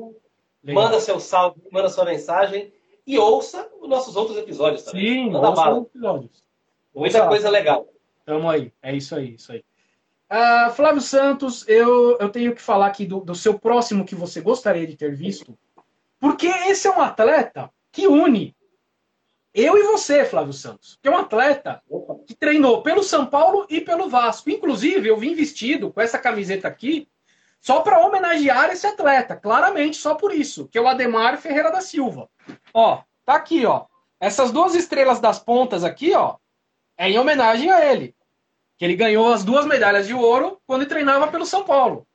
legal. 0.62 0.84
Manda 0.84 1.00
seu 1.00 1.18
salve, 1.18 1.60
manda 1.72 1.88
sua 1.88 2.04
mensagem 2.04 2.72
e 3.04 3.18
ouça 3.18 3.68
os 3.80 3.88
nossos 3.88 4.14
outros 4.14 4.38
episódios 4.38 4.84
também. 4.84 5.02
Sim, 5.02 5.30
manda 5.30 5.50
ouça 5.50 5.70
os 5.72 5.86
episódios. 5.86 6.44
Muita 6.94 7.26
coisa 7.26 7.50
legal. 7.50 7.88
Tamo 8.24 8.48
aí. 8.48 8.72
É 8.80 8.94
isso 8.94 9.16
aí, 9.16 9.34
isso 9.34 9.50
aí. 9.50 9.64
Uh, 10.30 10.70
Flávio 10.72 11.00
Santos, 11.00 11.66
eu, 11.66 12.16
eu 12.20 12.28
tenho 12.28 12.54
que 12.54 12.62
falar 12.62 12.86
aqui 12.86 13.04
do, 13.04 13.18
do 13.20 13.34
seu 13.34 13.58
próximo 13.58 14.04
que 14.04 14.14
você 14.14 14.40
gostaria 14.40 14.86
de 14.86 14.96
ter 14.96 15.12
visto, 15.12 15.58
porque 16.20 16.46
esse 16.46 16.86
é 16.86 16.90
um 16.90 17.00
atleta 17.00 17.68
que 17.90 18.06
une 18.06 18.54
eu 19.52 19.76
e 19.76 19.82
você, 19.82 20.24
Flávio 20.24 20.52
Santos, 20.52 20.96
que 21.02 21.08
é 21.08 21.10
um 21.10 21.18
atleta 21.18 21.82
que 22.24 22.36
treinou 22.36 22.82
pelo 22.82 23.02
São 23.02 23.26
Paulo 23.26 23.66
e 23.68 23.80
pelo 23.80 24.08
Vasco. 24.08 24.48
Inclusive, 24.48 25.08
eu 25.08 25.16
vim 25.16 25.34
vestido 25.34 25.92
com 25.92 26.00
essa 26.00 26.20
camiseta 26.20 26.68
aqui 26.68 27.08
só 27.60 27.80
para 27.80 27.98
homenagear 27.98 28.70
esse 28.70 28.86
atleta, 28.86 29.34
claramente 29.34 29.96
só 29.96 30.14
por 30.14 30.32
isso, 30.32 30.68
que 30.68 30.78
é 30.78 30.80
o 30.80 30.86
Ademar 30.86 31.36
Ferreira 31.38 31.72
da 31.72 31.80
Silva. 31.80 32.30
Ó, 32.72 33.02
tá 33.24 33.34
aqui, 33.34 33.66
ó. 33.66 33.86
Essas 34.20 34.52
duas 34.52 34.76
estrelas 34.76 35.18
das 35.18 35.40
pontas 35.40 35.82
aqui, 35.82 36.14
ó, 36.14 36.36
é 36.96 37.10
em 37.10 37.18
homenagem 37.18 37.70
a 37.72 37.84
ele 37.84 38.14
que 38.80 38.84
ele 38.86 38.96
ganhou 38.96 39.30
as 39.30 39.44
duas 39.44 39.66
medalhas 39.66 40.06
de 40.06 40.14
ouro 40.14 40.58
quando 40.66 40.80
ele 40.80 40.88
treinava 40.88 41.28
pelo 41.28 41.44
São 41.44 41.64
Paulo. 41.64 42.06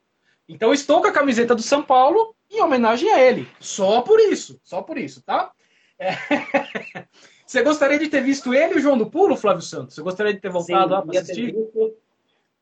Então 0.50 0.74
estou 0.74 1.00
com 1.00 1.08
a 1.08 1.12
camiseta 1.12 1.54
do 1.54 1.62
São 1.62 1.84
Paulo 1.84 2.36
em 2.50 2.60
homenagem 2.60 3.08
a 3.14 3.22
ele. 3.22 3.48
Só 3.60 4.02
por 4.02 4.20
isso, 4.20 4.60
só 4.64 4.82
por 4.82 4.98
isso, 4.98 5.22
tá? 5.22 5.52
É... 6.00 6.14
Você 7.46 7.62
gostaria 7.62 8.00
de 8.00 8.10
ter 8.10 8.22
visto 8.24 8.52
ele 8.52 8.74
e 8.74 8.78
o 8.78 8.80
João 8.80 8.98
do 8.98 9.12
Pulo, 9.12 9.38
Flávio 9.38 9.62
Santos? 9.62 9.94
Você 9.94 10.02
gostaria 10.02 10.34
de 10.34 10.40
ter 10.40 10.50
voltado 10.50 10.88
Sim, 10.88 10.92
lá 10.92 11.02
para 11.04 11.20
assistir? 11.20 11.54
Visto, 11.54 11.98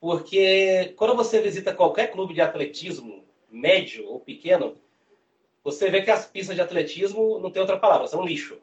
porque 0.01 0.93
quando 0.97 1.15
você 1.15 1.39
visita 1.39 1.73
qualquer 1.73 2.07
clube 2.07 2.33
de 2.33 2.41
atletismo, 2.41 3.23
médio 3.49 4.05
ou 4.09 4.19
pequeno, 4.19 4.75
você 5.63 5.89
vê 5.89 6.01
que 6.01 6.11
as 6.11 6.25
pistas 6.25 6.57
de 6.57 6.61
atletismo 6.61 7.39
não 7.39 7.49
tem 7.49 7.61
outra 7.61 7.79
palavra, 7.79 8.07
são 8.07 8.25
lixo. 8.25 8.57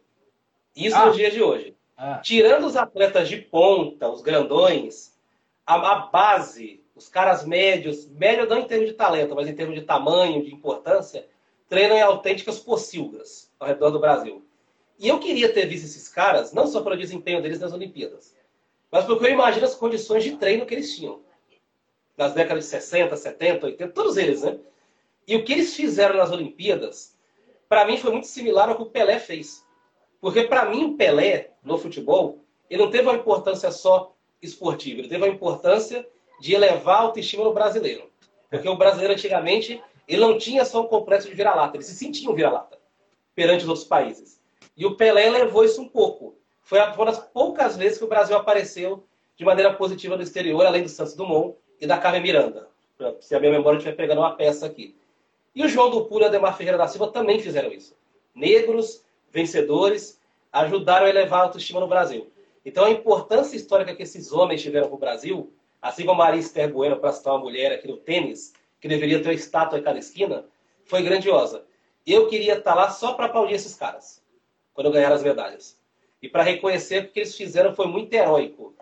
Isso 0.76 0.97
ah. 0.97 1.07
nos 1.07 1.16
dias 1.16 1.32
de 1.32 1.43
hoje. 1.43 1.74
Ah. 1.97 2.18
Tirando 2.18 2.66
os 2.66 2.76
atletas 2.76 3.26
de 3.26 3.38
ponta, 3.38 4.07
os 4.07 4.20
grandões, 4.20 5.18
a, 5.66 5.96
base, 6.06 6.84
os 6.94 7.08
caras 7.08 7.44
médios, 7.44 8.08
médio 8.11 8.48
não 8.48 8.58
em 8.58 8.66
termos 8.66 8.88
de 8.88 8.94
talento, 8.94 9.34
mas 9.34 9.48
em 9.48 9.54
termos 9.54 9.74
de 9.74 9.82
tamanho, 9.82 10.44
de 10.44 10.52
importância, 10.52 11.26
treinam 11.68 11.96
em 11.96 12.02
autênticas 12.02 12.58
pocilgas 12.58 13.50
ao 13.58 13.68
redor 13.68 13.90
do 13.90 14.00
Brasil. 14.00 14.44
E 14.98 15.08
eu 15.08 15.18
queria 15.18 15.52
ter 15.52 15.66
visto 15.66 15.84
esses 15.84 16.08
caras, 16.08 16.52
não 16.52 16.66
só 16.66 16.82
pelo 16.82 16.96
desempenho 16.96 17.40
deles 17.40 17.61
nas 17.61 17.72
Olimpíadas, 17.72 18.36
mas 18.90 19.04
porque 19.04 19.26
eu 19.26 19.30
imagino 19.30 19.64
as 19.64 19.74
condições 19.74 20.24
de 20.24 20.36
treino 20.36 20.66
que 20.66 20.74
eles 20.74 20.94
tinham. 20.94 21.22
Nas 22.16 22.34
décadas 22.34 22.64
de 22.64 22.70
60, 22.70 23.16
70, 23.16 23.66
80, 23.66 23.92
todos 23.92 24.16
eles, 24.16 24.42
né? 24.42 24.58
E 25.26 25.36
o 25.36 25.44
que 25.44 25.52
eles 25.52 25.74
fizeram 25.74 26.16
nas 26.16 26.30
Olimpíadas, 26.30 27.16
para 27.68 27.84
mim 27.84 27.96
foi 27.96 28.11
muito 28.11 28.26
similar 28.26 28.68
ao 28.68 28.76
que 28.76 28.82
o 28.82 28.90
Pelé 28.90 29.18
fez. 29.18 29.64
Porque 30.20 30.42
para 30.42 30.66
mim 30.66 30.84
o 30.84 30.96
Pelé, 30.96 31.52
no 31.62 31.78
futebol, 31.78 32.44
ele 32.68 32.82
não 32.82 32.90
teve 32.90 33.04
uma 33.04 33.14
importância 33.14 33.70
só 33.70 34.14
esportivo. 34.43 35.01
Ele 35.01 35.09
teve 35.09 35.24
a 35.24 35.28
importância 35.28 36.07
de 36.41 36.55
elevar 36.55 36.97
a 36.97 37.03
autoestima 37.03 37.45
no 37.45 37.53
brasileiro. 37.53 38.11
Porque 38.49 38.68
o 38.68 38.76
brasileiro, 38.76 39.14
antigamente, 39.14 39.82
ele 40.09 40.20
não 40.20 40.38
tinha 40.38 40.64
só 40.64 40.82
um 40.82 40.86
complexo 40.86 41.28
de 41.28 41.34
vira-lata, 41.34 41.76
ele 41.76 41.84
se 41.84 41.95
sentia 41.95 42.28
um 42.28 42.34
vira-lata 42.34 42.78
perante 43.34 43.62
os 43.62 43.68
outros 43.68 43.86
países. 43.86 44.41
E 44.76 44.84
o 44.84 44.97
Pelé 44.97 45.30
levou 45.30 45.64
isso 45.64 45.80
um 45.80 45.88
pouco. 45.88 46.34
Foi 46.62 46.80
uma 46.80 47.05
das 47.07 47.18
poucas 47.18 47.76
vezes 47.76 47.99
que 47.99 48.05
o 48.05 48.09
Brasil 48.09 48.36
apareceu 48.36 49.05
de 49.36 49.45
maneira 49.45 49.72
positiva 49.74 50.16
no 50.16 50.22
exterior, 50.22 50.66
além 50.66 50.82
do 50.82 50.88
Santos 50.88 51.14
Dumont 51.14 51.57
e 51.80 51.86
da 51.86 51.99
Carmen 51.99 52.22
Miranda. 52.22 52.68
Se 53.20 53.34
a 53.34 53.41
minha 53.41 53.53
memória 53.53 53.78
estiver 53.78 53.97
pegando 53.97 54.20
uma 54.20 54.36
peça 54.36 54.66
aqui. 54.66 54.97
E 55.55 55.64
o 55.64 55.68
João 55.68 55.91
do 55.91 56.05
Puro 56.05 56.22
e 56.22 56.24
o 56.24 56.28
Ademar 56.28 56.57
Ferreira 56.57 56.78
da 56.78 56.86
Silva 56.86 57.09
também 57.09 57.41
fizeram 57.41 57.72
isso. 57.72 57.97
Negros, 58.34 59.03
vencedores, 59.30 60.20
ajudaram 60.53 61.07
a 61.07 61.09
elevar 61.09 61.41
a 61.41 61.43
autoestima 61.45 61.80
no 61.80 61.88
Brasil. 61.88 62.30
Então, 62.64 62.84
a 62.84 62.90
importância 62.90 63.56
histórica 63.56 63.94
que 63.94 64.02
esses 64.02 64.32
homens 64.32 64.62
tiveram 64.62 64.88
para 64.88 64.96
o 64.96 64.98
Brasil, 64.98 65.52
assim 65.80 66.04
como 66.04 66.20
a 66.20 66.26
Maria 66.26 66.40
Esther 66.40 66.72
Bueno, 66.72 66.98
para 66.98 67.12
citar 67.12 67.34
uma 67.34 67.40
mulher 67.40 67.72
aqui 67.72 67.88
no 67.88 67.96
tênis, 67.96 68.52
que 68.80 68.88
deveria 68.88 69.22
ter 69.22 69.28
uma 69.28 69.34
estátua 69.34 69.78
em 69.78 69.82
cada 69.82 69.98
esquina, 69.98 70.44
foi 70.84 71.02
grandiosa. 71.02 71.64
Eu 72.06 72.28
queria 72.28 72.58
estar 72.58 72.74
lá 72.74 72.90
só 72.90 73.14
para 73.14 73.26
aplaudir 73.26 73.54
esses 73.54 73.74
caras, 73.74 74.22
quando 74.74 74.86
eu 74.86 74.92
ganhar 74.92 75.12
as 75.12 75.22
medalhas. 75.22 75.78
E 76.22 76.28
para 76.28 76.42
reconhecer 76.42 77.04
que 77.04 77.08
o 77.08 77.12
que 77.12 77.20
eles 77.20 77.36
fizeram 77.36 77.74
foi 77.74 77.86
muito 77.86 78.12
heróico. 78.12 78.74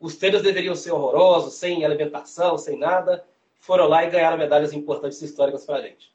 Os 0.00 0.16
treinos 0.16 0.42
deveriam 0.42 0.74
ser 0.74 0.92
horrorosos, 0.92 1.54
sem 1.54 1.84
alimentação, 1.84 2.56
sem 2.56 2.78
nada. 2.78 3.24
Foram 3.58 3.88
lá 3.88 4.04
e 4.04 4.10
ganharam 4.10 4.38
medalhas 4.38 4.72
importantes 4.72 5.20
históricas 5.20 5.66
para 5.66 5.76
a 5.76 5.82
gente. 5.82 6.12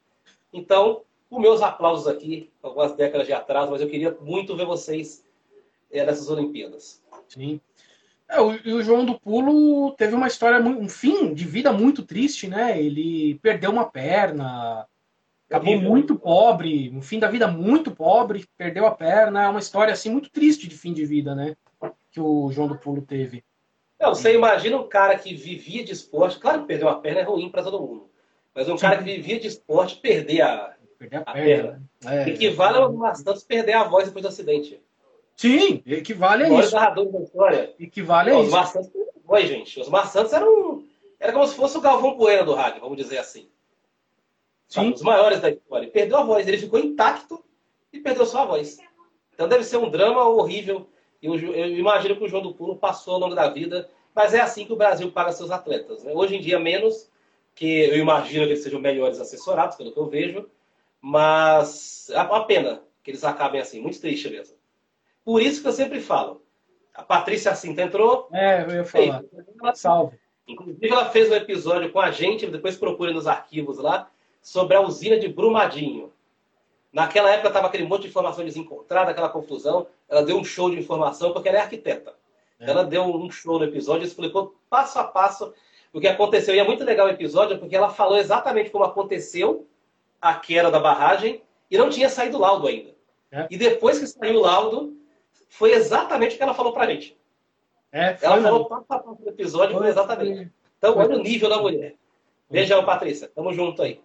Então, 0.52 1.04
os 1.30 1.40
meus 1.40 1.62
aplausos 1.62 2.08
aqui, 2.08 2.52
algumas 2.62 2.96
décadas 2.96 3.28
de 3.28 3.34
atraso, 3.34 3.72
mas 3.72 3.82
eu 3.82 3.90
queria 3.90 4.18
muito 4.22 4.56
ver 4.56 4.66
vocês 4.66 5.26
é, 5.92 6.06
nessas 6.06 6.30
Olimpíadas. 6.30 7.03
Sim. 7.34 7.60
É, 8.30 8.40
o, 8.40 8.50
o, 8.50 8.84
João 8.84 9.06
do 9.06 9.20
Pulo 9.20 9.92
teve 9.92 10.16
uma 10.16 10.28
história, 10.28 10.60
um 10.60 10.90
fim 10.90 11.34
de 11.34 11.46
vida 11.46 11.72
muito 11.72 12.04
triste, 12.04 12.48
né? 12.48 12.82
Ele 12.82 13.36
perdeu 13.42 13.72
uma 13.72 13.86
perna. 13.86 14.88
Acabou 15.50 15.80
muito 15.80 16.16
pobre, 16.16 16.90
no 16.90 17.02
fim 17.02 17.20
da 17.20 17.28
vida 17.28 17.48
muito 17.48 17.92
pobre, 17.92 18.48
perdeu 18.58 18.88
a 18.88 18.92
perna. 18.92 19.44
É 19.44 19.50
uma 19.50 19.60
história 19.60 19.94
assim 19.94 20.10
muito 20.10 20.32
triste 20.32 20.68
de 20.68 20.76
fim 20.76 20.94
de 20.94 21.06
vida, 21.06 21.36
né? 21.36 21.56
Que 22.12 22.20
o 22.20 22.52
João 22.52 22.68
do 22.68 22.78
Pulo 22.78 23.02
teve. 23.02 23.44
Não, 24.00 24.16
você 24.16 24.34
imagina 24.34 24.78
um 24.78 24.88
cara 24.88 25.18
que 25.18 25.34
vivia 25.34 25.84
de 25.84 25.92
esporte, 25.92 26.40
claro 26.40 26.62
que 26.62 26.68
perder 26.68 26.86
uma 26.86 27.00
perna 27.00 27.22
é 27.22 27.24
ruim 27.24 27.50
para 27.50 27.64
todo 27.64 27.80
mundo, 27.80 28.10
mas 28.54 28.68
um 28.68 28.78
Sim. 28.78 28.82
cara 28.82 28.98
que 28.98 29.04
vivia 29.04 29.40
de 29.40 29.48
esporte 29.48 29.96
perder 29.98 30.42
a, 30.42 30.76
perder 30.98 31.18
a, 31.18 31.22
a 31.22 31.34
perna, 31.34 31.88
perna. 32.02 32.24
É, 32.26 32.30
equivale 32.30 32.78
é. 32.78 32.82
ao 32.82 32.92
Marcos 32.92 33.44
perder 33.44 33.74
a 33.74 33.84
voz 33.84 34.08
depois 34.08 34.24
do 34.24 34.28
acidente. 34.28 34.82
Sim, 35.36 35.82
equivale 35.86 36.44
a 36.44 36.48
isso. 36.48 36.60
Os 36.60 36.74
narradores 36.74 37.12
da 37.12 37.20
história. 37.22 37.76
Equivale 37.80 38.32
a 38.32 38.34
isso. 38.34 38.44
Os 38.44 38.52
Marcos 38.52 38.92
Oi, 39.28 39.48
gente. 39.48 39.80
Os 39.80 39.90
Marsantos 39.90 40.34
eram. 40.34 40.84
Era 41.20 41.32
como 41.32 41.48
se 41.48 41.56
fosse 41.56 41.78
o 41.78 41.82
Galvão 41.82 42.18
Poeira 42.18 42.44
do 42.44 42.54
rádio, 42.54 42.82
vamos 42.82 42.98
dizer 42.98 43.18
assim. 43.18 43.50
Sim. 44.68 44.92
Os 44.92 45.02
maiores 45.02 45.40
da 45.40 45.50
história. 45.50 45.90
Perdeu 45.90 46.18
a 46.18 46.24
voz. 46.24 46.48
Ele 46.48 46.58
ficou 46.58 46.80
intacto 46.80 47.44
e 47.92 48.00
perdeu 48.00 48.26
só 48.26 48.44
a 48.44 48.46
voz. 48.46 48.78
Então 49.34 49.48
deve 49.48 49.64
ser 49.64 49.78
um 49.78 49.90
drama 49.90 50.24
horrível. 50.26 50.88
Eu, 51.22 51.36
eu 51.36 51.78
imagino 51.78 52.16
que 52.16 52.24
o 52.24 52.28
João 52.28 52.44
do 52.44 52.54
Pulo 52.54 52.76
passou 52.76 53.14
ao 53.14 53.20
longo 53.20 53.36
da 53.36 53.50
vida. 53.50 53.90
Mas 54.14 54.34
é 54.34 54.42
assim 54.42 54.66
que 54.66 54.74
o 54.74 54.78
Brasil 54.78 55.12
paga 55.12 55.32
seus 55.32 55.50
atletas. 55.50 56.04
Né? 56.04 56.12
Hoje 56.14 56.36
em 56.36 56.42
dia, 56.42 56.60
menos, 56.60 57.10
que 57.56 57.86
eu 57.86 57.98
imagino 57.98 58.46
que 58.46 58.52
eles 58.52 58.64
sejam 58.64 58.80
melhores 58.80 59.20
assessorados, 59.20 59.76
pelo 59.76 59.92
que 59.92 59.98
eu 59.98 60.06
vejo. 60.06 60.50
Mas 61.02 62.10
é 62.12 62.22
uma 62.22 62.46
pena 62.46 62.84
que 63.02 63.12
eles 63.12 63.24
acabem 63.24 63.60
assim. 63.60 63.82
Muito 63.82 64.00
triste 64.00 64.30
mesmo. 64.30 64.56
Por 65.24 65.42
isso 65.42 65.62
que 65.62 65.68
eu 65.68 65.74
sempre 65.74 66.00
falo. 66.00 66.42
A 66.94 67.02
Patrícia 67.02 67.56
Cinta 67.56 67.82
entrou. 67.82 68.28
É, 68.32 68.64
eu 68.64 68.70
ia 68.70 68.86
falar. 68.86 69.24
Salve. 69.74 70.18
Inclusive, 70.48 70.90
ela 70.90 71.10
fez 71.10 71.32
um 71.32 71.36
episódio 71.36 71.92
com 71.92 72.00
a 72.00 72.12
gente, 72.12 72.48
depois 72.48 72.76
procure 72.76 73.14
nos 73.14 73.28
arquivos 73.28 73.78
lá, 73.78 74.10
sobre 74.42 74.76
a 74.76 74.82
usina 74.82 75.18
de 75.18 75.28
Brumadinho. 75.28 76.12
Naquela 76.92 77.32
época 77.32 77.48
estava 77.48 77.68
aquele 77.68 77.86
monte 77.86 78.04
de 78.04 78.10
informação 78.10 78.44
desencontrada, 78.44 79.12
aquela 79.12 79.30
confusão. 79.30 79.88
Ela 80.08 80.22
deu 80.22 80.38
um 80.38 80.44
show 80.44 80.70
de 80.70 80.78
informação 80.78 81.32
porque 81.32 81.50
ela 81.50 81.58
é 81.58 81.62
arquiteta. 81.62 82.14
É. 82.60 82.70
Ela 82.70 82.84
deu 82.84 83.04
um 83.04 83.32
show 83.32 83.58
no 83.58 83.66
episódio, 83.66 84.06
explicou 84.06 84.56
passo 84.70 85.00
a 85.00 85.04
passo 85.04 85.54
o 85.92 86.00
que 86.00 86.08
aconteceu. 86.08 86.54
E 86.54 86.60
é 86.60 86.64
muito 86.64 86.84
legal 86.84 87.08
o 87.08 87.10
episódio 87.10 87.58
porque 87.58 87.76
ela 87.76 87.90
falou 87.90 88.18
exatamente 88.18 88.70
como 88.70 88.84
aconteceu 88.84 89.66
a 90.22 90.36
queda 90.36 90.70
da 90.70 90.80
barragem 90.80 91.42
e 91.72 91.78
não 91.78 91.90
tinha 91.90 92.10
saído 92.10 92.38
laudo 92.38 92.68
ainda. 92.68 92.92
É. 93.32 93.48
E 93.50 93.58
depois 93.58 93.98
que 93.98 94.06
saiu 94.06 94.40
o 94.40 94.42
laudo, 94.42 94.96
foi 95.54 95.72
exatamente 95.74 96.34
o 96.34 96.38
que 96.38 96.44
ela 96.44 96.56
falou 96.56 96.74
pra 96.74 96.88
gente. 96.88 97.16
É, 97.92 98.18
ela 98.24 98.42
falou 98.42 98.66
passo 98.66 98.86
a 98.90 99.00
passo 99.00 99.22
do 99.22 99.30
episódio, 99.30 99.78
foi, 99.78 99.88
exatamente. 99.88 100.52
Então, 100.80 100.98
olha 100.98 101.16
o 101.16 101.22
nível 101.22 101.48
da 101.48 101.62
mulher. 101.62 101.96
Beijão, 102.50 102.84
Patrícia. 102.84 103.28
Tamo 103.28 103.54
junto 103.54 103.84
aí. 103.84 104.02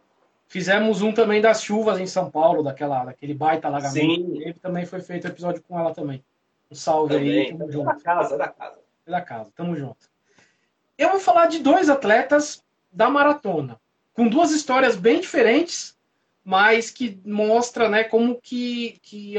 Fizemos 0.47 1.01
um 1.01 1.11
também 1.11 1.41
das 1.41 1.63
chuvas 1.63 1.99
em 1.99 2.07
São 2.07 2.31
Paulo, 2.31 2.63
daquela, 2.63 3.07
daquele 3.07 3.33
baita 3.33 3.67
alagamento. 3.67 4.27
Sim. 4.27 4.43
Ele 4.43 4.55
também 4.55 4.85
foi 4.85 5.01
feito 5.01 5.27
episódio 5.27 5.63
com 5.67 5.79
ela 5.79 5.95
também. 5.95 6.23
Um 6.71 6.75
salve 6.75 7.15
também. 7.15 7.41
aí. 7.41 7.57
Tamo 7.57 7.73
junto. 7.73 7.87
Da 7.87 7.95
casa, 7.95 8.37
da 8.37 8.49
casa. 8.49 8.79
É 9.07 9.11
da 9.11 9.21
casa. 9.23 9.51
Tamo 9.57 9.75
junto. 9.75 10.07
Eu 10.99 11.11
vou 11.11 11.21
falar 11.21 11.47
de 11.47 11.61
dois 11.61 11.89
atletas 11.89 12.63
da 12.93 13.09
maratona, 13.09 13.81
com 14.13 14.29
duas 14.29 14.51
histórias 14.51 14.97
bem 14.97 15.21
diferentes, 15.21 15.98
mas 16.49 16.91
que 16.91 17.21
mostra 17.27 17.91
né, 17.91 18.05
como 18.05 18.41
que, 18.41 18.99
que 19.03 19.35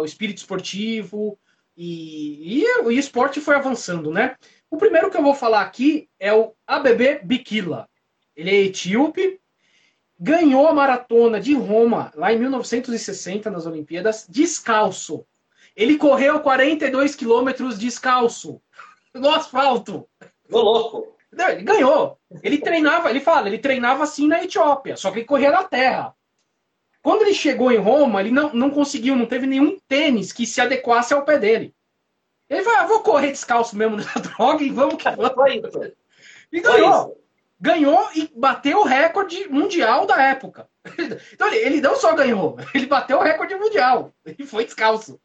o 0.00 0.04
espírito 0.06 0.38
esportivo 0.38 1.38
e, 1.76 2.62
e, 2.62 2.80
o 2.80 2.90
esporte 2.90 3.38
foi 3.38 3.54
avançando. 3.54 4.10
Né? 4.10 4.34
O 4.70 4.78
primeiro 4.78 5.10
que 5.10 5.18
eu 5.18 5.22
vou 5.22 5.34
falar 5.34 5.60
aqui 5.60 6.08
é 6.18 6.32
o 6.32 6.54
ABB 6.66 7.20
Bikila. 7.22 7.86
Ele 8.34 8.50
é 8.50 8.62
etíope, 8.62 9.38
ganhou 10.18 10.66
a 10.66 10.72
maratona 10.72 11.38
de 11.38 11.52
Roma 11.52 12.10
lá 12.14 12.32
em 12.32 12.38
1960 12.38 13.50
nas 13.50 13.66
Olimpíadas 13.66 14.24
descalço. 14.26 15.26
Ele 15.76 15.98
correu 15.98 16.40
42 16.40 17.14
quilômetros 17.14 17.78
descalço 17.78 18.58
no 19.12 19.28
asfalto. 19.28 20.08
Ô, 20.50 20.60
louco! 20.60 21.14
Ele 21.30 21.62
ganhou. 21.62 22.18
Ele 22.42 22.56
treinava, 22.56 23.10
ele 23.10 23.20
fala, 23.20 23.48
ele 23.48 23.58
treinava 23.58 24.04
assim 24.04 24.26
na 24.26 24.42
Etiópia, 24.42 24.96
só 24.96 25.10
que 25.10 25.18
ele 25.18 25.26
corria 25.26 25.50
na 25.50 25.62
terra. 25.62 26.16
Quando 27.08 27.22
ele 27.22 27.32
chegou 27.32 27.72
em 27.72 27.78
Roma, 27.78 28.20
ele 28.20 28.30
não, 28.30 28.52
não 28.52 28.68
conseguiu, 28.68 29.16
não 29.16 29.24
teve 29.24 29.46
nenhum 29.46 29.78
tênis 29.88 30.30
que 30.30 30.46
se 30.46 30.60
adequasse 30.60 31.14
ao 31.14 31.24
pé 31.24 31.38
dele. 31.38 31.74
Ele 32.50 32.62
falou, 32.62 32.80
ah, 32.80 32.86
vou 32.86 33.00
correr 33.00 33.28
descalço 33.28 33.74
mesmo 33.74 33.96
na 33.96 34.12
droga 34.20 34.62
e 34.62 34.68
vamos 34.68 35.02
que 35.02 35.10
vamos. 35.12 35.92
E 36.52 36.60
ganhou. 36.60 37.18
Ganhou 37.58 38.10
e 38.14 38.30
bateu 38.36 38.80
o 38.80 38.84
recorde 38.84 39.48
mundial 39.48 40.04
da 40.04 40.22
época. 40.22 40.68
Então 41.32 41.48
ele, 41.48 41.56
ele 41.56 41.80
não 41.80 41.96
só 41.96 42.14
ganhou, 42.14 42.58
ele 42.74 42.84
bateu 42.84 43.16
o 43.16 43.22
recorde 43.22 43.54
mundial. 43.54 44.12
E 44.38 44.44
foi 44.44 44.66
descalço. 44.66 45.18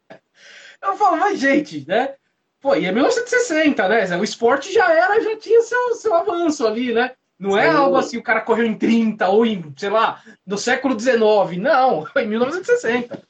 Eu 0.80 0.96
falo, 0.96 1.18
mas 1.18 1.38
gente, 1.38 1.86
né? 1.86 2.14
Pô, 2.62 2.74
e 2.74 2.86
é 2.86 2.92
1960, 2.92 3.88
né? 3.90 4.16
O 4.16 4.24
esporte 4.24 4.72
já 4.72 4.90
era, 4.90 5.20
já 5.20 5.36
tinha 5.36 5.60
seu, 5.60 5.96
seu 5.96 6.14
avanço 6.14 6.66
ali, 6.66 6.94
né? 6.94 7.14
Não 7.44 7.58
é 7.58 7.68
algo 7.68 7.96
assim, 7.96 8.16
o 8.16 8.22
cara 8.22 8.40
correu 8.40 8.64
em 8.64 8.76
30 8.76 9.28
ou 9.28 9.44
em, 9.44 9.72
sei 9.76 9.90
lá, 9.90 10.22
no 10.46 10.56
século 10.56 10.98
XIX. 10.98 11.58
Não, 11.60 12.06
foi 12.10 12.24
em 12.24 12.28
1960. 12.28 13.22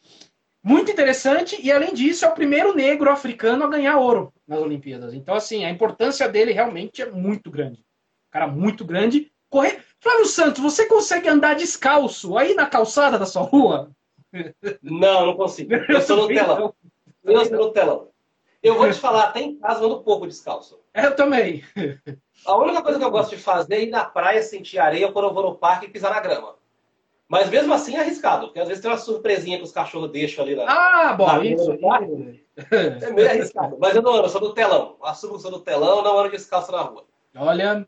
Muito 0.62 0.90
interessante, 0.90 1.60
e 1.60 1.70
além 1.70 1.92
disso, 1.92 2.24
é 2.24 2.28
o 2.28 2.34
primeiro 2.34 2.74
negro 2.74 3.10
africano 3.10 3.64
a 3.64 3.68
ganhar 3.68 3.98
ouro 3.98 4.32
nas 4.46 4.60
Olimpíadas. 4.60 5.12
Então, 5.12 5.34
assim, 5.34 5.64
a 5.64 5.70
importância 5.70 6.28
dele 6.28 6.52
realmente 6.52 7.02
é 7.02 7.10
muito 7.10 7.50
grande. 7.50 7.80
Um 7.80 8.32
cara 8.32 8.46
muito 8.46 8.84
grande. 8.84 9.30
Correr. 9.50 9.82
Flávio 10.00 10.26
Santos, 10.26 10.62
você 10.62 10.86
consegue 10.86 11.28
andar 11.28 11.54
descalço 11.54 12.38
aí 12.38 12.54
na 12.54 12.66
calçada 12.66 13.18
da 13.18 13.26
sua 13.26 13.42
rua? 13.42 13.90
Não, 14.80 15.26
não 15.26 15.36
consigo. 15.36 15.74
Eu 15.88 16.00
sou 16.00 16.16
no 16.16 16.28
telão. 16.28 16.74
Eu 17.24 17.44
sou 17.44 17.58
no 17.58 17.72
telão. 17.72 18.08
Eu 18.64 18.78
vou 18.78 18.90
te 18.90 18.98
falar, 18.98 19.24
até 19.24 19.40
em 19.40 19.56
casa 19.56 19.82
eu 19.82 19.86
ando 19.86 20.02
pouco 20.02 20.26
descalço. 20.26 20.80
Eu 20.94 21.14
também. 21.14 21.62
A 22.46 22.56
única 22.56 22.82
coisa 22.82 22.98
que 22.98 23.04
eu 23.04 23.10
gosto 23.10 23.36
de 23.36 23.42
fazer 23.42 23.74
é 23.74 23.82
ir 23.82 23.90
na 23.90 24.04
praia, 24.04 24.42
sentir 24.42 24.78
areia 24.78 25.12
quando 25.12 25.26
eu 25.26 25.34
vou 25.34 25.42
no 25.42 25.54
parque 25.54 25.84
e 25.84 25.88
pisar 25.90 26.10
na 26.10 26.20
grama. 26.20 26.56
Mas 27.28 27.50
mesmo 27.50 27.72
assim 27.74 27.96
é 27.96 28.00
arriscado, 28.00 28.46
porque 28.46 28.60
às 28.60 28.68
vezes 28.68 28.82
tem 28.82 28.90
uma 28.90 28.96
surpresinha 28.96 29.58
que 29.58 29.64
os 29.64 29.72
cachorros 29.72 30.10
deixam 30.10 30.44
ali 30.44 30.54
na. 30.54 30.64
Ah, 30.66 31.12
bom, 31.12 31.26
na 31.26 31.44
isso. 31.44 31.70
É 33.00 33.10
meio 33.10 33.28
arriscado. 33.28 33.76
Mas 33.78 33.94
eu 33.96 34.02
não 34.02 34.12
ando, 34.12 34.24
eu 34.24 34.28
sou 34.28 34.40
do 34.40 34.54
telão. 34.54 34.96
Assumo 35.02 35.34
que 35.34 35.42
sou 35.42 35.50
do 35.50 35.60
telão, 35.60 36.02
não 36.02 36.18
ando 36.18 36.30
descalço 36.30 36.72
na 36.72 36.82
rua. 36.82 37.04
Olha, 37.36 37.86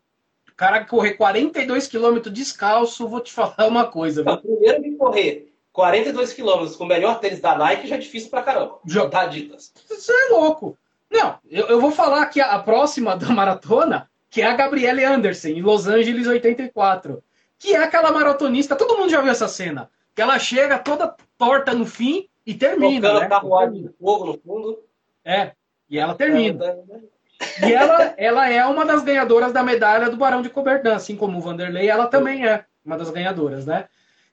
cara 0.57 0.81
que 0.81 0.91
correr 0.91 1.15
42 1.15 1.87
quilômetros 1.87 2.35
descalço, 2.35 3.09
vou 3.09 3.21
te 3.21 3.33
falar 3.33 3.67
uma 3.69 3.87
coisa. 3.87 4.23
Viu? 4.23 4.37
primeiro 4.39 4.83
de 4.83 4.97
correr 4.97 5.56
42 5.77 6.33
quilômetros 6.33 6.75
com 6.75 6.85
o 6.85 6.87
melhor 6.87 7.21
tênis 7.21 7.39
da 7.39 7.55
Nike 7.55 7.87
já 7.87 7.97
é 7.97 7.99
difícil 7.99 8.31
pra 8.31 8.43
caramba. 8.43 8.79
Já. 8.87 9.07
Tá 9.11 9.27
ditas. 9.27 9.75
Você 9.87 10.11
é 10.11 10.33
louco. 10.33 10.77
Não, 11.11 11.37
eu, 11.51 11.67
eu 11.67 11.79
vou 11.79 11.91
falar 11.91 12.25
que 12.27 12.41
a, 12.41 12.53
a 12.53 12.59
próxima 12.59 13.15
da 13.15 13.29
maratona 13.29 14.09
que 14.31 14.41
é 14.41 14.47
a 14.47 14.55
Gabrielle 14.55 15.05
Anderson, 15.05 15.49
em 15.49 15.61
Los 15.61 15.87
Angeles 15.87 16.27
84. 16.27 17.23
Que 17.59 17.75
é 17.75 17.83
aquela 17.83 18.11
maratonista, 18.11 18.75
todo 18.75 18.97
mundo 18.97 19.11
já 19.11 19.21
viu 19.21 19.31
essa 19.31 19.49
cena. 19.49 19.91
Que 20.15 20.23
ela 20.23 20.39
chega 20.39 20.79
toda 20.79 21.15
torta 21.37 21.75
no 21.75 21.85
fim 21.85 22.27
e 22.47 22.55
termina. 22.55 23.09
Tocando 23.09 23.21
né? 23.21 23.29
carruagem 23.29 23.83
de 23.83 23.91
fogo 24.01 24.25
no 24.25 24.39
fundo. 24.39 24.79
É, 25.23 25.53
e 25.91 25.99
ela 25.99 26.15
termina. 26.15 26.65
É, 26.65 27.69
e 27.69 27.75
ela, 27.75 28.15
ela 28.17 28.51
é 28.51 28.65
uma 28.65 28.87
das 28.87 29.05
ganhadoras 29.05 29.53
da 29.53 29.63
medalha 29.63 30.09
do 30.09 30.17
Barão 30.17 30.41
de 30.41 30.49
Coberdan, 30.49 30.97
assim 30.97 31.17
como 31.17 31.37
o 31.37 31.41
Vanderlei, 31.43 31.87
ela 31.87 32.07
também 32.07 32.47
é 32.47 32.65
uma 32.83 32.97
das 32.97 33.11
ganhadoras, 33.11 33.67
né? 33.67 33.87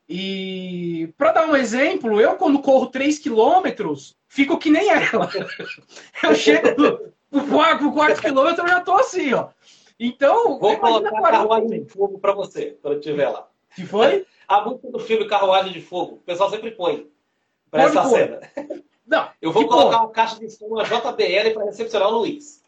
E 0.07 1.13
para 1.17 1.31
dar 1.31 1.47
um 1.47 1.55
exemplo, 1.55 2.19
eu 2.19 2.35
quando 2.35 2.61
corro 2.61 2.87
3 2.87 3.19
quilômetros, 3.19 4.17
fico 4.27 4.57
que 4.57 4.69
nem 4.69 4.89
ela. 4.89 5.29
Eu 6.21 6.35
chego 6.35 6.75
pro 7.29 7.47
quarto, 7.47 7.91
quarto 7.91 8.21
quilômetro, 8.21 8.63
eu 8.63 8.69
já 8.69 8.81
tô 8.81 8.93
assim, 8.93 9.33
ó. 9.33 9.49
Então, 9.99 10.59
vou 10.59 10.77
colocar 10.77 11.21
carruagem 11.21 11.83
de 11.83 11.89
fogo 11.89 12.19
para 12.19 12.33
você, 12.33 12.77
quando 12.81 12.93
eu 12.93 12.99
estiver 12.99 13.29
lá. 13.29 13.47
Que 13.75 13.85
foi? 13.85 14.25
A 14.47 14.61
música 14.61 14.91
do 14.91 14.99
filme 14.99 15.25
Carruagem 15.25 15.71
de 15.71 15.81
Fogo, 15.81 16.15
o 16.15 16.19
pessoal 16.19 16.49
sempre 16.49 16.71
põe 16.71 17.09
para 17.71 17.83
essa 17.83 18.03
cena. 18.05 18.41
Não, 19.07 19.29
eu 19.41 19.51
vou 19.51 19.67
colocar 19.67 20.01
uma 20.01 20.11
caixa 20.11 20.37
de 20.37 20.49
som, 20.49 20.65
uma 20.65 20.83
JBL, 20.83 21.53
para 21.53 21.65
recepcionar 21.65 22.09
o 22.09 22.19
Luiz. 22.19 22.61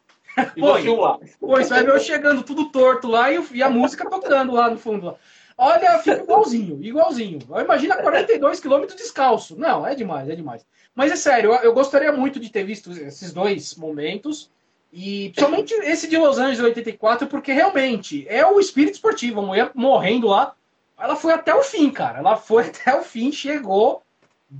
E 0.56 0.62
vou 0.62 0.76
filmar. 0.76 1.20
Pois, 1.40 1.70
vai 1.70 1.84
ver 1.84 1.92
eu 1.92 2.00
chegando 2.00 2.44
tudo 2.44 2.72
torto 2.72 3.08
lá 3.08 3.32
e, 3.32 3.40
e 3.54 3.62
a 3.62 3.70
música 3.70 4.10
tocando 4.10 4.54
lá 4.54 4.70
no 4.70 4.78
fundo. 4.78 5.16
Olha, 5.58 6.00
fica 6.00 6.22
igualzinho, 6.22 6.84
igualzinho. 6.84 7.40
Imagina 7.64 7.98
42 7.98 8.60
quilômetros 8.60 8.98
descalço. 8.98 9.58
Não, 9.58 9.88
é 9.88 9.96
demais, 9.96 10.30
é 10.30 10.36
demais. 10.36 10.66
Mas 10.94 11.12
é 11.12 11.16
sério, 11.16 11.54
eu, 11.54 11.62
eu 11.62 11.74
gostaria 11.74 12.12
muito 12.12 12.40
de 12.40 12.50
ter 12.50 12.64
visto 12.64 12.92
esses 12.92 13.32
dois 13.32 13.76
momentos. 13.76 14.52
E 14.92 15.30
principalmente 15.30 15.74
esse 15.74 16.08
de 16.08 16.18
Los 16.18 16.38
Angeles 16.38 16.62
84, 16.62 17.28
porque 17.28 17.52
realmente 17.52 18.26
é 18.30 18.46
o 18.46 18.60
espírito 18.60 18.96
esportivo. 18.96 19.40
A 19.40 19.46
mulher 19.46 19.72
morrendo 19.74 20.28
lá, 20.28 20.54
ela 20.98 21.16
foi 21.16 21.34
até 21.34 21.54
o 21.54 21.64
fim, 21.64 21.90
cara. 21.90 22.20
Ela 22.20 22.38
foi 22.38 22.68
até 22.68 22.98
o 22.98 23.04
fim, 23.04 23.32
chegou, 23.32 24.02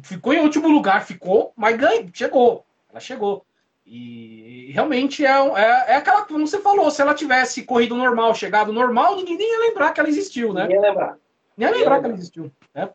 ficou 0.04 0.34
em 0.34 0.40
último 0.40 0.68
lugar, 0.68 1.06
ficou, 1.06 1.54
mas 1.56 1.78
ganhou, 1.78 2.10
chegou. 2.14 2.66
Ela 2.90 3.00
chegou. 3.00 3.45
E 3.86 4.72
realmente 4.74 5.24
é, 5.24 5.30
é, 5.30 5.92
é, 5.92 5.96
aquela 5.96 6.26
como 6.26 6.48
você 6.48 6.60
falou, 6.60 6.90
se 6.90 7.02
ela 7.02 7.14
tivesse 7.14 7.64
corrido 7.64 7.96
normal, 7.96 8.34
chegado 8.34 8.74
normal, 8.74 9.16
ninguém 9.16 9.38
nem 9.38 9.52
ia 9.52 9.60
lembrar 9.60 9.94
que 9.94 10.00
ela 10.00 10.10
existiu, 10.10 10.54
né? 10.54 10.66
Nem 10.66 10.78
ia 10.78 10.82
lembrar. 10.82 11.18
Nem 11.56 11.70
ia 11.70 11.76
lembrar 11.76 12.00
que 12.00 12.06
ela 12.06 12.16
existiu, 12.16 12.52
né? 12.74 12.90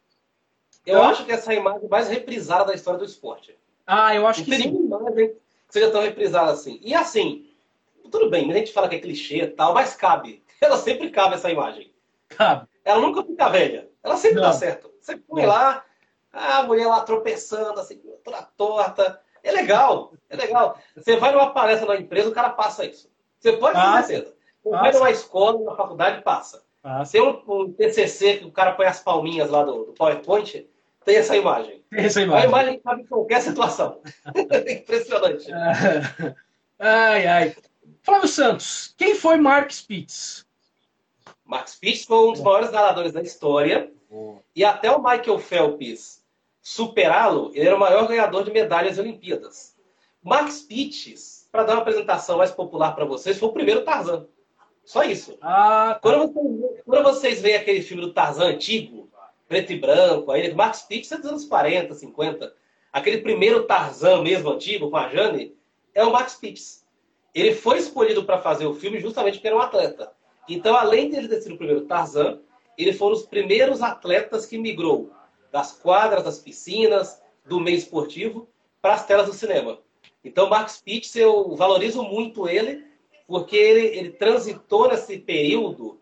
Eu 0.85 0.99
então... 0.99 1.09
acho 1.09 1.25
que 1.25 1.33
essa 1.33 1.53
é 1.53 1.57
a 1.57 1.61
imagem 1.61 1.89
mais 1.89 2.09
reprisada 2.09 2.65
da 2.65 2.75
história 2.75 2.99
do 2.99 3.05
esporte. 3.05 3.57
Ah, 3.87 4.15
eu 4.15 4.27
acho 4.27 4.41
Não 4.41 4.45
que 4.45 4.51
tem 4.51 4.63
sim. 4.63 4.85
imagem 4.85 5.29
que 5.29 5.37
seja 5.69 5.91
tão 5.91 6.03
reprisada 6.03 6.51
assim. 6.51 6.81
E 6.83 6.93
assim, 6.93 7.49
tudo 8.11 8.29
bem, 8.29 8.51
a 8.51 8.55
gente 8.55 8.73
fala 8.73 8.89
que 8.89 8.97
é 8.97 9.01
clichê 9.01 9.37
e 9.39 9.47
tal, 9.47 9.73
mas 9.73 9.95
cabe. 9.95 10.43
Ela 10.61 10.77
sempre 10.77 11.11
cabe 11.11 11.37
essa 11.37 11.51
imagem. 11.51 11.93
Cabe. 12.29 12.67
Ela 12.85 13.01
nunca 13.01 13.23
fica 13.23 13.49
velha. 13.49 13.89
Ela 14.03 14.17
sempre 14.17 14.41
Não. 14.41 14.49
dá 14.49 14.53
certo. 14.53 14.91
Você 15.01 15.17
põe 15.17 15.43
Não. 15.43 15.49
lá, 15.49 15.85
a 16.33 16.63
mulher 16.65 16.87
lá 16.87 17.01
tropeçando, 17.03 17.79
assim, 17.79 18.01
toda 18.25 18.43
torta. 18.43 19.21
É 19.43 19.53
legal, 19.53 20.13
é 20.29 20.37
legal. 20.37 20.79
Você 20.97 21.17
vai 21.17 21.33
numa 21.33 21.53
palestra 21.53 21.87
na 21.87 22.01
empresa, 22.01 22.29
o 22.29 22.33
cara 22.33 22.51
passa 22.51 22.85
isso. 22.85 23.11
Você 23.39 23.53
pode 23.53 23.81
ter 23.81 24.03
certeza. 24.05 24.35
Você 24.63 24.71
vai 24.71 24.93
numa 24.93 25.11
escola, 25.11 25.59
numa 25.59 25.77
faculdade, 25.77 26.23
passa. 26.23 26.63
passa. 26.83 27.13
Tem 27.13 27.23
um, 27.23 27.43
um, 27.49 27.73
TCC 27.73 28.39
que 28.39 28.45
o 28.45 28.53
cara 28.53 28.73
põe 28.73 28.87
as 28.87 29.01
palminhas 29.01 29.51
lá 29.51 29.63
do, 29.63 29.85
do 29.85 29.93
PowerPoint, 29.93 30.69
tem 31.05 31.17
essa 31.17 31.37
imagem. 31.37 31.83
Tem 31.91 32.05
essa 32.05 32.21
imagem. 32.21 32.45
A 32.45 32.49
imagem 32.49 32.81
cabe 32.81 33.03
em 33.03 33.07
qualquer 33.07 33.41
situação. 33.41 34.01
Impressionante. 34.69 35.51
ai, 36.79 37.27
ai. 37.27 37.57
Flávio 38.03 38.29
Santos, 38.29 38.95
quem 38.97 39.15
foi 39.15 39.37
Mark 39.39 39.71
Spitz? 39.71 40.47
Mark 41.45 41.69
Spitz 41.69 42.05
foi 42.05 42.29
um 42.29 42.33
dos 42.33 42.41
maiores 42.43 42.71
nadadores 42.71 43.13
da 43.13 43.23
história. 43.23 43.91
E 44.55 44.65
até 44.65 44.91
o 44.91 45.03
Michael 45.03 45.39
Phelps 45.39 46.20
superá-lo, 46.71 47.51
ele 47.53 47.67
era 47.67 47.75
o 47.75 47.81
maior 47.81 48.07
ganhador 48.07 48.45
de 48.45 48.53
medalhas 48.53 48.97
Olimpíadas. 48.97 49.77
Mark 50.23 50.49
Spitz, 50.49 51.49
para 51.51 51.65
dar 51.65 51.73
uma 51.73 51.81
apresentação 51.81 52.39
mais 52.39 52.53
popular 52.53 52.93
para 52.93 53.05
vocês, 53.05 53.41
foi 53.41 53.49
o 53.49 53.53
primeiro 53.53 53.83
Tarzan. 53.83 54.29
Só 54.85 55.03
isso. 55.03 55.37
Ah, 55.41 55.95
tá. 55.95 56.01
quando, 56.01 56.33
vocês, 56.33 56.83
quando, 56.87 57.03
vocês, 57.03 57.43
veem 57.43 57.57
aquele 57.57 57.83
filme 57.83 58.03
do 58.03 58.13
Tarzan 58.13 58.51
antigo, 58.51 59.11
preto 59.49 59.73
e 59.73 59.81
branco, 59.81 60.31
aí 60.31 60.55
Mark 60.55 60.75
Spitz 60.77 61.11
é 61.11 61.17
dos 61.17 61.27
anos 61.27 61.45
40, 61.45 61.93
50. 61.93 62.55
Aquele 62.93 63.19
primeiro 63.19 63.65
Tarzan 63.65 64.23
mesmo 64.23 64.51
antigo, 64.51 64.91
com 64.91 64.97
a 64.97 65.09
Jane, 65.09 65.57
é 65.93 66.05
o 66.05 66.13
Mark 66.13 66.29
Spitz. 66.29 66.87
Ele 67.35 67.53
foi 67.53 67.79
escolhido 67.79 68.25
para 68.25 68.39
fazer 68.39 68.67
o 68.67 68.75
filme 68.75 69.01
justamente 69.01 69.35
porque 69.35 69.49
era 69.49 69.57
um 69.57 69.61
atleta. 69.61 70.13
Então, 70.49 70.77
além 70.77 71.11
de 71.11 71.17
ele 71.17 71.27
ter 71.27 71.41
sido 71.41 71.57
o 71.57 71.59
primeiro 71.59 71.87
Tarzan, 71.87 72.39
ele 72.79 72.93
foi 72.93 73.09
um 73.09 73.13
dos 73.13 73.27
primeiros 73.27 73.83
atletas 73.83 74.47
que 74.47 74.57
migrou 74.57 75.11
das 75.51 75.73
quadras, 75.73 76.25
das 76.25 76.39
piscinas, 76.39 77.21
do 77.45 77.61
meio 77.61 77.77
esportivo 77.77 78.49
para 78.81 78.95
as 78.95 79.07
telas 79.07 79.27
do 79.27 79.33
cinema. 79.33 79.79
Então, 80.25 80.49
Mark 80.49 80.69
Spitz, 80.69 81.15
eu 81.17 81.55
valorizo 81.57 82.03
muito 82.03 82.49
ele, 82.49 82.85
porque 83.27 83.57
ele, 83.57 83.87
ele 83.97 84.11
transitou 84.11 84.89
nesse 84.89 85.19
período 85.19 86.01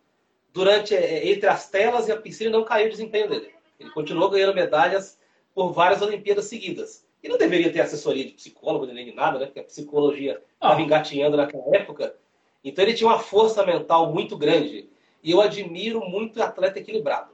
durante 0.53 0.95
é, 0.95 1.31
entre 1.31 1.49
as 1.49 1.69
telas 1.71 2.09
e 2.09 2.13
a 2.13 2.17
piscina 2.17 2.51
e 2.51 2.53
não 2.53 2.65
caiu 2.65 2.87
o 2.87 2.91
desempenho 2.91 3.29
dele. 3.29 3.53
Ele 3.79 3.91
continuou 3.91 4.31
ganhando 4.31 4.55
medalhas 4.55 5.19
por 5.55 5.73
várias 5.73 6.03
Olimpíadas 6.03 6.47
seguidas. 6.47 7.07
E 7.23 7.29
não 7.29 7.37
deveria 7.37 7.73
ter 7.73 7.81
assessoria 7.81 8.25
de 8.25 8.33
psicólogo 8.33 8.87
nem 8.87 9.05
de 9.05 9.13
nada, 9.13 9.39
né? 9.39 9.47
Porque 9.47 9.61
a 9.61 9.65
psicologia 9.65 10.41
estava 10.55 10.81
ah. 10.81 10.83
engatinhando 10.83 11.37
naquela 11.37 11.77
época. 11.77 12.15
Então 12.63 12.85
ele 12.85 12.95
tinha 12.95 13.09
uma 13.09 13.19
força 13.19 13.65
mental 13.65 14.13
muito 14.13 14.37
grande. 14.37 14.89
E 15.23 15.31
eu 15.31 15.41
admiro 15.41 16.01
muito 16.09 16.39
o 16.39 16.43
atleta 16.43 16.79
equilibrado. 16.79 17.33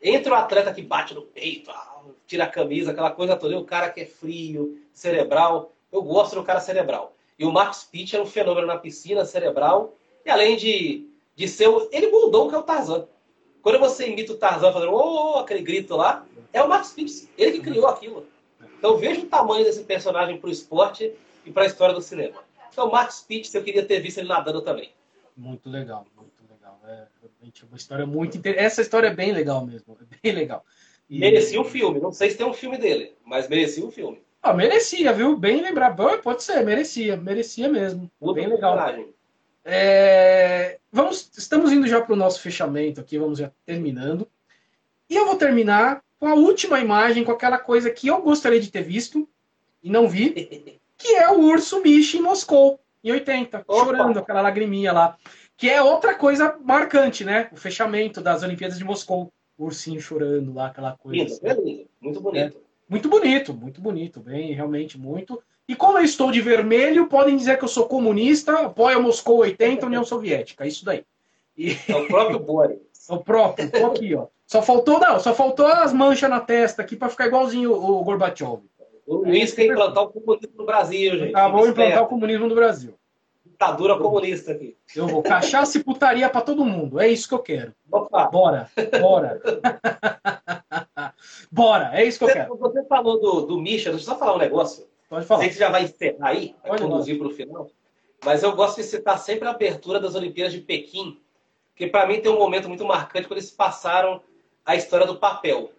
Entre 0.00 0.30
o 0.30 0.34
atleta 0.34 0.72
que 0.72 0.82
bate 0.82 1.14
no 1.14 1.22
peito, 1.22 1.70
ah, 1.70 2.02
tira 2.26 2.44
a 2.44 2.48
camisa, 2.48 2.92
aquela 2.92 3.10
coisa 3.10 3.36
toda, 3.36 3.54
e 3.54 3.56
o 3.56 3.64
cara 3.64 3.90
que 3.90 4.02
é 4.02 4.06
frio, 4.06 4.78
cerebral, 4.92 5.72
eu 5.90 6.02
gosto 6.02 6.36
do 6.36 6.44
cara 6.44 6.60
cerebral. 6.60 7.14
E 7.38 7.44
o 7.44 7.52
Marcos 7.52 7.84
Pitt 7.84 8.16
é 8.16 8.20
um 8.20 8.26
fenômeno 8.26 8.66
na 8.66 8.76
piscina 8.76 9.24
cerebral. 9.24 9.94
E 10.24 10.30
além 10.30 10.56
de, 10.56 11.08
de 11.36 11.48
ser. 11.48 11.68
Ele 11.92 12.08
mudou 12.08 12.46
o 12.46 12.48
que 12.48 12.54
é 12.54 12.58
o 12.58 12.62
Tarzan. 12.62 13.06
Quando 13.62 13.78
você 13.78 14.08
imita 14.08 14.32
o 14.32 14.36
Tarzan 14.36 14.72
fazendo 14.72 14.92
oh, 14.92 15.38
aquele 15.38 15.62
grito 15.62 15.96
lá, 15.96 16.26
é 16.52 16.62
o 16.62 16.68
Marcos 16.68 16.92
Pitt. 16.92 17.28
Ele 17.38 17.52
que 17.52 17.60
criou 17.60 17.86
aquilo. 17.86 18.26
Então 18.78 18.96
veja 18.96 19.20
o 19.20 19.26
tamanho 19.26 19.64
desse 19.64 19.84
personagem 19.84 20.38
para 20.38 20.48
o 20.48 20.52
esporte 20.52 21.12
e 21.44 21.50
para 21.50 21.64
a 21.64 21.66
história 21.66 21.94
do 21.94 22.00
cinema. 22.00 22.42
Então, 22.72 22.90
Marcos 22.90 23.20
Pitt, 23.22 23.52
eu 23.56 23.64
queria 23.64 23.84
ter 23.84 23.98
visto 24.00 24.18
ele 24.18 24.28
nadando 24.28 24.62
também. 24.62 24.92
Muito 25.36 25.68
legal, 25.68 26.06
muito 26.16 26.30
legal. 26.30 26.37
É 26.88 27.06
realmente 27.20 27.64
uma 27.66 27.76
história 27.76 28.06
muito 28.06 28.38
interessante. 28.38 28.64
Essa 28.64 28.80
história 28.82 29.08
é 29.08 29.14
bem 29.14 29.32
legal 29.32 29.64
mesmo, 29.66 29.96
é 30.00 30.16
bem 30.22 30.32
legal. 30.32 30.64
E... 31.08 31.18
Merecia 31.18 31.60
um 31.60 31.64
filme. 31.64 32.00
Não 32.00 32.12
sei 32.12 32.30
se 32.30 32.38
tem 32.38 32.46
um 32.46 32.54
filme 32.54 32.78
dele, 32.78 33.14
mas 33.24 33.48
merecia 33.48 33.84
um 33.84 33.90
filme. 33.90 34.22
Ah, 34.42 34.54
merecia, 34.54 35.12
viu? 35.12 35.36
Bem 35.36 35.60
lembrado. 35.60 36.02
Pode 36.22 36.42
ser, 36.42 36.64
merecia, 36.64 37.16
merecia 37.16 37.68
mesmo. 37.68 38.10
Muito 38.20 38.34
bem 38.34 38.46
legal. 38.46 38.78
É... 39.64 40.78
Vamos, 40.90 41.30
estamos 41.36 41.70
indo 41.72 41.86
já 41.86 42.00
para 42.00 42.14
o 42.14 42.16
nosso 42.16 42.40
fechamento 42.40 43.00
aqui, 43.00 43.18
vamos 43.18 43.38
já 43.38 43.52
terminando. 43.66 44.26
E 45.10 45.16
eu 45.16 45.26
vou 45.26 45.36
terminar 45.36 46.02
com 46.18 46.26
a 46.26 46.34
última 46.34 46.80
imagem, 46.80 47.24
com 47.24 47.32
aquela 47.32 47.58
coisa 47.58 47.90
que 47.90 48.08
eu 48.08 48.22
gostaria 48.22 48.60
de 48.60 48.70
ter 48.70 48.82
visto 48.82 49.28
e 49.82 49.90
não 49.90 50.08
vi, 50.08 50.80
que 50.96 51.14
é 51.14 51.30
o 51.30 51.40
urso 51.40 51.82
Michi 51.82 52.18
em 52.18 52.22
Moscou, 52.22 52.80
em 53.04 53.12
80, 53.12 53.64
Opa. 53.66 53.84
chorando, 53.84 54.18
aquela 54.18 54.40
lagriminha 54.40 54.92
lá. 54.92 55.16
Que 55.58 55.68
é 55.68 55.82
outra 55.82 56.14
coisa 56.14 56.56
marcante, 56.64 57.24
né? 57.24 57.48
O 57.52 57.56
fechamento 57.56 58.20
das 58.20 58.44
Olimpíadas 58.44 58.78
de 58.78 58.84
Moscou. 58.84 59.32
O 59.58 59.64
ursinho 59.64 60.00
chorando 60.00 60.54
lá, 60.54 60.68
aquela 60.68 60.92
coisa. 60.96 61.18
Lindo, 61.18 61.32
assim. 61.32 61.46
é 61.48 61.54
lindo. 61.54 61.88
Muito 62.00 62.20
bonito. 62.20 62.56
É. 62.56 62.68
Muito 62.88 63.08
bonito, 63.08 63.52
muito 63.52 63.80
bonito. 63.80 64.20
Bem, 64.20 64.52
realmente 64.52 64.96
muito. 64.96 65.42
E 65.66 65.74
como 65.74 65.98
eu 65.98 66.04
estou 66.04 66.30
de 66.30 66.40
vermelho, 66.40 67.08
podem 67.08 67.36
dizer 67.36 67.58
que 67.58 67.64
eu 67.64 67.68
sou 67.68 67.88
comunista, 67.88 68.66
apoio 68.66 69.02
Moscou 69.02 69.38
80, 69.38 69.84
União 69.84 70.04
Soviética. 70.04 70.64
Isso 70.64 70.84
daí. 70.84 71.04
E... 71.56 71.76
É 71.88 71.96
o 71.96 72.06
próprio 72.06 72.38
Boris. 72.38 72.78
É 73.10 73.14
o 73.14 73.20
próprio, 73.20 73.70
tô 73.70 73.86
aqui, 73.86 74.14
ó. 74.14 74.26
Só 74.46 74.60
faltou, 74.60 75.00
não, 75.00 75.18
só 75.18 75.34
faltou 75.34 75.66
as 75.66 75.94
manchas 75.94 76.28
na 76.28 76.40
testa 76.40 76.82
aqui 76.82 76.94
para 76.94 77.08
ficar 77.08 77.26
igualzinho 77.26 77.72
o, 77.72 78.00
o 78.00 78.04
Gorbachev. 78.04 78.60
O 79.06 79.16
Luiz 79.16 79.54
quer 79.54 79.64
implantar 79.64 80.04
o 80.04 80.08
comunismo 80.08 80.52
no 80.58 80.66
Brasil, 80.66 81.18
gente. 81.18 81.30
Acabou 81.30 81.62
de 81.62 81.70
implantar 81.70 82.02
o 82.02 82.06
comunismo 82.06 82.46
no 82.46 82.54
Brasil. 82.54 82.94
Ditadura 83.58 83.98
comunista 83.98 84.52
aqui. 84.52 84.76
Eu 84.94 85.08
vou 85.08 85.20
cachaça 85.20 85.78
e 85.78 85.82
putaria 85.82 86.30
para 86.30 86.42
todo 86.42 86.64
mundo. 86.64 87.00
É 87.00 87.08
isso 87.08 87.26
que 87.26 87.34
eu 87.34 87.40
quero. 87.40 87.74
Opa. 87.90 88.26
Bora, 88.26 88.70
bora. 89.00 89.42
bora, 91.50 91.90
é 91.92 92.04
isso 92.04 92.20
que 92.20 92.26
você, 92.26 92.30
eu 92.30 92.36
quero. 92.36 92.56
Você 92.56 92.84
falou 92.84 93.20
do, 93.20 93.46
do 93.46 93.60
Misha, 93.60 93.90
deixa 93.90 94.04
eu 94.04 94.12
só 94.12 94.16
falar 94.16 94.36
um 94.36 94.38
negócio. 94.38 94.86
Pode 95.10 95.26
falar. 95.26 95.40
Sei 95.40 95.48
que 95.48 95.54
você 95.56 95.60
já 95.60 95.70
vai 95.70 95.82
encerrar 95.82 96.28
aí, 96.28 96.54
vai 96.62 96.70
Pode 96.70 96.82
conduzir 96.84 97.18
para 97.18 97.26
o 97.26 97.30
final. 97.30 97.68
Mas 98.24 98.44
eu 98.44 98.54
gosto 98.54 98.76
de 98.76 98.84
citar 98.84 99.18
sempre 99.18 99.48
a 99.48 99.50
abertura 99.50 99.98
das 99.98 100.14
Olimpíadas 100.14 100.52
de 100.52 100.60
Pequim, 100.60 101.20
que 101.74 101.88
para 101.88 102.06
mim 102.06 102.20
tem 102.20 102.30
um 102.30 102.38
momento 102.38 102.68
muito 102.68 102.84
marcante 102.84 103.26
quando 103.26 103.38
eles 103.38 103.50
passaram 103.50 104.22
a 104.64 104.76
história 104.76 105.04
do 105.04 105.16
papel. 105.16 105.72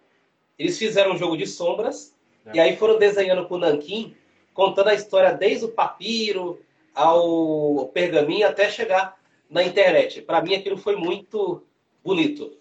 Eles 0.58 0.78
fizeram 0.78 1.12
um 1.12 1.16
jogo 1.16 1.34
de 1.34 1.46
sombras 1.46 2.14
é. 2.44 2.56
e 2.56 2.60
aí 2.60 2.76
foram 2.76 2.98
desenhando 2.98 3.46
com 3.46 3.54
o 3.54 3.58
Nankin, 3.58 4.14
contando 4.52 4.88
a 4.88 4.94
história 4.94 5.32
desde 5.32 5.64
o 5.64 5.70
papiro 5.70 6.60
ao 6.94 7.88
pergaminho 7.88 8.46
até 8.46 8.68
chegar 8.68 9.16
na 9.48 9.62
internet. 9.62 10.22
Para 10.22 10.42
mim 10.42 10.54
aquilo 10.54 10.76
foi 10.76 10.96
muito 10.96 11.64
bonito. 12.04 12.56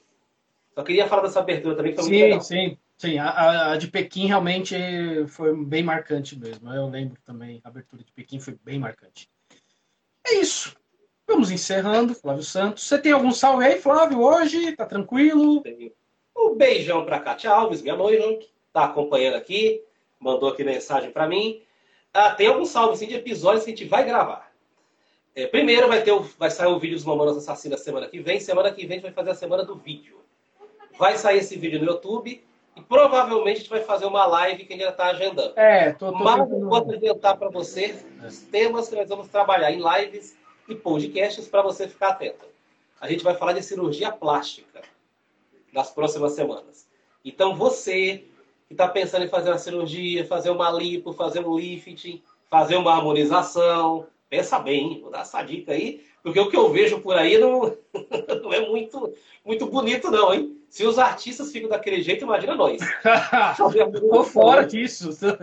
Só 0.73 0.83
queria 0.83 1.07
falar 1.07 1.23
dessa 1.23 1.39
abertura 1.39 1.75
também, 1.75 1.91
que 1.91 1.97
foi 1.97 2.05
sim, 2.05 2.11
muito 2.11 2.23
legal. 2.23 2.41
Sim, 2.41 2.77
sim. 2.97 3.17
A, 3.17 3.71
a, 3.71 3.77
de 3.77 3.87
Pequim 3.87 4.27
realmente 4.27 4.75
foi 5.27 5.55
bem 5.65 5.83
marcante 5.83 6.37
mesmo. 6.37 6.71
Eu 6.73 6.87
lembro 6.87 7.17
também, 7.25 7.59
a 7.63 7.67
abertura 7.67 8.03
de 8.03 8.11
Pequim 8.11 8.39
foi 8.39 8.57
bem 8.63 8.79
marcante. 8.79 9.29
É 10.25 10.35
isso. 10.35 10.75
Vamos 11.27 11.51
encerrando, 11.51 12.15
Flávio 12.15 12.43
Santos. 12.43 12.83
Você 12.83 12.97
tem 12.97 13.11
algum 13.11 13.31
salve 13.31 13.63
aí, 13.63 13.79
Flávio, 13.79 14.19
hoje? 14.19 14.75
Tá 14.75 14.85
tranquilo? 14.85 15.61
Tenho. 15.61 15.91
Um 16.35 16.55
beijão 16.55 17.05
para 17.05 17.19
Cátia 17.19 17.51
Alves, 17.51 17.81
minha 17.81 17.95
noiva, 17.95 18.39
está 18.67 18.85
acompanhando 18.85 19.35
aqui, 19.35 19.83
mandou 20.19 20.49
aqui 20.49 20.63
mensagem 20.63 21.11
para 21.11 21.27
mim. 21.27 21.61
Ah, 22.13 22.31
tem 22.31 22.47
alguns 22.47 22.69
salves 22.69 22.99
de 22.99 23.13
episódios 23.13 23.63
que 23.63 23.71
a 23.71 23.75
gente 23.75 23.87
vai 23.87 24.03
gravar. 24.03 24.51
É, 25.35 25.47
primeiro 25.47 25.87
vai, 25.87 26.01
ter 26.01 26.11
o, 26.11 26.21
vai 26.21 26.49
sair 26.49 26.67
o 26.67 26.79
vídeo 26.79 26.95
dos 26.95 27.05
Mamonas 27.05 27.37
Assassinas 27.37 27.81
semana 27.81 28.07
que 28.07 28.19
vem. 28.19 28.39
Semana 28.39 28.71
que 28.71 28.85
vem 28.85 28.97
a 28.97 28.99
gente 28.99 29.03
vai 29.03 29.13
fazer 29.13 29.31
a 29.31 29.35
semana 29.35 29.63
do 29.63 29.75
vídeo. 29.75 30.19
Vai 30.97 31.17
sair 31.17 31.37
esse 31.37 31.57
vídeo 31.57 31.79
no 31.79 31.85
YouTube 31.85 32.43
e 32.75 32.81
provavelmente 32.81 33.57
a 33.57 33.59
gente 33.59 33.69
vai 33.69 33.81
fazer 33.81 34.05
uma 34.05 34.25
live 34.25 34.65
que 34.65 34.73
a 34.73 34.75
gente 34.75 34.85
já 34.85 34.91
está 34.91 35.05
agendando. 35.07 35.53
É, 35.57 35.93
tô, 35.93 36.11
tô 36.11 36.17
Mas 36.17 36.39
eu 36.49 36.59
vou 36.59 36.75
apresentar 36.75 37.37
para 37.37 37.49
você 37.49 37.95
os 38.25 38.39
temas 38.39 38.89
que 38.89 38.95
nós 38.95 39.07
vamos 39.07 39.27
trabalhar 39.27 39.71
em 39.71 39.81
lives 39.81 40.37
e 40.67 40.75
podcasts 40.75 41.47
para 41.47 41.61
você 41.61 41.87
ficar 41.87 42.09
atento. 42.09 42.45
A 42.99 43.09
gente 43.09 43.23
vai 43.23 43.35
falar 43.35 43.53
de 43.53 43.63
cirurgia 43.63 44.11
plástica 44.11 44.81
nas 45.71 45.91
próximas 45.91 46.33
semanas. 46.33 46.87
Então 47.23 47.55
você 47.55 48.25
que 48.69 48.73
está 48.75 48.87
pensando 48.87 49.25
em 49.25 49.27
fazer 49.27 49.49
uma 49.49 49.57
cirurgia, 49.57 50.25
fazer 50.25 50.51
uma 50.51 50.69
lipo, 50.69 51.11
fazer 51.11 51.45
um 51.45 51.57
lifting, 51.57 52.21
fazer 52.49 52.77
uma 52.77 52.93
harmonização, 52.93 54.05
pensa 54.29 54.59
bem, 54.59 55.01
vou 55.01 55.11
dar 55.11 55.21
essa 55.21 55.41
dica 55.41 55.73
aí, 55.73 56.03
porque 56.23 56.39
o 56.39 56.49
que 56.49 56.55
eu 56.55 56.71
vejo 56.71 57.01
por 57.01 57.17
aí 57.17 57.37
não, 57.37 57.75
não 58.43 58.53
é 58.53 58.65
muito, 58.65 59.13
muito 59.43 59.65
bonito 59.65 60.09
não, 60.09 60.33
hein? 60.33 60.55
Se 60.69 60.85
os 60.85 60.99
artistas 60.99 61.51
ficam 61.51 61.67
daquele 61.67 62.01
jeito, 62.03 62.23
imagina 62.23 62.55
nós. 62.55 62.79
Tô 64.09 64.23
fora 64.23 64.63
disso. 64.63 65.09
Tô 65.19 65.35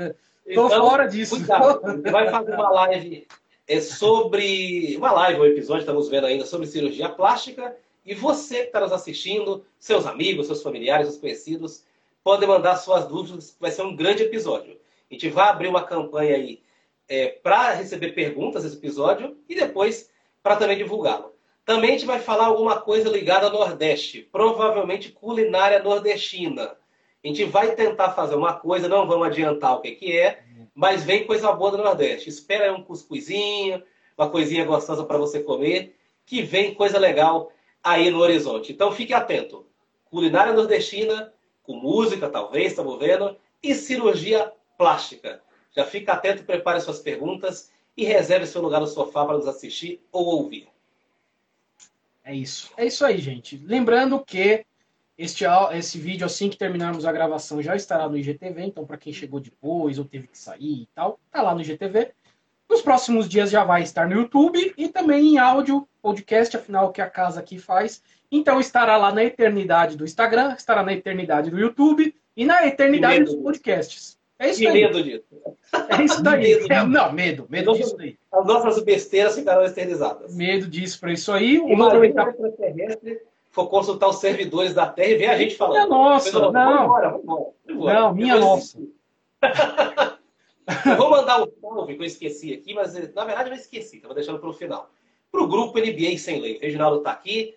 então, 0.46 0.68
fora 0.68 1.06
disso. 1.06 1.36
Cuidado. 1.36 2.00
Vai 2.10 2.30
fazer 2.30 2.54
uma 2.54 2.70
live 2.70 3.26
é 3.68 3.80
sobre 3.80 4.96
uma 4.96 5.10
live, 5.10 5.40
um 5.40 5.44
episódio, 5.44 5.80
estamos 5.80 6.08
vendo 6.08 6.26
ainda 6.26 6.46
sobre 6.46 6.66
cirurgia 6.66 7.08
plástica 7.08 7.76
e 8.04 8.14
você 8.14 8.60
que 8.60 8.66
está 8.66 8.80
nos 8.80 8.92
assistindo, 8.92 9.64
seus 9.78 10.06
amigos, 10.06 10.46
seus 10.46 10.62
familiares, 10.62 11.08
seus 11.08 11.18
conhecidos, 11.18 11.82
podem 12.26 12.48
mandar 12.48 12.74
suas 12.74 13.06
dúvidas, 13.06 13.56
vai 13.60 13.70
ser 13.70 13.82
um 13.82 13.94
grande 13.94 14.24
episódio. 14.24 14.76
A 15.08 15.14
gente 15.14 15.28
vai 15.28 15.48
abrir 15.48 15.68
uma 15.68 15.84
campanha 15.84 16.34
aí 16.34 16.60
é, 17.08 17.28
para 17.28 17.70
receber 17.70 18.16
perguntas 18.16 18.64
nesse 18.64 18.78
episódio 18.78 19.36
e 19.48 19.54
depois 19.54 20.10
para 20.42 20.56
também 20.56 20.76
divulgá-lo. 20.76 21.36
Também 21.64 21.90
a 21.90 21.92
gente 21.92 22.04
vai 22.04 22.18
falar 22.18 22.46
alguma 22.46 22.80
coisa 22.80 23.08
ligada 23.08 23.46
ao 23.46 23.52
Nordeste, 23.52 24.28
provavelmente 24.32 25.12
culinária 25.12 25.80
nordestina. 25.80 26.76
A 27.24 27.28
gente 27.28 27.44
vai 27.44 27.76
tentar 27.76 28.10
fazer 28.10 28.34
uma 28.34 28.54
coisa, 28.54 28.88
não 28.88 29.06
vamos 29.06 29.28
adiantar 29.28 29.76
o 29.76 29.80
que, 29.80 29.92
que 29.92 30.18
é, 30.18 30.42
mas 30.74 31.04
vem 31.04 31.28
coisa 31.28 31.52
boa 31.52 31.70
do 31.70 31.78
Nordeste. 31.78 32.28
Espera 32.28 32.74
um 32.74 32.82
cuscuzinho, 32.82 33.80
uma 34.18 34.28
coisinha 34.28 34.64
gostosa 34.64 35.04
para 35.04 35.16
você 35.16 35.38
comer, 35.44 35.96
que 36.24 36.42
vem 36.42 36.74
coisa 36.74 36.98
legal 36.98 37.52
aí 37.84 38.10
no 38.10 38.18
horizonte. 38.18 38.72
Então 38.72 38.90
fique 38.90 39.14
atento. 39.14 39.64
Culinária 40.10 40.52
nordestina, 40.52 41.32
com 41.66 41.74
música 41.74 42.28
talvez, 42.28 42.68
estamos 42.68 42.98
vendo, 42.98 43.36
e 43.62 43.74
cirurgia 43.74 44.52
plástica. 44.78 45.42
Já 45.74 45.84
fica 45.84 46.12
atento, 46.12 46.44
prepare 46.44 46.80
suas 46.80 47.00
perguntas 47.00 47.70
e 47.96 48.04
reserve 48.04 48.46
seu 48.46 48.62
lugar 48.62 48.80
no 48.80 48.86
sofá 48.86 49.24
para 49.24 49.36
nos 49.36 49.48
assistir 49.48 50.00
ou 50.12 50.24
ouvir. 50.26 50.68
É 52.24 52.34
isso. 52.34 52.72
É 52.76 52.86
isso 52.86 53.04
aí, 53.04 53.18
gente. 53.18 53.56
Lembrando 53.56 54.22
que 54.24 54.64
este, 55.18 55.44
esse 55.72 55.98
vídeo, 55.98 56.26
assim 56.26 56.50
que 56.50 56.56
terminarmos 56.56 57.06
a 57.06 57.12
gravação, 57.12 57.62
já 57.62 57.74
estará 57.74 58.08
no 58.08 58.18
IGTV. 58.18 58.64
Então, 58.64 58.84
para 58.84 58.98
quem 58.98 59.12
chegou 59.12 59.40
depois 59.40 59.98
ou 59.98 60.04
teve 60.04 60.26
que 60.26 60.36
sair 60.36 60.82
e 60.82 60.88
tal, 60.94 61.18
tá 61.30 61.40
lá 61.42 61.54
no 61.54 61.60
IGTV. 61.60 62.12
Nos 62.68 62.82
próximos 62.82 63.28
dias 63.28 63.50
já 63.50 63.64
vai 63.64 63.82
estar 63.82 64.08
no 64.08 64.16
YouTube 64.16 64.74
e 64.76 64.88
também 64.88 65.34
em 65.34 65.38
áudio, 65.38 65.88
podcast, 66.02 66.56
afinal, 66.56 66.92
que 66.92 67.00
a 67.00 67.08
casa 67.08 67.40
aqui 67.40 67.58
faz. 67.58 68.02
Então, 68.30 68.60
estará 68.60 68.96
lá 68.96 69.12
na 69.12 69.24
eternidade 69.24 69.96
do 69.96 70.04
Instagram, 70.04 70.54
estará 70.54 70.82
na 70.82 70.92
eternidade 70.92 71.50
do 71.50 71.58
YouTube 71.58 72.14
e 72.36 72.44
na 72.44 72.66
eternidade 72.66 73.24
dos 73.24 73.34
podcasts. 73.36 74.16
É 74.38 74.50
isso 74.50 74.60
que 74.60 74.66
aí. 74.66 74.74
medo 74.74 75.02
disso. 75.02 75.24
É 75.88 76.02
isso 76.02 76.22
daí. 76.22 76.42
medo, 76.42 76.72
é, 76.72 76.84
não, 76.84 77.12
medo, 77.12 77.46
medo 77.48 77.72
disso 77.72 77.96
aí. 77.98 78.18
As 78.30 78.46
nossas 78.46 78.82
besteiras 78.82 79.34
ficarão 79.34 79.64
esterilizadas. 79.64 80.34
Medo 80.34 80.66
disso 80.68 81.00
para 81.00 81.12
isso 81.12 81.32
aí. 81.32 81.58
O 81.58 81.70
Imagina 81.70 82.06
extraterrestre 82.06 83.20
for 83.50 83.68
consultar 83.68 84.08
os 84.08 84.20
servidores 84.20 84.74
da 84.74 84.86
Terra 84.86 85.08
e 85.08 85.16
ver 85.16 85.26
a 85.28 85.38
gente 85.38 85.56
falando. 85.56 85.76
Minha 85.76 85.86
nossa, 85.86 86.38
não. 86.38 86.52
Vamos 86.52 86.82
embora, 86.82 87.10
vamos 87.10 87.46
embora. 87.66 88.00
Não, 88.00 88.14
minha 88.14 88.38
nossa. 88.38 88.78
eu 90.86 90.96
vou 90.98 91.10
mandar 91.10 91.42
um 91.42 91.46
salve 91.58 91.96
que 91.96 92.02
eu 92.02 92.06
esqueci 92.06 92.52
aqui, 92.52 92.74
mas 92.74 92.92
na 92.92 93.24
verdade 93.24 93.48
eu 93.48 93.54
não 93.54 93.60
esqueci, 93.60 93.96
estava 93.96 94.12
deixando 94.12 94.38
para 94.38 94.50
o 94.50 94.52
final. 94.52 94.90
Para 95.32 95.42
o 95.42 95.48
grupo 95.48 95.78
NBA 95.78 96.18
Sem 96.18 96.38
Lei. 96.38 96.58
O 96.58 96.60
Reginaldo 96.60 96.98
está 96.98 97.12
aqui, 97.12 97.54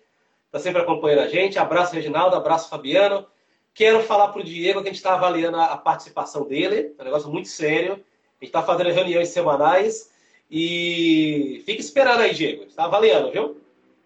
está 0.50 0.58
sempre 0.58 0.82
acompanhando 0.82 1.20
a 1.20 1.28
gente. 1.28 1.58
Abraço, 1.58 1.94
Reginaldo, 1.94 2.34
abraço, 2.34 2.68
Fabiano. 2.68 3.24
Quero 3.72 4.02
falar 4.02 4.28
para 4.28 4.40
o 4.40 4.44
Diego 4.44 4.82
que 4.82 4.88
a 4.88 4.90
gente 4.90 4.98
está 4.98 5.14
avaliando 5.14 5.56
a, 5.56 5.76
participação 5.76 6.44
dele, 6.44 6.92
é 6.98 7.02
um 7.02 7.04
negócio 7.04 7.30
muito 7.30 7.48
sério. 7.48 7.92
A 7.92 8.44
gente 8.44 8.48
está 8.48 8.62
fazendo 8.62 8.90
reuniões 8.90 9.28
semanais 9.28 10.10
e 10.50 11.62
fica 11.64 11.80
esperando 11.80 12.20
aí, 12.20 12.34
Diego. 12.34 12.64
Está 12.64 12.86
avaliando, 12.86 13.30
viu? 13.30 13.60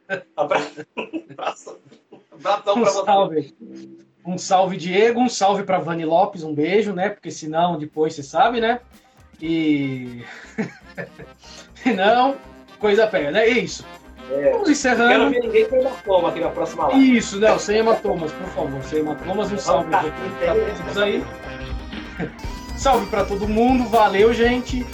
Abraço. 0.36 0.86
Abraço. 1.30 1.80
Abração 2.30 2.74
um 2.76 2.84
salve. 2.84 3.54
Um 4.26 4.38
salve, 4.38 4.76
Diego. 4.76 5.20
Um 5.20 5.28
salve 5.28 5.62
para 5.62 5.78
Vani 5.78 6.04
Lopes. 6.04 6.42
Um 6.42 6.54
beijo, 6.54 6.92
né? 6.92 7.08
Porque 7.08 7.30
senão 7.30 7.78
depois 7.78 8.14
você 8.14 8.22
sabe, 8.22 8.60
né? 8.60 8.80
E. 9.40 10.22
não, 11.96 12.36
coisa 12.78 13.06
pega, 13.06 13.30
né? 13.30 13.48
É 13.48 13.50
isso. 13.50 13.84
É. 14.30 14.50
Vamos 14.52 14.68
encerrando. 14.68 15.08
Quero 15.08 15.30
ver 15.30 15.40
ninguém 15.40 15.68
sem 15.68 15.80
hematoma 15.80 16.28
aqui 16.28 16.40
na 16.40 16.48
próxima 16.48 16.88
live. 16.88 17.16
Isso, 17.16 17.40
não, 17.40 17.58
sem 17.58 17.78
hematomas, 17.78 18.32
por 18.32 18.48
favor. 18.48 18.82
Sem 18.84 19.00
hematomas, 19.00 19.52
um 19.52 19.58
salve 19.58 19.90
todos 19.90 20.98
aí. 20.98 21.24
Salve 22.76 23.06
para 23.06 23.24
todo 23.24 23.46
mundo, 23.46 23.88
valeu, 23.88 24.34
gente. 24.34 24.84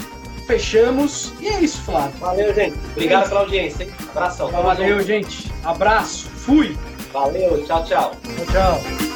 Fechamos. 0.47 1.33
E 1.41 1.49
é 1.49 1.61
isso, 1.61 1.81
Flávio. 1.83 2.13
Valeu, 2.19 2.55
gente. 2.55 2.77
Obrigado 2.93 3.29
pela 3.29 3.41
audiência. 3.41 3.85
Hein? 3.85 3.91
Abração. 4.11 4.51
Valeu, 4.51 5.03
gente. 5.03 5.51
Abraço. 5.65 6.29
Fui. 6.29 6.77
Valeu. 7.13 7.65
Tchau, 7.65 7.85
tchau. 7.85 8.13
Tchau, 8.23 8.47
tchau. 8.47 9.10